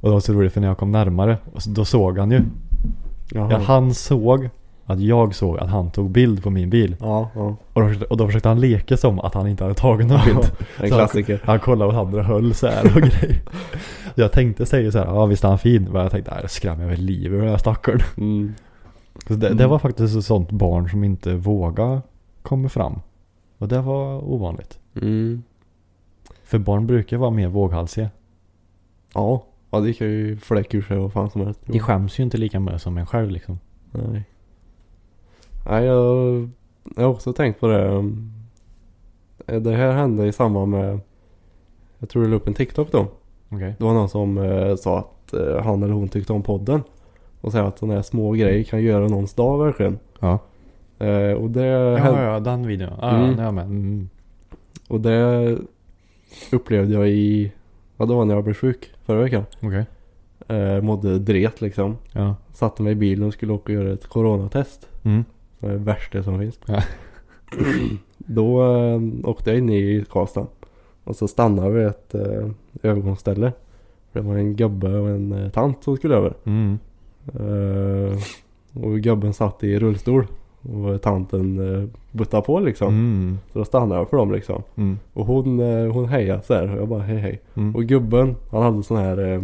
det 0.00 0.10
var 0.10 0.20
så 0.20 0.32
roligt 0.32 0.52
för 0.52 0.60
när 0.60 0.68
jag 0.68 0.78
kom 0.78 0.92
närmare, 0.92 1.38
då 1.66 1.84
såg 1.84 2.18
han 2.18 2.30
ju. 2.30 2.42
Ja, 3.32 3.58
han 3.58 3.94
såg 3.94 4.48
att 4.86 5.00
jag 5.00 5.34
såg 5.34 5.58
att 5.58 5.70
han 5.70 5.90
tog 5.90 6.10
bild 6.10 6.42
på 6.42 6.50
min 6.50 6.70
bil. 6.70 6.96
Ja, 7.00 7.30
ja. 7.34 7.56
Och 7.72 7.80
då, 7.82 7.86
försökte, 7.88 8.04
och 8.06 8.16
då 8.16 8.26
försökte 8.26 8.48
han 8.48 8.60
leka 8.60 8.96
som 8.96 9.20
att 9.20 9.34
han 9.34 9.48
inte 9.48 9.64
hade 9.64 9.74
tagit 9.74 10.06
någon 10.06 10.20
bild. 10.24 10.50
En 10.80 10.90
klassiker. 10.90 11.32
Han, 11.44 11.52
han 11.52 11.60
kollade 11.60 11.92
vad 11.92 12.06
andra 12.06 12.22
höll 12.22 12.54
så 12.54 12.66
här 12.66 12.84
och 12.84 13.02
grejer. 13.10 13.40
Jag 14.14 14.32
tänkte 14.32 14.66
säga 14.66 14.92
så 14.92 14.98
här, 14.98 15.06
ja 15.06 15.26
visst 15.26 15.44
är 15.44 15.48
han 15.48 15.58
fin. 15.58 15.88
Men 15.92 16.02
jag 16.02 16.10
tänkte, 16.10 16.34
nej 16.34 16.44
skrämmer 16.48 16.82
jag 16.82 16.90
väl 16.90 17.00
livet 17.00 17.32
ur 17.38 17.40
den 17.40 17.50
här 17.50 17.58
stackaren. 17.58 18.00
Mm. 18.16 18.54
Så 19.28 19.34
det, 19.34 19.54
det 19.54 19.66
var 19.66 19.78
faktiskt 19.78 20.16
ett 20.16 20.24
sånt 20.24 20.50
barn 20.50 20.88
som 20.90 21.04
inte 21.04 21.34
vågade 21.34 22.00
komma 22.42 22.68
fram. 22.68 23.00
Och 23.58 23.68
det 23.68 23.80
var 23.80 24.24
ovanligt. 24.32 24.78
Mm. 25.02 25.42
För 26.44 26.58
barn 26.58 26.86
brukar 26.86 27.16
vara 27.16 27.30
mer 27.30 27.48
våghalsiga. 27.48 28.10
Ja. 29.14 29.44
Ja, 29.70 29.80
det 29.80 29.92
kan 29.92 30.06
ju 30.06 30.36
fläck 30.36 30.74
ur 30.74 30.82
sig 30.82 30.98
vad 30.98 31.12
fan 31.12 31.30
som 31.30 31.40
helst. 31.40 31.60
De 31.64 31.78
skäms 31.78 32.18
ju 32.20 32.24
inte 32.24 32.38
lika 32.38 32.60
mycket 32.60 32.82
som 32.82 32.98
en 32.98 33.06
själv 33.06 33.30
liksom. 33.30 33.58
Nej. 33.92 34.22
Nej, 35.70 35.84
jag, 35.84 36.48
jag 36.96 37.02
har 37.02 37.10
också 37.10 37.32
tänkt 37.32 37.60
på 37.60 37.66
det. 37.68 37.88
um, 37.88 38.32
Det 39.46 39.76
här 39.76 39.92
hände 39.92 40.26
i 40.26 40.32
samband 40.32 40.70
med, 40.70 41.00
jag 41.98 42.08
tror 42.08 42.22
du 42.22 42.28
la 42.28 42.36
upp 42.36 42.46
en 42.48 42.54
TikTok 42.54 42.92
då. 42.92 43.06
Okej. 43.48 43.74
Det 43.78 43.84
var 43.84 43.94
någon 43.94 44.08
som 44.08 44.38
eh, 44.38 44.76
sa 44.76 44.98
att 44.98 45.32
eh, 45.32 45.62
han 45.64 45.82
eller 45.82 45.94
hon 45.94 46.08
tyckte 46.08 46.32
om 46.32 46.42
podden. 46.42 46.82
Och 47.40 47.52
säger 47.52 47.64
att 47.64 47.78
sådana 47.78 47.94
här 47.94 48.02
små 48.02 48.32
grejer 48.32 48.64
kan 48.64 48.82
göra 48.82 49.08
någons 49.08 49.34
dag 49.34 49.64
verkligen. 49.64 49.98
Ja. 50.20 50.38
Eh, 50.98 51.32
och 51.32 51.50
det 51.50 51.66
Ja, 51.66 51.96
hände- 51.96 52.22
ja, 52.22 52.40
den 52.40 52.66
videon. 52.66 52.92
Ja, 53.00 53.10
Mm. 53.10 53.24
mm. 53.30 53.44
ja, 53.44 53.50
men. 53.52 53.66
Mm. 53.66 54.08
Och 54.88 55.00
det 55.00 55.58
upplevde 56.52 56.94
jag 56.94 57.08
i, 57.08 57.52
ja 57.96 58.06
det 58.06 58.14
var 58.14 58.24
när 58.24 58.34
jag 58.34 58.44
blev 58.44 58.54
sjuk 58.54 58.90
förra 59.04 59.20
veckan. 59.20 59.44
Okej. 59.60 59.86
Eh, 60.48 60.80
mådde 60.80 61.18
dret 61.18 61.60
liksom. 61.60 61.96
Ja. 62.12 62.36
Satte 62.52 62.82
mig 62.82 62.92
i 62.92 62.96
bilen 62.96 63.26
och 63.26 63.32
skulle 63.32 63.52
åka 63.52 63.72
och 63.72 63.78
göra 63.78 63.92
ett 63.92 64.06
coronatest. 64.06 64.88
Mm. 65.02 65.24
Det 65.60 65.66
är 65.66 65.70
det 65.70 65.76
värsta 65.76 66.22
som 66.22 66.38
finns. 66.38 66.60
Ja. 66.66 66.82
Då 68.18 68.62
eh, 68.62 69.00
åkte 69.24 69.50
jag 69.50 69.58
in 69.58 69.70
i 69.70 70.04
Karlstad. 70.10 70.46
Och 71.04 71.16
så 71.16 71.28
stannade 71.28 71.70
vi 71.70 71.82
ett 71.82 72.14
eh, 72.14 72.50
övergångsställe. 72.82 73.52
Det 74.12 74.20
var 74.20 74.36
en 74.36 74.56
gubbe 74.56 74.98
och 74.98 75.08
en 75.08 75.32
eh, 75.32 75.50
tant 75.50 75.84
som 75.84 75.96
skulle 75.96 76.14
över. 76.14 76.34
Mm. 76.44 76.78
Eh, 77.34 78.18
och 78.84 79.00
gubben 79.00 79.32
satt 79.34 79.64
i 79.64 79.78
rullstol. 79.78 80.26
Och 80.72 81.02
tanten 81.02 81.74
eh, 81.74 81.88
buttade 82.12 82.42
på 82.42 82.60
liksom. 82.60 82.88
Mm. 82.88 83.38
Så 83.52 83.58
då 83.58 83.64
stannade 83.64 84.00
jag 84.00 84.10
för 84.10 84.16
dem 84.16 84.32
liksom. 84.32 84.62
Mm. 84.76 84.98
Och 85.12 85.26
hon, 85.26 85.60
eh, 85.60 85.92
hon 85.92 86.08
hejade 86.08 86.42
så 86.42 86.54
här. 86.54 86.74
Och 86.74 86.80
jag 86.80 86.88
bara 86.88 87.02
hej 87.02 87.18
hej. 87.18 87.40
Mm. 87.54 87.76
Och 87.76 87.84
gubben 87.84 88.36
han 88.50 88.62
hade 88.62 88.82
sån 88.82 88.96
här 88.96 89.18
eh, 89.18 89.42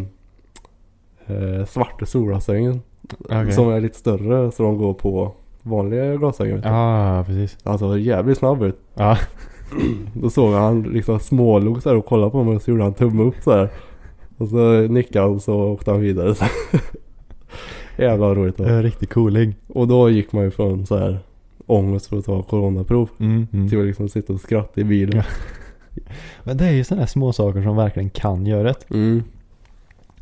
eh, 1.36 1.64
svarta 1.64 2.06
solglasögon. 2.06 2.80
Okej. 3.24 3.52
Som 3.52 3.68
är 3.68 3.80
lite 3.80 3.98
större 3.98 4.50
så 4.52 4.62
de 4.62 4.78
går 4.78 4.94
på 4.94 5.32
vanliga 5.62 6.16
glasögon. 6.16 6.60
Ja, 6.64 7.24
precis. 7.26 7.58
Alltså 7.62 7.98
jävligt 7.98 8.38
snabb 8.38 8.62
ut. 8.62 8.78
Ja. 8.94 9.18
Då 10.14 10.30
såg 10.30 10.52
han 10.52 10.82
liksom 10.82 11.20
smålog 11.20 11.82
så 11.82 11.88
här 11.88 11.96
och 11.96 12.06
kollade 12.06 12.30
på 12.30 12.42
mig 12.42 12.56
och 12.56 12.62
så 12.62 12.70
gjorde 12.70 12.82
han 12.82 12.94
tumme 12.94 13.22
upp 13.22 13.42
så 13.44 13.52
här. 13.52 13.68
Och 14.38 14.48
så 14.48 14.80
nickade 14.80 15.24
han 15.24 15.34
och 15.34 15.42
så 15.42 15.54
åkte 15.54 15.90
han 15.90 16.00
vidare 16.00 16.34
så. 16.34 16.44
Jävla 18.02 18.34
roligt 18.34 18.56
då. 18.56 18.64
En 18.64 18.82
riktig 18.82 19.10
cooling. 19.10 19.54
Och 19.66 19.88
då 19.88 20.10
gick 20.10 20.32
man 20.32 20.44
ju 20.44 20.50
från 20.50 20.86
så 20.86 20.98
här 20.98 21.18
ångest 21.66 22.06
för 22.06 22.18
att 22.18 22.24
ta 22.24 22.42
coronaprov 22.42 23.08
Mm. 23.20 23.46
Mm. 23.52 23.68
till 23.68 23.80
att 23.80 23.86
liksom 23.86 24.08
sitta 24.08 24.32
och 24.32 24.40
skratta 24.40 24.80
i 24.80 24.84
bilen. 24.84 25.22
Men 26.44 26.56
det 26.56 26.66
är 26.66 26.72
ju 26.72 26.84
sådana 26.84 27.02
här 27.02 27.06
små 27.06 27.32
saker 27.32 27.62
som 27.62 27.76
verkligen 27.76 28.10
kan 28.10 28.46
göra 28.46 28.62
det. 28.62 28.90
Mm. 28.90 29.22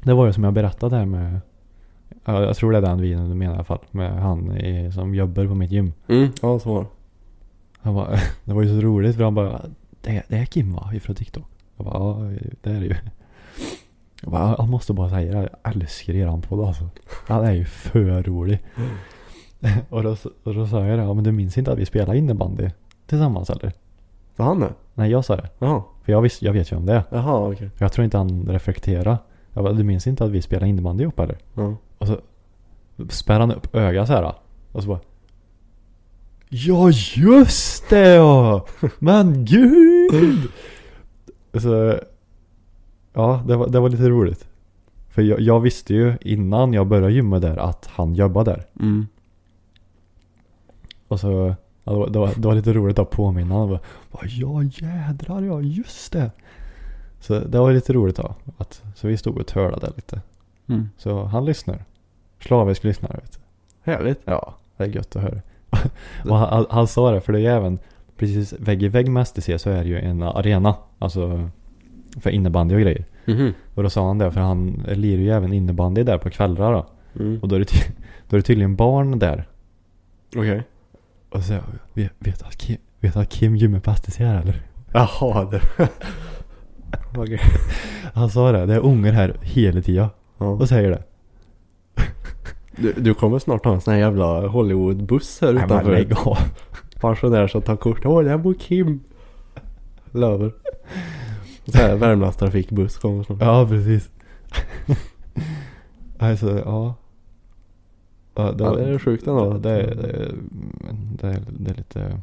Det 0.03 0.13
var 0.15 0.27
ju 0.27 0.33
som 0.33 0.45
jag 0.45 0.53
berättade 0.53 0.97
här 0.97 1.07
med 1.07 1.41
ja, 2.25 2.43
Jag 2.43 2.57
tror 2.57 2.73
det 2.73 2.79
är 2.79 2.83
den 2.83 3.01
videon 3.01 3.29
du 3.29 3.35
menar 3.35 3.53
i 3.53 3.55
alla 3.55 3.65
fall. 3.65 3.79
Med 3.91 4.13
han 4.23 4.57
i, 4.57 4.93
som 4.93 5.15
jobbar 5.15 5.47
på 5.47 5.55
mitt 5.55 5.71
gym. 5.71 5.93
Mm. 6.09 6.29
Ja 6.43 6.59
så 6.59 6.75
var 6.75 6.81
det. 6.81 6.87
Han 7.83 7.95
bara, 7.95 8.11
det 8.45 8.53
var 8.55 8.63
ju 8.63 8.69
så 8.81 8.87
roligt 8.87 9.17
för 9.17 9.25
han 9.25 9.35
bara 9.35 9.61
Det, 10.03 10.23
det 10.29 10.37
är 10.37 10.45
Kim 10.45 10.73
va? 10.73 10.91
Ifrån 10.95 11.17
TikTok. 11.17 11.45
Jag 11.77 11.87
bara, 11.87 11.99
ja 11.99 12.31
det 12.63 12.71
är 12.71 12.81
det 12.81 12.87
ju. 12.87 12.95
Jag 14.23 14.33
bara, 14.33 14.57
han 14.59 14.71
måste 14.71 14.93
bara 14.93 15.11
säga 15.11 15.33
det. 15.33 15.51
Jag 15.63 15.75
älskar 15.75 16.15
eran 16.15 16.43
podd 16.43 16.69
alltså. 16.69 16.89
Han 17.29 17.45
är 17.45 17.53
ju 17.53 17.65
för 17.65 18.23
rolig. 18.23 18.59
och, 19.89 20.03
då, 20.03 20.17
och 20.45 20.55
då 20.55 20.67
sa 20.67 20.87
jag 20.87 20.99
det, 20.99 21.05
ja 21.05 21.15
men 21.15 21.25
du 21.25 21.33
minns 21.33 21.59
inte 21.59 21.73
att 21.73 21.79
vi 21.79 21.87
spelade 21.87 22.19
innebandy 22.19 22.71
tillsammans 23.07 23.51
eller? 23.51 23.73
Så 24.37 24.43
han 24.43 24.63
är? 24.63 24.73
Nej 24.95 25.11
jag 25.11 25.25
sa 25.25 25.37
det. 25.37 25.49
Jaha. 25.59 25.83
För 26.05 26.13
jag, 26.13 26.23
visst, 26.23 26.43
jag 26.43 26.53
vet 26.53 26.73
ju 26.73 26.77
om 26.77 26.87
det 26.87 26.93
är. 26.93 27.03
Jaha 27.11 27.49
okej. 27.49 27.71
Jag 27.79 27.93
tror 27.93 28.05
inte 28.05 28.17
han 28.19 28.47
reflekterade. 28.49 29.19
Jag 29.53 29.65
bara, 29.65 29.73
du 29.73 29.85
minns 29.85 30.07
inte 30.07 30.25
att 30.25 30.31
vi 30.31 30.43
spelade 30.43 30.69
innebandy 30.69 31.03
ihop 31.03 31.21
eller? 31.21 31.39
Ja. 31.55 31.77
Och 31.99 32.07
så 32.07 32.21
spärrar 33.09 33.41
han 33.41 33.53
upp 33.53 33.75
ögat 33.75 34.07
så 34.07 34.13
här. 34.13 34.35
Och 34.73 34.83
så 34.83 34.89
bara. 34.89 35.01
Ja 36.49 36.91
just 37.17 37.91
det 37.91 38.09
ja! 38.09 38.67
Men 38.99 39.45
gud! 39.45 40.49
Så, 41.63 42.01
ja 43.13 43.43
det 43.47 43.57
var, 43.57 43.69
det 43.69 43.81
var 43.81 43.89
lite 43.89 44.09
roligt. 44.09 44.49
För 45.09 45.23
jag, 45.23 45.41
jag 45.41 45.61
visste 45.61 45.95
ju 45.95 46.15
innan 46.21 46.73
jag 46.73 46.87
började 46.87 47.13
gymma 47.13 47.39
där 47.39 47.57
att 47.57 47.87
han 47.87 48.15
jobbade 48.15 48.51
där. 48.51 48.67
Mm. 48.81 49.07
Och 51.09 51.21
så, 51.21 51.55
ja, 51.85 51.93
det, 51.93 51.99
var, 51.99 52.09
det, 52.09 52.19
var, 52.19 52.31
det 52.37 52.49
var 52.49 52.55
lite 52.55 52.73
roligt 52.73 52.99
att 52.99 53.11
påminna 53.11 53.55
honom. 53.55 53.79
Ja 54.23 54.63
jädrar 54.63 55.43
ja, 55.43 55.61
just 55.61 56.13
det. 56.13 56.31
Så 57.21 57.41
det 57.41 57.59
var 57.59 57.73
lite 57.73 57.93
roligt 57.93 58.17
då. 58.17 58.35
Att, 58.57 58.83
så 58.95 59.09
vi 59.09 59.17
stod 59.17 59.39
och 59.39 59.47
törlade 59.47 59.93
lite. 59.97 60.21
Mm. 60.69 60.89
Så 60.97 61.25
han 61.25 61.45
lyssnar. 61.45 61.85
Slavisk 62.41 62.85
lyssnare 62.85 63.21
vet 63.23 63.33
du. 63.33 63.39
Härligt. 63.93 64.21
Ja, 64.25 64.55
det 64.77 64.85
är 64.85 64.89
gött 64.89 65.17
att 65.17 65.23
höra. 65.23 65.41
och 66.31 66.37
han, 66.37 66.49
han, 66.49 66.67
han 66.71 66.87
sa 66.87 67.11
det, 67.11 67.21
för 67.21 67.33
det 67.33 67.39
är 67.39 67.41
ju 67.41 67.47
även 67.47 67.79
precis 68.17 68.53
vägg 68.53 68.83
i 68.83 68.89
vägg 68.89 69.11
med 69.11 69.29
STC 69.29 69.59
så 69.59 69.71
är 69.71 69.83
det 69.83 69.89
ju 69.89 69.99
en 69.99 70.23
arena. 70.23 70.75
Alltså 70.99 71.51
för 72.21 72.31
innebandy 72.31 72.75
och 72.75 72.81
grejer. 72.81 73.05
Mhm. 73.25 73.53
Och 73.75 73.83
då 73.83 73.91
sa 73.91 74.07
han 74.07 74.19
det, 74.19 74.33
för 74.33 74.41
han 74.41 74.83
lirar 74.89 75.21
ju 75.23 75.31
även 75.31 75.53
innebandy 75.53 76.03
där 76.03 76.19
på 76.19 76.31
kvällar 76.31 76.73
då. 76.73 76.87
Mm. 77.21 77.39
Och 77.43 77.49
då 77.49 77.57
är 77.57 77.61
det, 77.61 77.67
då 78.29 78.37
är 78.37 78.39
det 78.39 78.43
tydligen 78.43 78.77
barn 78.77 79.19
där. 79.19 79.49
Okej. 80.37 80.63
Och 81.31 81.43
så 81.43 81.59
vet, 81.95 82.13
vet 82.19 82.43
att 82.43 82.57
Kim, 82.57 82.77
vet 83.01 83.17
att 83.17 83.29
Kim 83.29 83.57
gymmar 83.57 83.81
på 83.81 83.95
STC 83.95 84.19
här 84.25 84.41
eller? 84.43 84.63
Jaha 84.93 85.45
det. 85.51 85.61
Okej. 87.17 87.41
Han 88.15 88.31
sa 88.31 88.53
det, 88.53 88.67
det 88.67 88.75
är 88.75 88.79
ungar 88.81 89.13
här 89.13 89.37
hela 89.43 89.83
tiden. 89.83 90.09
Ja. 90.39 90.47
Och 90.47 90.69
säger 90.69 90.91
det. 90.91 91.03
Du, 92.77 92.93
du 92.93 93.15
kommer 93.15 93.39
snart 93.39 93.65
ha 93.65 93.75
en 93.75 93.81
sån 93.81 93.93
här 93.95 94.01
jävla 94.01 94.47
Hollywood-buss 94.49 95.39
här 95.41 95.53
Nej 95.53 95.55
men 95.55 95.65
utanför. 95.65 95.93
lägg 95.93 96.13
av. 96.19 96.39
Pensionär 97.01 97.47
som 97.47 97.63
tar 97.63 97.77
kort. 97.77 98.07
Åh, 98.07 98.23
där 98.25 98.39
bor 98.39 98.55
Kim. 98.55 99.01
Löver. 100.13 100.53
Så 101.73 101.79
här 101.79 101.97
Värmlandstrafikbuss 101.97 102.99
kommer 102.99 103.23
snart. 103.23 103.39
Ja, 103.41 103.67
precis. 103.69 104.11
alltså, 106.19 106.59
ja. 106.59 106.95
Ja, 108.35 108.55
Ja, 108.59 108.75
det 108.75 108.85
är 108.85 108.99
sjukt 108.99 109.27
ändå. 109.27 109.53
Det, 109.53 109.59
det, 109.59 109.95
det, 109.95 110.33
det, 111.21 111.29
är, 111.29 111.43
det 111.49 111.71
är 111.71 111.75
lite... 111.75 112.21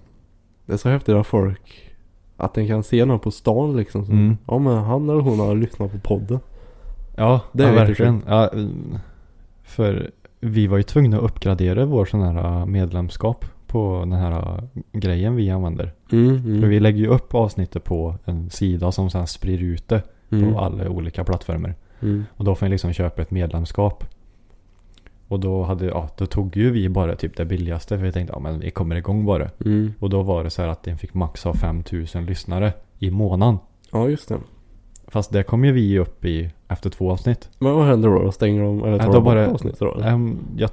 Det 0.66 0.74
är 0.74 0.78
så 0.78 0.90
häftigt 0.90 1.16
att 1.16 1.28
folk, 1.28 1.94
att 2.38 2.54
den 2.54 2.68
kan 2.68 2.84
se 2.84 3.06
någon 3.06 3.20
på 3.20 3.32
stan 3.32 3.78
liksom. 3.78 4.06
Som, 4.06 4.16
Mm. 4.16 4.38
Ja 4.48 4.58
men 4.60 4.78
han 4.78 5.10
eller 5.10 5.22
hon 5.22 5.40
har 5.40 5.56
lyssnat 5.56 5.92
på 5.92 6.00
podden. 6.00 6.40
Ja, 7.16 7.42
Det 7.52 7.64
ja 7.64 7.70
är 7.70 7.74
lite 7.74 7.86
verkligen. 7.86 8.24
Ja, 8.28 8.48
mm. 8.48 8.98
för 9.64 10.12
vi 10.40 10.68
var 10.68 10.78
ju 10.78 10.84
tvungna 10.84 11.18
att 11.18 11.24
uppgradera 11.24 11.86
vår 11.86 12.06
sån 12.06 12.22
här 12.22 12.66
medlemskap 12.66 13.46
på 13.68 13.98
den 14.00 14.12
här 14.14 14.64
grejen 14.94 15.36
vi 15.36 15.50
använder. 15.50 15.94
Mm, 16.12 16.62
För 16.62 16.68
vi 16.68 16.80
lägger 16.80 17.00
ju 17.00 17.08
upp 17.08 17.36
avsnittet 17.36 17.84
på 17.84 18.16
en 18.26 18.50
sida 18.50 18.92
som 18.92 19.10
sen 19.10 19.28
sprider 19.28 19.64
ut 19.64 19.88
det 19.88 20.02
Mm. 20.32 20.54
på 20.54 20.60
alla 20.60 20.90
olika 20.90 21.24
plattformar. 21.24 21.76
Mm. 22.02 22.26
Och 22.38 22.46
då 22.46 22.56
får 22.56 22.66
man 22.66 22.72
liksom 22.72 22.94
köpa 22.94 23.22
ett 23.22 23.32
medlemskap. 23.32 24.04
Och 25.28 25.40
då, 25.40 25.64
hade, 25.64 25.86
ja, 25.86 26.10
då 26.18 26.26
tog 26.26 26.58
ju 26.58 26.72
vi 26.72 26.90
bara 26.90 27.16
typ 27.16 27.38
det 27.38 27.46
billigaste 27.46 27.98
för 27.98 28.06
vi 28.06 28.12
tänkte 28.12 28.34
ja 28.36 28.40
men 28.40 28.60
vi 28.60 28.72
kommer 28.72 28.96
igång 28.96 29.26
bara. 29.26 29.50
Mm. 29.66 29.94
Och 30.00 30.10
då 30.10 30.22
var 30.24 30.44
det 30.44 30.50
så 30.50 30.62
här 30.62 30.70
att 30.70 30.84
den 30.84 30.98
fick 30.98 31.14
max 31.14 31.44
ha 31.44 31.54
5000 31.54 32.26
lyssnare 32.26 32.74
i 33.00 33.12
månaden. 33.12 33.58
Ja 33.92 34.10
just 34.10 34.30
det. 34.30 34.38
Fast 35.08 35.32
det 35.34 35.44
kom 35.44 35.66
ju 35.66 35.72
vi 35.72 36.00
upp 36.00 36.26
i 36.26 36.50
efter 36.68 36.90
två 36.90 37.12
avsnitt. 37.12 37.50
Men 37.60 37.74
vad 37.76 37.86
händer 37.86 38.10
då? 38.10 38.32
Stänger 38.32 38.62
de 38.64 38.84
eller 38.84 39.00
tar 39.00 39.06
då 39.06 39.12
de 39.14 39.24
bara- 39.24 39.52
avsnitt 39.52 39.80
då? 39.80 40.00
Ehm, 40.02 40.40
jag, 40.58 40.70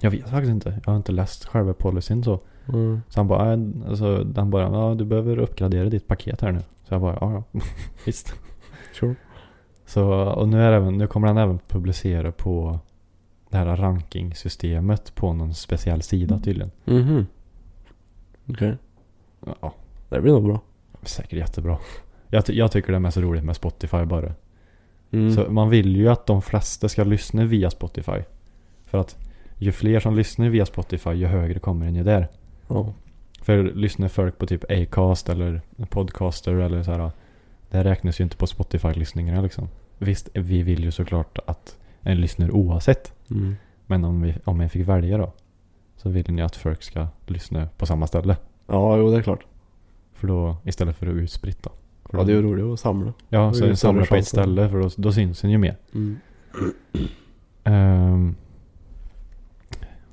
jag 0.00 0.10
vet 0.10 0.28
faktiskt 0.28 0.50
inte. 0.50 0.80
Jag 0.84 0.92
har 0.92 0.96
inte 0.96 1.12
läst 1.12 1.44
själva 1.46 1.72
policyn 1.72 2.24
så. 2.24 2.40
Mm. 2.68 3.00
Så 3.08 3.20
han 3.20 3.28
bara, 3.28 3.52
äh, 3.52 3.58
alltså, 3.88 4.26
han 4.36 4.50
bara, 4.50 4.62
ja 4.62 4.94
du 4.94 5.04
behöver 5.04 5.38
uppgradera 5.38 5.88
ditt 5.88 6.06
paket 6.08 6.40
här 6.40 6.52
nu. 6.52 6.60
Så 6.60 6.94
jag 6.94 7.00
bara, 7.00 7.18
ja 7.20 7.32
ja, 7.52 7.60
visst. 8.06 8.34
Sure. 9.00 9.14
Så, 9.86 10.04
och 10.12 10.48
nu, 10.48 10.62
är 10.62 10.72
även, 10.72 10.98
nu 10.98 11.06
kommer 11.06 11.28
han 11.28 11.38
även 11.38 11.58
publicera 11.68 12.32
på 12.32 12.78
det 13.50 13.56
här 13.56 13.76
rankingsystemet 13.76 15.14
på 15.14 15.32
någon 15.32 15.54
speciell 15.54 16.02
sida 16.02 16.38
tydligen. 16.38 16.70
Mhm. 16.84 17.26
Okej. 18.50 18.76
Ja, 19.60 19.74
Det 20.08 20.20
blir 20.20 20.32
nog 20.32 20.44
bra. 20.44 20.60
säkert 21.02 21.38
jättebra. 21.38 21.78
Jag, 22.28 22.46
ty- 22.46 22.52
jag 22.54 22.72
tycker 22.72 22.92
det 22.92 22.96
är 22.96 23.00
mest 23.00 23.16
roligt 23.16 23.44
med 23.44 23.56
Spotify 23.56 24.04
bara. 24.04 24.32
Mm. 25.10 25.30
Så 25.32 25.50
man 25.52 25.68
vill 25.70 25.96
ju 25.96 26.08
att 26.08 26.26
de 26.26 26.42
flesta 26.42 26.88
ska 26.88 27.04
lyssna 27.04 27.44
via 27.44 27.70
Spotify. 27.70 28.22
För 28.84 28.98
att 28.98 29.16
ju 29.58 29.72
fler 29.72 30.00
som 30.00 30.16
lyssnar 30.16 30.48
via 30.48 30.66
Spotify 30.66 31.10
ju 31.10 31.26
högre 31.26 31.58
kommer 31.58 31.86
den 31.86 31.94
ju 31.94 32.04
där. 32.04 32.28
Ja. 32.68 32.94
För 33.40 33.62
lyssnar 33.62 34.08
folk 34.08 34.38
på 34.38 34.46
typ 34.46 34.70
Acast 34.70 35.28
eller 35.28 35.60
Podcaster 35.88 36.54
eller 36.54 36.82
så 36.82 36.92
här. 36.92 37.10
Det 37.70 37.84
räknas 37.84 38.20
ju 38.20 38.24
inte 38.24 38.36
på 38.36 38.46
Spotify-lyssningarna 38.46 39.40
liksom. 39.42 39.68
Visst, 39.98 40.28
vi 40.34 40.62
vill 40.62 40.84
ju 40.84 40.90
såklart 40.90 41.38
att 41.46 41.76
en 42.00 42.20
lyssnar 42.20 42.50
oavsett. 42.50 43.12
Mm. 43.30 43.56
Men 43.86 44.04
om, 44.04 44.22
vi, 44.22 44.34
om 44.44 44.60
jag 44.60 44.72
fick 44.72 44.88
välja 44.88 45.18
då. 45.18 45.32
Så 45.96 46.08
vill 46.08 46.30
ni 46.30 46.42
att 46.42 46.56
folk 46.56 46.82
ska 46.82 47.06
lyssna 47.26 47.68
på 47.76 47.86
samma 47.86 48.06
ställe. 48.06 48.36
Ja, 48.66 48.96
jo 48.96 49.10
det 49.10 49.16
är 49.16 49.22
klart. 49.22 49.46
För 50.14 50.28
då, 50.28 50.56
istället 50.64 50.96
för 50.96 51.06
att 51.06 51.14
utspritt 51.14 51.62
då. 51.62 51.70
För 52.10 52.18
Ja, 52.18 52.24
det 52.24 52.32
är 52.32 52.36
ju 52.36 52.42
roligt 52.42 52.64
att 52.64 52.80
samla. 52.80 53.12
Ja, 53.28 53.52
så 53.52 53.76
större 53.76 54.04
på 54.04 54.16
ett 54.16 54.26
ställe 54.26 54.68
för 54.68 54.80
då, 54.80 54.90
då 54.96 55.12
syns 55.12 55.40
den 55.40 55.50
ju 55.50 55.58
mer. 55.58 55.76
Mm. 55.94 56.16
Ehm, 57.64 58.34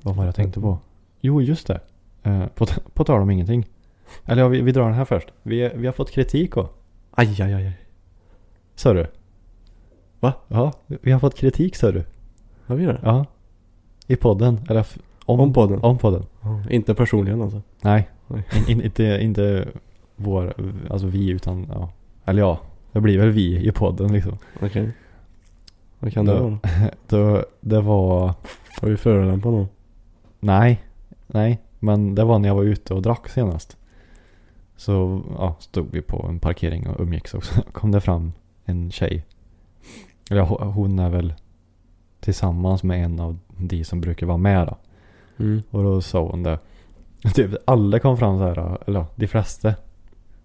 vad 0.06 0.16
var 0.16 0.24
det 0.24 0.28
jag 0.28 0.34
tänkte 0.34 0.60
på? 0.60 0.78
Jo, 1.20 1.42
just 1.42 1.66
det. 1.66 1.80
Uh, 2.26 2.46
på, 2.46 2.66
på 2.94 3.04
tal 3.04 3.20
om 3.20 3.30
ingenting. 3.30 3.66
Eller 4.24 4.42
ja, 4.42 4.48
vi, 4.48 4.60
vi 4.60 4.72
drar 4.72 4.84
den 4.84 4.94
här 4.94 5.04
först. 5.04 5.28
Vi, 5.42 5.70
vi 5.74 5.86
har 5.86 5.92
fått 5.92 6.10
kritik 6.10 6.56
och. 6.56 6.82
Aj, 7.10 7.42
aj, 7.42 7.54
aj. 7.54 7.72
Sa 8.74 8.92
du? 8.92 9.06
Va? 10.20 10.32
Ja, 10.48 10.72
vi 10.86 11.12
har 11.12 11.20
fått 11.20 11.34
kritik 11.34 11.76
sa 11.76 11.90
du. 11.92 12.04
Har 12.66 12.76
vi 12.76 12.86
det? 12.86 13.00
Ja. 13.02 13.26
I 14.06 14.16
podden. 14.16 14.60
Eller 14.68 14.86
om, 15.24 15.40
Om 15.40 15.52
podden? 15.52 15.80
Om 15.82 15.98
podden. 15.98 16.22
Ja. 16.42 16.62
Inte 16.70 16.94
personligen 16.94 17.42
alltså. 17.42 17.62
Nej. 17.82 18.08
Nej. 18.26 18.44
In, 18.56 18.68
in, 18.68 18.84
inte, 18.84 19.04
inte 19.04 19.68
vår, 20.16 20.54
alltså 20.90 21.06
vi 21.06 21.30
utan, 21.30 21.66
ja. 21.72 21.90
Eller 22.24 22.42
ja, 22.42 22.60
det 22.92 23.00
blir 23.00 23.18
väl 23.18 23.30
vi 23.30 23.68
i 23.68 23.72
podden 23.72 24.12
liksom. 24.12 24.38
Okej. 24.62 24.90
Vad 25.98 26.12
kan 26.12 26.26
det 26.26 26.32
Då- 26.32 26.42
vara? 26.42 26.58
Då, 27.08 27.44
det 27.60 27.80
var, 27.80 28.34
Har 28.80 28.88
vi 28.88 28.96
förolämpat 28.96 29.52
någon? 29.52 29.68
Nej, 30.46 30.82
nej. 31.26 31.60
Men 31.78 32.14
det 32.14 32.24
var 32.24 32.38
när 32.38 32.48
jag 32.48 32.54
var 32.54 32.62
ute 32.62 32.94
och 32.94 33.02
drack 33.02 33.28
senast. 33.28 33.76
Så 34.76 35.22
ja, 35.38 35.56
stod 35.58 35.90
vi 35.90 36.02
på 36.02 36.26
en 36.28 36.40
parkering 36.40 36.88
och 36.88 37.00
umgicks 37.00 37.34
och 37.34 37.44
så 37.44 37.62
kom 37.72 37.90
det 37.90 38.00
fram 38.00 38.32
en 38.64 38.90
tjej. 38.90 39.24
Eller 40.30 40.42
hon 40.64 40.98
är 40.98 41.10
väl 41.10 41.34
tillsammans 42.20 42.82
med 42.82 43.04
en 43.04 43.20
av 43.20 43.38
de 43.56 43.84
som 43.84 44.00
brukar 44.00 44.26
vara 44.26 44.36
med 44.36 44.66
då. 44.66 44.76
Mm. 45.44 45.62
Och 45.70 45.82
då 45.82 46.00
sa 46.00 46.28
hon 46.28 46.42
det. 46.42 46.58
Typ 47.34 47.50
alla 47.64 47.98
kom 47.98 48.16
fram 48.16 48.38
så 48.38 48.44
här, 48.44 48.78
eller 48.86 49.04
de 49.14 49.26
flesta. 49.26 49.74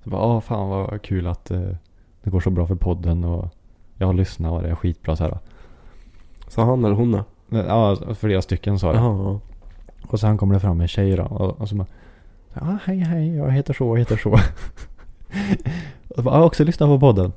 Så 0.03 0.09
bara, 0.09 0.21
åh 0.21 0.39
fan 0.39 0.69
vad 0.69 1.01
kul 1.01 1.27
att 1.27 1.51
eh, 1.51 1.75
det 2.23 2.29
går 2.29 2.39
så 2.39 2.49
bra 2.49 2.67
för 2.67 2.75
podden 2.75 3.23
och 3.23 3.49
jag 3.97 4.07
har 4.07 4.13
lyssnat 4.13 4.51
och 4.51 4.61
det 4.61 4.69
är 4.69 4.75
skitbra 4.75 5.15
så 5.15 5.23
här. 5.23 5.39
Sa 6.47 6.65
han 6.65 6.85
eller 6.85 6.95
hon? 6.95 7.23
Men, 7.47 7.65
Ja, 7.65 7.97
flera 8.15 8.41
stycken 8.41 8.79
sa 8.79 8.91
det. 8.91 8.97
Jaha. 8.97 9.39
Och 10.07 10.19
sen 10.19 10.37
kommer 10.37 10.53
det 10.53 10.59
fram 10.59 10.81
en 10.81 10.87
tjej 10.87 11.15
då. 11.15 11.23
Och, 11.23 11.61
och 11.61 11.69
så 11.69 11.75
bara, 11.75 11.87
ja 12.53 12.77
hej 12.85 12.97
hej, 12.99 13.35
jag 13.35 13.51
heter 13.51 13.73
så, 13.73 13.83
jag 13.85 13.99
heter 13.99 14.17
så. 14.17 14.29
och 16.17 16.23
bara, 16.23 16.35
jag 16.35 16.39
har 16.39 16.45
också 16.47 16.63
lyssnat 16.63 16.87
på 16.87 16.99
podden. 16.99 17.31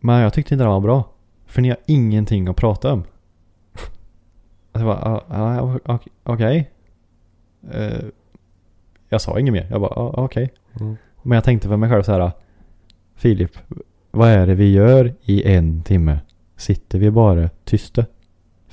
Men 0.00 0.20
jag 0.20 0.32
tyckte 0.32 0.54
inte 0.54 0.64
det 0.64 0.68
var 0.68 0.80
bra. 0.80 1.04
För 1.46 1.62
ni 1.62 1.68
har 1.68 1.78
ingenting 1.86 2.48
att 2.48 2.56
prata 2.56 2.92
om. 2.92 3.00
Och 4.72 4.80
så 4.80 4.84
bara, 4.84 5.22
ja, 5.28 5.54
ja, 5.54 5.94
ok- 5.94 6.08
okej. 6.22 6.70
Eh, 7.70 8.04
jag 9.08 9.20
sa 9.20 9.38
inget 9.38 9.52
mer. 9.52 9.66
Jag 9.70 9.80
bara, 9.80 9.92
ja, 9.96 10.12
okej. 10.16 10.52
Mm. 10.80 10.96
Men 11.22 11.36
jag 11.36 11.44
tänkte 11.44 11.68
för 11.68 11.76
mig 11.76 11.90
själv 11.90 12.02
så 12.02 12.12
här. 12.12 12.32
Filip, 13.14 13.58
vad 14.10 14.28
är 14.28 14.46
det 14.46 14.54
vi 14.54 14.72
gör 14.72 15.14
i 15.22 15.54
en 15.54 15.82
timme? 15.82 16.18
Sitter 16.56 16.98
vi 16.98 17.10
bara 17.10 17.48
tysta? 17.64 18.04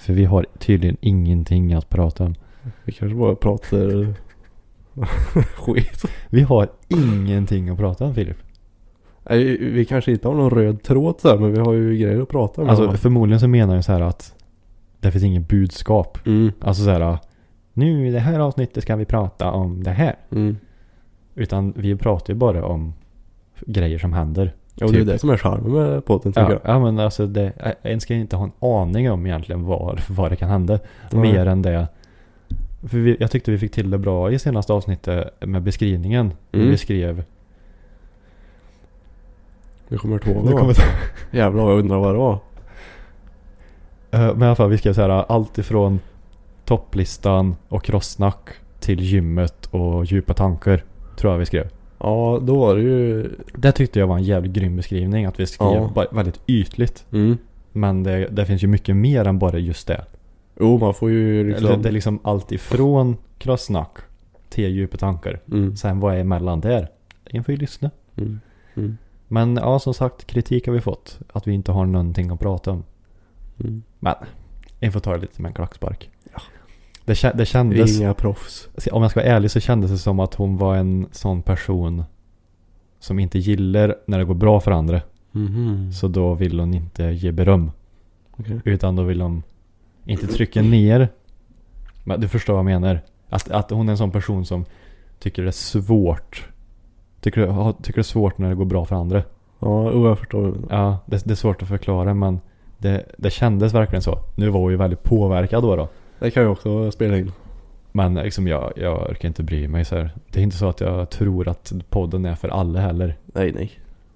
För 0.02 0.14
vi 0.14 0.26
har 0.26 0.46
tydligen 0.60 0.98
ingenting 1.02 1.74
att 1.74 1.90
prata 1.90 2.24
om. 2.24 2.36
Vi 2.84 2.92
kanske 2.92 3.16
bara 3.18 3.36
pratar 3.36 4.14
skit. 5.58 6.06
Vi 6.30 6.42
har 6.42 6.70
ingenting 6.88 7.70
att 7.70 7.78
prata 7.78 8.06
om 8.06 8.16
Filip. 8.16 8.38
Nej, 9.30 9.58
vi 9.58 9.86
kanske 9.86 10.12
inte 10.12 10.28
har 10.28 10.36
någon 10.36 10.50
röd 10.50 10.84
tråd 10.84 11.16
så 11.20 11.30
här, 11.30 11.38
men 11.38 11.54
vi 11.54 11.60
har 11.60 11.74
ju 11.74 11.98
grejer 11.98 12.22
att 12.22 12.30
prata 12.30 12.62
om. 12.62 12.70
Alltså 12.70 12.92
förmodligen 12.92 13.40
så 13.40 13.48
menar 13.48 13.76
jag 13.76 13.84
så 13.84 13.92
här 13.92 14.02
att 14.02 14.36
det 15.00 15.12
finns 15.12 15.24
inget 15.24 15.48
budskap. 15.48 16.18
mm. 16.28 16.52
Alltså 16.62 16.84
så 16.84 16.90
här. 16.90 17.18
Nu 17.74 18.08
i 18.08 18.12
det 18.12 18.20
här 18.20 18.40
avsnittet 18.40 18.84
ska 18.84 18.96
vi 18.96 19.06
prata 19.06 19.52
om 19.52 19.84
det 19.84 19.92
här. 19.92 20.16
Mm. 20.32 20.58
Utan 21.36 21.74
vi 21.78 21.96
pratar 21.96 22.34
ju 22.34 22.40
bara 22.40 22.66
om 22.66 22.94
grejer 23.66 24.00
som 24.00 24.14
händer. 24.14 24.54
Ja, 24.76 24.86
och 24.86 24.92
det 24.92 24.98
är 24.98 25.02
Typ. 25.02 25.08
det 25.08 25.20
som 25.20 25.30
är 25.30 25.38
charmen 25.38 25.72
med 25.72 26.06
podden 26.06 26.32
tycker 26.34 26.42
Ja, 26.42 26.52
jag. 26.52 26.62
ja 26.64 26.80
men 26.80 27.00
alltså 27.00 27.28
det, 27.28 27.76
en 27.82 28.02
ska 28.02 28.14
inte 28.14 28.36
ha 28.36 28.44
en 28.44 28.52
aning 28.70 29.12
om 29.12 29.26
egentligen 29.26 29.64
vad, 29.66 30.02
vad 30.10 30.32
det 30.32 30.36
kan 30.36 30.50
hända. 30.50 30.80
Nej. 31.12 31.22
Mer 31.22 31.46
än 31.46 31.62
det. 31.62 31.88
För 32.88 32.98
vi, 32.98 33.18
jag 33.20 33.32
tyckte 33.32 33.52
vi 33.52 33.58
fick 33.58 33.72
till 33.72 33.90
det 33.92 33.98
bra 33.98 34.32
i 34.32 34.40
senaste 34.40 34.74
avsnittet 34.74 35.34
med 35.40 35.62
beskrivningen. 35.62 36.34
Mm. 36.52 36.70
Vi 36.70 36.78
skrev. 36.78 37.24
Vi 39.88 39.98
kommer 39.98 40.14
inte 40.16 40.30
ihåg 40.32 40.44
vad 40.46 40.60
kommer 40.60 40.74
det. 40.74 41.38
Jävlar 41.38 41.64
vad 41.64 41.72
jag 41.74 41.80
undrar 41.80 41.98
vad 42.00 42.14
det 42.14 42.18
var. 42.20 42.34
Eh, 44.12 44.34
Men 44.36 44.42
i 44.42 44.46
alla 44.46 44.56
fall 44.56 44.70
vi 44.70 44.78
skrev 44.78 44.94
så 44.94 45.02
här 45.02 45.10
allt 45.10 45.58
ifrån 45.58 46.00
topplistan 46.66 47.56
och 47.70 47.84
crosssnack 47.84 48.50
till 48.80 49.00
gymmet 49.00 49.66
och 49.66 50.06
djupa 50.06 50.34
tankar. 50.34 50.84
Tror 51.18 51.32
jag 51.34 51.40
vi 51.40 51.46
skrev. 51.46 51.68
Ja, 52.04 52.40
då 52.42 52.60
var 52.60 52.76
det 52.76 52.82
ju... 52.82 53.30
Det 53.54 53.72
tyckte 53.72 54.00
jag 54.00 54.08
var 54.08 54.18
en 54.18 54.24
jävligt 54.24 54.54
grym 54.54 54.76
beskrivning. 54.76 55.26
Att 55.26 55.40
vi 55.40 55.46
skrev 55.46 55.90
Ja. 55.96 56.06
väldigt 56.12 56.40
ytligt. 56.48 57.06
Mm. 57.12 57.38
Men 57.72 58.04
det, 58.04 58.28
det 58.32 58.46
finns 58.46 58.64
ju 58.64 58.68
mycket 58.68 58.96
mer 58.96 59.26
än 59.28 59.40
bara 59.40 59.58
just 59.58 59.88
det. 59.88 60.06
Jo, 60.60 60.78
man 60.78 60.94
får 60.94 61.12
ju 61.12 61.48
liksom... 61.50 61.66
Eller 61.68 61.78
Det 61.78 61.90
är 61.90 61.94
liksom 61.94 62.20
allt 62.24 62.52
ifrån 62.52 63.18
crosssnack 63.38 63.98
till 64.50 64.72
djupa 64.72 64.98
tankar. 64.98 65.40
Mm. 65.52 65.76
Sen 65.76 66.00
vad 66.00 66.16
är 66.16 66.20
emellan 66.20 66.62
där? 66.62 66.88
En 67.26 67.44
får 67.44 67.52
ju 67.52 67.58
lyssna. 67.58 67.92
Mm. 68.18 68.40
Mm. 68.76 68.98
Men 69.28 69.56
ja, 69.56 69.80
som 69.80 69.94
sagt, 69.94 70.26
kritik 70.26 70.68
har 70.68 70.74
vi 70.74 70.82
fått. 70.82 71.20
Att 71.34 71.48
vi 71.48 71.54
inte 71.54 71.72
har 71.72 71.86
någonting 71.86 72.30
att 72.30 72.40
prata 72.40 72.72
om. 72.72 72.84
Mm. 73.60 73.84
Men, 74.00 74.16
en 74.80 74.92
får 74.92 75.00
ta 75.00 75.14
det 75.14 75.22
lite 75.22 75.42
med 75.42 75.50
en 75.50 75.56
klackspark. 75.56 76.10
Det, 77.22 77.32
det 77.38 77.46
kändes... 77.46 78.00
inga 78.00 78.14
proffs. 78.14 78.70
Om 78.92 79.02
jag 79.02 79.12
ska 79.12 79.20
vara 79.20 79.30
ärlig 79.30 79.52
så 79.52 79.60
kändes 79.60 79.92
det 79.92 79.98
som 79.98 80.20
att 80.20 80.36
hon 80.36 80.58
var 80.58 80.76
en 80.76 81.08
sån 81.12 81.42
person 81.42 82.04
som 83.00 83.20
inte 83.20 83.40
gillar 83.40 83.96
när 84.06 84.20
det 84.20 84.26
går 84.26 84.34
bra 84.34 84.60
för 84.60 84.72
andra. 84.72 85.02
Mhm. 85.32 85.92
Så 85.94 86.08
då 86.08 86.34
vill 86.34 86.60
hon 86.60 86.74
inte 86.74 87.04
ge 87.04 87.32
beröm. 87.32 87.72
Okej. 88.32 88.60
Utan 88.66 88.96
då 88.96 89.04
vill 89.04 89.22
hon 89.22 89.44
inte 90.06 90.28
trycka 90.28 90.62
ner. 90.62 91.10
Men 92.04 92.22
du 92.22 92.28
förstår 92.28 92.54
vad 92.54 92.60
jag 92.60 92.82
menar. 92.82 93.02
Att, 93.30 93.52
att 93.52 93.72
hon 93.72 93.88
är 93.88 93.92
en 93.92 93.98
sån 93.98 94.12
person 94.12 94.46
som 94.46 94.66
tycker 95.20 95.42
det 95.42 95.50
är 95.50 95.52
svårt. 95.52 96.48
Tycker, 97.20 97.72
tycker 97.72 97.98
det 97.98 98.02
är 98.02 98.04
svårt 98.04 98.38
när 98.38 98.50
det 98.50 98.56
går 98.56 98.66
bra 98.66 98.86
för 98.86 98.96
andra. 98.96 99.24
Ja, 99.60 99.92
jag 99.92 100.20
förstår. 100.20 100.56
Ja, 100.70 101.00
det, 101.06 101.26
det 101.26 101.32
är 101.32 101.36
svårt 101.36 101.62
att 101.62 101.68
förklara 101.68 102.14
men 102.14 102.40
det, 102.78 103.06
det 103.18 103.30
kändes 103.30 103.74
verkligen 103.74 104.02
så. 104.02 104.20
Nu 104.36 104.50
var 104.50 104.60
hon 104.60 104.72
ju 104.72 104.78
väldigt 104.78 105.04
påverkad 105.04 105.64
då. 105.64 105.76
då. 105.76 105.90
Det 106.22 106.32
kan 106.32 106.44
ju 106.44 106.50
också 106.50 106.92
spela 106.92 107.18
in. 107.18 107.32
Men 107.92 108.14
liksom 108.14 108.48
jag, 108.48 108.74
jag 108.76 109.10
orkar 109.10 109.28
inte 109.28 109.44
bry 109.44 109.68
mig 109.68 109.86
så 109.86 109.96
här. 109.96 110.10
Det 110.30 110.40
är 110.40 110.44
inte 110.44 110.58
så 110.58 110.70
att 110.70 110.82
jag 110.82 111.10
tror 111.10 111.48
att 111.48 111.74
podden 111.90 112.26
är 112.26 112.36
för 112.36 112.50
alla 112.50 112.80
heller. 112.80 113.18
Nej, 113.26 113.52
nej. 113.52 113.72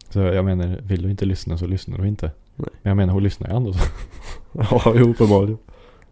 Så 0.09 0.19
jag 0.19 0.45
menar, 0.45 0.79
vill 0.83 1.01
du 1.01 1.09
inte 1.09 1.25
lyssna 1.25 1.57
så 1.57 1.67
lyssnar 1.67 1.97
du 1.97 2.07
inte. 2.07 2.31
Nej. 2.55 2.69
Men 2.81 2.89
jag 2.89 2.97
menar, 2.97 3.13
hon 3.13 3.23
lyssnar 3.23 3.49
ju 3.49 3.55
ändå. 3.55 3.73
Så. 3.73 3.79
Ja, 4.71 4.93
jo, 4.95 5.09
uppenbarligen. 5.09 5.57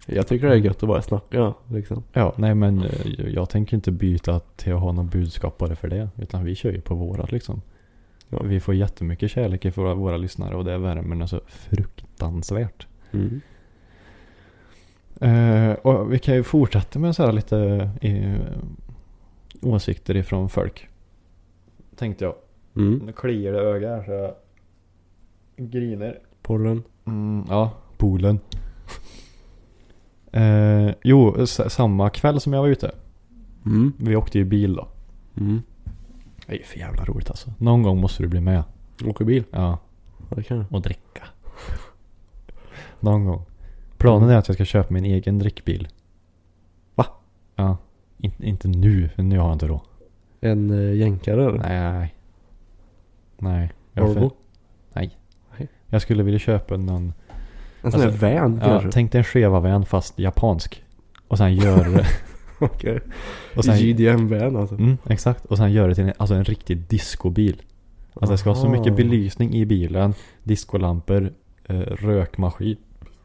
Jag 0.05 0.27
tycker 0.27 0.47
det 0.47 0.53
är 0.53 0.57
gött 0.57 0.83
att 0.83 0.89
bara 0.89 1.01
snacka 1.01 1.53
liksom. 1.67 2.03
Ja, 2.13 2.33
nej 2.37 2.55
men 2.55 2.83
eh, 2.83 3.07
jag, 3.17 3.29
jag 3.29 3.49
tänker 3.49 3.75
inte 3.75 3.91
byta 3.91 4.39
till 4.39 4.73
att 4.73 4.79
ha 4.79 4.91
någon 4.91 5.09
budskap 5.09 5.57
bara 5.57 5.75
för 5.75 5.87
det. 5.87 6.09
Utan 6.17 6.43
vi 6.43 6.55
kör 6.55 6.71
ju 6.71 6.81
på 6.81 6.95
vårat 6.95 7.31
liksom. 7.31 7.61
Ja. 8.29 8.41
Vi 8.43 8.59
får 8.59 8.75
jättemycket 8.75 9.31
kärlek 9.31 9.65
ifrån 9.65 9.83
våra, 9.85 9.95
våra 9.95 10.17
lyssnare 10.17 10.55
och 10.55 10.65
det 10.65 10.77
värmer 10.77 11.25
så 11.25 11.41
fruktansvärt. 11.47 12.87
Mm. 13.11 13.41
Eh, 15.23 15.73
och 15.73 16.13
vi 16.13 16.19
kan 16.19 16.35
ju 16.35 16.43
fortsätta 16.43 16.99
med 16.99 17.15
så 17.15 17.25
här 17.25 17.31
lite 17.31 17.89
eh, 18.01 18.41
åsikter 19.61 20.15
ifrån 20.15 20.49
folk. 20.49 20.87
Tänkte 21.95 22.25
jag. 22.25 22.35
Mm. 22.75 23.01
Nu 23.05 23.11
kliar 23.11 23.53
det 23.53 23.59
ögat 23.59 23.89
här 23.89 24.03
så 24.03 24.11
jag 24.11 24.33
griner. 25.55 26.19
Pollen. 26.41 26.83
Mm, 27.05 27.45
ja, 27.49 27.71
poolen. 27.97 28.39
Eh, 30.35 30.91
jo, 31.03 31.45
samma 31.47 32.09
kväll 32.09 32.39
som 32.39 32.53
jag 32.53 32.61
var 32.61 32.67
ute. 32.67 32.91
Mm. 33.65 33.93
Vi 33.97 34.15
åkte 34.15 34.37
ju 34.37 34.43
bil 34.45 34.75
då. 34.75 34.87
Mm. 35.37 35.61
Det 36.45 36.53
är 36.53 36.57
ju 36.57 36.63
för 36.63 36.79
jävla 36.79 37.05
roligt 37.05 37.29
alltså. 37.29 37.53
Någon 37.57 37.83
gång 37.83 38.01
måste 38.01 38.23
du 38.23 38.29
bli 38.29 38.41
med. 38.41 38.63
Åker 39.05 39.25
bil. 39.25 39.43
Ja, 39.51 39.79
Ja 40.29 40.35
det 40.35 40.43
kan 40.43 40.57
jag. 40.57 40.65
och 40.71 40.81
dricka. 40.81 41.23
Någon 42.99 43.25
gång. 43.25 43.45
Planen 44.03 44.29
är 44.29 44.37
att 44.37 44.47
jag 44.47 44.55
ska 44.55 44.65
köpa 44.65 44.93
min 44.93 45.05
egen 45.05 45.39
drickbil. 45.39 45.87
Va? 46.95 47.05
Ja. 47.55 47.77
In, 48.17 48.31
inte 48.39 48.67
nu, 48.67 49.09
för 49.15 49.23
nu 49.23 49.39
har 49.39 49.45
jag 49.47 49.55
inte 49.55 49.67
råd. 49.67 49.79
En 50.41 50.71
uh, 50.71 50.95
jänkare 50.95 51.45
eller? 51.45 51.57
Nej. 51.59 52.15
Nej. 53.37 53.73
Jag, 53.93 54.07
Volvo? 54.07 54.31
nej. 54.93 55.17
Nej. 55.57 55.67
Jag 55.87 56.01
skulle 56.01 56.23
vilja 56.23 56.39
köpa 56.39 56.77
någon 56.77 57.13
En 57.81 57.91
sån 57.91 58.01
här 58.01 58.07
Alltså, 58.07 58.25
van 58.25 58.55
Ja, 58.61 58.65
kanske? 58.65 58.91
tänk 58.91 59.11
dig 59.11 59.19
en 59.19 59.25
Cheva-van 59.25 59.85
fast 59.85 60.19
japansk. 60.19 60.83
Och 61.27 61.37
sen 61.37 61.55
gör 61.55 62.07
Okej. 62.59 62.99
sen, 63.63 63.77
JDM-van 63.77 64.55
alltså. 64.55 64.75
mm, 64.75 64.97
exakt. 65.09 65.45
Och 65.45 65.57
sen 65.57 65.71
gör 65.71 65.89
det 65.89 65.95
till 65.95 66.03
en, 66.03 66.13
alltså 66.17 66.35
en 66.35 66.43
riktig 66.45 66.77
discobil. 66.77 67.61
Alltså 68.13 68.31
det 68.31 68.37
ska 68.37 68.49
vara 68.49 68.59
så 68.61 68.69
mycket 68.69 68.95
belysning 68.95 69.53
i 69.53 69.65
bilen. 69.65 70.13
Discolampor, 70.43 71.33
eh, 71.65 71.79
rökmaskin, 71.79 72.77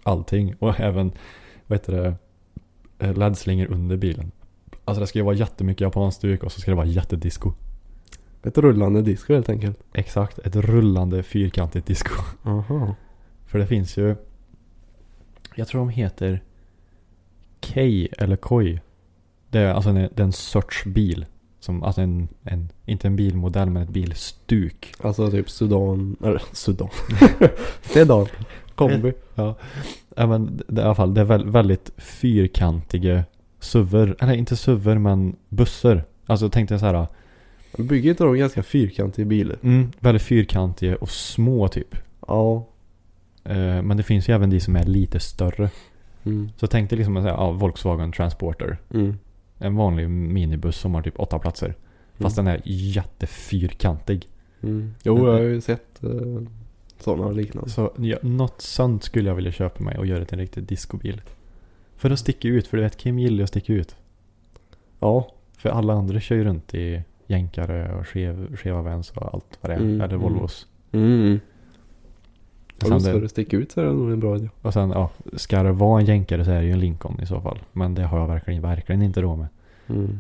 allting. 0.09 0.55
Och 0.59 0.81
även, 0.81 1.13
vad 1.67 1.79
heter 1.79 1.93
det, 1.93 2.15
eh, 3.07 3.17
LED-slingor 3.17 3.67
under 3.73 3.97
bilen. 3.97 4.31
Alltså 4.85 5.01
det 5.01 5.07
ska 5.07 5.19
ju 5.19 5.25
vara 5.25 5.35
jättemycket 5.35 5.81
japanskt 5.81 6.19
stuk 6.19 6.43
och 6.43 6.53
så 6.53 6.61
ska 6.61 6.71
det 6.71 6.77
vara 6.77 6.87
jättedisco. 6.87 7.53
Ett 8.43 8.59
rullande 8.59 9.03
disco 9.03 9.35
helt 9.35 9.49
enkelt. 9.49 9.83
Exakt, 9.93 10.39
ett 10.39 10.57
rullande 10.57 11.23
fyrkantigt 11.23 11.87
disco. 11.87 12.23
Aha. 12.43 12.95
För 13.47 13.59
det 13.59 13.67
finns 13.67 13.97
ju 13.97 14.17
Jag 15.55 15.69
tror 15.69 15.81
de 15.81 15.89
heter 15.89 16.43
Kei 17.61 18.09
eller 18.19 18.37
Koi 18.37 18.81
Det 19.51 19.59
är 19.59 19.75
alltså 19.75 19.91
en, 19.91 19.95
det 19.95 20.19
är 20.19 20.23
en 20.23 20.33
sorts 20.33 20.85
bil 20.85 21.27
som, 21.61 21.83
Alltså 21.83 22.01
en, 22.01 22.29
en 22.43 22.69
Inte 22.87 23.07
en 23.07 23.17
bilmodell 23.17 23.71
men 23.71 23.83
ett 23.83 23.89
bilstuk 23.89 24.95
Alltså 25.01 25.31
typ 25.31 25.51
Sudan, 25.51 26.17
eller 26.23 26.43
Sudan. 26.53 26.89
Sedan. 27.83 28.27
Kombi. 28.79 29.13
Ja 29.35 29.55
Ja 30.17 30.27
men 30.27 30.63
det, 30.69 30.81
i 30.83 30.85
alla 30.85 30.95
fall 30.95 31.15
Det 31.15 31.21
är 31.21 31.25
väl, 31.25 31.51
väldigt 31.51 31.91
fyrkantiga 31.97 33.25
SUVer 33.61 34.17
Eller 34.21 34.33
inte 34.33 34.57
SUVer 34.57 34.99
men 34.99 35.37
bussar 35.49 36.05
Alltså 36.27 36.49
tänk 36.49 36.69
dig 36.69 36.79
så 36.79 36.87
här 36.87 37.07
Bygger 37.79 38.11
inte 38.11 38.25
de 38.25 38.37
ganska 38.39 38.63
fyrkantiga 38.63 39.27
bilar? 39.27 39.57
mm, 39.63 39.91
Väldigt 40.01 40.23
fyrkantiga 40.23 40.97
och 40.97 41.11
små 41.11 41.69
typ 41.69 41.97
Ja. 42.29 42.67
eh, 43.45 43.83
Men 43.83 43.97
det 43.97 44.03
finns 44.03 44.29
ju 44.29 44.35
även 44.35 44.51
de 44.51 44.61
som 44.61 44.77
är 44.77 44.85
lite 44.85 45.21
större 45.21 45.71
Mm. 46.25 46.49
Så 46.57 46.67
tänk 46.67 46.91
dig 46.91 46.99
liksom 46.99 47.17
en 47.17 47.25
ja, 47.25 47.51
Volkswagen 47.51 48.13
Transporter 48.13 48.79
Mm. 48.95 49.15
En 49.59 49.77
vanlig 49.77 50.11
minibuss 50.11 50.77
som 50.77 50.95
har 50.95 51.03
typ 51.03 51.21
åtta 51.21 51.39
platser. 51.39 51.75
Fast 52.19 52.37
den 52.37 52.47
är 52.47 52.61
jättefyrkantig. 52.65 54.29
Mm. 54.63 54.95
Jo, 55.03 55.27
jag 55.27 55.33
har 55.33 55.41
ju 55.41 55.61
sett 55.61 56.01
uh, 56.05 56.41
sådana 57.03 57.31
liknande. 57.31 57.71
Så 57.71 57.93
ja, 57.97 58.19
något 58.23 58.61
sånt 58.61 59.05
skulle 59.05 59.29
jag 59.29 59.35
vilja 59.35 59.53
köpa 59.53 59.85
mig 59.85 59.99
och 59.99 60.07
göra 60.07 60.25
till 60.25 60.35
en 60.35 60.41
riktig 60.41 60.65
discobil. 60.65 61.23
För 61.97 62.11
att 62.11 62.19
sticka 62.19 62.49
ut, 62.49 62.67
för 62.67 62.77
du 62.77 62.83
vet 62.83 62.97
Kim 62.97 63.19
gillar 63.19 63.37
ju 63.37 63.43
att 63.43 63.49
sticka 63.49 63.73
ut. 63.73 63.97
Ja. 65.01 65.31
För 65.57 65.69
alla 65.69 65.93
andra 65.93 66.21
kör 66.21 66.37
ju 66.37 66.45
runt 66.45 66.75
i 66.75 67.03
jänkare 67.27 67.95
och 67.95 68.09
skev, 68.09 68.57
skeva 68.57 68.83
vans 68.83 69.11
och 69.11 69.35
allt 69.35 69.59
vad 69.61 69.71
det 69.71 69.75
är. 69.75 69.81
Mm, 69.81 70.01
Eller 70.01 70.15
mm. 70.15 70.21
Volvos. 70.21 70.67
Mm. 70.93 71.41
Och 72.77 72.93
Och 72.93 73.03
sen, 73.03 73.21
ska 73.21 73.29
sticka 73.29 73.57
ut 73.57 73.73
så 73.73 73.81
är 73.81 73.85
det 73.85 73.93
nog 73.93 74.13
en 74.13 74.21
bra 74.21 74.37
idé. 74.37 74.49
och 74.63 74.73
sen 74.73 74.91
ja, 74.91 75.11
ska 75.37 75.63
det 75.63 75.73
vara 75.73 76.01
en 76.01 76.07
jänkare 76.07 76.45
så 76.45 76.51
är 76.51 76.61
det 76.61 76.67
ju 76.67 76.73
en 76.73 76.81
Lincoln 76.81 77.21
i 77.21 77.27
så 77.27 77.41
fall. 77.41 77.59
Men 77.73 77.95
det 77.95 78.03
har 78.03 78.19
jag 78.19 78.27
verkligen, 78.27 78.63
verkligen 78.63 79.03
inte 79.03 79.23
råd 79.23 79.39
med. 79.39 79.49
Mm. 79.87 80.19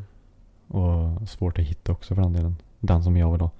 Och 0.68 1.29
svårt 1.29 1.59
att 1.59 1.64
hitta 1.64 1.93
också 1.93 2.14
för 2.14 2.22
den 2.22 2.33
delen. 2.33 2.57
Den 2.81 3.03
som 3.03 3.16
jag 3.16 3.33
vill 3.33 3.41
ha. 3.41 3.51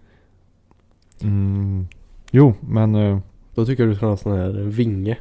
Mm. 1.23 1.89
Jo, 2.31 2.55
men 2.61 2.95
eh, 2.95 3.19
Då 3.55 3.65
tycker 3.67 3.83
jag 3.83 3.91
du 3.93 3.97
ska 3.97 4.07
ha 4.07 4.11
en 4.13 4.19
sån 4.19 4.39
här 4.39 4.51
vinge 4.51 5.17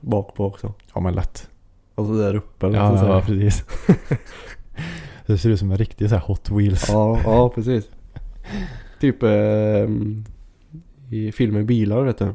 bak 0.00 0.34
på 0.34 0.44
också. 0.46 0.72
ja 0.94 1.00
men 1.00 1.14
lätt. 1.14 1.48
Alltså 1.94 2.14
där 2.14 2.34
uppe. 2.36 2.66
eller 2.66 2.78
Ja, 2.78 2.90
vad 2.90 2.98
ska 2.98 3.08
ja, 3.08 3.14
jag 3.14 3.24
säga. 3.26 3.38
precis. 3.38 3.64
det 5.26 5.38
ser 5.38 5.50
ut 5.50 5.58
som 5.58 5.70
en 5.70 5.76
riktig 5.78 6.08
så 6.08 6.14
här 6.14 6.22
Hot 6.22 6.50
Wheels. 6.50 6.88
ja, 6.88 7.18
ja, 7.24 7.48
precis. 7.48 7.90
Typ 9.00 9.22
ehm, 9.22 10.24
i 11.10 11.32
filmen 11.32 11.66
Bilar 11.66 12.02
vet 12.02 12.18
du. 12.18 12.34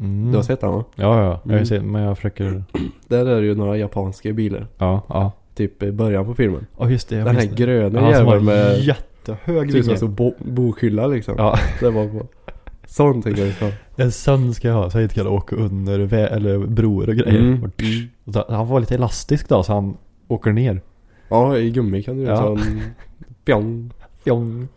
Mm. 0.00 0.30
Du 0.30 0.36
har 0.38 0.42
sett 0.42 0.60
den 0.60 0.72
va? 0.72 0.84
Ja, 0.94 1.22
ja. 1.22 1.40
Jag 1.44 1.50
har 1.50 1.52
Mm. 1.52 1.66
sett, 1.66 1.84
men 1.84 2.02
jag 2.02 2.16
försöker... 2.16 2.64
Där 3.08 3.26
är 3.26 3.40
det 3.40 3.46
ju 3.46 3.54
några 3.54 3.76
japanska 3.76 4.32
bilar. 4.32 4.66
Ja, 4.78 5.02
ja. 5.08 5.32
Typ 5.54 5.82
i 5.82 5.92
början 5.92 6.24
på 6.24 6.34
filmen. 6.34 6.66
Ja, 6.78 6.90
just 6.90 7.08
det. 7.08 7.16
jag 7.16 7.26
Den 7.26 7.34
här 7.36 7.42
minns 7.42 7.56
det. 7.56 7.64
gröna 7.64 8.00
Ja, 8.10 8.16
som 8.16 8.26
har 8.26 8.32
jäveln 8.34 8.44
med 8.44 8.78
jättehög 8.80 9.72
typ 9.72 9.84
vinge. 9.86 9.96
som 9.96 10.14
bo- 10.14 10.34
bokhylla 10.38 11.06
liksom. 11.06 11.34
Ja, 11.38 11.58
Det 11.80 11.90
var 11.90 12.08
på. 12.08 12.26
Sån 12.92 13.22
tycker 13.22 13.40
jag 13.40 13.48
du 13.48 13.52
ska 13.54 13.64
ha. 13.64 13.72
en 13.96 14.12
sån 14.12 14.54
ska 14.54 14.68
jag 14.68 14.74
ha 14.74 14.90
så 14.90 14.98
jag 14.98 15.02
inte 15.04 15.14
kan 15.14 15.26
åka 15.26 15.56
under 15.56 15.98
vä- 15.98 16.28
eller 16.28 16.58
broar 16.58 17.08
och 17.08 17.14
grejer. 17.16 17.40
Mm. 17.40 17.64
Och, 17.64 17.82
så, 18.32 18.44
han 18.48 18.68
var 18.68 18.80
lite 18.80 18.94
elastisk 18.94 19.48
då 19.48 19.62
så 19.62 19.72
han 19.72 19.96
åker 20.28 20.52
ner. 20.52 20.80
Ja, 21.28 21.56
i 21.58 21.70
gummi 21.70 22.02
kan 22.02 22.16
du 22.16 22.22
göra 22.22 22.34
Ja. 22.34 22.42
sån. 22.42 22.80
Pjong. 23.44 23.90
Fjong. 24.24 24.68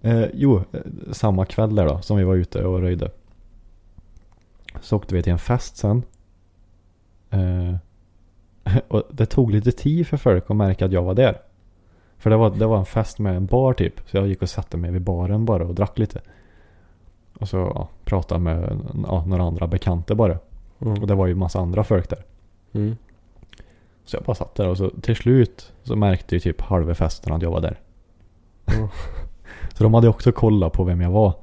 Eh, 0.00 0.24
jo, 0.34 0.56
eh, 0.72 0.80
samma 1.12 1.44
kväll 1.44 1.74
där 1.74 1.86
då 1.86 1.98
som 2.02 2.16
vi 2.16 2.24
var 2.24 2.34
ute 2.34 2.64
och 2.64 2.80
röjde. 2.80 3.10
Så 4.80 4.96
åkte 4.96 5.14
vi 5.14 5.22
till 5.22 5.32
en 5.32 5.38
fest 5.38 5.76
sen. 5.76 6.02
Eh, 7.30 7.74
och 8.88 9.02
det 9.10 9.26
tog 9.26 9.50
lite 9.52 9.72
tid 9.72 10.06
för 10.06 10.16
folk 10.16 10.44
att 10.50 10.56
märka 10.56 10.84
att 10.86 10.92
jag 10.92 11.02
var 11.02 11.14
där. 11.14 11.36
För 12.18 12.30
det 12.30 12.36
var, 12.36 12.50
det 12.50 12.66
var 12.66 12.78
en 12.78 12.84
fest 12.86 13.18
med 13.18 13.36
en 13.36 13.46
bar 13.46 13.72
typ. 13.72 13.94
Så 14.10 14.16
jag 14.16 14.26
gick 14.28 14.42
och 14.42 14.48
satte 14.50 14.76
mig 14.76 14.90
vid 14.90 15.02
baren 15.02 15.44
bara 15.44 15.64
och 15.64 15.74
drack 15.74 15.98
lite. 15.98 16.20
Och 17.42 17.48
så 17.48 17.56
ja, 17.56 17.88
pratade 18.04 18.40
med 18.40 18.80
ja, 19.06 19.24
några 19.26 19.42
andra 19.42 19.66
bekanta 19.66 20.14
bara. 20.14 20.38
Och 20.78 21.06
det 21.06 21.14
var 21.14 21.26
ju 21.26 21.34
massa 21.34 21.60
andra 21.60 21.84
folk 21.84 22.10
där. 22.10 22.24
Mm. 22.72 22.96
Så 24.04 24.16
jag 24.16 24.24
bara 24.24 24.34
satt 24.34 24.54
där 24.54 24.68
och 24.68 24.76
så 24.76 24.90
till 24.90 25.16
slut 25.16 25.72
så 25.82 25.96
märkte 25.96 26.36
ju 26.36 26.40
typ 26.40 26.60
halva 26.60 26.94
festen 26.94 27.32
att 27.32 27.42
jag 27.42 27.50
var 27.50 27.60
där. 27.60 27.80
Ja. 28.64 28.88
så 29.74 29.84
de 29.84 29.94
hade 29.94 30.08
också 30.08 30.32
kollat 30.32 30.72
på 30.72 30.84
vem 30.84 31.00
jag 31.00 31.10
var. 31.10 31.34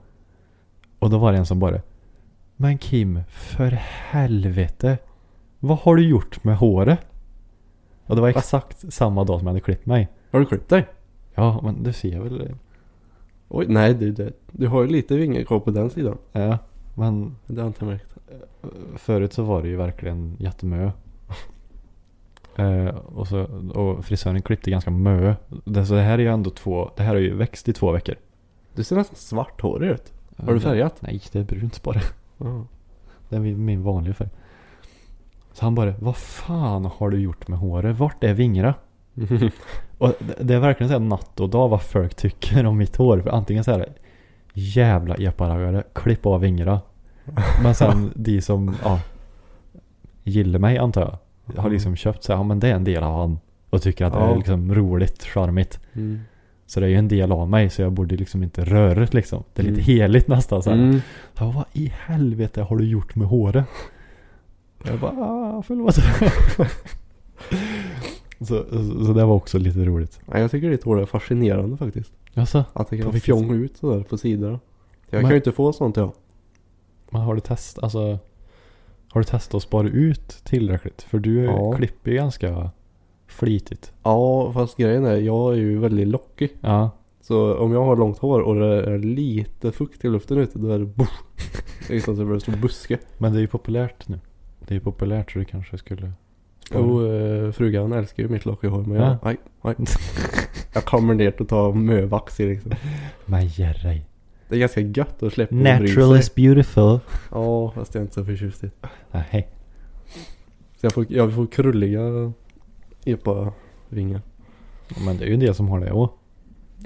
Och 1.00 1.10
då 1.10 1.18
var 1.18 1.32
det 1.32 1.38
en 1.38 1.46
som 1.46 1.60
bara 1.60 1.82
Men 2.56 2.78
Kim, 2.78 3.22
för 3.30 3.72
helvete. 4.12 4.98
Vad 5.60 5.78
har 5.78 5.96
du 5.96 6.08
gjort 6.08 6.44
med 6.44 6.58
håret? 6.58 7.00
Och 8.06 8.16
det 8.16 8.22
var 8.22 8.30
exakt 8.30 8.94
samma 8.94 9.24
dag 9.24 9.40
som 9.40 9.48
jag 9.48 9.54
hade 9.54 9.62
klippt 9.62 9.86
mig. 9.86 10.08
Har 10.32 10.40
du 10.40 10.46
klippt 10.46 10.70
dig? 10.70 10.88
Ja, 11.36 11.62
men 11.64 11.84
du 11.84 11.94
ser 11.94 12.20
väl. 12.20 12.56
Oj, 13.50 13.66
nej 13.68 13.94
du, 13.94 14.12
du, 14.12 14.32
du 14.52 14.68
har 14.68 14.82
ju 14.82 14.88
lite 14.88 15.16
vingar 15.16 15.44
kvar 15.44 15.60
på 15.60 15.72
den 15.72 15.90
sidan. 15.90 16.18
Ja, 16.32 16.58
men 16.96 17.36
Det 17.48 17.54
har 17.56 17.62
jag 17.62 17.70
inte 17.70 17.86
märkt. 17.86 18.18
förut 18.96 19.34
så 19.34 19.44
var 19.44 19.62
det 19.62 19.68
ju 19.68 19.76
verkligen 19.76 20.36
jättemö. 20.40 20.92
Eh, 22.56 22.88
och, 22.96 23.28
så, 23.28 23.44
och 23.74 24.06
frisören 24.06 24.42
klippte 24.42 24.72
ganska 24.72 24.92
mö. 24.92 25.36
Det, 25.66 25.86
så 25.86 25.94
det 25.94 26.02
här 26.02 26.14
är 26.14 26.18
ju 26.24 26.28
ändå 26.28 26.50
två, 26.50 26.92
det 26.96 27.04
här 27.04 27.10
har 27.14 27.22
ju 27.22 27.36
växt 27.36 27.70
i 27.70 27.74
två 27.74 27.92
veckor. 27.92 28.16
Du 28.76 28.84
ser 28.84 28.96
nästan 28.96 29.16
svarthårig 29.16 29.90
ut. 29.90 30.14
Har 30.38 30.54
du 30.54 30.60
färgat? 30.60 30.96
Nej, 31.02 31.22
det 31.32 31.40
är 31.40 31.44
brunt 31.44 31.84
bara. 31.84 32.02
Ja. 32.38 32.66
Det 33.30 33.36
är 33.36 33.40
min 33.40 33.66
min 33.66 33.84
vanliga 33.84 34.14
färg. 34.14 34.30
Så 35.54 35.66
han 35.66 35.76
bara, 35.76 35.94
vad 36.00 36.18
fan 36.18 36.86
har 36.86 37.10
du 37.10 37.20
gjort 37.20 37.48
med 37.48 37.60
håret? 37.60 37.98
Vart 37.98 38.24
är 38.24 38.34
vingarna? 38.34 38.74
Och 39.98 40.14
det- 40.40 40.54
är 40.54 40.60
verkligen 40.60 40.90
så 40.90 40.94
här 41.00 41.06
natt 41.06 41.40
och 41.40 41.50
dag 41.50 41.70
vad 41.70 41.82
folk 41.82 42.16
tycker 42.16 42.66
om 42.66 42.78
mitt 42.78 42.96
hår. 42.96 43.20
För 43.22 43.30
antingen 43.30 43.64
så 43.64 43.72
här, 43.72 43.90
jävla 44.54 45.16
eparagare, 45.16 45.84
klipp 45.94 46.26
av 46.26 46.41
vingarna. 46.41 46.82
Men 47.64 47.76
sen 47.76 48.12
de 48.16 48.41
som, 48.41 48.76
ja, 48.84 49.00
gillar 50.24 50.60
mig 50.60 50.78
antar 50.78 51.02
jag. 51.02 51.18
Har 51.62 51.70
liksom 51.70 51.96
köpt 51.96 52.24
så 52.24 52.32
här, 52.34 52.40
ja 52.40 52.44
men 52.44 52.60
det 52.60 52.68
är 52.70 52.74
en 52.76 52.84
del 52.84 53.04
av 53.04 53.20
han. 53.20 53.40
Och 53.70 53.82
tycker 53.82 54.06
att 54.06 54.14
det 54.14 54.20
Ja. 54.20 54.32
är 54.34 54.38
liksom 54.38 54.76
roligt, 54.76 55.24
charmigt. 55.24 55.80
Mm. 55.94 56.20
Så 56.66 56.80
det 56.80 56.86
är 56.86 56.90
ju 56.90 56.96
en 56.96 57.08
del 57.08 57.32
av 57.32 57.50
mig 57.50 57.70
så 57.70 57.82
jag 57.82 57.91
borde 57.91 58.16
liksom 58.16 58.44
inte 58.44 58.66
röra 58.66 59.00
det 59.00 59.14
liksom. 59.14 59.44
Det 59.54 59.62
är 59.62 59.64
lite 59.64 59.82
Mm. 59.82 59.86
heligt 59.86 60.28
nästan 60.28 60.64
så 60.64 60.70
här. 60.70 60.78
Mm. 60.78 61.02
Jag, 61.38 61.54
vad 61.54 61.66
i 61.74 61.94
helvete 62.06 62.62
har 62.62 62.78
du 62.78 62.86
gjort 62.86 63.16
med 63.16 63.28
håret? 63.28 63.66
Jag 64.84 65.00
bara, 65.00 65.12
ah, 65.12 65.64
förlåt. 65.68 65.96
så, 68.40 68.45
så, 68.70 69.06
så 69.06 69.14
det 69.14 69.26
var 69.26 69.36
också 69.36 69.57
lite 69.57 69.80
roligt. 69.86 70.20
Nej, 70.26 70.41
jag 70.41 70.52
tycker 70.52 70.70
ditt 70.70 70.84
hår 70.84 71.02
är 71.02 71.06
fascinerande 71.06 71.78
faktiskt. 71.78 72.14
Alltså, 72.34 72.66
Att 72.74 72.90
det 72.90 72.98
kan 72.98 73.06
vilket 73.06 73.24
fjong 73.24 73.52
ut 73.52 73.78
sådär 73.78 74.03
på 74.03 74.18
sidorna. 74.18 74.60
Jag 75.10 75.18
Men- 75.18 75.22
kan 75.22 75.30
ju 75.32 75.36
inte 75.36 75.52
få 75.52 75.74
sånt 75.74 75.98
jag. 75.98 76.11
men 77.10 77.22
har 77.22 77.36
du 77.36 77.41
testat, 77.41 77.84
alltså. 77.84 78.20
Har 79.11 79.22
du 79.22 79.24
testat 79.24 79.56
att 79.56 79.64
spara 79.64 79.88
ut 79.88 80.28
tillräckligt? 80.44 81.02
För 81.02 81.20
du 81.20 81.44
Ja. 81.44 81.72
klipper 81.74 82.11
ju 82.11 82.18
ganska 82.18 82.72
flitigt. 83.28 83.94
Ja, 84.03 84.52
fast 84.53 84.78
grejen 84.78 85.06
är 85.06 85.16
jag 85.18 85.53
är 85.53 85.57
ju 85.57 85.80
väldigt 85.80 86.07
lockig. 86.07 86.49
Ja. 86.61 86.90
Så 87.22 87.57
om 87.57 87.72
jag 87.74 87.86
har 87.86 87.95
långt 87.95 88.18
hår 88.18 88.40
och 88.41 88.56
det 88.56 88.86
är 88.86 88.98
lite 88.99 89.72
fukt 89.72 90.06
i 90.06 90.10
luften 90.10 90.38
ute 90.38 90.60
då 90.60 90.68
är 90.70 90.80
det 90.80 90.86
boff. 90.86 91.24
Det 91.88 91.95
är 91.95 91.99
som 91.99 92.14
att 92.14 92.20
det 92.20 92.26
börjar 92.26 92.40
stå 92.40 92.52
buske. 92.52 92.98
Men 93.18 93.32
det 93.34 93.38
är 93.40 93.41
ju 93.41 93.48
populärt 93.48 94.07
nu. 94.07 94.20
Det 94.60 94.72
är 94.72 94.76
ju 94.76 94.82
populärt 94.82 95.32
så 95.32 95.40
du 95.40 95.45
kanske 95.45 95.78
skulle. 95.78 96.11
Jo, 96.74 97.06
eh, 97.12 97.52
frugan 97.52 97.91
älskar 97.94 98.24
ju 98.24 98.30
mitt 98.30 98.46
lockiga 98.46 98.72
hår 98.72 98.84
men 98.84 98.98
jag, 98.98 99.06
Ja. 99.12 99.18
nej, 99.24 99.38
nej. 99.62 99.76
Jag 100.74 100.86
kommer 100.86 101.14
ner 101.14 101.41
och 101.41 101.48
tar 101.48 101.74
mövax 101.74 102.40
i 102.40 102.46
liksom. 102.46 102.72
Men 103.26 103.48
ge 103.48 103.74
dig. 103.74 104.06
Det 104.50 104.56
är 104.56 104.60
ganska 104.60 104.82
gött 104.82 105.24
att 105.24 105.34
släppa 105.34 105.56
och 105.56 105.62
bry 105.62 105.72
Natural 105.72 106.18
is 106.20 106.36
beautiful. 106.36 107.00
Ja, 107.32 107.72
fast 107.72 107.94
jag 107.96 108.02
är 108.02 108.04
inte 108.04 108.14
så 108.14 108.26
förtjust 108.26 108.64
i. 108.64 108.72
Nej. 109.12 109.50
Så 110.78 110.86
jag 110.86 110.94
får, 110.94 111.06
jag 111.10 111.34
får 111.36 111.46
krulliga 111.48 112.34
epa-vingar. 113.06 114.22
Men 115.06 115.18
det 115.18 115.24
är 115.24 115.28
ju 115.28 115.34
en 115.34 115.40
del 115.40 115.56
som 115.56 115.70
har 115.70 115.80
det 115.80 115.91
också. 115.91 116.16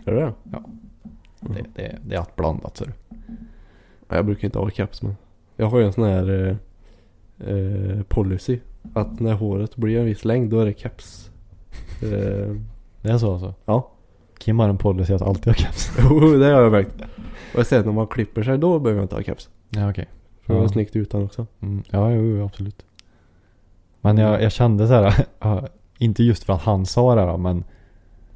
Är 0.05 0.11
det 0.11 0.21
det? 0.21 0.33
Det, 1.39 1.65
det, 1.75 1.99
det 2.05 2.15
är 2.15 2.19
allt 2.19 2.35
blandat 2.35 2.77
så. 2.77 2.85
Ja, 4.07 4.15
jag 4.15 4.25
brukar 4.25 4.45
inte 4.47 4.59
ha 4.59 4.69
keps 4.69 5.01
men. 5.01 5.15
Jag 5.55 5.65
har 5.65 5.79
ju 5.79 5.85
en 5.85 5.93
sån 5.93 6.03
här 6.03 6.57
eh, 7.39 7.47
eh, 7.49 8.01
policy. 8.03 8.59
Att 8.93 9.19
när 9.19 9.33
håret 9.33 9.75
blir 9.75 9.99
en 9.99 10.05
viss 10.05 10.25
längd 10.25 10.49
då 10.49 10.59
är 10.59 10.65
det 10.65 10.79
keps. 10.79 11.29
Eh, 12.01 12.55
Det 13.01 13.09
är 13.11 13.17
så 13.17 13.33
alltså. 13.33 13.53
ja. 13.65 13.89
Kim 14.39 14.59
har 14.59 14.69
en 14.69 14.77
policy 14.77 15.13
att 15.13 15.21
alltid 15.21 15.45
ha 15.45 15.53
keps. 15.53 15.91
Jo, 16.09 16.19
det 16.19 16.45
har 16.45 16.61
jag 16.61 16.71
märkt. 16.71 16.95
Och 17.57 17.67
sen 17.67 17.85
när 17.85 17.91
man 17.91 18.07
klipper 18.07 18.43
sig 18.43 18.57
då 18.57 18.79
behöver 18.79 18.99
jag 19.01 19.05
inte 19.05 19.15
ha 19.15 19.23
keps. 19.23 19.49
Ja 19.69 19.89
okej. 19.89 20.09
För 20.41 20.53
det 20.53 20.59
var 20.59 20.65
Ja. 20.65 20.69
snyggt 20.69 20.95
utan 20.95 21.23
också. 21.23 21.47
Mm, 21.61 21.83
ja, 21.89 22.11
jo, 22.11 22.21
jo, 22.37 22.45
absolut. 22.45 22.85
Men 24.01 24.17
jag, 24.17 24.41
jag 24.43 24.51
kände 24.51 24.87
så 24.87 24.93
här, 24.93 25.25
ja, 25.39 25.67
inte 25.97 26.23
just 26.23 26.43
för 26.43 26.53
att 26.53 26.61
han 26.61 26.85
sa 26.85 27.15
det 27.15 27.21
då, 27.25 27.37
men 27.37 27.63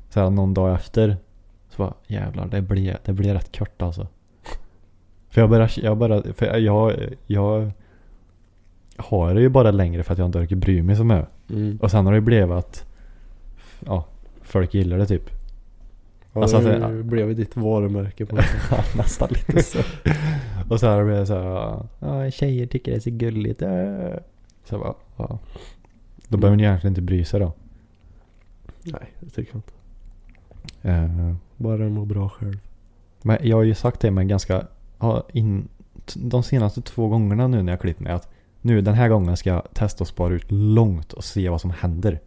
så 0.10 0.19
här 0.19 0.30
någon 0.30 0.53
dag 0.53 0.74
efter 0.76 1.18
så 1.69 1.78
bara 1.84 1.94
jävlar, 2.07 2.48
det 2.48 2.61
blir, 2.61 2.98
det 3.06 3.14
blir 3.14 3.34
rätt 3.34 3.57
kort 3.57 3.82
alltså. 3.82 4.07
För 5.30 5.41
jag 5.41 5.49
började, 5.49 5.72
jag 5.82 5.98
började, 5.98 6.34
för 6.34 6.57
jag, 6.57 6.94
jag 7.26 7.72
har 8.98 9.34
det 9.34 9.41
ju 9.41 9.49
bara 9.49 9.72
längre 9.72 10.03
för 10.03 10.14
att 10.14 10.19
jag 10.19 10.26
inte 10.26 10.40
orkar 10.40 10.56
bry 10.56 10.82
mig 10.82 10.95
så 10.95 11.03
mycket. 11.03 11.28
Mm. 11.49 11.78
Och 11.82 11.91
sen 11.91 12.06
har 12.06 12.14
det 12.14 12.22
blivit 12.22 12.52
att, 12.52 12.86
ja, 13.86 14.06
folk 14.41 14.74
gillar 14.74 14.98
det 14.98 15.06
typ. 15.06 15.30
Ja, 16.34 16.41
Alltså, 16.41 16.60
det 16.60 16.86
alltså, 16.86 17.03
blev 17.03 17.28
ju 17.28 17.34
ditt 17.34 17.56
varumärke 17.57 18.26
på 18.26 18.36
något 18.36 18.45
sätt. 18.45 18.95
Nästan 18.98 19.30
lite 19.30 19.64
så. 19.64 19.80
och 20.69 20.80
så 20.80 20.88
här 20.88 21.03
blev 21.03 21.18
det 21.18 21.26
så 21.26 21.34
här, 21.34 21.86
ja, 21.99 22.32
tjejer 22.32 22.68
tycker 22.68 22.91
det 22.91 22.98
är 22.98 23.02
så 23.02 23.10
gulligt. 23.10 23.61
äh." 23.61 23.69
Så 24.64 24.76
jag 24.76 24.82
bara, 24.82 24.94
ja. 25.18 25.40
Då 26.28 26.38
behöver 26.38 26.57
ni 26.57 26.64
egentligen 26.64 26.91
inte 26.91 27.02
bry 27.02 27.26
sig 27.26 27.40
då. 27.40 27.53
Nej, 28.84 29.14
det 29.19 29.30
tycker 29.30 29.52
jag 29.53 29.57
inte. 29.57 29.74
Eh, 30.82 31.36
Bara 31.57 31.78
den 31.78 31.94
mår 31.94 32.06
bra 32.06 32.30
själv. 32.30 32.60
Men 33.22 33.38
jag 33.41 33.57
har 33.57 33.64
ju 33.64 33.76
sagt 33.76 33.99
det 34.02 34.11
med 34.11 34.28
ganska, 34.28 34.68
in, 35.34 35.68
de 36.15 36.44
senaste 36.44 36.82
två 36.82 37.07
gångerna 37.07 37.48
nu 37.48 37.64
när 37.64 37.72
jag 37.72 37.82
klippt 37.82 37.99
mig 37.99 38.11
att 38.14 38.30
nu 38.68 38.81
den 38.81 38.94
här 38.94 39.10
gången 39.10 39.38
ska 39.38 39.49
jag 39.49 39.64
testa 39.73 40.02
att 40.02 40.07
spara 40.07 40.34
ut 40.34 40.45
långt 40.52 41.14
och 41.14 41.23
se 41.23 41.49
vad 41.49 41.61
som 41.61 41.72
händer. 41.72 42.19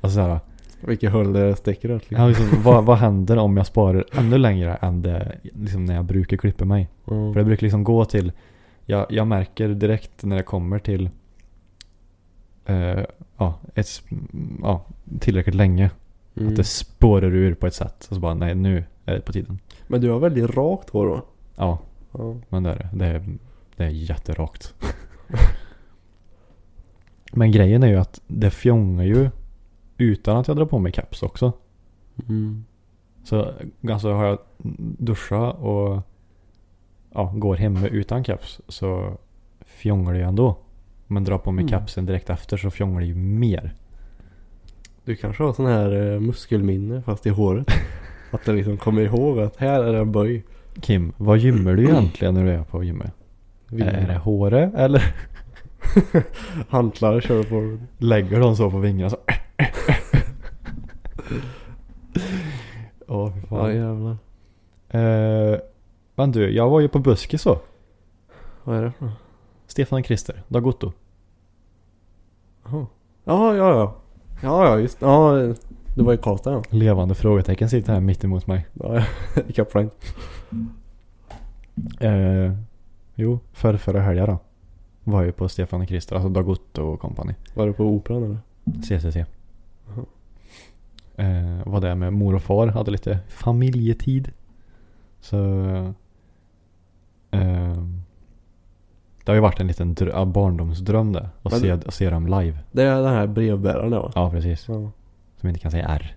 Alltså 0.00 0.14
såhär, 0.14 0.40
Vilket 0.80 1.12
håll 1.12 1.32
det 1.32 1.56
sticker 1.56 1.92
åt 1.92 2.02
ja, 2.08 2.26
liksom. 2.26 2.46
liksom, 2.46 2.62
vad, 2.62 2.84
vad 2.84 2.98
händer 2.98 3.36
om 3.36 3.56
jag 3.56 3.66
sparar 3.66 4.04
ännu 4.12 4.38
längre 4.38 4.74
än 4.74 5.02
det, 5.02 5.38
liksom 5.42 5.84
när 5.84 5.94
jag 5.94 6.04
brukar 6.04 6.36
klippa 6.36 6.64
mig? 6.64 6.88
Mm. 7.10 7.32
För 7.32 7.40
det 7.40 7.44
brukar 7.44 7.62
liksom 7.62 7.84
gå 7.84 8.04
till, 8.04 8.32
jag, 8.86 9.06
jag 9.10 9.26
märker 9.26 9.68
direkt 9.68 10.24
när 10.24 10.36
det 10.36 10.42
kommer 10.42 10.78
till 10.78 11.10
eh, 12.66 13.04
ja, 13.36 13.54
ett, 13.74 13.86
ja, 14.62 14.84
tillräckligt 15.20 15.54
länge. 15.54 15.90
Mm. 16.36 16.48
Att 16.48 16.56
det 16.56 16.64
spårar 16.64 17.34
ur 17.34 17.54
på 17.54 17.66
ett 17.66 17.74
sätt. 17.74 18.06
Och 18.10 18.14
så 18.14 18.20
bara, 18.20 18.34
nej 18.34 18.54
nu 18.54 18.84
är 19.04 19.14
det 19.14 19.20
på 19.20 19.32
tiden. 19.32 19.58
Men 19.86 20.00
du 20.00 20.10
har 20.10 20.18
väldigt 20.18 20.56
rakt 20.56 20.90
hår 20.90 21.06
då? 21.06 21.24
Ja, 21.56 21.78
Ja. 22.12 22.36
men 22.48 22.62
det 22.62 22.70
är 22.70 22.76
det. 22.76 22.88
Det 22.92 23.06
är, 23.06 23.24
det 23.76 23.84
är 23.84 23.88
jätterakt. 23.88 24.74
men 27.32 27.50
grejen 27.50 27.82
är 27.82 27.88
ju 27.88 27.96
att 27.96 28.20
det 28.26 28.50
fjongar 28.50 29.04
ju 29.04 29.30
utan 29.98 30.36
att 30.36 30.48
jag 30.48 30.56
drar 30.56 30.66
på 30.66 30.78
mig 30.78 30.92
caps 30.92 31.22
också. 31.22 31.52
Mm. 32.28 32.64
Så 33.24 33.52
alltså 33.90 34.12
har 34.12 34.24
jag 34.24 34.38
duschat 34.98 35.56
och 35.58 36.02
ja, 37.10 37.32
går 37.36 37.56
hemma 37.56 37.86
utan 37.86 38.24
caps 38.24 38.60
så 38.68 39.18
fjongar 39.60 40.12
det 40.12 40.18
ju 40.18 40.24
ändå. 40.24 40.56
Men 41.06 41.24
drar 41.24 41.38
på 41.38 41.52
mig 41.52 41.62
Mm. 41.62 41.70
capsen 41.70 42.06
direkt 42.06 42.30
efter 42.30 42.56
så 42.56 42.70
fjongar 42.70 43.00
det 43.00 43.06
ju 43.06 43.14
mer. 43.14 43.74
Du 45.04 45.16
kanske 45.16 45.42
har 45.42 45.52
sån 45.52 45.66
här 45.66 46.12
eh, 46.12 46.20
muskelminne 46.20 47.02
fast 47.02 47.26
i 47.26 47.30
håret. 47.30 47.66
att 48.30 48.44
det 48.44 48.52
liksom 48.52 48.76
kommer 48.76 49.02
ihåg 49.02 49.40
att 49.40 49.56
här 49.56 49.84
är 49.84 49.94
en 49.94 50.12
böj. 50.12 50.44
Kim, 50.80 51.12
vad 51.16 51.38
gymmar 51.38 51.74
du 51.74 51.82
egentligen 51.90 52.34
när 52.34 52.44
du 52.44 52.50
är 52.50 52.64
på 52.64 52.84
gymmet? 52.84 53.12
Är 53.80 54.06
det 54.06 54.18
håret 54.18 54.74
eller 54.74 55.14
Hantlar 56.68 57.20
kör 57.20 57.42
på. 57.42 57.78
lägger 57.98 58.40
de 58.40 58.56
så 58.56 58.70
på 58.70 58.78
vingarna 58.78 59.10
så? 59.10 59.16
Åh 63.08 63.32
fy 63.34 63.40
Ja 63.50 63.56
fan. 63.56 63.76
jävlar. 63.76 64.16
Eh, 64.88 65.58
men 66.14 66.32
du, 66.32 66.50
jag 66.50 66.70
var 66.70 66.80
ju 66.80 66.88
på 66.88 66.98
buskis 66.98 67.42
så. 67.42 67.58
Vad 68.64 68.76
är 68.76 68.82
det 68.82 68.92
för? 68.98 69.10
Stefan 69.66 69.98
och 70.00 70.06
Christer, 70.06 70.42
Dagotto. 70.48 70.92
Jaha. 72.64 72.86
Ja, 73.24 73.54
ja, 73.56 73.70
ja. 73.74 73.94
Ja, 74.42 74.64
ja, 74.66 74.78
just 74.78 75.00
Ja, 75.00 75.32
det 75.96 76.02
var 76.02 76.12
i 76.14 76.18
Karlstad 76.18 76.52
ja. 76.52 76.62
Levande 76.70 77.14
frågetecken 77.14 77.68
sitter 77.70 77.92
här 77.92 78.00
mitt 78.00 78.24
emot 78.24 78.46
mig. 78.46 78.66
ja 78.72 79.04
I 79.48 79.52
Kaplan. 79.52 79.90
Eh, 82.00 82.52
jo, 83.14 83.38
för 83.52 83.76
förra 83.76 84.00
helgen 84.00 84.26
då. 84.26 84.38
Var 85.04 85.18
jag 85.18 85.26
ju 85.26 85.32
på 85.32 85.48
Stefan 85.48 85.80
och 85.80 85.88
Christer, 85.88 86.14
alltså 86.16 86.28
Dagotto 86.28 86.82
och 86.82 87.00
company. 87.00 87.34
Var 87.54 87.66
du 87.66 87.72
på 87.72 87.84
Operan 87.84 88.22
eller? 88.24 88.38
CCC. 88.82 89.16
Jaha. 89.16 90.04
Eh, 91.16 91.66
var 91.66 91.80
där 91.80 91.94
med 91.94 92.12
mor 92.12 92.34
och 92.34 92.42
far, 92.42 92.66
hade 92.66 92.90
lite 92.90 93.18
familjetid. 93.28 94.30
Så... 95.20 95.36
Eh, 97.30 97.76
det 99.24 99.30
har 99.32 99.34
ju 99.34 99.40
varit 99.40 99.60
en 99.60 99.66
liten 99.66 99.94
drö- 99.94 100.24
barndomsdröm 100.32 101.12
det. 101.12 101.28
Att 101.42 101.60
se, 101.60 101.70
att 101.70 101.94
se 101.94 102.10
dem 102.10 102.26
live. 102.26 102.58
Det 102.72 102.82
är 102.82 102.96
den 103.02 103.12
här 103.12 103.26
brevbäraren 103.26 103.92
ja. 103.92 104.10
Ja, 104.14 104.30
precis. 104.30 104.68
Ja, 104.68 104.90
Som 105.36 105.48
inte 105.48 105.60
kan 105.60 105.70
säga 105.70 105.86
R. 105.88 106.16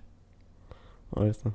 ja 1.16 1.26
just 1.26 1.42
det. 1.44 1.52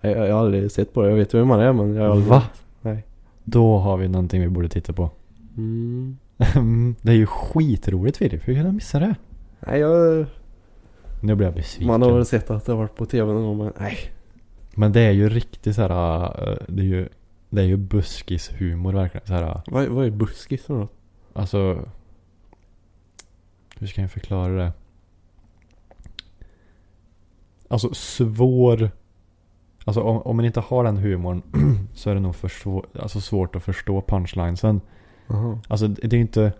Jag, 0.00 0.28
jag, 0.28 0.34
har 0.34 0.40
aldrig 0.44 0.70
sett 0.70 0.94
på 0.94 1.02
det. 1.02 1.08
Jag 1.08 1.16
vet 1.16 1.34
ju 1.34 1.38
vem 1.38 1.48
man 1.48 1.60
är 1.60 1.72
men 1.72 1.94
jag 1.94 2.02
har 2.02 2.10
aldrig... 2.10 2.28
Va? 2.28 2.42
Nej. 2.82 3.04
Då 3.44 3.78
har 3.78 3.96
vi 3.96 4.08
någonting 4.08 4.40
vi 4.40 4.48
borde 4.48 4.68
titta 4.68 4.92
på. 4.92 5.10
Mm. 5.56 6.16
det 7.02 7.12
är 7.12 7.16
ju 7.16 7.26
skitroligt 7.26 8.16
Filip. 8.16 8.48
Hur 8.48 8.54
kan 8.54 8.64
jag 8.64 8.74
missa 8.74 8.98
det? 8.98 9.14
Nej 9.60 9.80
jag... 9.80 10.26
Nu 11.22 11.34
blir 11.34 11.46
jag 11.46 11.54
besviken. 11.54 11.86
Man 11.86 12.02
har 12.02 12.12
väl 12.12 12.26
sett 12.26 12.50
att 12.50 12.64
det 12.66 12.72
har 12.72 12.76
varit 12.78 12.96
på 12.96 13.06
tv 13.06 13.32
någon 13.32 13.42
gång 13.44 13.58
men 13.58 13.72
nej. 13.80 13.96
Men 14.74 14.92
det 14.92 15.00
är 15.00 15.10
ju 15.10 15.28
riktigt 15.28 15.74
så 15.76 15.82
här. 15.82 16.22
äh, 16.52 16.56
Det 16.68 16.82
är 16.82 16.86
ju, 16.86 17.08
det 17.50 17.60
är 17.62 17.66
ju 17.66 17.76
buskishumor 17.76 18.92
verkligen. 18.92 19.26
Så 19.26 19.32
här, 19.32 19.42
äh, 19.42 19.60
Vad, 19.66 19.86
vad 19.88 20.06
är 20.06 20.10
buskis 20.10 20.62
för 20.64 20.74
något? 20.74 20.92
alltså. 21.32 21.88
Hur 23.78 23.86
ska 23.86 24.00
jag 24.00 24.10
förklara 24.10 24.52
det? 24.52 24.72
Alltså 27.68 27.94
svår. 27.94 28.90
Alltså 29.90 30.02
om, 30.02 30.22
om 30.22 30.36
man 30.36 30.44
inte 30.44 30.60
har 30.60 30.84
den 30.84 30.96
humorn 30.96 31.42
så 31.94 32.10
är 32.10 32.14
det 32.14 32.20
nog 32.20 32.34
för 32.34 32.48
svår, 32.48 32.86
alltså 33.00 33.20
svårt 33.20 33.56
att 33.56 33.62
förstå 33.62 34.00
punchlinesen. 34.00 34.80
Jaha. 35.26 35.58
Alltså 35.68 35.88
det 35.88 36.16
är 36.16 36.20
inte. 36.20 36.52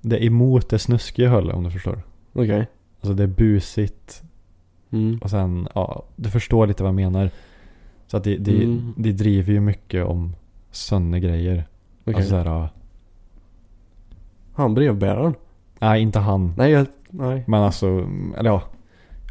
Det 0.00 0.16
är 0.16 0.24
emot 0.26 0.68
det 0.68 0.78
snuskiga 0.78 1.30
hållet 1.30 1.54
om 1.56 1.64
du 1.64 1.70
förstår. 1.70 2.02
Okej. 2.32 2.66
Alltså 3.00 3.14
det 3.14 3.22
är 3.22 3.26
busigt. 3.26 4.22
Mm. 4.90 5.18
Och 5.22 5.30
sen, 5.30 5.68
ja, 5.74 6.04
du 6.16 6.30
förstår 6.30 6.66
lite 6.66 6.82
vad 6.82 6.88
jag 6.88 6.94
menar. 6.94 7.30
Så 8.06 8.16
att 8.16 8.24
det, 8.24 8.36
det, 8.36 8.64
Mm. 8.64 8.94
det 8.96 9.12
driver 9.12 9.52
ju 9.52 9.60
mycket 9.60 10.04
om 10.06 10.34
sådana 10.70 11.18
grejer. 11.18 11.66
Okej. 12.02 12.14
Alltså 12.14 12.30
såhär, 12.30 12.44
ja, 12.44 12.68
Han 14.54 14.74
brevbäraren? 14.74 15.34
nej 15.78 16.02
inte 16.02 16.18
han. 16.18 16.54
Nej 16.56 16.70
jag... 16.70 16.86
Nej. 17.10 17.44
Men 17.46 17.62
alltså, 17.62 17.86
eller 18.38 18.50
ja, 18.50 18.62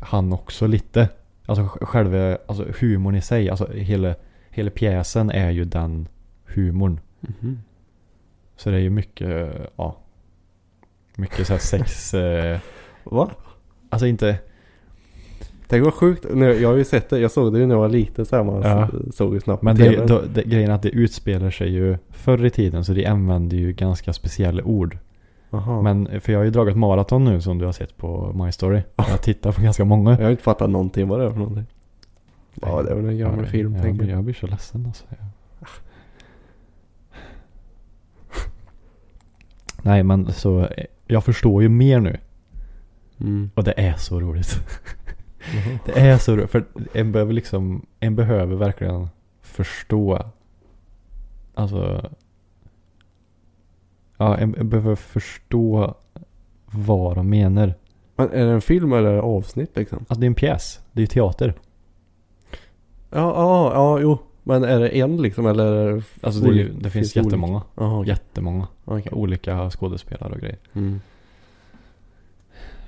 han 0.01 0.33
också 0.33 0.67
lite. 0.67 1.09
Alltså 1.45 1.63
sj- 1.63 1.85
själva, 1.85 2.37
alltså 2.47 2.65
humorn 2.79 3.15
i 3.15 3.21
sig, 3.21 3.49
alltså 3.49 3.71
hela, 3.73 4.15
hela 4.49 4.69
pjäsen 4.69 5.29
är 5.29 5.49
ju 5.51 5.65
den 5.65 6.07
humorn. 6.45 6.99
Mhm. 7.19 7.59
Så 8.57 8.69
det 8.69 8.75
är 8.75 8.79
ju 8.81 8.89
mycket, 8.89 9.51
ja, 9.75 9.97
mycket 11.15 11.47
såhär 11.47 11.59
sex, 11.59 12.13
eh, 12.13 12.59
Va? 13.03 13.29
alltså 13.89 14.07
inte, 14.07 14.37
Tänk 15.67 15.83
vad 15.83 15.93
sjukt. 15.93 16.25
Jag 16.35 16.69
har 16.69 16.75
ju 16.75 16.83
sett 16.83 17.09
det. 17.09 17.19
Jag 17.19 17.31
såg 17.31 17.53
det 17.53 17.59
ju 17.59 17.65
när 17.65 17.75
jag 17.75 17.79
var 17.81 17.89
liten 17.89 18.25
så 18.25 18.35
här. 18.35 18.43
Man 18.43 18.61
Ja. 18.61 18.89
såg 19.13 19.33
ju 19.33 19.39
snabbt 19.39 19.63
Men 19.63 19.75
det, 19.75 20.05
då, 20.05 20.21
det, 20.33 20.43
grejen 20.43 20.71
är 20.71 20.75
att 20.75 20.81
det 20.81 20.89
utspelar 20.89 21.49
sig 21.51 21.69
ju 21.69 21.97
förr 22.09 22.45
i 22.45 22.49
tiden 22.49 22.85
så 22.85 22.93
de 22.93 23.05
använder 23.05 23.57
ju 23.57 23.73
ganska 23.73 24.13
speciella 24.13 24.63
ord. 24.63 24.97
Jaha. 25.49 25.81
Men 25.81 26.21
för 26.21 26.31
jag 26.31 26.39
har 26.39 26.43
ju 26.45 26.51
dragit 26.51 26.77
maraton 26.77 27.25
nu 27.25 27.41
som 27.41 27.57
du 27.57 27.65
har 27.65 27.71
sett 27.71 27.97
på 27.97 28.33
My 28.33 28.51
Story. 28.51 28.81
Jag 28.95 29.21
tittar 29.21 29.51
på 29.51 29.61
ganska 29.61 29.85
många. 29.85 30.11
Jag 30.11 30.23
har 30.23 30.31
inte 30.31 30.43
fattat 30.43 30.69
någonting 30.69 31.07
vad 31.07 31.19
det 31.19 31.25
är 31.25 31.29
för 31.29 31.39
någonting. 31.39 31.65
Ja, 32.61 32.81
det 32.83 32.91
är 32.91 32.95
väl 32.95 33.05
en 33.05 33.17
gammal 33.17 33.39
Ja, 33.39 33.45
film 33.45 33.73
jag, 33.73 33.83
tänker 33.83 34.05
jag. 34.05 34.17
jag 34.17 34.23
blir 34.23 34.33
så 34.33 34.47
ledsen 34.47 34.85
alltså. 34.85 35.05
Nej 39.81 40.03
men 40.03 40.33
så, 40.33 40.69
jag 41.07 41.23
förstår 41.23 41.63
ju 41.63 41.69
mer 41.69 41.99
nu. 41.99 42.17
Mm. 43.19 43.49
Och 43.55 43.63
det 43.63 43.73
är 43.77 43.93
så 43.93 44.19
roligt. 44.19 44.59
Det 45.85 45.99
är 45.99 46.17
så 46.17 46.35
roligt. 46.35 46.49
För 46.51 46.65
en 46.93 47.11
behöver 47.11 47.33
liksom, 47.33 47.85
en 47.99 48.15
behöver 48.15 48.55
verkligen 48.55 49.07
förstå. 49.41 50.19
Alltså. 51.53 52.09
Ja, 54.17 54.37
en 54.37 54.69
behöver 54.69 54.95
förstå 54.95 55.95
vad 56.65 57.15
de 57.15 57.29
menar. 57.29 57.73
Men 58.15 58.31
är 58.31 58.45
det 58.45 58.51
en 58.51 58.61
film 58.61 58.93
eller 58.93 59.13
avsnitt 59.17 59.71
liksom? 59.75 59.97
Alltså 59.99 60.19
det 60.19 60.25
är 60.25 60.27
en 60.27 60.35
pjäs. 60.35 60.79
Det 60.91 60.99
är 60.99 61.01
ju 61.01 61.07
teater. 61.07 61.53
Ja, 63.09 63.33
ja, 63.35 63.71
ja, 63.73 63.99
jo. 63.99 64.17
Men 64.43 64.63
är 64.63 64.79
det 64.79 64.89
en 64.89 65.21
liksom 65.21 65.45
eller? 65.45 65.65
är 65.65 65.95
det 65.95 66.03
Alltså 66.21 66.41
det, 66.41 66.49
är 66.49 66.53
ju, 66.53 66.73
det 66.73 66.89
finns 66.89 67.15
olika? 67.15 67.27
jättemånga. 67.27 67.61
Jaha, 67.75 67.99
okej. 67.99 68.09
Jättemånga. 68.09 68.67
Okej. 68.85 69.11
Olika 69.11 69.69
skådespelare 69.69 70.33
och 70.33 70.39
grejer. 70.39 70.57
Mm. 70.73 71.01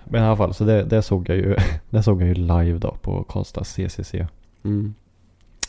Men 0.03 0.23
i 0.23 0.25
alla 0.25 0.37
fall, 0.37 0.53
så 0.53 0.63
det, 0.63 0.83
det 0.83 1.01
såg 1.01 1.29
jag 1.29 1.37
ju, 1.37 1.55
det 1.89 2.03
såg 2.03 2.21
jag 2.21 2.27
ju 2.27 2.33
live 2.33 2.79
då 2.79 2.95
på 3.01 3.23
Karlstad 3.23 3.63
CCC. 3.63 4.13
Mm. 4.63 4.93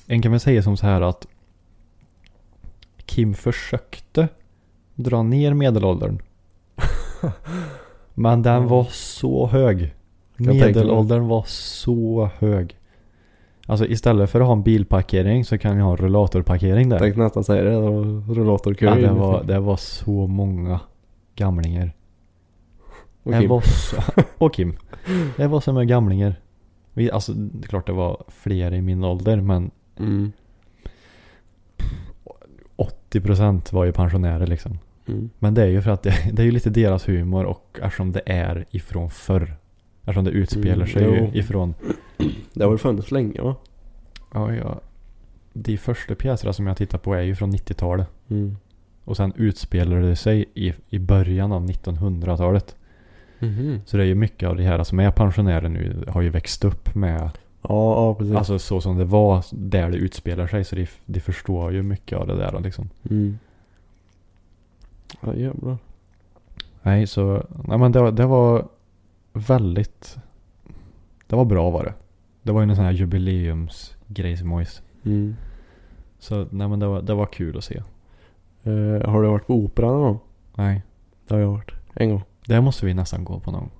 En 0.06 0.22
kan 0.22 0.32
väl 0.32 0.40
säga 0.40 0.62
som 0.62 0.76
så 0.76 0.86
här 0.86 1.00
att 1.00 1.26
Kim 3.04 3.34
försökte 3.34 4.28
dra 4.98 5.22
ner 5.22 5.54
medelåldern. 5.54 6.18
Men 8.14 8.42
den 8.42 8.66
var 8.68 8.84
så 8.90 9.46
hög. 9.46 9.94
Medelåldern 10.36 11.28
var 11.28 11.44
så 11.46 12.30
hög. 12.38 12.76
Alltså 13.66 13.86
istället 13.86 14.30
för 14.30 14.40
att 14.40 14.46
ha 14.46 14.52
en 14.52 14.62
bilparkering 14.62 15.44
så 15.44 15.58
kan 15.58 15.76
vi 15.76 15.82
ha 15.82 15.90
en 15.90 15.96
rullatorparkering 15.96 16.88
där. 16.88 16.98
Tänkte 16.98 17.20
nästan 17.20 17.44
säga 17.44 17.62
det. 17.64 17.70
det 17.70 17.80
var 17.80 18.34
Rullatorkö. 18.34 18.86
Ja, 18.86 18.94
det, 18.94 19.12
var, 19.12 19.44
det 19.44 19.60
var 19.60 19.76
så 19.76 20.26
många 20.26 20.80
gamlingar. 21.34 21.92
Och 23.22 23.32
det 23.32 23.40
Kim. 23.40 23.50
var 23.50 23.60
så, 23.60 23.96
och 24.38 24.54
Kim. 24.54 24.76
Det 25.36 25.46
var 25.46 25.60
så 25.60 25.72
många 25.72 25.84
gamlingar. 25.84 26.34
Vi, 26.92 27.10
alltså 27.10 27.32
det 27.32 27.64
är 27.64 27.68
klart 27.68 27.86
det 27.86 27.92
var 27.92 28.22
fler 28.28 28.74
i 28.74 28.80
min 28.82 29.04
ålder 29.04 29.40
men 29.40 29.70
Mm. 30.00 30.32
80% 33.10 33.72
var 33.74 33.84
ju 33.84 33.92
pensionärer 33.92 34.46
liksom. 34.46 34.78
Mm. 35.08 35.30
Men 35.38 35.54
det 35.54 35.62
är 35.62 35.66
ju 35.66 35.82
för 35.82 35.90
att 35.90 36.02
det, 36.02 36.14
det 36.32 36.42
är 36.42 36.46
ju 36.46 36.52
lite 36.52 36.70
deras 36.70 37.08
humor 37.08 37.44
och 37.44 37.78
eftersom 37.82 38.12
det 38.12 38.22
är 38.26 38.64
ifrån 38.70 39.10
förr. 39.10 39.56
Eftersom 40.00 40.24
det 40.24 40.30
utspelar 40.30 40.74
Mm, 40.74 40.86
sig 40.88 41.02
ju 41.02 41.40
ifrån, 41.40 41.74
Det 42.54 42.64
har 42.64 42.70
väl 42.70 42.78
funnits 42.78 43.10
länge 43.10 43.40
va? 43.42 43.54
ja, 44.34 44.54
ja. 44.54 44.80
De 45.52 45.76
första 45.76 46.14
pjäserna 46.14 46.52
som 46.52 46.66
jag 46.66 46.76
tittar 46.76 46.98
på 46.98 47.14
är 47.14 47.22
ju 47.22 47.34
från 47.34 47.52
90-talet. 47.52 48.08
Mm. 48.28 48.56
Och 49.04 49.16
sen 49.16 49.32
utspelar 49.36 50.00
det 50.00 50.16
sig 50.16 50.44
i, 50.54 50.74
i 50.90 50.98
början 50.98 51.52
av 51.52 51.66
1900-talet. 51.66 52.76
Mhm. 53.38 53.80
Så 53.86 53.96
det 53.96 54.02
är 54.02 54.06
ju 54.06 54.14
mycket 54.14 54.48
av 54.48 54.56
de 54.56 54.62
här 54.62 54.84
som 54.84 55.00
är 55.00 55.10
pensionärer 55.10 55.68
nu 55.68 56.04
har 56.08 56.22
ju 56.22 56.30
växt 56.30 56.64
upp 56.64 56.94
med, 56.94 57.20
Ja, 57.20 57.30
ja 57.62 58.14
precis. 58.14 58.36
alltså 58.36 58.58
så 58.58 58.80
som 58.80 58.98
det 58.98 59.04
var 59.04 59.44
där 59.52 59.90
det 59.90 59.96
utspelar 59.96 60.46
sig. 60.46 60.64
Så 60.64 60.76
de, 60.76 60.86
de 61.04 61.20
förstår 61.20 61.72
ju 61.72 61.82
mycket 61.82 62.18
av 62.18 62.26
det 62.26 62.36
där 62.36 62.60
liksom. 62.60 62.90
Mm. 63.10 63.38
Ja 65.20 65.34
jävlar. 65.34 65.78
Nej, 66.82 67.06
så, 67.06 67.46
nej 67.64 67.78
men 67.78 67.92
det, 67.92 68.00
var- 68.00 68.12
det 68.12 68.26
var 68.26 68.68
väldigt, 69.32 70.16
det 71.26 71.36
var 71.36 71.44
bra 71.44 71.70
var 71.70 71.84
det. 71.84 71.94
Det 72.42 72.52
var 72.52 72.60
ju 72.62 72.68
en 72.70 72.76
sån 72.76 72.84
här 72.84 72.92
jubileumsgrej 72.92 74.36
som 74.36 74.64
Mm. 75.04 75.34
Så 76.18 76.46
nej 76.50 76.68
men 76.68 76.80
det 76.80 76.86
var, 76.86 77.02
det 77.02 77.14
var 77.14 77.26
kul 77.26 77.58
att 77.58 77.64
se. 77.64 77.76
Eh, 78.62 79.10
har 79.10 79.22
du 79.22 79.28
varit 79.28 79.46
på 79.46 79.54
operan 79.54 79.90
någon 79.92 80.02
gång? 80.02 80.18
Nej, 80.54 80.82
Det 81.28 81.34
har 81.34 81.40
jag 81.40 81.48
varit. 81.50 81.70
En 81.94 82.10
gång. 82.10 82.22
det 82.46 82.60
måste 82.60 82.86
vi 82.86 82.94
nästan 82.94 83.24
gå 83.24 83.40
på 83.40 83.50
någon 83.50 83.60
gång. 83.60 83.70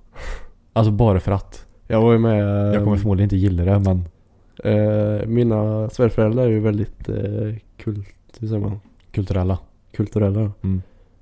Alltså 0.73 0.91
bara 0.91 1.19
för 1.19 1.31
att. 1.31 1.65
Jag 1.87 2.01
var 2.01 2.11
ju 2.13 2.19
med. 2.19 2.73
Jag 2.75 2.83
kommer 2.83 2.97
förmodligen 2.97 3.25
inte 3.25 3.35
gilla 3.37 3.65
det 3.65 3.79
men 3.79 4.07
eh, 4.63 5.27
mina 5.27 5.89
svärföräldrar 5.89 6.43
är 6.43 6.49
ju 6.49 6.59
väldigt 6.59 7.09
eh, 7.09 7.55
kult, 7.77 8.15
hur 8.39 8.47
säger 8.47 8.61
man? 8.61 8.79
kulturella. 9.11 9.59
Kulturella. 9.91 10.51
Mm. 10.61 10.81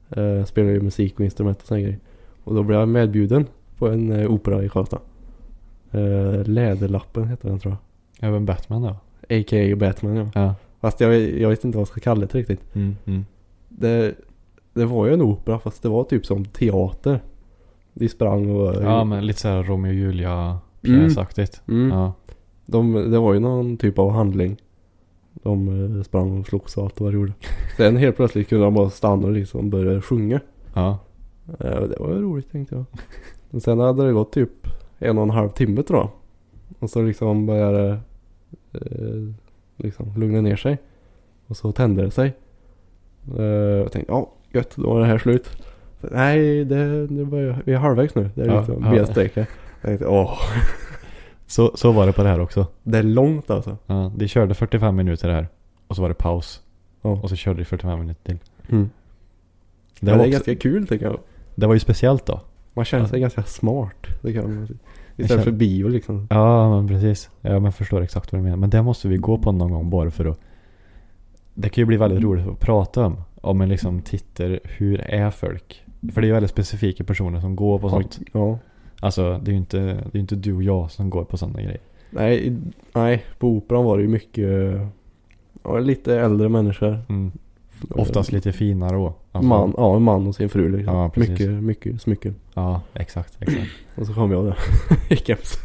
Eh, 0.10 0.44
spelar 0.46 0.70
ju 0.70 0.82
musik 0.82 1.20
och 1.20 1.26
instrument 1.26 1.62
och 1.62 1.68
sådana 1.68 1.82
grejer. 1.82 2.00
Och 2.44 2.56
då 2.56 2.64
blev 2.64 2.80
jag 2.80 2.90
medbjuden 2.90 3.46
på 3.78 3.88
en 3.88 4.12
eh, 4.12 4.32
opera 4.32 4.64
i 4.64 4.70
Karlstad. 4.70 5.00
Eh, 5.92 6.44
Läderlappen 6.44 7.28
heter 7.28 7.50
den 7.50 7.60
tror 7.60 7.76
jag. 8.20 8.30
Även 8.30 8.46
Batman 8.46 8.82
då. 8.82 8.96
A.k.a. 9.30 9.76
Batman 9.76 10.16
ja. 10.16 10.30
Ja. 10.36 10.56
Fast 10.82 11.00
jag, 11.00 11.20
jag 11.20 11.50
vet 11.50 11.64
inte 11.64 11.78
vad 11.78 11.82
jag 11.82 11.88
ska 11.88 12.02
kalla 12.02 12.22
det 12.22 12.36
riktigt. 12.36 12.76
Mm, 12.76 12.96
mm. 13.06 13.26
Det, 13.70 14.16
det 14.74 14.86
var 14.86 15.06
ju 15.06 15.14
en 15.14 15.22
opera 15.22 15.60
fast 15.60 15.84
det 15.84 15.90
var 15.90 16.04
typ 16.04 16.26
som 16.26 16.46
teater. 16.46 17.22
De 17.94 18.10
sprang 18.10 18.50
och... 18.50 18.76
Ja 18.84 19.04
men 19.04 19.26
lite 19.26 19.40
såhär 19.40 19.64
Romeo 19.64 19.90
och 19.90 19.96
Julia 19.96 20.60
pjäsaktigt. 20.82 21.62
Mm. 21.68 21.98
Ja. 21.98 22.14
De, 22.66 23.12
det 23.12 23.20
var 23.20 23.34
ju 23.34 23.40
någon 23.40 23.78
typ 23.78 24.00
av 24.00 24.12
handling. 24.12 24.58
De 25.43 25.95
eh, 25.97 26.03
sprang 26.03 26.39
och 26.39 26.47
slogs 26.47 26.77
och 26.77 26.84
allt 26.84 26.99
vad 27.01 27.11
de 27.14 27.15
gjorde. 27.19 27.34
Sen 27.77 27.97
helt 27.97 28.15
plötsligt 28.15 28.49
kunde 28.49 28.65
de 28.65 28.73
bara 28.73 28.89
stanna 28.89 29.27
och 29.27 29.34
liksom 29.34 29.69
börja 29.69 30.01
sjunga. 30.01 30.39
Ja. 30.73 30.99
Eh, 31.59 31.81
det 31.81 31.95
var 31.99 32.09
ju 32.14 32.22
roligt 32.22 32.51
tänkte 32.51 32.76
jag. 32.76 32.85
Men 33.49 33.61
sen 33.61 33.80
hade 33.80 34.05
det 34.05 34.11
gått 34.14 34.31
typ 34.31 34.49
en 34.99 35.18
och 35.18 35.23
en 35.23 35.30
halv 35.30 35.49
timme 35.49 35.84
tror 35.84 35.99
jag. 35.99 36.09
Och 36.80 36.89
så 36.89 37.01
liksom 37.01 37.45
började 37.45 37.99
eh, 38.73 39.34
liksom 39.77 40.14
lugna 40.18 40.41
ner 40.41 40.55
sig. 40.55 40.77
Och 41.47 41.57
så 41.57 41.72
tände 41.72 42.01
det 42.03 42.11
sig. 42.11 42.34
Eh, 43.38 43.43
jag 43.45 43.91
tänkte 43.91 44.11
ja 44.11 44.30
gött 44.53 44.73
då 44.76 44.89
var 44.93 44.99
det 44.99 45.05
här 45.05 45.18
slut. 45.18 45.47
Så, 46.01 46.07
Nej 46.11 46.65
det, 46.65 47.07
det 47.07 47.26
börjar, 47.26 47.61
vi 47.65 47.73
är 47.73 47.77
halvvägs 47.77 48.15
nu. 48.15 48.30
Det 48.35 48.41
är 48.41 48.47
Ja, 48.47 48.59
liksom 48.59 48.84
ja. 48.85 48.91
bensträcka. 48.91 49.39
Jag 49.39 49.89
tänkte 49.89 50.07
åh 50.07 50.38
Så, 51.48 51.72
så 51.76 51.91
var 51.91 52.06
det 52.07 52.14
på 52.14 52.24
det 52.24 52.30
här 52.30 52.40
också. 52.40 52.68
det 52.84 52.98
är 52.98 53.03
långt 53.03 53.49
alltså. 53.49 53.78
Ja, 53.86 54.11
de 54.15 54.28
körde 54.28 54.53
45 54.53 54.95
minuter 54.95 55.30
här. 55.30 55.48
Och 55.88 55.95
så 55.95 56.02
var 56.02 56.10
det 56.10 56.15
paus. 56.15 56.61
Ja. 57.02 57.10
Och 57.10 57.30
så 57.30 57.36
körde 57.36 57.60
de 57.60 57.65
45 57.65 57.99
minuter 57.99 58.22
till. 58.24 58.38
Mm. 58.69 58.90
Det, 59.99 60.11
var 60.11 60.18
det 60.18 60.24
är 60.24 60.28
också, 60.28 60.32
ganska 60.32 60.56
kul 60.56 60.88
tycker 60.88 61.06
jag. 61.06 61.19
det 61.56 61.68
var 61.68 61.74
ju 61.74 61.80
speciellt 61.80 62.26
då. 62.26 62.41
Man 62.74 62.86
känner 62.86 63.06
sig 63.06 63.19
Ja. 63.19 63.22
ganska 63.22 63.44
smart. 63.44 64.07
Det 64.22 64.34
kan 64.34 64.56
man 64.56 64.68
säga. 64.68 64.80
Istället 65.15 65.44
för 65.44 65.52
känner- 65.52 65.57
bio 65.60 65.88
liksom. 65.88 66.28
Ja 66.30 66.69
men 66.76 66.88
precis. 66.88 67.30
Ja 67.41 67.60
men 67.60 67.72
förstår 67.74 68.02
exakt 68.02 68.32
vad 68.32 68.40
du 68.40 68.44
menar. 68.44 68.57
Men 68.57 68.69
det 68.69 68.82
måste 68.84 69.07
vi 69.07 69.18
gå 69.18 69.38
på 69.38 69.52
någon 69.52 69.72
gång 69.72 69.90
bara 69.90 70.11
för 70.11 70.26
att. 70.26 70.40
Det 71.53 71.69
kan 71.69 71.82
ju 71.82 71.86
bli 71.86 71.98
väldigt 71.98 72.24
roligt 72.24 72.48
att 72.48 72.60
prata 72.60 73.06
om. 73.06 73.22
Om 73.41 73.61
en 73.61 73.69
liksom 73.69 74.02
tittar, 74.02 74.60
hur 74.64 75.02
är 75.02 75.32
folk? 75.32 75.84
För 76.14 76.22
det 76.22 76.26
är 76.26 76.28
ju 76.28 76.34
väldigt 76.34 76.52
specifika 76.52 77.03
personer 77.03 77.40
som 77.41 77.56
går 77.56 77.80
på 77.80 77.90
sånt. 77.90 78.19
Ja. 78.34 78.60
Alltså 78.99 79.40
det 79.44 79.52
är 79.52 79.53
ju 79.53 79.57
inte, 79.57 79.78
det 80.11 80.18
är 80.18 80.19
inte 80.19 80.36
du 80.36 80.53
och 80.53 80.64
jag 80.64 80.91
som 80.91 81.10
går 81.10 81.24
på 81.24 81.38
sådana 81.38 81.61
grejer. 81.61 81.80
Nej, 82.10 82.57
nej, 82.94 83.26
på 83.40 83.48
operan 83.48 83.86
var 83.86 83.98
det 83.98 84.03
ju 84.03 84.10
mycket 84.10 84.80
ja, 85.64 85.80
lite 85.80 86.19
äldre 86.19 86.49
människor. 86.49 86.99
Mm. 87.10 87.32
Oftast 87.90 88.32
lite 88.32 88.52
finare 88.53 88.95
då. 88.95 89.14
Alltså, 89.32 89.48
Man, 89.48 89.74
ja, 89.78 89.95
en 89.95 90.02
man 90.02 90.28
och 90.28 90.36
sin 90.36 90.49
fru 90.49 90.78
liksom. 90.78 90.95
Ja, 90.95 91.10
precis. 91.10 91.30
mycket, 91.30 91.49
mycket 91.64 92.02
smycken. 92.02 92.36
Ja 92.53 92.82
exakt, 92.94 93.38
exakt. 93.41 93.72
Och 93.95 94.07
så 94.07 94.14
kom 94.14 94.32
jag 94.32 94.45
där 94.45 94.57
i 95.10 95.15
keps. 95.15 95.57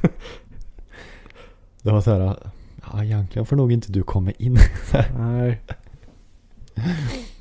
Det 1.83 1.91
var 1.91 2.01
så 2.01 2.11
här. 2.11 2.37
Ja 2.93 3.05
egentligen 3.05 3.47
får 3.47 3.57
nog 3.57 3.73
inte 3.73 3.93
du 3.93 4.03
komma 4.03 4.31
in. 4.39 4.57
nej. 5.19 5.61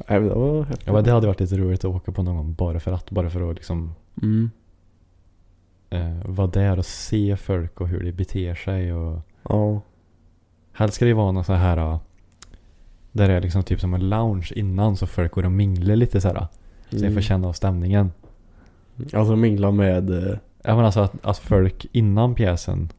Nej 0.07 0.19
men 0.19 0.27
det 0.27 0.35
var 0.35 0.63
häftigt. 0.63 0.87
Ja 0.87 0.93
men 0.93 1.03
det 1.03 1.11
hade 1.11 1.27
varit 1.27 1.39
lite 1.39 1.57
roligt 1.57 1.79
att 1.85 1.95
åka 1.95 2.11
på 2.11 2.23
någon 2.23 2.35
gång 2.37 2.53
bara 2.53 2.79
för 2.79 2.91
att. 2.91 3.11
Bara 3.11 3.29
för 3.29 3.49
att 3.49 3.55
liksom 3.55 3.93
Mm. 4.21 4.51
Eh, 5.91 6.17
vara 6.25 6.47
där 6.47 6.77
och 6.79 6.85
se 6.85 7.35
folk 7.37 7.81
och 7.81 7.87
hur 7.87 8.03
de 8.03 8.11
beter 8.11 8.55
sig 8.55 8.93
och 8.93 9.19
Ja. 9.49 9.81
Helst 10.73 10.95
ska 10.95 11.05
det 11.05 11.13
vara 11.13 11.31
någon 11.31 11.43
så 11.43 11.53
här 11.53 11.77
äh, 11.77 11.99
Där 13.11 13.27
det 13.27 13.33
är 13.33 13.41
liksom 13.41 13.63
typ 13.63 13.79
som 13.79 13.93
en 13.93 14.09
lounge 14.09 14.51
innan 14.55 14.97
så 14.97 15.07
folk 15.07 15.31
går 15.31 15.45
och 15.45 15.51
minglar 15.51 15.95
lite 15.95 16.21
så 16.21 16.27
här. 16.27 16.47
Så 16.89 16.95
jag 16.95 17.01
Mm. 17.01 17.13
får 17.13 17.21
känna 17.21 17.47
av 17.47 17.53
stämningen. 17.53 18.11
Alltså 19.13 19.35
mingla 19.35 19.71
med. 19.71 20.09
eh, 20.09 20.37
Ja 20.63 20.75
men 20.75 20.85
alltså 20.85 20.99
att, 20.99 21.25
att 21.25 21.37
folk 21.37 21.85
innan 21.91 22.35
pjäsen 22.35 22.89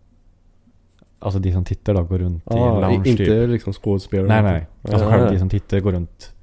Alltså 1.18 1.38
de 1.38 1.52
som 1.52 1.64
tittar 1.64 1.94
då 1.94 2.02
går 2.02 2.18
runt 2.18 2.44
i 2.50 2.54
en 2.58 2.80
lounge 2.80 3.08
inte 3.08 3.24
typ. 3.24 3.48
liksom 3.48 3.72
skådespelare. 3.72 4.42
Nej 4.42 4.52
nej. 4.52 4.66
Alltså 4.82 4.98
Nej, 4.98 5.08
själv 5.08 5.22
nej. 5.24 5.32
de 5.32 5.38
som 5.38 5.48
tittar 5.48 5.80
går 5.80 5.92
runt 5.92 6.34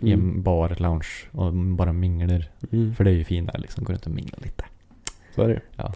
i 0.00 0.12
Mm. 0.12 0.30
en 0.30 0.42
bar, 0.42 0.70
ett 0.70 0.80
lounge 0.80 1.06
och 1.32 1.52
bara 1.52 1.92
minglar. 1.92 2.44
Mm. 2.72 2.94
För 2.94 3.04
det 3.04 3.10
är 3.10 3.14
ju 3.14 3.24
finare 3.24 3.58
liksom, 3.58 3.84
gå 3.84 3.92
runt 3.92 4.06
och 4.06 4.12
mingla 4.12 4.38
lite. 4.42 4.64
Så 5.36 5.42
är 5.42 5.48
det. 5.48 5.60
Ja. 5.76 5.92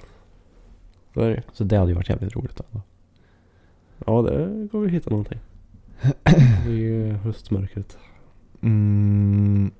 Så 1.14 1.20
är 1.20 1.30
det. 1.30 1.42
Så 1.52 1.64
det 1.64 1.76
hade 1.76 1.90
ju 1.90 1.94
varit 1.94 2.08
jävligt 2.08 2.36
roligt 2.36 2.60
ändå. 2.60 2.82
Ja, 4.06 4.22
det 4.22 4.68
går 4.72 4.80
vi 4.80 4.90
hitta 4.90 5.10
någonting. 5.10 5.38
I 6.68 7.10
höstmörkret. 7.10 7.98
Mm, 8.62 9.70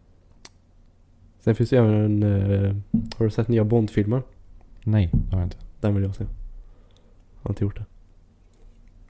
Sen 1.41 1.55
finns 1.55 1.71
det 1.71 1.77
ju 1.77 1.83
även 1.83 1.95
en... 1.95 2.23
eh, 2.23 2.77
har 3.19 3.25
du 3.25 3.31
sett 3.31 3.49
nya 3.49 3.65
Bond-filmer? 3.65 4.23
nej, 4.85 5.11
det 5.13 5.31
har 5.37 5.41
jag 5.41 5.47
inte. 5.47 5.57
Den 5.81 5.95
vill 5.95 6.05
jag 6.05 6.15
se. 6.17 6.25
Jag 6.25 6.31
har 7.43 7.51
inte 7.51 7.65
gjort 7.65 7.77
det. 7.77 7.85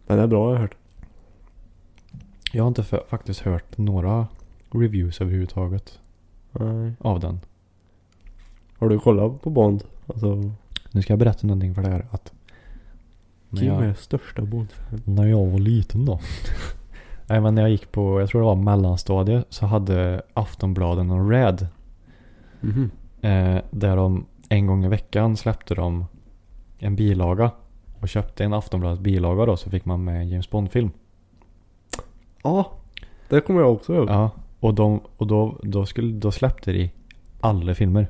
Den 0.06 0.18
är 0.18 0.26
bra 0.26 0.44
har 0.46 0.52
jag 0.52 0.60
hört. 0.60 0.76
Jag 2.52 2.62
har 2.64 2.68
inte 2.68 2.82
för, 2.84 3.04
faktiskt 3.08 3.40
hört 3.40 3.78
några 3.78 4.26
reviews 4.70 5.20
överhuvudtaget 5.20 5.98
Nej. 6.52 6.92
av 7.00 7.20
den. 7.20 7.40
Har 8.78 8.88
du 8.88 8.98
kollat 8.98 9.42
på 9.42 9.50
Bond? 9.50 9.84
Alltså, 10.10 10.52
Nu 10.90 11.02
ska 11.02 11.12
jag 11.12 11.18
berätta 11.18 11.46
någonting 11.46 11.74
för 11.74 11.82
dig 11.82 12.02
att 12.10 12.32
när 13.48 13.60
Kim 13.60 13.68
jag, 13.68 13.84
är 13.84 13.94
största 13.94 14.42
Bond-fan. 14.42 15.00
när 15.04 15.26
jag 15.26 15.46
var 15.46 15.58
liten 15.58 16.04
då. 16.04 16.20
Nej 17.26 17.40
men 17.40 17.54
när 17.54 17.62
jag 17.62 17.70
gick 17.70 17.92
på, 17.92 18.20
jag 18.20 18.28
tror 18.28 18.40
det 18.40 18.46
var 18.46 18.56
mellanstadiet 18.56 19.46
så 19.48 19.66
hade 19.66 20.22
Aftonbladen 20.34 21.10
en 21.10 21.30
red. 21.30 21.66
Mhm. 22.60 22.90
Eh, 23.20 23.62
där 23.70 23.96
de 23.96 24.26
en 24.48 24.66
gång 24.66 24.84
i 24.84 24.88
veckan 24.88 25.36
släppte 25.36 25.74
de 25.74 26.04
en 26.78 26.96
bilaga. 26.96 27.50
Och 28.00 28.08
köpte 28.08 28.44
en 28.44 28.52
Aftonbladet 28.52 29.00
bilaga 29.00 29.46
då 29.46 29.56
så 29.56 29.70
fick 29.70 29.84
man 29.84 30.04
med 30.04 30.20
en 30.20 30.28
James 30.28 30.50
Bond-film. 30.50 30.90
Ja, 32.42 32.72
det 33.28 33.40
kommer 33.40 33.60
jag 33.60 33.72
också 33.72 33.94
ihåg. 33.94 34.08
Ja, 34.08 34.30
och, 34.60 34.74
de, 34.74 35.00
och 35.16 35.26
då, 35.26 35.58
då, 35.62 35.86
skulle, 35.86 36.12
då 36.12 36.30
släppte 36.32 36.72
de 36.72 36.90
alla 37.40 37.74
filmer. 37.74 38.08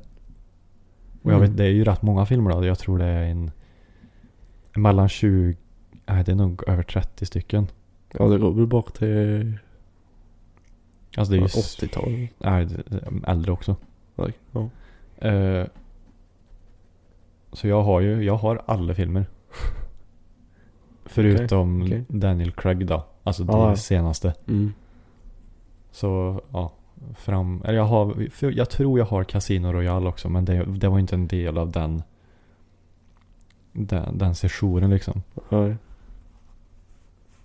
Och 1.22 1.30
jag 1.30 1.36
Mm. 1.38 1.48
vet, 1.50 1.56
det 1.56 1.64
är 1.64 1.70
ju 1.70 1.84
rätt 1.84 2.02
många 2.02 2.26
filmer 2.26 2.50
då. 2.50 2.64
Jag 2.66 2.78
tror 2.78 2.98
det 2.98 3.04
är 3.04 3.22
en... 3.24 3.50
Mellan 4.76 5.08
20... 5.08 5.56
Nej, 6.06 6.24
det 6.24 6.32
är 6.32 6.36
nog 6.36 6.68
över 6.68 6.82
30 6.82 7.26
stycken. 7.26 7.66
Ja, 8.12 8.24
det 8.28 8.38
går 8.38 8.52
väl 8.52 8.66
bak 8.66 8.92
till 8.92 9.58
Alltså 11.16 11.32
det 11.32 11.36
är 11.36 11.40
ju... 11.40 11.42
ja, 11.42 11.46
s- 11.46 11.78
80-talet. 11.82 12.30
Nej, 12.38 12.68
äldre 13.26 13.52
också. 13.52 13.76
Oj, 14.16 14.32
Ja. 14.52 14.68
Eh, 15.28 15.66
så 17.52 17.68
jag 17.68 17.82
har 17.82 18.00
ju, 18.00 18.22
jag 18.24 18.36
har 18.36 18.62
alla 18.66 18.94
filmer. 18.94 19.26
Förutom 21.04 21.82
okej. 21.82 22.04
Daniel 22.08 22.52
Craig 22.52 22.86
då. 22.86 23.04
Alltså 23.22 23.44
det 23.44 23.52
Ja. 23.52 23.76
senaste. 23.76 24.34
Mm. 24.48 24.72
Så 25.90 26.40
ja, 26.52 26.72
fram... 27.18 27.62
Eller 27.64 27.78
jag 27.78 27.84
har, 27.84 28.28
jag 28.40 28.70
tror 28.70 28.98
jag 28.98 29.06
har 29.06 29.24
Casino 29.24 29.72
Royale 29.72 30.08
också 30.08 30.28
men 30.28 30.44
det, 30.44 30.64
det 30.64 30.88
var 30.88 30.98
inte 30.98 31.14
en 31.14 31.26
del 31.26 31.58
av 31.58 31.70
den, 31.70 32.02
den, 33.72 34.18
den 34.18 34.34
sessionen 34.34 34.90
liksom. 34.90 35.22
Ja. 35.48 35.74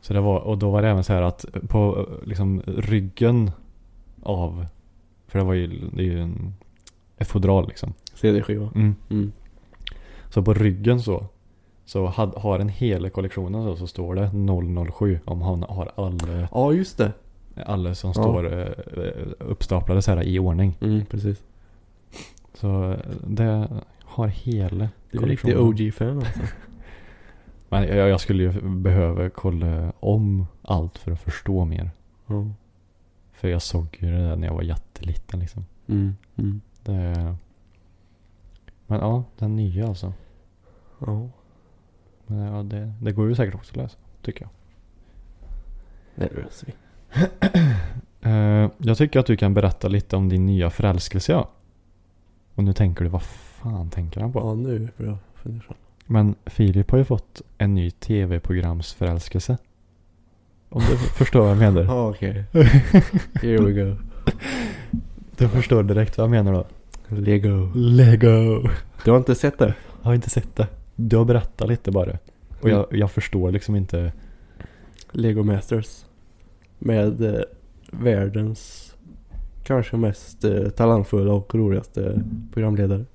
Så 0.02 0.14
det 0.14 0.22
var, 0.22 0.40
och 0.40 0.58
då 0.58 0.72
var 0.72 0.82
det 0.82 0.90
även 0.90 1.04
så 1.04 1.14
här 1.14 1.22
att 1.22 1.46
på 1.68 2.10
liksom 2.26 2.62
ryggen 2.68 3.52
av, 4.24 4.66
för 5.28 5.40
det 5.40 5.46
var 5.46 5.54
ju, 5.54 5.68
det 5.68 6.02
är 6.02 6.06
ju 6.06 6.22
en, 6.22 6.54
ett 7.18 7.28
fodral 7.28 7.68
liksom. 7.68 7.94
CD-skiva. 8.14 8.70
Mm. 8.76 8.96
Mm. 9.10 9.32
Så 10.30 10.42
på 10.42 10.54
ryggen 10.54 11.02
så, 11.02 11.26
så 11.86 12.06
had, 12.06 12.34
har 12.36 12.60
en 12.60 12.70
hela 12.70 13.10
kollektionen 13.10 13.64
så, 13.64 13.76
så 13.76 13.88
står 13.88 14.16
det 14.16 14.92
007 14.92 15.20
om 15.26 15.42
han 15.42 15.64
har 15.64 15.92
alla, 15.96 16.48
Ja, 16.52 16.74
just 16.74 16.98
det. 16.98 17.12
Alla 17.66 17.96
som 17.96 18.08
Ja. 18.08 18.14
står 18.14 18.60
eh, 18.60 18.72
uppstaplade 19.40 20.02
så 20.02 20.12
här 20.12 20.24
i 20.24 20.40
ordning. 20.40 20.78
Mm, 20.82 21.06
precis. 21.06 21.44
Så 22.54 22.92
eh, 22.92 23.00
det 23.28 23.68
har 24.04 24.28
hela 24.28 24.90
Du 25.12 25.18
är 25.18 25.26
riktig. 25.28 25.60
OG-fan 25.60 26.18
alltså. 26.18 26.40
Men 27.70 27.84
jag, 27.84 28.10
jag 28.10 28.20
skulle 28.22 28.44
ju 28.44 28.62
behöva 28.62 29.30
kolla 29.30 29.94
om 30.00 30.48
allt 30.62 30.98
för 30.98 31.12
att 31.12 31.22
förstå 31.22 31.66
mer. 31.66 31.92
Ja. 32.28 32.48
För 33.34 33.48
jag 33.48 33.62
såg 33.62 33.98
ju 34.00 34.12
det 34.12 34.18
där 34.18 34.36
när 34.36 34.48
jag 34.48 34.54
var 34.54 34.62
jätteliten 34.62 35.40
liksom. 35.40 35.66
Mm. 35.88 36.16
Mm. 36.36 36.62
Det, 36.84 37.36
men 38.88 39.00
ja, 39.00 39.24
den 39.38 39.56
nya 39.56 39.88
alltså. 39.88 40.14
Ja. 41.00 41.30
Men 42.28 42.38
ja, 42.40 42.64
det, 42.64 42.94
det 43.02 43.12
går 43.12 43.28
ju 43.30 43.36
säkert 43.36 43.56
också 43.56 43.72
att 43.72 43.78
läsa, 43.78 43.98
tycker 44.22 44.42
jag. 44.42 44.50
Det 46.16 46.36
löser 46.36 46.68
vi. 46.68 46.74
Eh, 48.22 48.70
jag 48.78 48.98
tycker 48.98 49.20
att 49.20 49.26
du 49.26 49.38
kan 49.38 49.54
berätta 49.54 49.88
lite 49.88 50.16
om 50.16 50.30
din 50.30 50.46
nya 50.46 50.70
förälskelse 50.70 51.32
ja. 51.32 51.50
Och 52.56 52.64
nu 52.64 52.74
tänker 52.74 53.04
du, 53.04 53.10
vad 53.10 53.24
fan 53.24 53.90
tänker 53.90 54.22
han 54.22 54.34
på? 54.34 54.40
Ja, 54.40 54.54
nu 54.54 54.90
blir 54.98 55.08
jag 55.08 55.18
fundersam. 55.36 55.76
Men 56.06 56.36
Filip 56.46 56.92
har 56.92 56.98
ju 56.98 57.04
fått 57.06 57.42
en 57.58 57.76
ny 57.76 57.92
tv-programsförälskelse. 57.92 59.58
Om 60.70 60.82
du 60.90 60.98
förstår 61.18 61.40
vad 61.40 61.50
jag 61.50 61.58
menar. 61.58 61.82
Ja, 61.84 62.10
okej. 62.10 62.44
Here 63.42 63.58
we 63.66 63.72
go. 63.72 63.96
Du 65.38 65.48
förstår 65.48 65.84
direkt 65.84 66.18
vad 66.18 66.24
jag 66.24 66.32
menar 66.32 66.54
då. 66.54 66.66
Lego. 67.16 67.72
Lego. 67.76 68.68
Du 69.04 69.12
har 69.12 69.18
inte 69.18 69.36
sett 69.36 69.58
det? 69.58 69.76
Jag 70.02 70.10
har 70.10 70.16
inte 70.16 70.30
sett 70.30 70.56
det. 70.56 70.68
Du 70.96 71.18
har 71.18 71.26
berättat 71.26 71.68
lite 71.68 71.92
bara. 71.92 72.18
Och 72.62 72.70
jag, 72.70 72.86
jag 72.92 73.12
förstår 73.12 73.52
liksom 73.52 73.76
inte. 73.76 74.14
Lego 75.12 75.44
Masters. 75.44 76.06
Med 76.80 77.22
eh, 77.22 77.42
världens 77.92 78.96
kanske 79.64 79.98
mest 79.98 80.44
eh, 80.44 80.70
talangfulla 80.70 81.34
och 81.34 81.56
roligaste 81.56 82.22
programledare. 82.54 83.06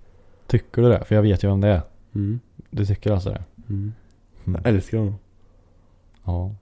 Tycker 0.46 0.82
du 0.82 0.88
det? 0.88 1.04
För 1.04 1.14
jag 1.14 1.22
vet 1.22 1.44
ju 1.44 1.48
vem 1.48 1.60
det 1.60 1.68
är. 1.68 1.82
Mm. 2.14 2.40
Du 2.70 2.86
tycker 2.86 3.12
alltså 3.12 3.30
det? 3.30 3.42
Mm. 3.68 3.92
Mm. 4.44 4.60
Jag 4.64 4.74
älskar 4.74 4.98
honom. 4.98 5.14
Ja. 6.24 6.54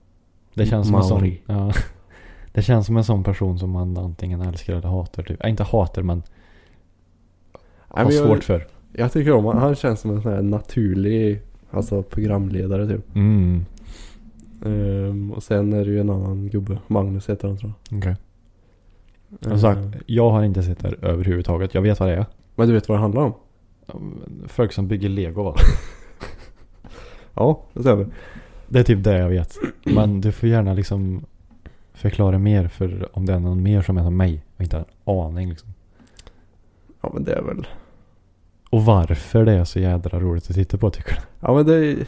Det 0.53 0.65
känns 0.65 0.87
som 0.87 0.95
en 0.95 1.03
sån. 1.03 1.35
Ja. 1.45 1.73
Det 2.51 2.61
känns 2.61 2.85
som 2.85 2.97
en 2.97 3.03
sån 3.03 3.23
person 3.23 3.59
som 3.59 3.69
man 3.69 3.97
antingen 3.97 4.41
älskar 4.41 4.73
eller 4.73 4.87
hatar. 4.89 5.23
Typ. 5.23 5.43
Äh, 5.43 5.49
inte 5.49 5.63
hatar 5.63 6.03
men 6.03 6.17
Nej, 6.17 6.23
har 7.87 8.03
men 8.05 8.15
jag, 8.15 8.25
svårt 8.25 8.43
för. 8.43 8.67
jag 8.93 9.11
tycker 9.11 9.31
om 9.31 9.45
honom. 9.45 9.61
Han 9.61 9.75
känns 9.75 9.99
som 9.99 10.11
en 10.11 10.21
sån 10.21 10.31
här 10.31 10.41
naturlig 10.41 11.41
alltså 11.71 12.03
programledare 12.03 12.87
typ. 12.87 13.15
Mm. 13.15 13.65
Ehm, 14.65 15.31
och 15.31 15.43
sen 15.43 15.73
är 15.73 15.85
det 15.85 15.91
ju 15.91 15.99
en 15.99 16.09
annan 16.09 16.49
gubbe. 16.49 16.77
Magnus 16.87 17.29
heter 17.29 17.47
han 17.47 17.57
tror 17.57 17.73
Okej. 17.91 18.15
jag. 19.29 19.49
Som 19.49 19.59
sagt, 19.59 20.03
jag 20.05 20.29
har 20.29 20.43
inte 20.43 20.63
sett 20.63 20.79
det 20.79 20.87
här 20.87 21.05
överhuvudtaget. 21.05 21.73
Jag 21.73 21.81
vet 21.81 21.99
vad 21.99 22.09
det 22.09 22.15
är. 22.15 22.25
men 22.55 22.67
du 22.67 22.73
vet 22.73 22.89
vad 22.89 22.97
det 22.97 23.01
handlar 23.01 23.21
om? 23.21 23.33
Folk 24.47 24.71
som 24.73 24.87
bygger 24.87 25.09
lego 25.09 25.43
va? 25.43 25.55
Ja, 27.33 27.63
det 27.73 27.81
stämmer. 27.81 28.07
Det 28.67 28.79
är 28.79 28.83
typ 28.83 29.03
det 29.03 29.17
jag 29.17 29.29
vet. 29.29 29.55
Men 29.83 30.21
du 30.21 30.31
får 30.31 30.49
gärna 30.49 30.73
liksom 30.73 31.25
förklara 31.93 32.37
mer 32.39 32.67
för 32.67 33.09
om 33.17 33.25
det 33.25 33.33
är 33.33 33.39
någon 33.39 33.63
mer 33.63 33.81
som 33.81 33.97
är 33.97 34.03
som 34.03 34.17
mig. 34.17 34.43
Och 34.57 34.61
inte 34.63 34.75
har 34.75 34.85
en 35.13 35.19
aning 35.19 35.49
liksom. 35.49 35.69
Ja 37.01 37.11
men 37.13 37.23
det 37.23 37.33
är 37.33 37.41
väl. 37.41 37.67
Och 38.69 38.85
varför 38.85 39.45
det 39.45 39.51
är 39.53 39.63
så 39.63 39.79
jädra 39.79 40.19
roligt 40.19 40.49
att 40.49 40.55
titta 40.55 40.77
på 40.77 40.89
tycker 40.89 41.11
du? 41.15 41.21
Ja 41.39 41.55
men 41.55 41.65
det 41.65 41.75
är, 41.75 42.07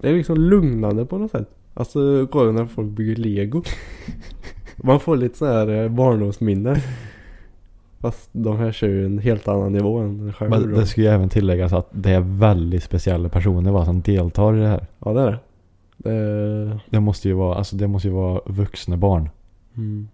det 0.00 0.08
är 0.08 0.14
liksom 0.14 0.36
lugnande 0.36 1.06
på 1.06 1.18
något 1.18 1.30
sätt. 1.30 1.50
Alltså 1.78 2.26
kolla 2.30 2.52
när 2.52 2.66
folk 2.66 2.88
bygger 2.88 3.16
lego. 3.16 3.62
Man 4.76 5.00
får 5.00 5.16
lite 5.16 5.38
så 5.38 5.46
här 5.46 5.68
eh, 5.68 5.88
barndomsminne. 5.88 6.82
Fast 7.98 8.30
de 8.32 8.56
här 8.56 8.72
kör 8.72 8.88
ju 8.88 9.04
en 9.04 9.18
helt 9.18 9.48
annan 9.48 9.72
nivå 9.72 9.98
än 9.98 10.32
själv. 10.32 10.50
Men 10.50 10.74
det 10.74 10.86
ska 10.86 11.00
ju 11.00 11.06
även 11.06 11.28
tilläggas 11.28 11.72
att 11.72 11.88
det 11.90 12.10
är 12.10 12.20
väldigt 12.20 12.82
speciella 12.82 13.28
personer 13.28 13.72
va, 13.72 13.84
som 13.84 14.00
deltar 14.00 14.56
i 14.56 14.60
det 14.60 14.66
här. 14.66 14.86
Ja 14.98 15.12
det 15.12 15.20
är 15.20 15.26
det. 15.26 16.10
det. 16.10 16.80
Det 16.90 17.00
måste 17.00 17.28
ju 17.28 17.34
vara, 17.34 17.54
alltså 17.54 17.76
det 17.76 17.86
måste 17.86 18.08
ju 18.08 18.14
vara 18.14 18.40
vuxna 18.46 18.96
barn. 18.96 19.28
Mm. 19.76 20.08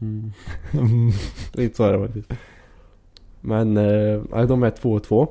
Mm. 0.00 0.32
Lite 1.52 1.76
så 1.76 1.84
är 1.84 1.92
det 1.92 2.06
faktiskt. 2.06 2.32
Men 3.40 3.76
eh, 3.76 4.46
de 4.46 4.62
är 4.62 4.70
två 4.70 4.92
och 4.92 5.04
två. 5.04 5.28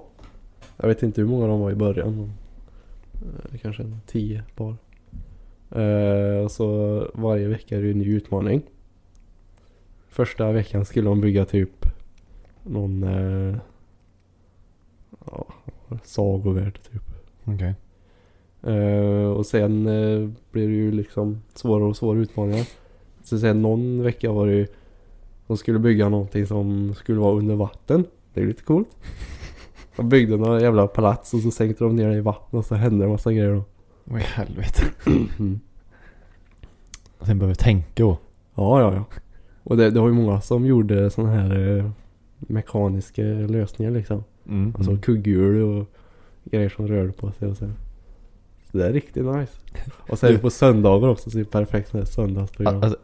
Jag 0.77 0.87
vet 0.87 1.03
inte 1.03 1.21
hur 1.21 1.27
många 1.27 1.47
de 1.47 1.59
var 1.59 1.71
i 1.71 1.75
början. 1.75 2.31
Eh, 3.13 3.59
kanske 3.61 3.83
en 3.83 4.01
tio 4.07 4.43
par. 4.55 4.75
Eh, 5.71 6.43
och 6.43 6.51
så 6.51 7.07
varje 7.13 7.47
vecka 7.47 7.77
är 7.77 7.81
det 7.81 7.91
en 7.91 7.97
ny 7.97 8.15
utmaning. 8.15 8.61
Första 10.09 10.51
veckan 10.51 10.85
skulle 10.85 11.09
de 11.09 11.21
bygga 11.21 11.45
typ 11.45 11.85
någon 12.63 13.03
eh, 13.03 13.55
ja, 15.25 15.45
sagovärld 16.03 16.79
typ. 16.91 17.03
Okej. 17.43 17.73
Eh, 18.63 19.31
och 19.31 19.45
sen 19.45 19.87
eh, 19.87 20.29
blir 20.51 20.67
det 20.67 20.73
ju 20.73 20.91
liksom 20.91 21.41
svårare 21.53 21.87
och 21.87 21.97
svårare 21.97 22.21
utmaningar. 22.21 22.67
Så 23.23 23.39
sen 23.39 23.61
någon 23.61 24.03
vecka 24.03 24.31
var 24.31 24.47
det 24.47 24.53
ju 24.53 24.67
de 25.47 25.57
skulle 25.57 25.79
bygga 25.79 26.09
någonting 26.09 26.47
som 26.47 26.95
skulle 26.95 27.19
vara 27.19 27.35
under 27.35 27.55
vatten. 27.55 28.05
Det 28.33 28.41
är 28.41 28.45
lite 28.45 28.63
coolt. 28.63 28.97
De 29.95 30.09
byggde 30.09 30.37
några 30.37 30.61
jävla 30.61 30.87
palats 30.87 31.33
och 31.33 31.39
så 31.39 31.51
sänkte 31.51 31.83
de 31.83 31.95
ner 31.95 32.09
det 32.09 32.15
i 32.15 32.21
vatten 32.21 32.59
och 32.59 32.65
så 32.65 32.75
hände 32.75 33.05
en 33.05 33.11
massa 33.11 33.33
grejer 33.33 33.53
då. 33.53 33.63
Vad 34.09 34.21
i 34.21 34.23
helvete. 34.23 34.83
Mm. 35.05 35.59
Sen 37.21 37.39
behöver 37.39 37.55
tänka 37.55 38.05
och. 38.05 38.21
Ja, 38.55 38.81
ja, 38.81 38.93
ja. 38.93 39.05
Och 39.63 39.77
det, 39.77 39.89
det 39.91 39.99
var 39.99 40.07
ju 40.07 40.13
många 40.13 40.41
som 40.41 40.65
gjorde 40.65 41.09
sådana 41.09 41.33
här 41.33 41.77
eh, 41.77 41.89
mekaniska 42.37 43.21
lösningar 43.21 43.91
liksom. 43.91 44.23
Mm. 44.47 44.73
Alltså 44.75 44.91
mm. 44.91 45.01
kugghjul 45.01 45.63
och 45.63 45.85
grejer 46.45 46.69
som 46.69 46.87
rörde 46.87 47.11
på 47.11 47.31
sig 47.31 47.47
och 47.47 47.57
så. 47.57 47.69
Så 48.71 48.77
det 48.77 48.87
är 48.87 48.93
riktigt 48.93 49.25
nice. 49.25 49.53
Och 50.09 50.17
det 50.21 50.37
på 50.37 50.49
söndagar 50.49 51.07
också 51.07 51.29
så 51.29 51.37
det 51.37 51.41
är 51.41 51.45
perfekt 51.45 51.89
sån 51.89 51.99
här 51.99 52.05
söndagsprogram. 52.05 52.83
Alltså, 52.83 52.97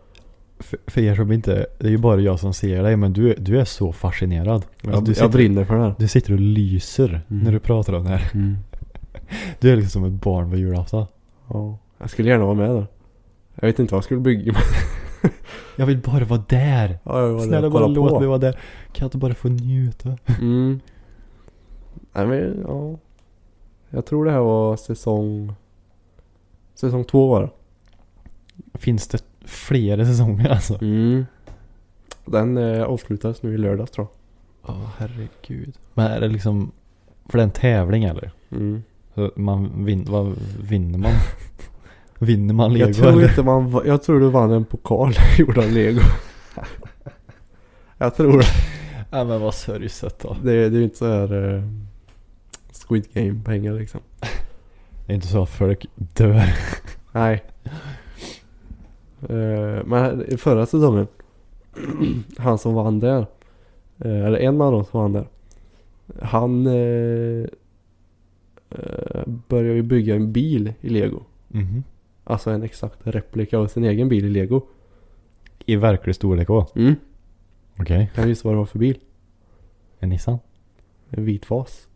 för, 0.60 0.80
för 0.88 1.02
er 1.02 1.16
som 1.16 1.32
inte, 1.32 1.66
det 1.80 1.88
är 1.88 1.92
ju 1.92 1.98
bara 1.98 2.22
jag 2.22 2.40
som 2.40 2.54
ser 2.54 2.84
dig 2.84 2.96
men 2.98 3.14
du, 3.14 3.30
är- 3.32 3.40
du 3.40 3.60
är 3.60 3.66
så 3.66 3.94
fascinerad. 3.94 4.50
Alltså, 4.56 4.90
jag, 4.92 5.04
du, 5.06 5.10
jag 5.10 5.16
sitter, 5.18 5.30
brinner 5.30 5.66
för 5.66 5.76
det 5.76 5.82
här. 5.82 5.96
du 6.00 6.08
sitter 6.08 6.34
och 6.34 6.40
lyser 6.40 7.22
Mm. 7.30 7.44
när 7.44 7.52
du 7.52 7.60
pratar 7.60 7.94
om 7.94 8.04
det 8.04 8.10
här. 8.10 8.32
Du 9.60 9.72
är 9.72 9.76
liksom 9.76 9.90
som 10.02 10.14
ett 10.16 10.22
barn 10.22 10.50
på 10.50 10.58
julafton. 10.58 11.06
Ja. 11.48 11.78
Jag 11.98 12.10
skulle 12.10 12.30
gärna 12.30 12.46
vara 12.46 12.56
med 12.56 12.70
där. 12.70 12.88
Jag 13.56 13.68
vet 13.68 13.80
inte 13.80 13.92
vad 13.94 13.98
jag 13.98 14.04
skulle 14.04 14.20
bygga 14.20 14.54
men 14.54 15.32
Jag 15.76 15.86
vill 15.86 15.98
bara 15.98 16.26
vara 16.26 16.44
där. 16.50 17.00
ja, 17.04 17.22
jag 17.22 17.38
där 17.38 17.46
Snälla 17.46 17.70
bara 17.70 17.88
låt 17.88 18.10
på. 18.10 18.20
mig 18.20 18.28
vara 18.28 18.38
där. 18.38 18.52
Kan 18.52 18.60
jag 18.94 19.06
inte 19.06 19.18
bara 19.18 19.34
få 19.34 19.48
njuta? 19.50 20.18
Mm. 20.42 20.80
Nej 22.14 22.28
men 22.28 22.64
ja. 22.68 22.98
Jag 23.90 24.06
tror 24.06 24.26
det 24.26 24.32
här 24.32 24.40
var 24.40 24.76
säsong... 24.78 25.54
Säsong 26.76 27.04
två 27.04 27.28
var 27.28 27.42
det. 27.42 27.50
Finns 28.78 29.08
det 29.08 29.24
flera 29.46 30.06
säsonger 30.06 30.50
alltså? 30.50 30.82
Mm. 30.82 31.26
Den 32.26 32.58
eh, 32.58 32.84
avslutades 32.84 33.44
nu 33.44 33.54
i 33.54 33.58
lördags 33.58 33.92
tror 33.92 34.08
Åh 34.64 34.90
herregud. 34.98 35.78
Men 35.94 36.12
är 36.12 36.20
det 36.20 36.28
liksom, 36.28 36.72
för 37.30 37.38
det 37.38 37.42
är 37.42 37.46
en 37.46 37.52
tävling 37.52 38.04
eller? 38.04 38.32
jag. 38.50 38.60
Mm. 38.60 38.84
Man 39.36 39.86
vin, 39.86 40.06
vad 40.10 40.34
vinner 40.70 41.00
man? 41.00 41.12
vinner 42.20 42.54
man 42.54 42.74
lego 42.74 42.86
Jag 42.88 42.96
tror 42.96 43.08
eller? 43.12 43.30
inte 43.30 43.44
man 43.44 43.82
Jag 43.86 44.04
tror 44.04 44.20
du 44.20 44.30
vann 44.30 44.52
en 44.52 44.66
pokal 44.66 45.14
gjord 45.38 45.58
av 45.58 45.72
lego. 45.72 46.00
jag 47.98 48.16
tror 48.16 48.38
det. 48.40 48.46
Ja 49.12 49.24
men 49.24 49.42
vad 49.42 49.54
sörjset 49.54 50.20
då. 50.20 50.38
Det 50.44 50.52
är, 50.52 50.70
det 50.70 50.78
är 50.78 50.80
ju 50.80 50.84
inte 50.84 50.98
så 50.98 51.06
här 51.06 51.56
eh, 51.56 51.64
Squid 52.88 53.06
Game 53.14 53.42
pengar 53.46 53.74
liksom. 53.74 54.00
Det 55.06 55.14
är 55.14 55.16
inte 55.16 55.28
så 55.28 55.44
att 55.44 55.50
folk 55.50 55.86
dör. 55.96 56.44
Nej. 57.12 57.44
Eh, 59.30 59.86
men 59.86 60.26
i 60.28 60.38
förra 60.38 60.66
säsongen. 60.66 61.08
han 62.38 62.58
som 62.58 62.74
vann 62.74 63.00
där. 63.00 63.20
eh, 64.00 64.26
eller 64.26 64.38
en 64.38 64.62
av 64.62 64.72
dem 64.72 64.86
som 64.86 65.00
vann 65.02 65.14
där. 65.14 65.28
Han 66.22 66.68
började 69.48 69.76
ju 69.76 69.82
bygga 69.82 70.16
en 70.16 70.32
bil 70.32 70.74
i 70.82 70.90
lego. 70.90 71.20
Mhm. 71.48 71.84
Alltså 72.24 72.50
en 72.50 72.64
exakt 72.64 72.98
replika 73.04 73.58
av 73.60 73.68
sin 73.68 73.84
egen 73.84 74.10
bil 74.10 74.26
i 74.26 74.30
lego. 74.30 74.62
I 75.66 75.76
verklig 75.76 76.16
storlek 76.16 76.50
också? 76.50 76.80
Mm. 76.80 76.96
Okej. 77.80 78.12
Kan 78.16 78.24
du 78.24 78.30
gissa 78.30 78.48
vad 78.48 78.54
det 78.56 78.58
var 78.60 78.66
för 78.66 78.80
bil? 78.80 78.98
En 80.00 80.10
Nissan? 80.10 80.40
En 81.10 81.26
vit 81.26 81.50
vas. 81.50 81.88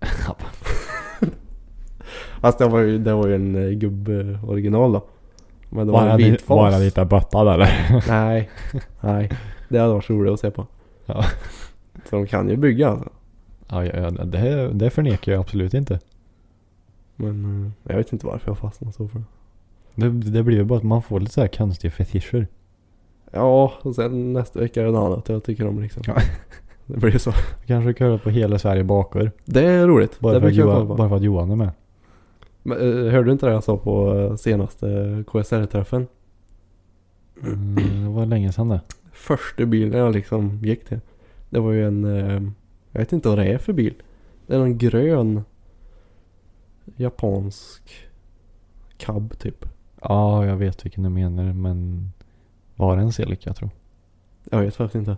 Alltså 2.42 2.64
det 2.64 2.70
var 2.70 2.80
ju, 2.80 2.98
det 2.98 3.14
var 3.14 3.28
ju 3.28 3.36
en 3.36 3.56
eh, 3.56 3.70
gubbe 3.70 4.40
original 4.48 4.92
då. 4.92 5.06
Men 5.70 5.88
det 5.88 5.94
var 5.94 6.08
en 6.08 6.18
vit 6.18 6.50
Var 6.50 6.58
vas. 6.58 6.74
han 6.74 6.84
lite 6.84 7.06
böttad 7.06 7.54
eller? 7.54 8.04
Nej, 8.08 8.50
nej. 9.02 9.30
Det 9.70 9.78
hade 9.80 9.94
varit 9.94 10.10
roligt 10.10 10.34
att 10.34 10.40
se 10.40 10.52
på. 10.52 10.68
Ja. 11.06 11.24
Så 12.10 12.16
de 12.16 12.28
kan 12.28 12.50
ju 12.50 12.56
bygga 12.56 12.90
alltså. 12.90 13.10
ja, 13.70 13.86
ja, 13.86 13.92
ja 13.98 14.10
det, 14.26 14.70
det 14.74 14.90
förnekar 14.90 15.32
jag 15.32 15.42
absolut 15.42 15.74
inte. 15.74 16.00
Men 17.20 17.66
eh, 17.66 17.92
jag 17.92 17.98
vet 17.98 18.14
inte 18.14 18.26
varför 18.26 18.50
jag 18.50 18.58
fastnade 18.58 18.94
så 18.94 19.08
för 19.08 19.20
det. 19.20 19.26
Det, 20.10 20.10
det 20.10 20.44
blir 20.44 20.58
ju 20.58 20.64
bara 20.64 20.78
att 20.78 20.84
man 20.84 21.02
får 21.02 21.20
lite 21.20 21.34
så 21.34 21.42
här 21.42 21.48
konstiga 21.48 21.92
fetischer. 21.92 22.48
Ja, 23.32 23.74
och 23.82 23.96
sen 23.96 24.34
nästa 24.34 24.60
vecka 24.60 24.82
är 24.82 24.86
det 24.86 24.92
något 24.92 25.12
annat 25.12 25.30
jag 25.30 25.44
tycker 25.44 25.68
om 25.68 25.82
liksom. 25.82 26.04
Ja. 26.08 26.16
Det 26.86 26.98
blir 26.98 27.18
så. 27.18 27.32
Kanske 27.66 27.94
köra 27.94 28.18
på 28.18 28.30
Hela 28.30 28.60
Sverige 28.60 28.84
bakar. 28.84 29.32
Det 29.46 29.66
är 29.66 29.88
roligt. 29.88 30.20
Bara, 30.20 30.34
det 30.34 30.40
för 30.40 30.48
att 30.48 30.56
kolla 30.56 30.74
Johan, 30.74 30.88
bara 30.88 31.10
för 31.10 31.16
att 31.16 31.24
Johan 31.24 31.52
är 31.52 31.56
med. 31.56 31.70
Men, 32.64 32.78
eh, 32.78 33.12
hörde 33.12 33.24
du 33.24 33.32
inte 33.32 33.46
det 33.46 33.52
jag 33.52 33.64
sa 33.64 33.78
på 33.78 34.16
eh, 34.16 34.36
senaste 34.36 35.24
KSR-träffen? 35.28 36.08
Mm, 37.44 37.76
det 38.04 38.10
var 38.10 38.26
länge 38.26 38.52
sedan 38.52 38.70
det. 38.70 38.82
Första 39.12 39.66
bilen 39.66 40.00
jag 40.00 40.14
liksom 40.14 40.60
gick 40.64 40.86
till. 40.86 41.00
Det 41.50 41.60
var 41.60 41.72
ju 41.72 41.88
en, 41.88 42.04
jag 42.92 43.00
vet 43.00 43.14
inte 43.14 43.30
vad 43.30 43.38
det 43.38 43.46
är 43.46 43.58
för 43.58 43.74
bil. 43.74 43.94
Det 44.48 44.56
är 44.56 44.60
någon 44.60 44.78
grön 44.78 45.44
japansk 47.00 48.10
cab 48.98 49.40
typ. 49.40 49.66
Ja, 50.02 50.46
jag 50.46 50.56
vet 50.56 50.86
vilken 50.86 51.04
du 51.04 51.10
menar 51.10 51.54
men 51.54 52.12
var 52.76 52.96
det 52.96 53.02
en 53.02 53.12
Celica 53.12 53.50
jag 53.50 53.56
tror? 53.56 53.70
Jag 54.52 54.62
vet 54.62 54.76
faktiskt 54.76 54.96
inte. 54.96 55.18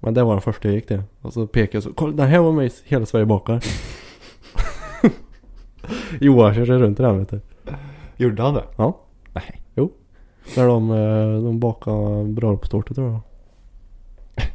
Men 0.00 0.14
det 0.14 0.22
var 0.22 0.32
den 0.32 0.42
första 0.42 0.68
jag 0.68 0.74
gick 0.74 0.86
till. 0.86 1.02
Och 1.22 1.32
så 1.32 1.46
pekade 1.46 1.76
jag 1.76 1.82
så, 1.82 1.92
kolla 1.92 2.16
den 2.16 2.28
här 2.28 2.38
var 2.38 2.52
med 2.52 2.66
i 2.66 2.70
Hela 2.84 3.06
Sverige 3.06 3.26
bakar. 3.26 3.64
Johan 6.20 6.54
körde 6.54 6.78
runt 6.78 7.00
i 7.00 7.02
den 7.02 7.18
vet 7.18 7.30
du. 7.30 7.40
Gjorde 8.16 8.42
han 8.42 8.54
det? 8.54 8.64
Ja. 8.76 9.00
Nej. 9.32 9.62
När 10.56 10.66
de, 10.66 10.90
eh, 10.90 11.42
de 11.42 11.60
bakade 11.60 12.24
bröllopstårta 12.24 12.94
tror 12.94 13.10
jag. 13.10 13.20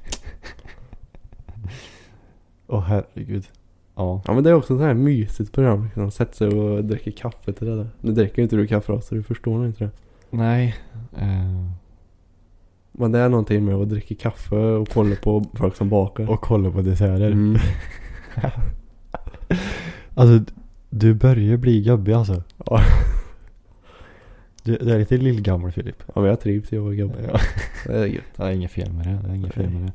Åh 2.68 2.82
herregud. 2.82 3.48
Ja. 3.96 4.22
Ja 4.28 4.34
men 4.34 4.44
det 4.44 4.50
är 4.50 4.54
också 4.54 4.74
ett 4.74 4.80
så 4.80 4.84
här 4.86 4.94
mysigt 4.94 5.52
program 5.54 5.84
liksom. 5.86 6.12
Sätter 6.12 6.36
sig 6.36 6.48
och 6.48 6.84
dricker 6.86 7.12
kaffe 7.12 7.54
till 7.54 7.68
det 7.68 7.76
där. 7.76 7.88
Nu 8.02 8.12
dricker 8.12 8.38
ju 8.38 8.44
inte 8.44 8.56
du 8.56 8.68
kaffe 8.68 8.92
då, 8.92 9.02
så 9.02 9.16
du 9.16 9.24
förstår 9.24 9.58
nog 9.58 9.66
inte 9.66 9.84
det. 9.84 9.90
Nej. 10.30 10.76
Eh, 11.18 11.66
Men 12.92 13.12
det 13.12 13.20
är 13.20 13.30
någonting 13.30 13.66
med 13.66 13.76
att 13.76 13.90
dricka 13.90 14.16
kaffe 14.16 14.56
och 14.56 14.90
kolla 14.90 15.16
på 15.16 15.46
folk 15.54 15.76
som 15.76 15.90
bakar. 15.90 16.30
och 16.30 16.42
kolla 16.42 16.72
på 16.72 16.82
desserter. 16.82 17.32
Mm. 17.32 17.58
Alltså 20.14 20.54
du 20.90 21.14
börjar 21.14 21.58
bli 21.58 21.82
gubbig 21.82 22.14
alltså. 22.14 22.44
Ja. 22.66 22.80
Du, 24.64 24.78
du 24.78 24.92
är 24.94 25.00
lite 25.00 25.18
lillgammal 25.18 25.72
Filip. 25.72 26.04
ja 26.16 26.22
men 26.22 26.30
jag 26.30 26.40
trivs 26.42 26.74
i 26.74 26.78
att 26.78 26.84
vara 26.84 26.94
gubbe. 26.94 27.16
Ja. 27.34 27.40
Det 27.86 27.94
är 28.00 28.06
gött. 28.06 28.24
Det 28.36 28.44
är 28.44 28.52
inget 28.52 28.72
fel 28.72 28.94
med 28.94 29.06
det. 29.08 29.20
Det 29.24 29.30
är 29.32 29.36
inget 29.36 29.54
fel 29.54 29.70
med 29.70 29.82
det. 29.82 29.94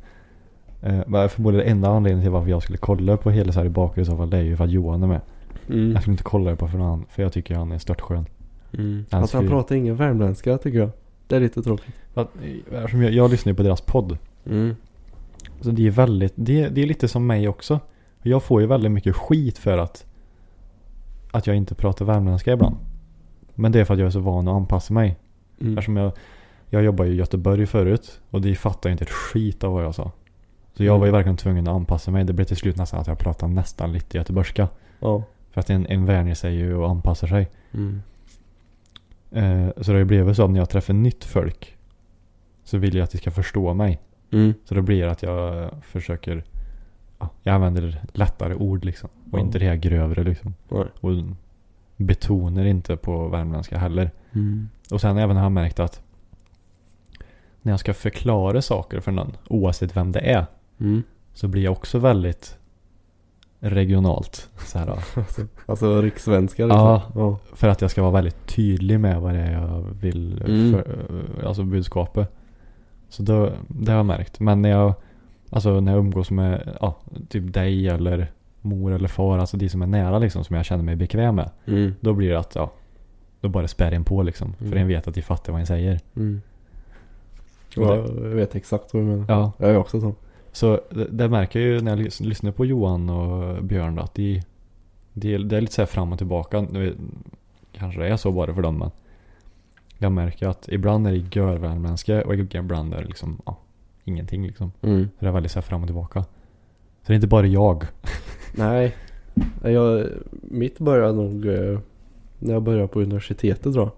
Eh, 0.87 1.01
men 1.07 1.29
förmodligen 1.29 1.69
enda 1.69 1.89
anledningen 1.89 2.23
till 2.23 2.31
varför 2.31 2.51
jag 2.51 2.63
skulle 2.63 2.79
kolla 2.79 3.17
på 3.17 3.31
Hela 3.31 3.53
Sverige 3.53 3.71
bakar 3.71 4.03
i 4.03 4.05
så 4.05 4.17
fall 4.17 4.31
det 4.31 4.37
är 4.37 4.43
ju 4.43 4.57
för 4.57 4.65
att 4.65 4.71
Johan 4.71 5.03
är 5.03 5.07
med. 5.07 5.21
Mm. 5.69 5.93
Jag 5.93 6.03
skulle 6.03 6.13
inte 6.13 6.25
kolla 6.25 6.57
på 6.57 6.69
för 6.69 6.79
någon 6.79 6.87
annan, 6.87 7.07
för 7.09 7.23
jag 7.23 7.33
tycker 7.33 7.55
han 7.55 7.73
är 7.73 7.79
störtskön. 7.79 8.27
Mm. 8.73 9.05
Han 9.11 9.23
Alltså 9.23 9.37
han 9.37 9.49
pratar 9.49 9.77
ingen 9.77 9.97
värmländska 9.97 10.59
tycker 10.59 10.79
jag. 10.79 10.91
Det 11.27 11.37
är 11.37 11.41
lite 11.41 11.63
tråkigt. 11.63 11.95
Att, 12.15 12.29
eh, 12.43 13.01
jag, 13.03 13.13
jag 13.13 13.31
lyssnar 13.31 13.53
ju 13.53 13.57
på 13.57 13.63
deras 13.63 13.81
podd. 13.81 14.19
Mm. 14.47 14.77
Så 15.61 15.71
det 15.71 15.87
är 15.87 15.91
väldigt, 15.91 16.33
det, 16.37 16.69
det 16.69 16.83
är 16.83 16.87
lite 16.87 17.09
som 17.09 17.27
mig 17.27 17.49
också. 17.49 17.81
Jag 18.23 18.43
får 18.43 18.61
ju 18.61 18.67
väldigt 18.67 18.93
mycket 18.93 19.17
skit 19.17 19.59
för 19.59 19.79
att, 19.79 20.07
att 21.31 21.47
jag 21.47 21.57
inte 21.57 21.75
pratar 21.75 22.05
värmländska 22.05 22.53
ibland. 22.53 22.77
Men 23.55 23.73
det 23.73 23.81
är 23.81 23.85
för 23.85 23.95
att 23.95 24.01
jag 24.01 24.07
är 24.07 24.11
så 24.11 24.21
van 24.21 24.49
att 24.49 24.55
anpassa 24.55 24.95
mig. 24.95 25.17
Mm. 25.61 25.79
Eftersom 25.79 25.97
jag, 25.97 26.13
jag 26.71 26.83
jobbar 26.83 27.05
ju 27.05 27.13
i 27.13 27.17
Göteborg 27.17 27.67
förut 27.67 28.21
och 28.31 28.41
de 28.41 28.55
fattar 28.55 28.91
ju 28.91 28.93
inte 28.93 29.05
ett 29.05 29.11
skit 29.11 29.65
av 29.65 29.73
vad 29.73 29.85
jag 29.85 29.95
sa. 29.95 30.11
Så 30.77 30.85
jag 30.85 30.99
var 30.99 31.07
ju 31.07 31.09
Mm. 31.09 31.19
verkligen 31.19 31.37
tvungen 31.37 31.69
att 31.69 31.75
anpassa 31.75 32.11
mig. 32.11 32.25
Det 32.25 32.33
blev 32.33 32.45
till 32.45 32.57
slut 32.57 32.77
nästan 32.77 33.01
att 33.01 33.07
jag 33.07 33.19
pratade 33.19 33.53
nästan 33.53 33.93
lite 33.93 34.19
göteborgska. 34.19 34.69
Ja. 35.01 35.23
För 35.51 35.61
att 35.61 35.71
en, 35.71 35.87
en 35.87 36.07
vänjer 36.07 36.35
sig 36.35 36.55
ju 36.55 36.75
och 36.77 36.91
anpassar 36.91 37.27
sig. 37.29 37.49
Mm. 37.75 38.03
Eh, 39.31 39.69
så 39.83 39.93
det 39.93 40.05
blev 40.05 40.35
så 40.35 40.45
att 40.45 40.51
när 40.51 40.59
jag 40.61 40.71
träffar 40.71 40.95
nytt 40.95 41.25
folk 41.25 41.77
så 42.65 42.79
vill 42.79 42.97
jag 42.97 43.05
att 43.05 43.11
de 43.11 43.19
ska 43.19 43.31
förstå 43.31 43.75
mig. 43.75 44.01
Mm. 44.31 44.55
Så 44.65 44.75
då 44.75 44.83
blir 44.83 45.05
det 45.05 45.11
att 45.11 45.23
jag 45.23 45.71
försöker, 45.83 46.45
ja, 47.19 47.29
jag 47.43 47.55
använder 47.55 48.01
lättare 48.13 48.55
ord 48.55 48.85
liksom. 48.85 49.09
Och 49.33 49.39
Ja. 49.39 49.43
inte 49.43 49.59
det 49.59 49.67
här 49.67 49.77
grövre 49.77 50.25
liksom. 50.25 50.55
Och 51.01 51.13
betonar 51.97 52.65
inte 52.65 52.97
på 52.97 53.29
värmländska 53.29 53.79
heller. 53.79 54.11
Mm. 54.33 54.69
Och 54.91 55.01
sen 55.01 55.19
även 55.19 55.37
har 55.37 55.43
jag 55.43 55.53
märkt 55.53 55.81
att 55.81 56.03
när 57.63 57.73
jag 57.73 57.81
ska 57.81 57.95
förklara 57.95 58.63
saker 58.63 59.01
för 59.01 59.13
någon, 59.13 59.37
oavsett 59.49 59.97
vem 59.97 60.13
det 60.13 60.21
är, 60.21 60.47
Mm. 60.81 61.03
så 61.35 61.49
blir 61.49 61.63
jag 61.63 61.73
också 61.73 61.99
väldigt 61.99 62.59
regionalt. 63.61 64.51
Så 64.59 64.79
här, 64.79 64.89
Alltså, 65.15 65.43
alltså 65.67 66.01
rikssvenska 66.03 66.65
liksom. 66.67 66.81
Ja. 66.81 67.03
ja. 67.15 67.39
för 67.53 67.69
att 67.69 67.81
jag 67.81 67.91
ska 67.91 68.03
vara 68.03 68.13
väldigt 68.13 68.47
tydlig 68.47 69.01
med 69.01 69.21
vad 69.21 69.35
det 69.35 69.41
är 69.41 69.53
jag 69.53 69.85
vill, 70.01 70.43
Mm. 70.47 70.73
för, 70.73 70.85
alltså 71.47 71.63
budskapet. 71.65 72.33
Så 73.09 73.23
då, 73.23 73.51
det 73.69 73.91
har 73.93 73.97
jag 73.97 74.07
märkt. 74.07 74.41
Men 74.41 74.63
när 74.63 74.71
jag, 74.71 74.95
alltså 75.51 75.81
när 75.81 75.93
jag 75.93 75.99
umgås 75.99 76.31
med, 76.31 76.77
ja, 76.81 76.97
typ 77.29 77.53
dig 77.55 77.89
eller 77.89 78.33
mor 78.61 78.93
eller 78.93 79.09
far, 79.09 79.39
alltså 79.39 79.57
de 79.57 79.69
som 79.69 79.83
är 79.83 79.87
nära 79.87 80.19
liksom, 80.19 80.45
som 80.45 80.57
jag 80.57 80.65
känner 80.65 80.85
mig 80.85 80.97
bekväm 80.97 81.35
med. 81.35 81.51
Mm. 81.67 81.95
Då 82.01 82.13
blir 82.15 82.31
det 82.31 82.39
att, 82.39 82.55
ja, 82.55 82.73
då 83.41 83.49
bara 83.49 83.69
spär 83.69 83.93
en 83.93 84.05
på 84.05 84.23
liksom. 84.23 84.53
För 84.59 84.65
Mm. 84.67 84.79
en 84.79 84.89
vet 84.89 85.09
att 85.09 85.15
de 85.15 85.23
fattar 85.23 85.53
vad 85.53 85.61
en 85.61 85.67
säger. 85.67 86.01
Mm. 86.17 86.41
Ja, 87.75 87.95
det- 87.95 88.29
jag 88.29 88.35
vet 88.37 88.55
exakt 88.55 88.95
vad 88.95 89.03
du 89.03 89.07
menar. 89.07 89.25
Ja, 89.29 89.53
Jag 89.59 89.71
är 89.71 89.77
också 89.77 90.01
sån. 90.01 90.15
Så 90.57 90.81
det, 90.91 91.05
det 91.11 91.29
märker 91.29 91.61
jag 91.61 91.69
ju 91.69 91.81
när 91.81 91.91
jag 91.97 91.99
lys- 92.07 92.23
lyssnar 92.23 92.53
på 92.53 92.65
Johan 92.65 93.11
och 93.11 93.65
Björn 93.65 93.99
att 93.99 94.15
de, 94.15 94.43
de, 95.13 95.39
det 95.39 95.57
är 95.57 95.61
lite 95.61 95.73
så 95.75 95.87
fram 95.87 96.13
och 96.13 96.19
tillbaka. 96.19 96.67
Kanske 97.73 98.01
det 98.01 98.09
är 98.09 98.17
så 98.17 98.33
bara 98.33 98.55
för 98.55 98.63
dem 98.63 98.79
men 98.79 98.91
jag 99.99 100.13
märker 100.13 100.49
att 100.49 100.69
ibland 100.69 101.07
är 101.07 101.13
det 101.13 101.37
görvärmländska 101.37 102.25
och 102.27 102.35
ibland 102.35 102.95
är 102.95 103.01
det 103.03 103.07
liksom 103.07 103.41
ja, 103.47 103.59
ingenting 104.05 104.47
liksom. 104.47 104.73
Mm. 104.83 105.09
Det 105.19 105.27
är 105.27 105.33
väldigt 105.33 105.53
så 105.53 105.63
fram 105.63 105.83
och 105.83 105.89
tillbaka. 105.89 106.23
Så 106.23 107.07
det 107.07 107.13
är 107.13 107.15
inte 107.15 107.27
bara 107.27 107.47
jag. 107.47 107.85
Nej. 108.55 108.97
Jag, 109.63 110.07
mitt 110.43 110.79
började 110.79 111.13
nog 111.13 111.47
eh, 111.47 111.79
när 112.39 112.53
jag 112.53 112.63
började 112.63 112.89
på 112.89 113.01
universitetet 113.01 113.75
jag. 113.75 113.91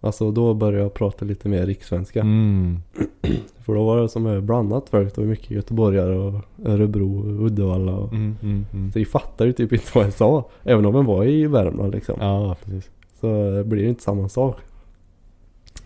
Alltså 0.00 0.30
då 0.30 0.54
började 0.54 0.82
jag 0.82 0.94
prata 0.94 1.24
lite 1.24 1.48
mer 1.48 1.66
rikssvenska. 1.66 2.20
Mm. 2.20 2.78
För 3.66 3.74
då 3.74 3.84
var 3.84 4.00
det 4.00 4.08
som 4.08 4.26
är 4.26 4.40
blandat 4.40 4.88
folk. 4.88 5.14
Det 5.14 5.20
var 5.20 5.28
mycket 5.28 5.50
göteborgare 5.50 6.18
och 6.18 6.34
Örebro 6.64 7.18
och 7.18 7.46
Uddevalla. 7.46 7.92
Och, 7.92 8.12
Mm, 8.12 8.36
mm, 8.42 8.66
mm. 8.72 8.92
Så 8.92 8.98
vi 8.98 9.04
fattade 9.04 9.48
ju 9.48 9.52
typ 9.52 9.72
inte 9.72 9.86
vad 9.94 10.04
jag 10.04 10.12
sa. 10.12 10.48
Även 10.64 10.86
om 10.86 10.94
jag 10.94 11.02
var 11.02 11.24
i 11.24 11.46
Värmland 11.46 11.94
liksom. 11.94 12.16
Ja, 12.20 12.56
precis. 12.64 12.90
Så 13.20 13.50
det 13.50 13.64
blir 13.64 13.84
inte 13.88 14.02
samma 14.02 14.28
sak. 14.28 14.56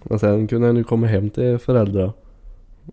Men 0.02 0.18
sen 0.18 0.46
kunde 0.46 0.66
jag 0.66 0.74
nu 0.74 0.84
komma 0.84 1.06
hem 1.06 1.30
till 1.30 1.58
föräldrar. 1.58 2.12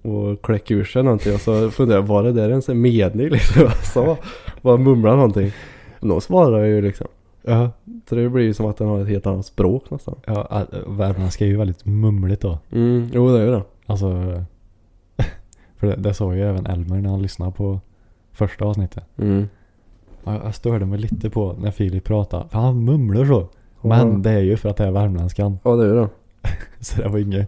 Och 0.01 0.41
kläcka 0.41 0.73
ur 0.73 0.83
sig 0.83 1.03
någonting. 1.03 1.33
Och 1.33 1.41
så 1.41 1.69
funderade 1.71 2.03
jag, 2.03 2.07
var 2.07 2.23
det 2.23 2.31
där 2.31 2.49
ens 2.49 2.69
en 2.69 2.81
mening 2.81 3.29
liksom? 3.29 3.61
Jag 3.65 3.85
sa, 3.85 4.17
bara 4.61 4.77
mumlade 4.77 5.15
någonting. 5.15 5.51
Men 5.99 6.09
de 6.09 6.21
svarade 6.21 6.67
ju 6.67 6.81
liksom. 6.81 7.07
Ja, 7.43 7.71
Så 8.09 8.15
det 8.15 8.29
blir 8.29 8.43
ju 8.43 8.53
som 8.53 8.65
att 8.65 8.77
den 8.77 8.87
har 8.87 8.99
ett 9.01 9.07
helt 9.07 9.25
annat 9.27 9.45
språk 9.45 9.91
nästan. 9.91 10.15
ja 10.25 10.47
äh, 10.71 10.77
värmländska 10.87 11.45
är 11.45 11.49
ju 11.49 11.57
väldigt 11.57 11.85
mumligt 11.85 12.41
då. 12.41 12.59
Mm, 12.71 13.09
jo 13.13 13.29
det 13.31 13.39
är 13.41 13.45
ju 13.45 13.51
det. 13.51 13.63
Alltså, 13.85 14.07
för 15.77 15.87
det, 15.87 15.95
det 15.95 16.13
sa 16.13 16.35
ju 16.35 16.41
även 16.41 16.65
Elmer 16.65 17.01
när 17.01 17.09
han 17.09 17.21
lyssnade 17.21 17.51
på 17.51 17.79
första 18.31 18.65
avsnittet. 18.65 19.03
Mm. 19.17 19.49
Ja, 20.23 20.43
Jag 20.43 20.55
störde 20.55 20.85
mig 20.85 20.99
lite 20.99 21.29
på 21.29 21.53
när 21.59 21.71
Filip 21.71 22.03
pratade. 22.03 22.49
För 22.49 22.59
han 22.59 22.85
mumlar 22.85 23.25
så. 23.25 23.47
Men 23.81 24.11
Ja. 24.11 24.17
det 24.17 24.31
är 24.31 24.39
ju 24.41 24.57
för 24.57 24.69
att 24.69 24.77
det 24.77 24.85
är 24.85 24.91
värmländskan. 24.91 25.59
Ja 25.63 25.75
det 25.75 25.85
är 25.89 25.95
det. 25.95 26.09
Så 26.79 27.01
det 27.01 27.07
var 27.09 27.19
ingen, 27.19 27.45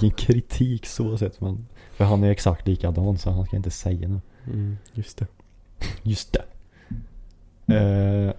ingen 0.00 0.10
kritik 0.14 0.86
så 0.86 1.18
sett. 1.18 1.40
Men, 1.40 1.66
för 1.90 2.04
han 2.04 2.24
är 2.24 2.30
exakt 2.30 2.66
likadan 2.68 3.18
så 3.18 3.30
han 3.30 3.46
ska 3.46 3.56
inte 3.56 3.70
säga 3.70 4.08
något. 4.08 4.22
Mm, 4.46 4.76
just 4.92 5.18
det. 5.18 5.26
Just 6.02 6.32
det. 6.32 6.44
Eh, 7.74 8.32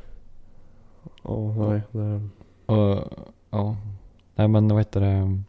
Ja, 1.23 1.53
nej. 1.57 1.81
Det, 1.91 2.29
och, 2.65 3.03
ja. 3.49 3.77
Nej 4.35 4.47
men 4.47 4.67
vad 4.67 4.77
heter 4.77 5.01
det. 5.01 5.43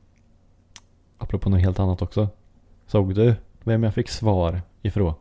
Apropå 1.19 1.51
något 1.51 1.61
helt 1.61 1.79
annat 1.79 2.03
också. 2.03 2.29
Såg 2.87 3.15
du 3.15 3.35
vem 3.65 3.83
jag 3.83 3.95
fick 3.95 4.09
svar 4.09 4.63
ifrån? 4.83 5.15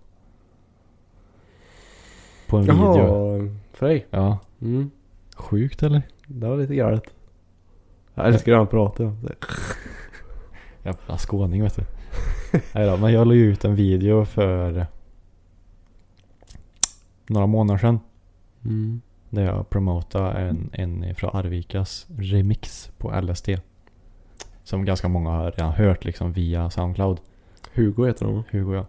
På 2.48 2.58
en 2.58 2.64
video. 2.64 2.98
Jaha, 2.98 3.56
Frej. 3.74 4.08
Ja. 4.10 4.38
Mm. 4.62 4.92
Sjukt 5.36 5.84
eller? 5.84 6.02
Det 6.28 6.48
var 6.48 6.58
lite 6.58 6.76
galet. 6.76 7.04
Jag 8.14 8.28
älskar 8.28 8.52
när 8.52 8.58
han 8.58 8.68
pratar. 8.68 9.14
Jävla 10.84 11.18
skåning 11.18 11.64
vet 11.64 11.76
du. 11.76 11.84
Nej 12.74 12.86
då, 12.86 12.98
men 12.98 13.14
jag 13.14 13.28
la 13.28 13.34
ju 13.34 13.52
ut 13.52 13.66
en 13.66 13.76
video 13.76 14.26
för 14.26 14.88
några 17.28 17.48
månader 17.48 17.78
sedan. 17.78 18.00
Mm. 18.66 19.02
Där 19.30 19.46
jag 19.46 19.70
promotade 19.70 20.40
en, 20.40 20.70
en 20.74 21.16
från 21.16 21.36
Arvikas 21.36 22.08
remix 22.18 22.92
på 22.98 23.22
LSD. 23.22 23.50
Som 24.64 24.86
ganska 24.86 25.08
många 25.08 25.30
har 25.30 25.52
redan 25.52 25.72
hört 25.72 26.06
liksom 26.06 26.34
via 26.34 26.70
Soundcloud. 26.70 27.20
Hugo 27.74 28.06
heter 28.06 28.26
han? 28.26 28.44
Hugo 28.52 28.74
ja. 28.74 28.86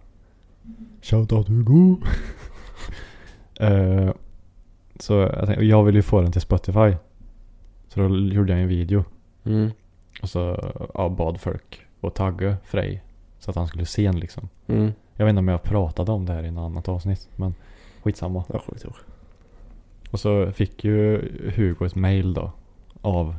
Shoutout 1.03 1.49
Hugo! 1.49 1.97
Eh, 3.61 4.11
så 5.01 5.13
jag, 5.13 5.47
tänkte, 5.47 5.65
jag 5.65 5.85
ville 5.85 5.99
ju 5.99 6.03
få 6.03 6.21
den 6.21 6.33
till 6.33 6.41
Spotify. 6.41 6.95
Så 7.89 8.01
då 8.01 8.17
gjorde 8.17 8.53
jag 8.53 8.63
en 8.63 8.69
video. 8.69 9.05
Mm. 9.45 9.71
Och 10.23 10.29
så 10.29 10.73
ja, 10.95 11.09
bad 11.09 11.41
folk 11.41 11.87
att 12.01 12.15
tagga 12.15 12.57
Frej. 12.65 13.03
Så 13.39 13.51
att 13.51 13.57
han 13.57 13.67
skulle 13.67 13.87
se 13.87 14.07
den 14.07 14.21
liksom. 14.21 14.49
Mm. 14.67 14.93
Jag 15.17 15.25
vet 15.25 15.31
inte 15.31 15.39
om 15.39 15.49
jag 15.49 15.63
pratade 15.63 16.13
om 16.13 16.27
det 16.27 16.33
här 16.33 16.45
i 16.45 16.51
något 16.51 16.71
annat 16.71 16.89
avsnitt. 16.89 17.29
Men 17.37 17.55
skitsamma. 18.03 18.45
Inte 18.49 18.87
ihåg. 18.87 18.95
Och 20.11 20.21
så 20.21 20.53
fick 20.53 20.85
ju 20.85 21.19
Hugo 21.57 21.87
ett 21.87 21.95
mail 21.95 22.35
då. 22.35 22.53
Av 23.01 23.35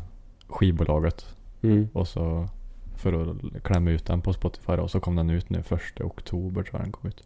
skivbolaget. 0.48 1.36
Mm. 1.62 1.88
Och 1.94 2.08
så 2.08 2.48
för 2.96 3.32
att 3.32 3.64
klämma 3.64 3.92
ut 3.92 4.06
den 4.06 4.22
på 4.22 4.34
Spotify 4.34 4.76
då. 4.76 4.88
Så 4.88 5.00
kom 5.00 5.16
den 5.16 5.30
ut 5.30 5.50
nu 5.50 5.64
första 5.64 6.04
oktober 6.04 6.64
tror 6.64 6.80
jag 6.80 6.86
den 6.86 6.92
kom 6.92 7.08
ut. 7.10 7.24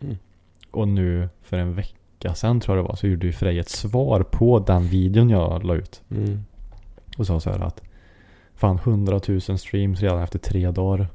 Mm. 0.00 0.16
Och 0.70 0.88
nu 0.88 1.28
för 1.42 1.58
en 1.58 1.74
vecka 1.74 2.34
sedan 2.34 2.60
tror 2.60 2.76
jag 2.76 2.84
det 2.84 2.88
var. 2.88 2.96
Så 2.96 3.06
gjorde 3.06 3.26
ju 3.26 3.32
Frej 3.32 3.58
ett 3.58 3.68
svar 3.68 4.22
på 4.22 4.58
den 4.58 4.86
videon 4.86 5.30
jag 5.30 5.64
la 5.64 5.74
ut. 5.74 6.02
Mm. 6.10 6.44
Och 7.18 7.26
sa 7.26 7.40
så 7.40 7.50
här 7.50 7.60
att. 7.60 7.82
Fan 8.54 8.76
100 8.76 9.20
000 9.28 9.40
streams 9.40 10.00
redan 10.00 10.22
efter 10.22 10.38
tre 10.38 10.70
dagar. 10.70 11.08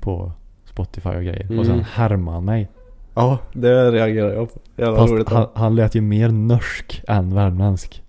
På 0.00 0.32
Spotify 0.64 1.08
och 1.08 1.22
grejer. 1.22 1.44
Mm. 1.44 1.58
Och 1.58 1.66
sen 1.66 1.80
härmade 1.80 2.36
han 2.36 2.44
mig. 2.44 2.68
Ja, 3.18 3.38
det 3.52 3.90
reagerar 3.90 4.32
jag 4.32 4.54
på. 4.54 4.60
Jävla 4.76 4.96
Fast 4.96 5.12
roligt. 5.12 5.28
han, 5.28 5.46
han 5.54 5.74
lät 5.76 5.94
ju 5.94 6.00
mer 6.00 6.28
norsk 6.28 7.02
än 7.08 7.34
värmländsk. 7.34 8.02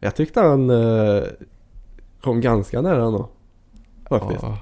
Jag 0.00 0.14
tyckte 0.16 0.40
han 0.40 0.70
eh, 0.70 1.22
kom 2.20 2.40
ganska 2.40 2.80
nära 2.80 3.04
ändå. 3.04 3.28
Faktiskt. 4.08 4.42
Ja. 4.42 4.58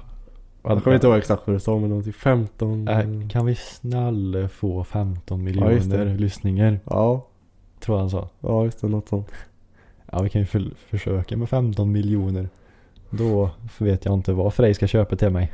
Jag 0.63 0.83
kommer 0.83 0.95
inte 0.95 1.07
ihåg 1.07 1.17
exakt 1.17 1.41
vad 1.47 1.55
du 1.55 1.59
sa 1.59 1.79
men 1.79 1.89
någonting 1.89 2.13
15. 2.13 2.87
Äh, 2.87 3.27
kan 3.29 3.45
vi 3.45 3.55
snälla 3.55 4.47
få 4.49 4.83
15 4.83 5.47
Ja, 5.47 5.71
just 5.71 5.89
det. 5.91 5.97
miljoner 5.97 6.17
lyssningar? 6.19 6.79
Ja, 6.85 7.27
Tror 7.79 7.97
han 7.97 8.09
sa. 8.09 8.29
ja 8.39 8.63
just 8.65 8.81
det. 8.81 8.87
Något 8.87 9.09
sånt. 9.09 9.31
Ja 10.11 10.21
vi 10.21 10.29
kan 10.29 10.41
ju 10.41 10.45
för, 10.45 10.63
försöka 10.89 11.37
med 11.37 11.49
15 11.49 11.91
miljoner. 11.91 12.49
Då 13.09 13.49
vet 13.77 14.05
jag 14.05 14.13
inte 14.13 14.33
vad 14.33 14.53
Frej 14.53 14.73
ska 14.73 14.87
köpa 14.87 15.15
till 15.15 15.29
mig. 15.29 15.51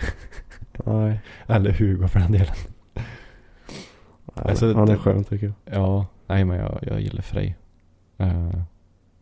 Nej. 0.86 1.19
Eller 1.48 1.72
Hugo 1.72 2.07
för 2.07 2.19
den 2.19 2.32
delen. 2.32 2.56
Alltså, 4.49 4.73
han 4.73 4.89
är 4.89 4.97
skön 4.97 5.23
tycker 5.23 5.45
jag. 5.65 5.81
Ja, 5.81 6.05
nej 6.27 6.45
men 6.45 6.57
jag, 6.57 6.80
jag 6.81 7.01
gillar 7.01 7.22
Frej. 7.22 7.55
Eh, 8.18 8.49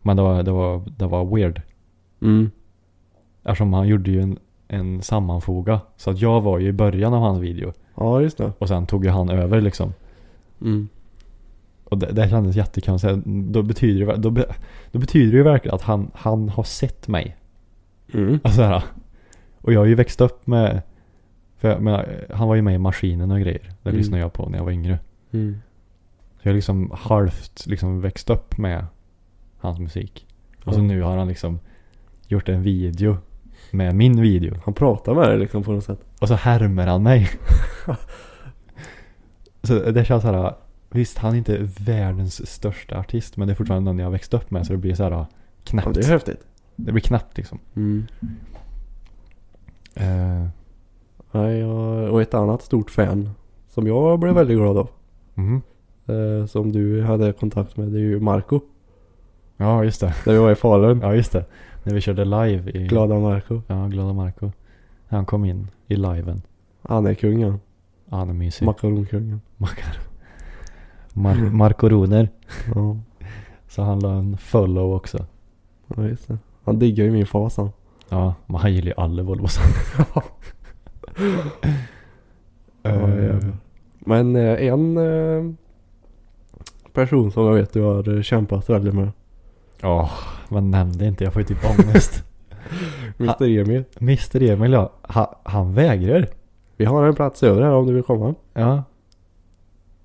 men 0.02 0.16
det 0.16 0.22
var, 0.22 0.42
det, 0.42 0.50
var, 0.50 0.82
det 0.98 1.06
var 1.06 1.36
weird. 1.36 1.62
Mm. 2.22 2.50
Eftersom 3.42 3.72
han 3.72 3.88
gjorde 3.88 4.10
ju 4.10 4.20
en, 4.22 4.38
en 4.68 5.02
sammanfoga. 5.02 5.80
Så 5.96 6.10
att 6.10 6.18
jag 6.20 6.40
var 6.40 6.58
ju 6.58 6.68
i 6.68 6.72
början 6.72 7.14
av 7.14 7.20
hans 7.22 7.38
video. 7.38 7.72
Ja, 7.94 8.20
just 8.20 8.38
det. 8.38 8.52
Och 8.58 8.68
sen 8.68 8.86
tog 8.86 9.04
ju 9.04 9.10
han 9.10 9.28
över 9.30 9.60
liksom. 9.60 9.92
Mm. 10.60 10.88
Och 11.84 11.98
det, 11.98 12.12
det 12.12 12.28
kändes 12.28 12.56
jättekonstigt. 12.56 13.18
Då 13.26 13.62
betyder 13.62 14.06
det, 14.06 14.16
då, 14.16 14.30
be, 14.30 14.44
då 14.92 14.98
betyder 14.98 15.30
det 15.32 15.36
ju 15.36 15.42
verkligen 15.42 15.74
att 15.74 15.82
han, 15.82 16.10
han 16.14 16.48
har 16.48 16.62
sett 16.64 17.08
mig. 17.08 17.36
Mm. 18.14 18.40
Alltså 18.44 18.62
här, 18.62 18.82
och 19.60 19.72
jag 19.72 19.80
har 19.80 19.86
ju 19.86 19.94
växt 19.94 20.20
upp 20.20 20.46
med, 20.46 20.82
för 21.56 21.68
jag 21.68 21.82
menar, 21.82 22.24
han 22.34 22.48
var 22.48 22.54
ju 22.54 22.62
med 22.62 22.74
i 22.74 22.78
Maskinen 22.78 23.30
och 23.30 23.40
grejer. 23.40 23.70
Det 23.82 23.88
Mm. 23.90 23.98
lyssnade 23.98 24.22
jag 24.22 24.32
på 24.32 24.48
när 24.48 24.58
jag 24.58 24.64
var 24.64 24.72
yngre. 24.72 24.98
Mm. 25.32 25.60
Så 26.42 26.48
jag 26.48 26.52
har 26.52 26.54
liksom 26.54 26.90
halvt 26.94 27.66
liksom 27.66 28.00
växt 28.00 28.30
upp 28.30 28.58
med 28.58 28.86
hans 29.58 29.78
musik. 29.78 30.26
Och 30.64 30.74
så 30.74 30.80
Ja. 30.80 30.84
nu 30.84 31.02
har 31.02 31.16
han 31.16 31.28
liksom 31.28 31.58
gjort 32.28 32.48
en 32.48 32.62
video 32.62 33.16
med 33.70 33.94
min 33.94 34.20
video. 34.22 34.56
Han 34.64 34.74
pratar 34.74 35.14
med 35.14 35.28
dig 35.28 35.38
liksom 35.38 35.62
på 35.62 35.72
något 35.72 35.84
sätt. 35.84 36.00
Och 36.20 36.28
så 36.28 36.34
härmar 36.34 36.86
han 36.86 37.02
mig. 37.02 37.30
så 39.62 39.90
det 39.90 40.04
känns 40.04 40.22
så 40.22 40.32
här. 40.32 40.54
Visst, 40.92 41.18
han 41.18 41.32
är 41.34 41.38
inte 41.38 41.58
världens 41.80 42.50
största 42.52 42.98
artist. 42.98 43.36
Men 43.36 43.48
det 43.48 43.52
är 43.52 43.56
fortfarande 43.56 43.90
den 43.90 43.98
jag 43.98 44.06
har 44.06 44.12
växt 44.12 44.34
upp 44.34 44.50
med. 44.50 44.66
Så 44.66 44.72
det 44.72 44.78
blir 44.78 44.94
så 44.94 45.02
här 45.02 45.10
Ja, 45.10 45.26
knappt. 45.64 45.94
det 45.94 46.00
är 46.00 46.08
häftigt. 46.08 46.46
Det 46.76 46.92
blir 46.92 47.02
knappt 47.02 47.36
liksom. 47.36 47.58
Mm. 47.76 48.06
Nej, 51.32 51.58
jag, 51.58 52.12
och 52.12 52.22
ett 52.22 52.34
annat 52.34 52.62
stort 52.62 52.90
fan 52.90 53.30
som 53.68 53.86
jag 53.86 54.18
blev 54.18 54.34
väldigt 54.34 54.56
glad 54.56 54.76
av. 54.78 54.90
mhm. 55.34 55.62
Eh, 56.06 56.46
som 56.46 56.72
du 56.72 57.02
hade 57.02 57.32
kontakt 57.32 57.76
med, 57.76 57.88
det 57.88 57.98
är 57.98 58.02
ju 58.02 58.20
Marco. 58.20 58.60
Ja, 59.56 59.84
just 59.84 60.00
det. 60.00 60.14
När 60.26 60.32
vi 60.32 60.38
var 60.38 60.50
i 60.52 60.54
Falun. 60.54 61.00
Ja, 61.00 61.14
just 61.14 61.32
det. 61.32 61.44
När 61.82 61.94
vi 61.94 62.00
körde 62.00 62.24
live 62.24 62.70
i... 62.70 62.86
Glada 62.86 63.18
Marco. 63.18 63.62
Ja, 63.66 63.86
Glada 63.86 64.12
Marco. 64.12 64.50
Han 65.08 65.24
kom 65.26 65.44
in 65.44 65.68
i 65.86 65.96
liven. 65.96 66.42
Han 66.82 67.06
är 67.06 67.14
kungen. 67.14 67.60
Han 68.08 68.28
är 68.30 68.34
mysig. 68.34 68.66
Makaronkungen. 68.66 69.40
Makar. 69.56 69.98
Mar- 71.12 71.50
Markoroner. 71.52 72.28
Ja. 72.74 72.96
Så 73.68 73.82
han 73.82 74.00
la 74.00 74.12
en 74.12 74.36
follow 74.38 74.94
också. 74.94 75.26
ja, 75.86 76.04
just 76.08 76.28
det. 76.28 76.38
Han 76.64 76.78
diggar 76.78 77.04
ju 77.04 77.10
min 77.10 77.26
fas 77.26 77.56
han. 77.56 77.70
Ja, 78.08 78.34
men 78.46 78.56
han 78.56 78.72
gillar 78.74 78.86
ju 78.88 78.94
alla 78.96 79.22
Volvos. 79.22 79.58
Ja, 82.82 82.90
Eh, 82.90 83.24
jävlar. 83.24 83.52
Men 84.10 84.36
eh, 84.36 84.66
en 84.66 84.96
eh, 84.96 85.52
person 86.92 87.32
som 87.32 87.46
jag 87.46 87.54
vet 87.54 87.72
du 87.72 87.82
har 87.82 88.16
eh, 88.16 88.22
kämpat 88.22 88.70
väldigt 88.70 88.94
med. 88.94 89.10
Ja, 89.80 90.10
men 90.48 90.70
nämn 90.70 90.92
det 90.92 91.06
inte. 91.06 91.24
Jag 91.24 91.32
får 91.32 91.42
ju 91.42 91.46
typ 91.46 91.64
ångest. 91.78 92.24
Mr 93.18 93.42
Emil. 93.58 93.84
Mr 94.00 94.42
Emil 94.42 94.72
ja. 94.72 94.92
Ha, 95.02 95.40
han 95.42 95.74
vägrar. 95.74 96.28
Vi 96.76 96.84
har 96.84 97.06
en 97.06 97.14
plats 97.14 97.42
över 97.42 97.62
här 97.62 97.70
om 97.70 97.86
du 97.86 97.92
vill 97.92 98.02
komma. 98.02 98.34
Ja. 98.52 98.82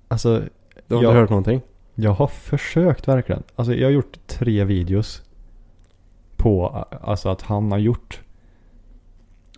Alltså, 0.08 0.42
Du 0.88 0.94
har 0.94 1.02
Ja. 1.02 1.08
inte 1.08 1.20
hört 1.20 1.30
någonting? 1.30 1.60
jag 1.94 2.10
har 2.10 2.26
försökt 2.26 3.08
verkligen. 3.08 3.42
Alltså 3.56 3.74
jag 3.74 3.86
har 3.86 3.92
gjort 3.92 4.18
tre 4.26 4.64
videos. 4.64 5.22
På 6.36 6.84
alltså 7.02 7.28
att 7.28 7.42
han 7.42 7.72
har 7.72 7.78
gjort. 7.78 8.20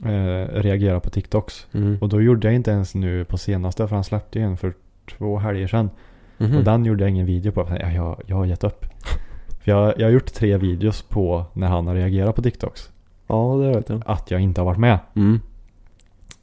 Eh, 0.05 0.63
reagera 0.63 1.01
på 1.01 1.11
TikToks. 1.11 1.67
Mm. 1.73 1.99
Och 2.01 2.09
då 2.09 2.23
gjorde 2.23 2.47
jag 2.47 2.55
inte 2.55 2.71
ens 2.71 2.95
nu 2.95 3.25
på 3.25 3.39
senaste. 3.39 3.89
För 3.89 3.95
han 3.95 4.05
släppte 4.05 4.39
ju 4.39 4.45
en 4.45 4.57
för 4.57 4.75
två 5.11 5.39
helger 5.39 5.67
sedan. 5.67 5.91
Mhm. 6.39 6.57
Och 6.57 6.65
den 6.65 6.85
gjorde 6.85 7.05
jag 7.05 7.11
ingen 7.11 7.27
video 7.27 7.53
på. 7.53 7.69
Jag, 7.81 7.95
jag, 7.95 8.23
jag 8.27 8.37
har 8.37 8.45
gett 8.45 8.65
upp. 8.65 8.87
För 9.61 9.71
jag, 9.71 9.95
jag 9.99 10.07
har 10.07 10.13
gjort 10.13 10.33
tre 10.33 10.57
videos 10.57 11.03
på 11.03 11.45
när 11.53 11.69
han 11.69 11.87
har 11.87 11.95
reagerat 11.95 12.37
på 12.37 12.43
TikToks. 12.43 12.91
Ja, 13.27 13.57
det 13.63 13.69
vet 13.69 13.89
jag. 13.89 14.03
Att 14.07 14.31
jag 14.31 14.41
inte 14.41 14.61
har 14.61 14.67
varit 14.67 14.79
med. 14.79 14.99
Mm. 15.17 15.41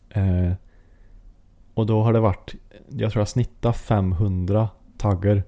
Eh, 0.09 0.53
och 1.73 1.85
då 1.85 2.03
har 2.03 2.13
det 2.13 2.19
varit, 2.19 2.55
jag 2.89 3.11
tror 3.11 3.21
jag 3.21 3.27
snittar 3.27 3.71
500 3.71 4.69
taggar 4.97 5.43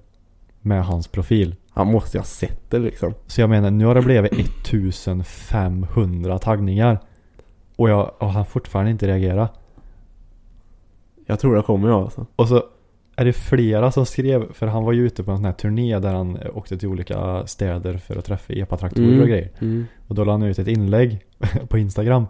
med 0.60 0.84
hans 0.84 1.08
profil. 1.08 1.54
Han 1.70 1.92
måste 1.92 2.16
ju 2.16 2.20
ha 2.20 2.24
sett 2.24 2.70
det 2.70 2.78
liksom. 2.78 3.14
Så 3.26 3.40
jag 3.40 3.50
menar, 3.50 3.70
nu 3.70 3.84
har 3.84 3.94
det 3.94 4.02
blivit 4.02 4.32
1500 4.32 6.38
taggningar. 6.38 6.98
Och 7.78 7.90
jag 7.90 8.12
och 8.18 8.26
han 8.26 8.36
har 8.36 8.44
fortfarande 8.44 8.90
inte 8.90 9.06
reagerat. 9.06 9.60
Jag 11.26 11.40
tror 11.40 11.56
det 11.56 11.62
kommer 11.62 11.88
jag 11.88 12.02
alltså. 12.02 12.26
Och 12.36 12.48
så 12.48 12.64
är 13.16 13.24
det 13.24 13.32
flera 13.32 13.92
som 13.92 14.06
skrev, 14.06 14.52
för 14.52 14.66
han 14.66 14.84
var 14.84 14.92
ju 14.92 15.06
ute 15.06 15.24
på 15.24 15.30
en 15.30 15.36
sån 15.36 15.44
här 15.44 15.52
turné 15.52 15.98
där 15.98 16.14
han 16.14 16.38
åkte 16.54 16.78
till 16.78 16.88
olika 16.88 17.46
städer 17.46 17.96
för 17.96 18.16
att 18.16 18.24
träffa 18.24 18.52
epatraktorer 18.52 19.20
och 19.22 19.28
grejer. 19.28 19.50
Mm. 19.58 19.86
Och 20.08 20.14
då 20.14 20.24
la 20.24 20.32
han 20.32 20.42
ut 20.42 20.58
ett 20.58 20.68
inlägg 20.68 21.24
på 21.68 21.78
Instagram. 21.78 22.26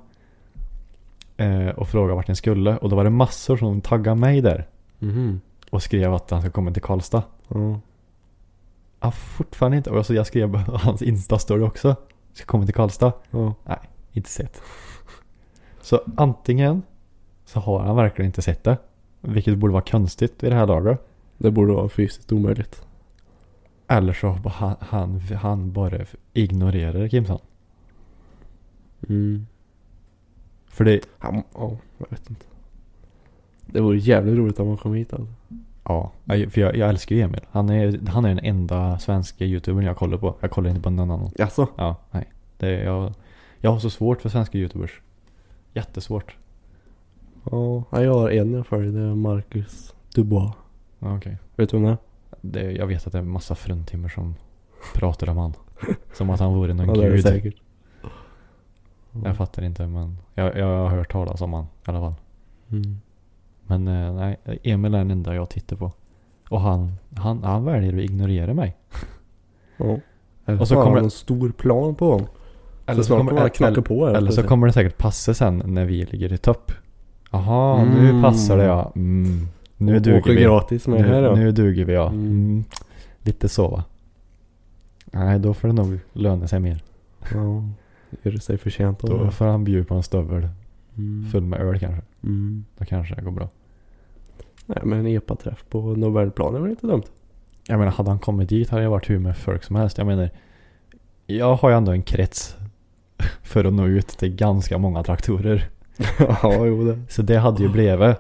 Eh, 1.37 1.69
och 1.69 1.89
frågade 1.89 2.15
vart 2.15 2.27
den 2.27 2.37
skulle. 2.37 2.77
Och 2.77 2.89
då 2.89 2.97
var 2.97 3.05
det 3.05 3.11
massor 3.11 3.57
som 3.57 3.81
taggade 3.81 4.20
mig 4.20 4.41
där. 4.41 4.66
Mhm. 4.99 5.41
Och 5.70 5.83
skrev 5.83 6.15
att 6.15 6.31
han 6.31 6.41
ska 6.41 6.51
komma 6.51 6.70
till 6.73 6.83
Karlstad. 6.83 7.23
Ja. 7.49 7.81
Ja, 9.01 9.11
fortfarande 9.11 9.77
inte. 9.77 9.91
Och 9.91 9.97
alltså 9.97 10.15
jag 10.15 10.27
skrev 10.27 10.55
hans 10.57 11.03
Insta-story 11.03 11.66
också. 11.66 11.97
Ska 12.33 12.47
komma 12.47 12.65
till 12.65 12.75
Karlstad. 12.75 13.12
Ja. 13.31 13.55
Inte 14.12 14.31
sett. 14.31 14.62
Så 15.89 16.01
antingen 16.16 16.82
så 17.44 17.60
har 17.60 17.81
han 17.81 17.97
verkligen 17.97 18.27
inte 18.27 18.43
sett 18.43 18.65
det. 18.65 18.78
Vilket 19.20 19.59
borde 19.59 19.73
vara 19.73 19.82
konstigt 19.82 20.43
vid 20.43 20.52
det 20.52 20.56
här 20.56 20.66
laget. 20.66 21.06
Det 21.39 21.51
borde 21.51 21.73
vara 21.73 21.89
fysiskt 21.89 22.32
omöjligt. 22.32 22.86
Eller 23.86 24.12
så 24.12 24.28
han, 24.28 24.77
han, 24.81 25.20
han 25.20 25.73
bara 25.73 25.98
ignorerar 26.32 27.09
Kimson. 27.09 27.39
Mm. 29.09 29.47
För 30.66 30.85
det, 30.85 31.01
Han, 31.19 31.43
ja, 31.55 31.77
jag 31.98 32.10
vet 32.10 32.31
inte. 32.31 32.47
Det 33.66 33.81
vore 33.81 33.98
jävligt 33.98 34.39
roligt 34.39 34.60
om 34.60 34.69
han 34.69 34.77
kom 34.77 34.94
hit 34.94 35.12
alltså. 35.12 35.32
ja. 35.85 36.12
För 36.27 36.60
jag, 36.60 36.77
jag 36.77 36.89
älskar 36.89 37.16
ju 37.16 37.23
Emil. 37.23 37.47
Han 37.51 37.70
är, 37.70 38.09
han 38.09 38.24
är 38.24 38.28
den 38.28 38.44
enda 38.44 38.98
svenska 38.98 39.44
youtubern 39.44 39.85
jag 39.85 39.97
kollar 39.97 40.19
på. 40.19 40.35
Jag 40.40 40.51
kollar 40.51 40.70
inte 40.70 40.82
på 40.82 40.90
någon 40.90 41.10
annan. 41.10 41.31
Jaså? 41.39 41.69
Ja, 41.77 41.97
nej. 42.10 42.28
Det, 42.56 42.70
jag, 42.70 43.12
jag 43.59 43.70
har 43.70 43.78
så 43.78 43.90
svårt 43.90 44.23
för 44.23 44.28
svenska 44.28 44.59
youtubers. 44.59 45.01
Jättesvårt. 45.74 46.36
Ja, 47.51 47.85
jag 47.90 48.15
har 48.15 48.31
en 48.31 48.53
jag 48.53 48.66
följer. 48.66 48.93
Det 48.93 49.01
är 49.01 49.15
Marcus 49.15 49.95
Dubois. 50.15 50.53
Ja, 50.99 51.16
Okej. 51.16 51.36
Vet 51.57 51.70
du 51.70 51.77
vem 51.77 51.86
det 51.86 51.90
är? 51.93 51.97
Det, 52.40 52.73
jag 52.73 52.86
vet 52.86 53.07
att 53.07 53.12
det 53.12 53.19
är 53.19 53.23
en 53.23 53.31
massa 53.31 53.55
fruntimmer 53.55 54.09
som 54.09 54.35
pratar 54.95 55.28
om 55.28 55.36
han. 55.36 55.53
Som 56.15 56.31
att 56.31 56.40
han 56.40 56.55
vore 56.55 56.74
någon 56.74 56.89
Ja, 56.89 56.95
det 56.95 57.01
är 57.07 57.11
det 57.11 57.16
gud. 57.16 57.23
säkert. 57.24 57.55
Jag 59.24 59.36
fattar 59.36 59.62
inte 59.62 59.86
men 59.86 60.19
jag, 60.35 60.57
jag 60.59 60.66
har 60.66 60.89
hört 60.89 61.12
talas 61.12 61.40
om 61.40 61.53
han 61.53 61.65
i 61.65 61.66
alla 61.85 62.01
fall. 62.01 62.15
Mm. 62.70 63.01
Men 63.66 63.89
eh, 63.89 64.15
nej, 64.15 64.36
Emil 64.62 64.95
är 64.95 64.99
den 64.99 65.11
enda 65.11 65.35
jag 65.35 65.49
tittar 65.51 65.77
på. 65.77 65.93
Och 66.51 66.61
han, 66.61 66.93
han, 67.16 67.43
han 67.45 67.65
väljer 67.65 67.95
att 67.95 68.01
ignorera 68.01 68.55
mig. 68.55 68.77
Ja. 69.77 69.99
Och 70.61 70.69
så 70.69 70.74
kommer 70.74 70.97
det- 70.97 71.03
en 71.03 71.11
stor 71.11 71.51
plan 71.51 71.95
på 71.95 72.11
honom. 72.12 72.27
Eller 72.89 73.02
så 73.02 73.06
snart 73.06 73.19
kommer 73.19 73.40
han 73.40 73.51
knacka 73.51 73.73
eller, 73.73 73.82
på 73.82 74.06
här. 74.06 74.15
eller 74.15 74.31
så 74.31 74.43
kommer 74.43 74.66
det 74.66 74.73
säkert 74.73 74.98
passa 74.98 75.35
sen 75.35 75.62
när 75.66 75.85
vi 75.85 76.05
ligger 76.05 76.32
i 76.32 76.39
topp. 76.39 76.73
Jaha, 77.31 77.85
nu 77.85 78.09
Mm. 78.10 78.23
passar 78.23 78.56
det 78.56 78.65
ja. 78.65 78.93
Mm. 78.97 79.47
Nu 79.77 79.97
Och 79.97 80.02
duger 80.02 80.35
vi. 80.35 80.43
gratis 80.43 80.86
med 80.86 81.01
nu, 81.01 81.06
här 81.09 81.23
då. 81.23 81.35
nu 81.35 81.52
duger 81.52 81.85
vi 81.85 81.93
ja. 81.93 82.09
Mm. 82.09 82.27
Mm. 82.27 82.65
Lite 83.23 83.48
så 83.48 83.69
va. 83.69 83.85
Nej, 85.05 85.39
då 85.39 85.55
får 85.55 85.69
det 85.69 85.74
nog 85.74 85.98
löna 86.12 86.48
sig 86.48 86.60
mer. 86.60 86.82
Ja. 87.35 87.62
Gör 88.23 88.32
det 88.32 88.40
sig 88.40 88.59
förtjänt 88.59 89.05
av 89.05 89.10
Då 89.10 89.24
det. 89.24 89.31
får 89.31 89.44
han 89.44 89.65
bjuda 89.65 89.85
på 89.85 89.94
en 89.94 90.02
stövel 90.02 90.48
Mm. 90.97 91.31
full 91.32 91.44
med 91.44 91.60
öl 91.60 91.78
kanske. 91.78 92.02
Mm. 92.24 92.65
Då 92.78 92.85
kanske 92.85 93.15
det 93.15 93.23
går 93.23 93.31
bra. 93.31 93.48
Nej 94.66 94.78
men 94.85 94.98
en 94.98 95.06
EPA-träff 95.06 95.65
på 95.70 95.81
Nobelplan 95.94 96.55
är 96.55 96.60
väl 96.60 96.70
inte 96.70 96.86
dumt? 96.86 97.02
Jag 97.69 97.78
menar, 97.78 97.93
hade 97.93 98.10
han 98.10 98.19
kommit 98.19 98.48
dit 98.48 98.70
hade 98.70 98.82
jag 98.82 98.90
varit 98.90 99.10
hur 99.10 99.19
med 99.19 99.36
folk 99.36 99.65
som 99.65 99.77
helst. 99.77 99.98
Jag 99.98 100.06
menar, 100.06 100.31
jag 101.27 101.55
har 101.56 101.70
ju 101.70 101.77
ändå 101.77 101.93
en 101.93 102.02
krets 102.02 102.56
för 103.43 103.65
att 103.65 103.73
nå 103.73 103.86
ut 103.86 104.09
till 104.09 104.35
ganska 104.35 104.78
många 104.78 105.03
traktorer. 105.03 105.69
ja, 106.19 106.66
jo 106.66 106.85
det. 106.85 106.99
Så 107.09 107.23
det 107.23 107.36
hade 107.36 107.62
ju 107.62 107.69
blivit 107.69 108.16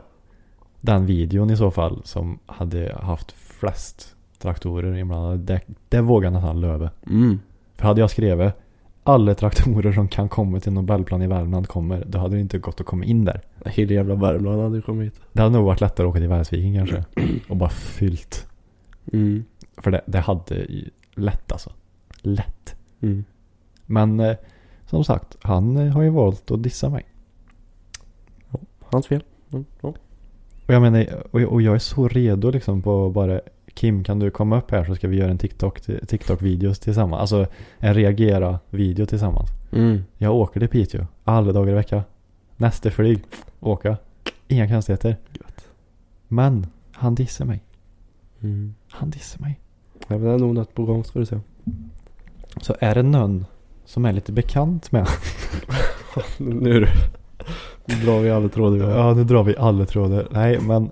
den 0.80 1.06
videon 1.06 1.50
i 1.50 1.56
så 1.56 1.70
fall 1.70 2.02
som 2.04 2.38
hade 2.46 2.98
haft 3.00 3.32
flest 3.32 4.14
traktorer 4.38 4.96
inblandade. 4.96 5.36
Det, 5.36 5.60
det 5.88 6.00
vågar 6.00 6.26
jag 6.26 6.32
nästan 6.32 6.60
löva. 6.60 6.90
Mm. 7.06 7.40
För 7.76 7.84
hade 7.84 8.00
jag 8.00 8.10
skrivit 8.10 8.52
alla 9.08 9.34
traktorer 9.34 9.92
som 9.92 10.08
kan 10.08 10.28
komma 10.28 10.60
till 10.60 10.72
Nobelplan 10.72 11.22
i 11.22 11.26
Värmland 11.26 11.68
kommer, 11.68 12.04
då 12.06 12.18
hade 12.18 12.34
det 12.34 12.40
inte 12.40 12.58
gått 12.58 12.80
att 12.80 12.86
komma 12.86 13.04
in 13.04 13.24
där. 13.24 13.40
Hela 13.66 13.92
jävla 13.92 14.14
Värmland 14.14 14.62
hade 14.62 14.76
ju 14.76 14.82
kommit 14.82 15.06
hit. 15.06 15.20
Det 15.32 15.42
hade 15.42 15.54
nog 15.54 15.66
varit 15.66 15.80
lättare 15.80 16.06
att 16.06 16.10
åka 16.10 16.18
till 16.18 16.28
Välsviken 16.28 16.74
kanske. 16.74 17.04
Och 17.48 17.56
bara 17.56 17.70
fyllt. 17.70 18.46
Mm. 19.12 19.44
För 19.76 19.90
det, 19.90 20.00
det 20.06 20.18
hade 20.18 20.54
ju 20.54 20.90
lätt 21.14 21.52
alltså. 21.52 21.72
Lätt. 22.20 22.76
Mm. 23.00 23.24
Men 23.86 24.20
eh, 24.20 24.36
som 24.90 25.04
sagt, 25.04 25.36
han 25.42 25.76
eh, 25.76 25.92
har 25.92 26.02
ju 26.02 26.10
valt 26.10 26.50
att 26.50 26.62
dissa 26.62 26.88
mig. 26.88 27.04
Hans 28.80 29.06
fel. 29.06 29.24
Mm. 29.52 29.64
Ja. 29.80 29.88
Och 30.66 30.74
jag 30.74 30.82
menar, 30.82 31.06
och, 31.30 31.62
jag 31.62 31.74
är 31.74 31.78
så 31.78 32.08
redo 32.08 32.50
liksom 32.50 32.82
på 32.82 33.10
bara 33.10 33.40
Kim 33.74 34.04
kan 34.04 34.18
du 34.18 34.30
komma 34.30 34.58
upp 34.58 34.70
här 34.70 34.84
så 34.84 34.94
ska 34.94 35.08
vi 35.08 35.16
göra 35.16 35.30
en 35.30 35.38
TikTok, 35.38 35.80
TikTok-videos 35.80 36.78
tillsammans. 36.78 37.20
Alltså 37.20 37.46
en 37.78 37.94
reagera-video 37.94 39.06
tillsammans. 39.06 39.48
Mm. 39.72 40.04
Jag 40.18 40.34
åker 40.34 40.60
till 40.60 40.68
Piteå 40.68 41.06
alla 41.24 41.52
dagar 41.52 41.72
i 41.72 41.74
veckan. 41.74 42.02
Nästa 42.56 42.90
flyg, 42.90 43.24
åka. 43.60 43.96
Inga 44.48 44.68
konstigheter. 44.68 45.16
Men 46.28 46.66
han 46.92 47.14
dissar 47.14 47.44
mig. 47.44 47.62
Mm. 48.40 48.74
Han 48.88 49.10
dissar 49.10 49.40
mig. 49.40 49.60
Ja, 50.08 50.18
men 50.18 50.24
det 50.24 50.30
är 50.30 50.38
nog 50.38 50.54
något 50.54 50.74
på 50.74 50.84
gång 50.84 51.04
ska 51.04 51.18
du 51.18 51.26
se. 51.26 51.38
Så 52.60 52.76
är 52.80 52.94
det 52.94 53.02
någon 53.02 53.44
som 53.88 54.04
är 54.04 54.12
lite 54.12 54.32
bekant 54.32 54.92
med 54.92 55.06
Nu. 56.38 56.86
Nu 57.86 57.94
drar 58.04 58.20
vi 58.20 58.30
alla 58.30 58.48
trådar. 58.48 58.90
Ja, 58.90 59.14
nu 59.14 59.24
drar 59.24 59.42
vi 59.44 59.56
alla 59.56 59.86
trådar. 59.86 60.28
Nej, 60.30 60.60
men 60.60 60.90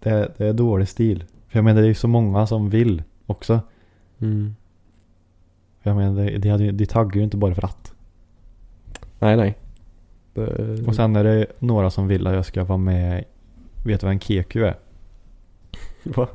det, 0.00 0.32
det 0.36 0.46
är 0.46 0.52
dålig 0.52 0.88
stil. 0.88 1.24
För 1.48 1.58
jag 1.58 1.64
menar, 1.64 1.80
det 1.80 1.86
är 1.86 1.88
ju 1.88 1.94
så 1.94 2.08
många 2.08 2.46
som 2.46 2.70
vill 2.70 3.02
också. 3.26 3.60
Mm. 4.18 4.54
För 5.82 5.90
jag 5.90 5.96
menar, 5.96 6.48
hade, 6.50 6.64
ju- 6.64 6.72
det 6.72 6.86
taggar 6.86 7.16
ju 7.16 7.22
inte 7.24 7.36
bara 7.36 7.54
för 7.54 7.64
att. 7.64 7.92
Nej, 9.18 9.36
nej. 9.36 9.58
Det... 10.34 10.86
Och 10.86 10.94
sen 10.94 11.16
är 11.16 11.24
det 11.24 11.46
några 11.58 11.90
som 11.90 12.08
vill 12.08 12.26
att 12.26 12.34
jag 12.34 12.44
ska 12.46 12.64
vara 12.64 12.78
med. 12.78 13.24
Vet 13.84 14.00
du 14.00 14.06
vad 14.06 14.12
en 14.12 14.18
KQ 14.18 14.56
är? 14.56 14.76
Va? 16.02 16.28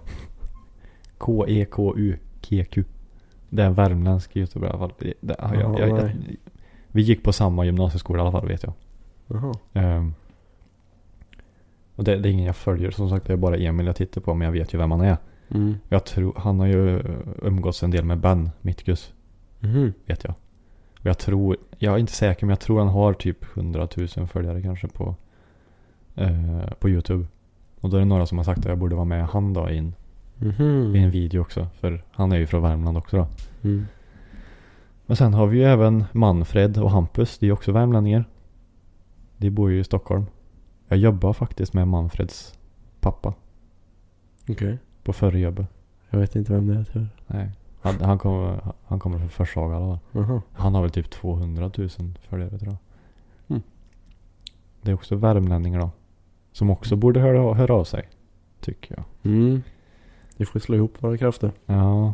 K-E-K-U. 1.17 2.17
KQ. 2.41 2.77
Det 3.53 3.63
är 3.63 3.67
en 3.67 3.73
värmländsk 3.73 4.37
youtuber 4.37 4.67
i 4.67 4.69
alla 4.69 4.79
fall. 4.79 4.93
Det, 4.99 5.13
det, 5.19 5.35
jag, 5.39 5.79
jag, 5.79 6.11
vi 6.87 7.01
gick 7.01 7.23
på 7.23 7.33
samma 7.33 7.65
gymnasieskola 7.65 8.19
i 8.19 8.21
alla 8.21 8.31
fall 8.31 8.47
vet 8.47 8.63
jag. 8.63 8.73
Ehm, 9.73 10.13
och 11.95 12.03
det, 12.03 12.17
det 12.17 12.29
är 12.29 12.31
ingen 12.31 12.45
jag 12.45 12.55
följer. 12.55 12.91
Som 12.91 13.09
sagt 13.09 13.27
det 13.27 13.33
är 13.33 13.37
bara 13.37 13.57
Emil 13.57 13.85
jag 13.85 13.95
tittar 13.95 14.21
på 14.21 14.33
men 14.33 14.45
jag 14.45 14.51
vet 14.51 14.73
ju 14.73 14.77
vem 14.77 14.91
han 14.91 15.01
är. 15.01 15.17
Mm. 15.49 15.75
Jag 15.89 16.05
tror, 16.05 16.33
han 16.37 16.59
har 16.59 16.67
ju 16.67 17.03
umgåtts 17.41 17.83
en 17.83 17.91
del 17.91 18.05
med 18.05 18.17
Ben 18.17 18.49
Mittgus. 18.61 19.13
Mhm. 19.59 19.93
Vet 20.05 20.23
jag. 20.23 20.33
Och 20.99 21.05
jag 21.05 21.17
tror, 21.17 21.57
jag 21.77 21.93
är 21.93 21.97
inte 21.97 22.13
säker 22.13 22.45
men 22.45 22.49
jag 22.51 22.59
tror 22.59 22.79
han 22.79 22.87
har 22.87 23.13
typ 23.13 23.57
100 23.57 23.87
000 24.17 24.27
följare 24.27 24.61
kanske 24.61 24.87
på, 24.87 25.15
eh, 26.15 26.71
på 26.79 26.89
YouTube. 26.89 27.25
Och 27.81 27.89
då 27.89 27.97
är 27.97 28.01
det 28.01 28.05
några 28.05 28.25
som 28.25 28.37
har 28.37 28.45
sagt 28.45 28.59
att 28.59 28.65
jag 28.65 28.77
borde 28.77 28.95
vara 28.95 29.05
med 29.05 29.27
han 29.27 29.53
då 29.53 29.69
i 29.69 29.91
Mhm. 30.41 30.95
i 30.95 30.99
en 30.99 31.11
video 31.11 31.41
också. 31.41 31.67
För 31.79 32.03
han 32.11 32.31
är 32.31 32.37
ju 32.37 32.47
från 32.47 32.61
Värmland 32.61 32.97
också 32.97 33.17
då. 33.17 33.27
Mm. 33.69 33.85
Men 35.05 35.17
sen 35.17 35.33
har 35.33 35.47
vi 35.47 35.57
ju 35.57 35.63
även 35.63 36.03
Manfred 36.11 36.77
och 36.77 36.91
Hampus. 36.91 37.37
De 37.37 37.47
är 37.47 37.51
också 37.51 37.71
värmlänningar. 37.71 38.25
De 39.37 39.49
bor 39.49 39.71
ju 39.71 39.79
i 39.79 39.83
Stockholm. 39.83 40.25
Jag 40.87 40.97
jobbar 40.97 41.33
faktiskt 41.33 41.73
med 41.73 41.87
Manfreds 41.87 42.59
pappa 42.99 43.33
Okej. 44.49 44.77
på 45.03 45.13
förra 45.13 45.37
jobbet. 45.37 45.67
Jag 46.09 46.19
vet 46.19 46.35
inte 46.35 46.53
vem 46.53 46.67
det 46.67 46.79
är 46.79 46.83
tyvärr. 46.83 47.09
Nej. 47.27 47.51
Han, 47.81 48.01
han, 48.01 48.19
kommer, 48.19 48.59
han 48.85 48.99
kommer 48.99 49.17
från 49.17 49.29
Forshaga 49.29 49.79
fall. 49.79 49.99
Jaha. 50.11 50.41
Han 50.53 50.75
har 50.75 50.81
väl 50.81 50.91
typ 50.91 51.09
200 51.09 51.71
000 51.77 51.89
följare 52.29 52.57
tror 52.59 52.71
jag. 52.71 52.77
Mm. 53.47 53.61
Det 54.81 54.91
är 54.91 54.95
också 54.95 55.15
värmlänningar 55.15 55.79
då. 55.79 55.89
Som 56.51 56.69
också 56.69 56.95
borde 56.95 57.19
höra, 57.19 57.53
höra 57.53 57.73
av 57.73 57.83
sig. 57.83 58.09
Tycker 58.59 58.95
jag. 58.95 59.31
Mm. 59.31 59.61
Vi 60.37 60.45
får 60.45 60.59
slå 60.59 60.75
ihop 60.75 60.93
våra 60.99 61.17
krafter. 61.17 61.51
Ja. 61.65 62.13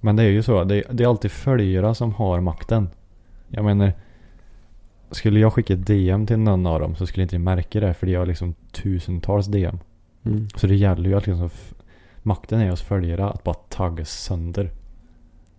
Men 0.00 0.16
det 0.16 0.22
är 0.22 0.28
ju 0.28 0.42
så. 0.42 0.64
Det, 0.64 0.82
det 0.92 1.04
är 1.04 1.08
alltid 1.08 1.30
följare 1.30 1.94
som 1.94 2.14
har 2.14 2.40
makten. 2.40 2.88
Jag 3.48 3.64
menar. 3.64 3.92
Skulle 5.10 5.40
jag 5.40 5.52
skicka 5.52 5.74
ett 5.74 5.86
DM 5.86 6.26
till 6.26 6.38
någon 6.38 6.66
av 6.66 6.80
dem 6.80 6.96
så 6.96 7.06
skulle 7.06 7.22
inte 7.22 7.34
de 7.36 7.38
märka 7.44 7.80
det. 7.80 7.94
För 7.94 8.06
de 8.06 8.14
har 8.14 8.26
liksom 8.26 8.54
tusentals 8.72 9.46
DM. 9.46 9.78
Mm. 10.24 10.48
Så 10.56 10.66
det 10.66 10.74
gäller 10.76 11.10
ju 11.10 11.16
att 11.16 11.26
liksom. 11.26 11.50
makten 12.22 12.60
är 12.60 12.70
hos 12.70 12.82
följare 12.82 13.28
att 13.28 13.44
bara 13.44 13.54
tagga 13.54 14.04
sönder. 14.04 14.70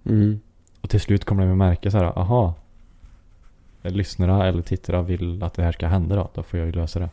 Mm. 0.05 0.39
Och 0.81 0.89
till 0.89 0.99
slut 1.01 1.25
kommer 1.25 1.45
de 1.45 1.51
att 1.51 1.57
märka 1.57 1.91
så 1.91 1.97
här, 1.97 2.19
aha. 2.19 2.53
Lyssnare 3.81 4.47
eller 4.47 4.61
tittare 4.61 5.01
vill 5.01 5.43
att 5.43 5.53
det 5.53 5.63
här 5.63 5.71
ska 5.71 5.87
hända 5.87 6.15
då. 6.15 6.29
Då 6.33 6.43
får 6.43 6.59
jag 6.59 6.65
ju 6.65 6.71
lösa 6.71 6.99
det. 6.99 7.09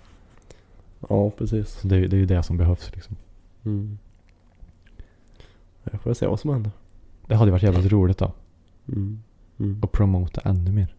Ja, 1.08 1.30
precis. 1.30 1.68
Så 1.68 1.88
det, 1.88 1.96
är- 1.96 2.08
det 2.08 2.16
är 2.16 2.20
ju 2.20 2.26
det 2.26 2.42
som 2.42 2.56
behövs 2.56 2.90
liksom. 2.94 3.16
Mm. 3.64 3.98
Jag 5.92 6.00
får 6.00 6.14
se 6.14 6.26
vad 6.26 6.40
som 6.40 6.50
händer. 6.50 6.72
Det 7.26 7.34
hade 7.34 7.50
varit 7.50 7.62
jävligt 7.62 7.92
roligt 7.92 8.18
då. 8.18 8.32
Mm. 8.88 9.22
Mm. 9.58 9.80
Och 9.82 9.92
promota 9.92 10.40
ännu 10.44 10.72
mer. 10.72 10.94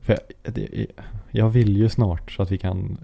För 0.00 0.12
jag, 0.42 0.54
det, 0.54 0.86
jag 1.30 1.48
vill 1.50 1.76
ju 1.76 1.88
snart 1.88 2.30
så 2.32 2.42
att 2.42 2.50
vi 2.52 2.58
kan 2.58 2.98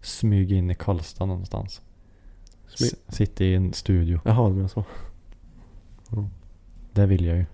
smyga 0.00 0.56
in 0.56 0.70
i 0.70 0.74
Karlstad 0.74 1.26
någonstans. 1.26 1.82
Smy- 2.68 2.84
S- 3.08 3.16
Sitta 3.16 3.44
i 3.44 3.54
en 3.54 3.72
studio. 3.72 4.20
Jaha, 4.24 4.48
du 4.48 4.54
menar 4.54 4.68
så. 4.68 4.84
Det 6.92 7.06
vill 7.06 7.24
jag 7.24 7.36
ju. 7.36 7.44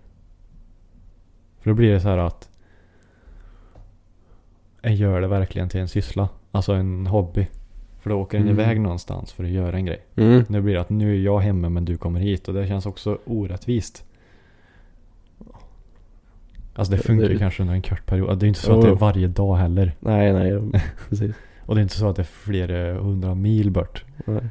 För 1.60 1.70
då 1.70 1.74
blir 1.74 1.92
det 1.92 2.00
så 2.00 2.08
här 2.08 2.18
att 2.18 2.50
jag 4.82 4.94
gör 4.94 5.20
det 5.20 5.28
verkligen 5.28 5.68
till 5.68 5.80
en 5.80 5.88
syssla. 5.88 6.28
Alltså 6.50 6.72
en 6.72 7.06
hobby. 7.06 7.48
För 8.00 8.10
då 8.10 8.16
åker 8.16 8.38
den 8.38 8.48
Mm. 8.48 8.60
iväg 8.60 8.80
någonstans 8.80 9.32
för 9.32 9.44
att 9.44 9.50
göra 9.50 9.76
en 9.76 9.84
grej. 9.84 10.00
Mm. 10.16 10.44
Nu 10.48 10.60
blir 10.60 10.74
det 10.74 10.80
att 10.80 10.90
nu 10.90 11.16
är 11.16 11.20
jag 11.20 11.38
hemma 11.38 11.68
men 11.68 11.84
du 11.84 11.96
kommer 11.96 12.20
hit 12.20 12.48
och 12.48 12.54
det 12.54 12.66
känns 12.68 12.86
också 12.86 13.18
orättvist. 13.26 14.04
Alltså 16.74 16.92
det 16.92 16.98
funkar 16.98 17.26
ju 17.26 17.32
det- 17.32 17.38
kanske 17.38 17.62
under 17.62 17.74
en 17.74 17.82
kort 17.82 18.06
period. 18.06 18.38
Det 18.38 18.46
är 18.46 18.48
inte 18.48 18.60
så 18.60 18.70
att 18.72 18.76
Jo. 18.76 18.82
det 18.82 18.88
är 18.88 18.94
varje 18.94 19.26
dag 19.28 19.56
heller. 19.56 19.92
Nej, 20.00 20.32
nej. 20.32 20.82
Precis. 21.08 21.34
Och 21.66 21.74
det 21.74 21.80
är 21.80 21.82
inte 21.82 21.96
så 21.96 22.08
att 22.08 22.16
det 22.16 22.22
är 22.22 22.24
flera 22.24 22.94
hundra 23.02 23.34
mil 23.34 23.70
bort. 23.70 24.04
Nej. 24.24 24.42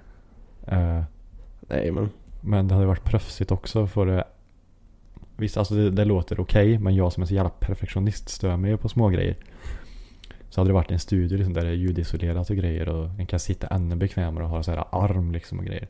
Eh, 0.67 1.03
nej, 1.61 1.91
men. 1.91 2.09
men 2.41 2.67
det 2.67 2.73
hade 2.73 2.85
varit 2.87 3.03
proffsigt 3.03 3.51
också 3.51 3.87
för 3.87 4.05
det. 4.05 4.23
Visst, 5.37 5.57
alltså 5.57 5.75
det, 5.75 5.89
det 5.89 6.05
låter 6.05 6.39
okej. 6.39 6.77
men 6.79 6.95
jag 6.95 7.13
som 7.13 7.23
är 7.23 7.27
så 7.27 7.33
jävla 7.33 7.49
perfektionist 7.49 8.29
stör 8.29 8.57
mig 8.57 8.77
på 8.77 8.89
små 8.89 9.09
grejer. 9.09 9.35
Så 10.49 10.61
hade 10.61 10.69
det 10.69 10.73
varit 10.73 10.91
en 10.91 10.99
studio 10.99 11.37
liksom, 11.37 11.53
där 11.53 11.65
det 11.65 11.69
är 11.69 11.73
ljudisolerat 11.73 12.49
och 12.49 12.55
grejer. 12.55 12.89
Och 12.89 13.09
en 13.17 13.25
kan 13.25 13.39
sitta 13.39 13.67
ännu 13.67 13.95
bekvämare 13.95 14.43
och 14.43 14.49
ha 14.49 14.63
så 14.63 14.71
här 14.71 14.83
arm 14.91 15.31
liksom 15.31 15.59
och 15.59 15.65
grejer. 15.65 15.87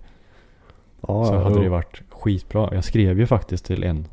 Ja, 1.01 1.25
så 1.25 1.37
hade 1.37 1.55
jo. 1.55 1.61
det 1.61 1.69
varit 1.69 2.01
skitbra. 2.09 2.69
Jag 2.73 2.83
skrev 2.83 3.19
ju 3.19 3.27
faktiskt 3.27 3.65
till 3.65 3.83
en 3.83 4.07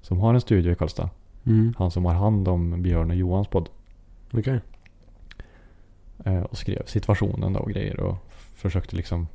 som 0.00 0.18
har 0.18 0.34
en 0.34 0.40
studio 0.40 0.72
i 0.72 0.74
Karlstad. 0.74 1.10
Mm. 1.44 1.74
Han 1.78 1.90
som 1.90 2.04
har 2.04 2.14
hand 2.14 2.48
om 2.48 2.82
Björn 2.82 3.10
och 3.10 3.16
Johans 3.16 3.48
podd. 3.48 3.68
Okej. 4.32 4.60
Eh, 6.24 6.42
och 6.42 6.58
skrev 6.58 6.82
situationen 6.86 7.52
då 7.52 7.60
och 7.60 7.70
grejer. 7.70 8.00
Och 8.00 8.16
försökte 8.54 8.96
liksom 8.96 9.28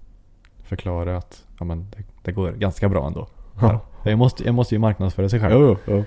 förklara 0.63 1.17
att 1.17 1.45
ja, 1.59 1.65
men 1.65 1.87
det, 1.89 2.03
det 2.23 2.31
går 2.31 2.51
ganska 2.51 2.89
bra 2.89 3.07
ändå. 3.07 3.27
Ja. 3.61 3.81
Jag, 4.03 4.17
måste, 4.17 4.43
jag 4.43 4.55
måste 4.55 4.75
ju 4.75 4.79
marknadsföra 4.79 5.29
sig 5.29 5.39
själv. 5.39 5.53
Jo, 5.53 5.77
jo, 5.85 5.93
jo. 5.95 6.03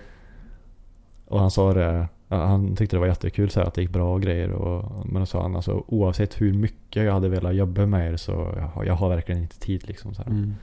Och 1.26 1.40
han 1.40 1.50
sa 1.50 1.74
det. 1.74 2.08
Han 2.36 2.76
tyckte 2.76 2.96
det 2.96 3.00
var 3.00 3.06
jättekul 3.06 3.50
så 3.50 3.60
här, 3.60 3.66
att 3.66 3.74
det 3.74 3.80
gick 3.82 3.90
bra 3.90 4.14
och 4.14 4.22
grejer. 4.22 4.50
Och, 4.52 5.06
men 5.06 5.22
då 5.22 5.26
sa 5.26 5.42
han 5.42 5.56
alltså 5.56 5.84
oavsett 5.86 6.40
hur 6.40 6.52
mycket 6.52 7.04
jag 7.04 7.12
hade 7.12 7.28
velat 7.28 7.54
jobba 7.54 7.86
med 7.86 8.12
er 8.12 8.16
så 8.16 8.52
jag, 8.56 8.62
har- 8.62 8.84
jag 8.84 8.94
har 8.94 9.08
verkligen 9.08 9.42
inte 9.42 9.58
tid 9.60 9.88
liksom. 9.88 10.14
Så, 10.14 10.22
här. 10.22 10.30
Mm. 10.30 10.54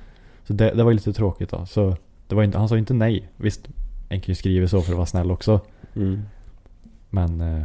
så 0.43 0.53
det, 0.53 0.71
det 0.71 0.83
var 0.83 0.93
lite 0.93 1.13
tråkigt 1.13 1.49
då. 1.49 1.65
Så 1.65 1.95
det 2.27 2.35
var 2.35 2.43
inte, 2.43 2.57
han 2.57 2.69
sa 2.69 2.77
inte 2.77 2.93
nej. 2.93 3.29
Visst, 3.37 3.69
en 4.09 4.21
kan 4.21 4.31
ju 4.31 4.35
skriva 4.35 4.67
så 4.67 4.81
för 4.81 4.91
att 4.91 4.97
vara 4.97 5.05
snäll 5.05 5.31
också. 5.31 5.59
Mm. 5.95 6.21
Men 7.09 7.41
eh, 7.41 7.63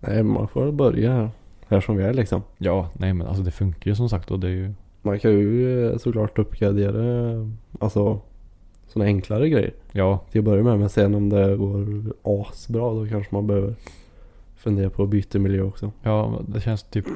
Nej, 0.00 0.22
man 0.22 0.48
får 0.48 0.72
börja 0.72 1.12
här. 1.12 1.30
Här 1.68 1.80
som 1.80 1.96
vi 1.96 2.02
är 2.04 2.12
liksom. 2.14 2.42
ja, 2.58 2.88
nej 2.92 3.12
men 3.12 3.26
alltså 3.26 3.42
det 3.42 3.50
funkar 3.50 3.90
ju 3.90 3.94
som 3.94 4.08
sagt. 4.08 4.30
Och 4.30 4.40
det 4.40 4.46
är 4.46 4.50
ju 4.50 4.72
Man 5.02 5.18
kan 5.18 5.30
ju 5.30 5.86
eh, 5.90 5.96
såklart 5.98 6.38
uppgradera 6.38 7.50
alltså 7.80 8.20
sådana 8.94 9.06
enklare 9.08 9.48
grejer 9.48 9.72
Ja, 9.92 10.18
till 10.30 10.38
att 10.38 10.44
börja 10.44 10.62
med. 10.64 10.78
Men 10.78 10.88
sen 10.88 11.14
om 11.14 11.28
det 11.28 11.56
går 11.56 12.02
asbra 12.22 12.94
då 12.94 13.06
kanske 13.08 13.34
man 13.34 13.46
behöver 13.46 13.74
fundera 14.56 14.90
på 14.90 15.02
att 15.02 15.08
byta 15.08 15.38
miljö 15.38 15.62
också. 15.62 15.92
ja 16.02 16.40
det 16.48 16.60
känns 16.60 16.82
typ 16.82 17.06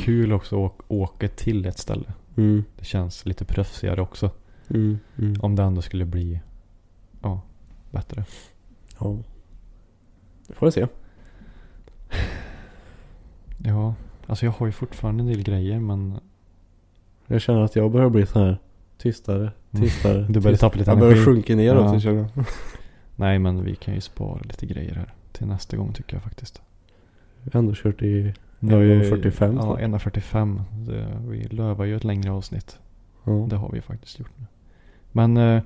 kul 0.00 0.32
också 0.32 0.66
att 0.66 0.72
åka- 0.88 1.28
till 1.28 1.66
ett 1.66 1.78
ställe. 1.78 2.12
Mm. 2.36 2.64
Det 2.78 2.84
känns 2.84 3.26
lite 3.26 3.44
proffsigare 3.44 4.00
också. 4.02 4.30
Mm. 4.70 4.98
Mm. 5.18 5.34
Om 5.40 5.56
det 5.56 5.62
ändå 5.62 5.82
skulle 5.82 6.04
bli 6.04 6.40
ja, 7.22 7.40
bättre. 7.90 8.24
Ja. 9.00 9.16
Det 10.46 10.54
får 10.54 10.66
vi 10.66 10.72
se. 10.72 10.86
Ja, 13.64 13.94
alltså 14.26 14.46
jag 14.46 14.52
har 14.52 14.66
ju 14.66 14.72
fortfarande 14.72 15.22
en 15.22 15.26
del 15.26 15.42
grejer 15.42 15.80
men 15.80 16.18
Jag 17.26 17.40
känner 17.40 17.60
att 17.60 17.76
jag 17.76 17.90
börjar 17.90 18.08
bli 18.10 18.26
så 18.26 18.38
här 18.38 18.58
tystare, 18.98 19.52
tystare. 19.80 20.26
Du 20.28 20.40
börjar 20.40 20.56
tappa 20.56 20.78
lite 20.78 20.90
Jag 20.90 20.98
börjar 20.98 21.12
energi. 21.12 21.24
sjunka 21.24 21.56
ner 21.56 21.64
Ja. 21.74 21.78
också 21.88 22.00
känner 22.00 22.18
jag. 22.34 22.44
nej 23.16 23.38
men 23.38 23.64
vi 23.64 23.74
kan 23.76 23.94
ju 23.94 24.00
spara 24.00 24.40
lite 24.42 24.66
grejer 24.66 24.94
här 24.94 25.14
till 25.32 25.46
nästa 25.46 25.76
gång 25.76 25.92
tycker 25.92 26.16
jag 26.16 26.22
faktiskt. 26.22 26.62
Vi 27.42 27.50
har 27.52 27.58
ändå 27.60 27.72
kört 27.76 28.02
i... 28.02 28.34
Nu 28.58 28.72
har 28.74 28.80
vi- 28.80 29.10
1.45 29.10 29.54
Ja, 29.56 29.62
snart. 29.62 29.80
1.45. 29.80 30.62
Det- 30.86 31.18
Vi 31.28 31.42
lövar 31.44 31.84
ju 31.84 31.96
ett 31.96 32.04
längre 32.04 32.30
avsnitt. 32.30 32.78
Ja. 33.24 33.46
Det 33.50 33.56
har 33.56 33.70
vi 33.72 33.80
faktiskt 33.80 34.18
gjort 34.18 34.30
nu. 34.38 34.46
Men 35.12 35.36
eh, 35.36 35.62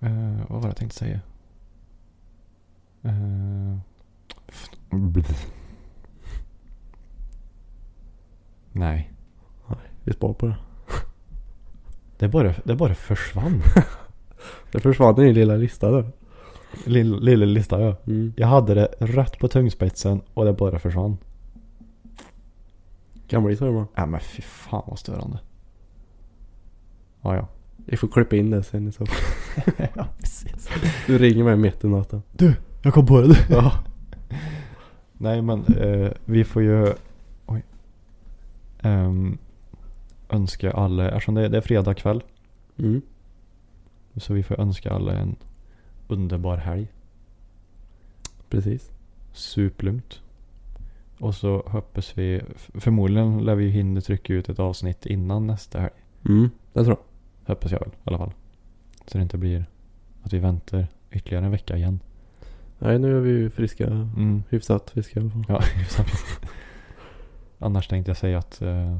eh, 0.00 0.36
vad 0.48 0.50
var 0.50 0.60
det 0.62 0.66
jag 0.66 0.76
tänkte 0.76 0.96
säga? 0.98 1.20
Eh, 3.02 3.78
f-. 4.48 4.70
Nej. 8.72 9.12
Vi 10.04 10.12
spar 10.12 10.32
på 10.32 10.46
det. 10.46 10.56
Det 12.18 12.28
bara, 12.28 12.54
det 12.64 12.74
bara 12.74 12.94
försvann. 12.94 13.62
Det 14.72 14.80
försvann 14.80 15.20
i 15.20 15.24
din 15.24 15.34
lilla 15.34 15.56
lista 15.56 15.90
där. 15.90 16.10
Lilla, 16.84 17.16
lilla 17.16 17.46
lista 17.46 17.80
ja. 17.80 17.96
Mm. 18.06 18.32
Jag 18.36 18.46
hade 18.46 18.74
det 18.74 18.88
rätt 18.98 19.38
på 19.38 19.48
tungspetsen 19.48 20.20
och 20.34 20.44
det 20.44 20.52
bara 20.52 20.78
försvann. 20.78 21.16
Kan 23.28 23.44
bli 23.44 23.56
så 23.56 23.68
ibland. 23.68 23.86
Ja 23.94 24.06
men 24.06 24.20
fy 24.20 24.42
fan 24.42 24.82
vad 24.86 24.98
störande. 24.98 25.38
Ja 27.22 27.36
ja. 27.36 27.48
Vi 27.76 27.96
får 27.96 28.08
klippa 28.08 28.36
in 28.36 28.50
det 28.50 28.62
sen 28.62 28.88
i 28.88 28.92
så 28.92 29.06
fall. 29.06 29.16
ja 29.94 30.06
precis. 30.18 30.68
Du 31.06 31.18
ringer 31.18 31.44
mig 31.44 31.56
mitt 31.56 31.84
i 31.84 31.88
natten. 31.88 32.22
Du, 32.32 32.54
jag 32.82 32.94
kom 32.94 33.06
på 33.06 33.20
det. 33.20 33.46
Ja. 33.50 33.72
Nej 35.12 35.42
men 35.42 35.64
eh, 35.64 36.10
vi 36.24 36.44
får 36.44 36.62
ju 36.62 36.92
oj, 37.46 37.62
Ehm, 38.82 39.38
önska 40.28 40.72
alla, 40.72 41.10
eftersom 41.10 41.34
det, 41.34 41.48
det 41.48 41.56
är 41.56 41.60
fredag 41.60 41.94
kväll. 41.94 42.22
Mm. 42.76 43.02
Så 44.16 44.34
vi 44.34 44.42
får 44.42 44.60
önska 44.60 44.90
alla 44.90 45.12
en 45.12 45.36
underbar 46.08 46.56
helg. 46.56 46.88
Precis. 48.48 48.92
Sup 49.32 49.82
lugnt. 49.82 50.20
Och 51.18 51.34
så 51.34 51.62
hoppas 51.66 52.18
vi, 52.18 52.42
förmodligen 52.74 53.44
lär 53.44 53.54
vi 53.54 53.68
hinna 53.68 54.00
trycka 54.00 54.32
ut 54.32 54.48
ett 54.48 54.58
avsnitt 54.58 55.06
innan 55.06 55.46
nästa 55.46 55.80
helg. 55.80 55.92
Mm. 56.24 56.50
Det 56.72 56.84
tror 56.84 56.96
jag. 56.96 57.54
Hoppas 57.54 57.72
jag 57.72 57.80
väl 57.80 57.88
i 57.88 58.00
alla 58.04 58.18
fall. 58.18 58.32
Så 59.06 59.18
det 59.18 59.22
inte 59.22 59.38
blir 59.38 59.64
att 60.22 60.32
vi 60.32 60.38
väntar 60.38 60.86
ytterligare 61.10 61.44
en 61.44 61.50
vecka 61.50 61.76
igen. 61.76 62.00
Nej 62.78 62.98
nu 62.98 63.16
är 63.16 63.20
vi 63.20 63.30
ju 63.30 63.50
friska. 63.50 63.86
Mm. 63.86 64.42
Hyfsat 64.48 64.90
friska 64.90 65.20
i 65.20 65.22
alla 65.22 65.30
fall. 65.30 65.44
Ja, 65.48 65.60
hyfsat. 65.74 66.06
Annars 67.58 67.88
tänkte 67.88 68.10
jag 68.10 68.16
säga 68.16 68.38
att 68.38 68.62
eh, 68.62 68.98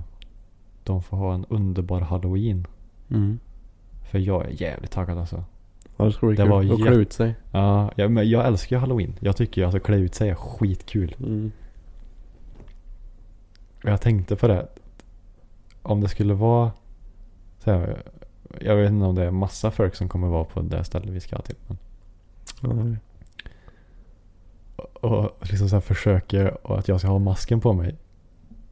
de 0.86 1.02
får 1.02 1.16
ha 1.16 1.34
en 1.34 1.44
underbar 1.48 2.00
halloween. 2.00 2.66
Mm. 3.10 3.38
För 4.10 4.18
jag 4.18 4.44
är 4.46 4.62
jävligt 4.62 4.90
taggad 4.90 5.18
alltså. 5.18 5.44
Ja 5.96 6.04
det 6.04 6.12
ska 6.12 6.26
bli 6.26 6.36
Det 6.36 6.42
kul. 6.42 6.50
var 6.50 6.72
Och 6.72 6.78
klä 6.78 6.94
ut 6.94 7.12
sig. 7.12 7.34
Ja, 7.52 7.90
jag, 7.96 8.10
men 8.10 8.30
jag 8.30 8.46
älskar 8.46 8.76
ju 8.76 8.80
halloween. 8.80 9.12
Jag 9.20 9.36
tycker 9.36 9.60
ju 9.60 9.64
alltså 9.64 9.80
klä 9.80 9.96
ut 9.96 10.14
sig 10.14 10.30
är 10.30 10.34
skitkul. 10.34 11.16
Mm. 11.18 11.52
Jag 13.82 14.00
tänkte 14.00 14.36
på 14.36 14.48
det. 14.48 14.68
Om 15.82 16.00
det 16.00 16.08
skulle 16.08 16.34
vara 16.34 16.72
så 17.58 17.70
här, 17.70 18.02
Jag 18.60 18.76
vet 18.76 18.90
inte 18.90 19.04
om 19.06 19.14
det 19.14 19.24
är 19.24 19.30
massa 19.30 19.70
folk 19.70 19.94
som 19.94 20.08
kommer 20.08 20.28
vara 20.28 20.44
på 20.44 20.60
det 20.62 20.84
stället 20.84 21.08
vi 21.10 21.20
ska 21.20 21.38
till. 21.38 21.56
Men, 21.66 21.78
Ja, 22.62 22.72
nej. 22.72 22.96
och 24.94 25.36
liksom 25.50 25.68
så 25.68 25.80
försöker 25.80 26.66
och 26.66 26.78
att 26.78 26.88
jag 26.88 27.00
ska 27.00 27.08
ha 27.08 27.18
masken 27.18 27.60
på 27.60 27.72
mig. 27.72 27.94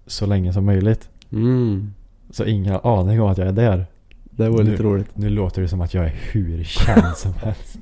Så 0.06 0.26
länge 0.26 0.52
som 0.52 0.64
möjligt. 0.64 1.10
Mm. 1.32 1.94
Så 2.30 2.44
ingen 2.44 2.72
har 2.72 2.98
aning 3.00 3.20
om 3.20 3.28
att 3.28 3.38
jag 3.38 3.48
är 3.48 3.52
där. 3.52 3.86
Det 4.30 4.48
var 4.48 4.62
Nu- 4.62 4.70
lite 4.70 4.82
roligt. 4.82 5.10
Nu 5.16 5.28
låter 5.30 5.62
det 5.62 5.68
som 5.68 5.80
att 5.80 5.94
jag 5.94 6.04
är 6.04 6.14
hur 6.32 6.64
känd 6.64 7.16
som 7.16 7.32
helst. 7.42 7.78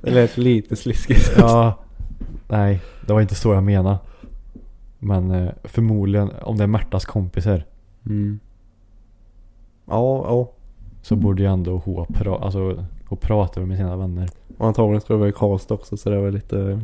Det 0.00 0.10
lät 0.10 0.36
lite 0.36 0.76
sliskigt. 0.76 1.32
Ja, 1.38 1.74
nej, 2.48 2.80
det 3.06 3.12
var 3.12 3.20
inte 3.20 3.34
så 3.34 3.52
jag 3.54 3.62
menade. 3.62 3.98
Men 4.98 5.30
eh, 5.30 5.50
förmodligen, 5.64 6.30
om 6.42 6.56
det 6.56 6.62
är 6.62 6.66
Märtas 6.68 7.04
kompisar. 7.04 7.64
Mm. 8.06 8.40
Ja, 9.86 10.24
ja. 10.28 10.50
Så 11.02 11.16
borde 11.16 11.42
ju 11.42 11.48
ändå 11.48 11.82
hon 11.84 12.06
pra- 12.06 12.42
alltså, 12.42 12.84
hon 13.08 13.18
prata 13.18 13.60
med 13.60 13.76
sina 13.76 13.96
vänner. 13.96 14.28
Och 14.58 14.66
antagligen 14.66 15.00
ska 15.00 15.12
det 15.14 15.18
vara 15.18 15.28
i 15.28 15.32
Karlstad 15.32 15.74
också 15.74 15.96
så 15.96 16.10
det 16.10 16.18
var 16.20 16.30
lite 16.30 16.80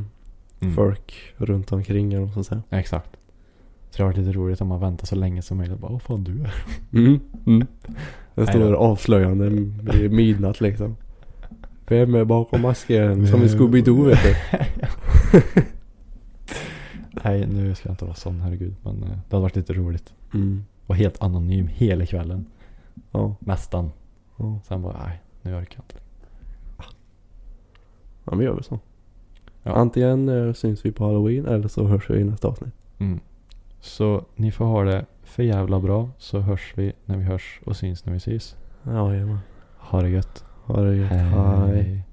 Mm. 0.63 0.75
folk 0.75 1.15
runt 1.37 1.73
omkring 1.73 2.13
eller 2.13 2.21
man 2.25 2.31
ska 2.33 2.43
säga. 2.45 2.63
Exakt. 2.71 3.11
Så 3.91 3.95
skulle 3.95 4.05
ha 4.05 4.09
varit 4.13 4.19
lite 4.19 4.33
roligt 4.39 4.61
om 4.61 4.69
man 4.69 4.81
väntar 4.81 5.07
så 5.07 5.17
länge 5.17 5.43
som 5.43 5.59
möjligt. 5.59 5.79
Bara, 5.79 5.93
Åh 5.93 5.99
fan 5.99 6.25
du 6.25 6.43
är. 6.43 6.55
Mm. 6.93 7.21
Mm. 7.47 7.67
Det 8.35 8.47
står 8.47 8.73
avslöjande 8.73 9.47
i 9.95 10.09
midnatt 10.09 10.61
liksom. 10.61 10.97
Vem 11.89 12.15
är 12.15 12.25
bakom 12.25 12.61
masken? 12.61 13.27
Som 13.29 13.43
i 13.43 13.47
Scooby-Doo 13.47 14.07
vet 14.07 14.19
du. 14.23 14.35
Nej 17.25 17.47
nu 17.47 17.75
ska 17.75 17.89
jag 17.89 17.93
inte 17.93 18.05
vara 18.05 18.15
sån 18.15 18.41
herregud. 18.41 18.75
Men 18.83 19.03
eh, 19.03 19.09
det 19.09 19.37
hade 19.37 19.43
varit 19.43 19.57
lite 19.57 19.73
roligt. 19.73 20.15
Mm. 20.35 20.65
Var 20.87 20.97
helt 20.97 21.23
anonym 21.23 21.67
hela 21.67 22.07
kvällen. 22.07 22.47
Ja. 23.11 23.37
Nästan. 23.41 23.91
Ja. 24.37 24.61
Sen 24.65 24.83
bara, 24.83 25.03
nej 25.07 25.21
nu 25.43 25.55
orkar 25.55 25.79
jag 25.79 25.85
inte. 25.85 25.95
ja, 28.25 28.37
vi 28.37 28.45
gör 28.45 28.55
väl 28.55 28.65
så. 28.65 28.79
Ja. 29.63 29.73
Antingen 29.73 30.29
eh, 30.29 30.53
syns 30.53 30.85
vi 30.85 30.93
på 30.93 31.05
halloween 31.05 31.47
eller 31.47 31.69
så 31.69 31.87
hörs 31.87 32.11
vi 32.11 32.19
i 32.19 32.25
nästa 32.25 32.49
avsnitt. 32.49 32.75
Mm. 32.99 33.21
Så 33.81 34.25
ni 34.37 34.53
får 34.53 34.65
ha 34.65 34.85
det 34.85 35.07
för 35.23 35.43
jävla 35.43 35.81
bra. 35.81 36.09
Så 36.19 36.41
hörs 36.41 36.73
vi 36.77 36.93
när 37.05 37.17
vi 37.17 37.25
hörs 37.25 37.61
och 37.67 37.77
syns 37.77 38.07
när 38.07 38.13
vi 38.13 38.21
syns. 38.21 38.57
Ja, 38.83 39.13
jajamän. 39.13 39.39
Ha 39.79 40.03
det 40.03 40.09
gött. 40.09 40.45
Ha 40.67 40.81
det 40.81 40.97
gött. 40.97 41.11
Hej. 41.11 42.05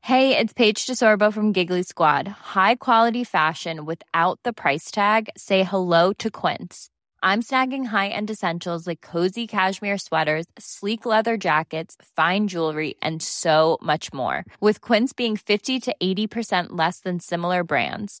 Hey, 0.00 0.36
it's 0.36 0.52
Paige 0.54 0.86
DeSorbo 0.86 1.32
from 1.32 1.52
Giggly 1.52 1.82
Squad. 1.82 2.28
High 2.54 2.76
quality 2.76 3.24
fashion 3.24 3.84
without 3.84 4.38
the 4.44 4.52
price 4.52 4.92
tag. 4.92 5.28
Say 5.36 5.64
hello 5.64 6.12
to 6.18 6.30
Quince. 6.30 6.90
I'm 7.24 7.42
snagging 7.42 7.86
high-end 7.86 8.30
essentials 8.30 8.86
like 8.86 9.00
cozy 9.00 9.48
cashmere 9.48 9.98
sweaters, 9.98 10.46
sleek 10.56 11.06
leather 11.06 11.36
jackets, 11.36 11.96
fine 12.14 12.46
jewelry, 12.46 12.94
and 13.02 13.20
so 13.20 13.78
much 13.82 14.12
more. 14.12 14.44
With 14.60 14.80
Quince 14.80 15.12
being 15.12 15.36
50 15.36 15.80
to 15.80 15.96
80% 16.00 16.66
less 16.70 17.00
than 17.00 17.18
similar 17.18 17.64
brands. 17.64 18.20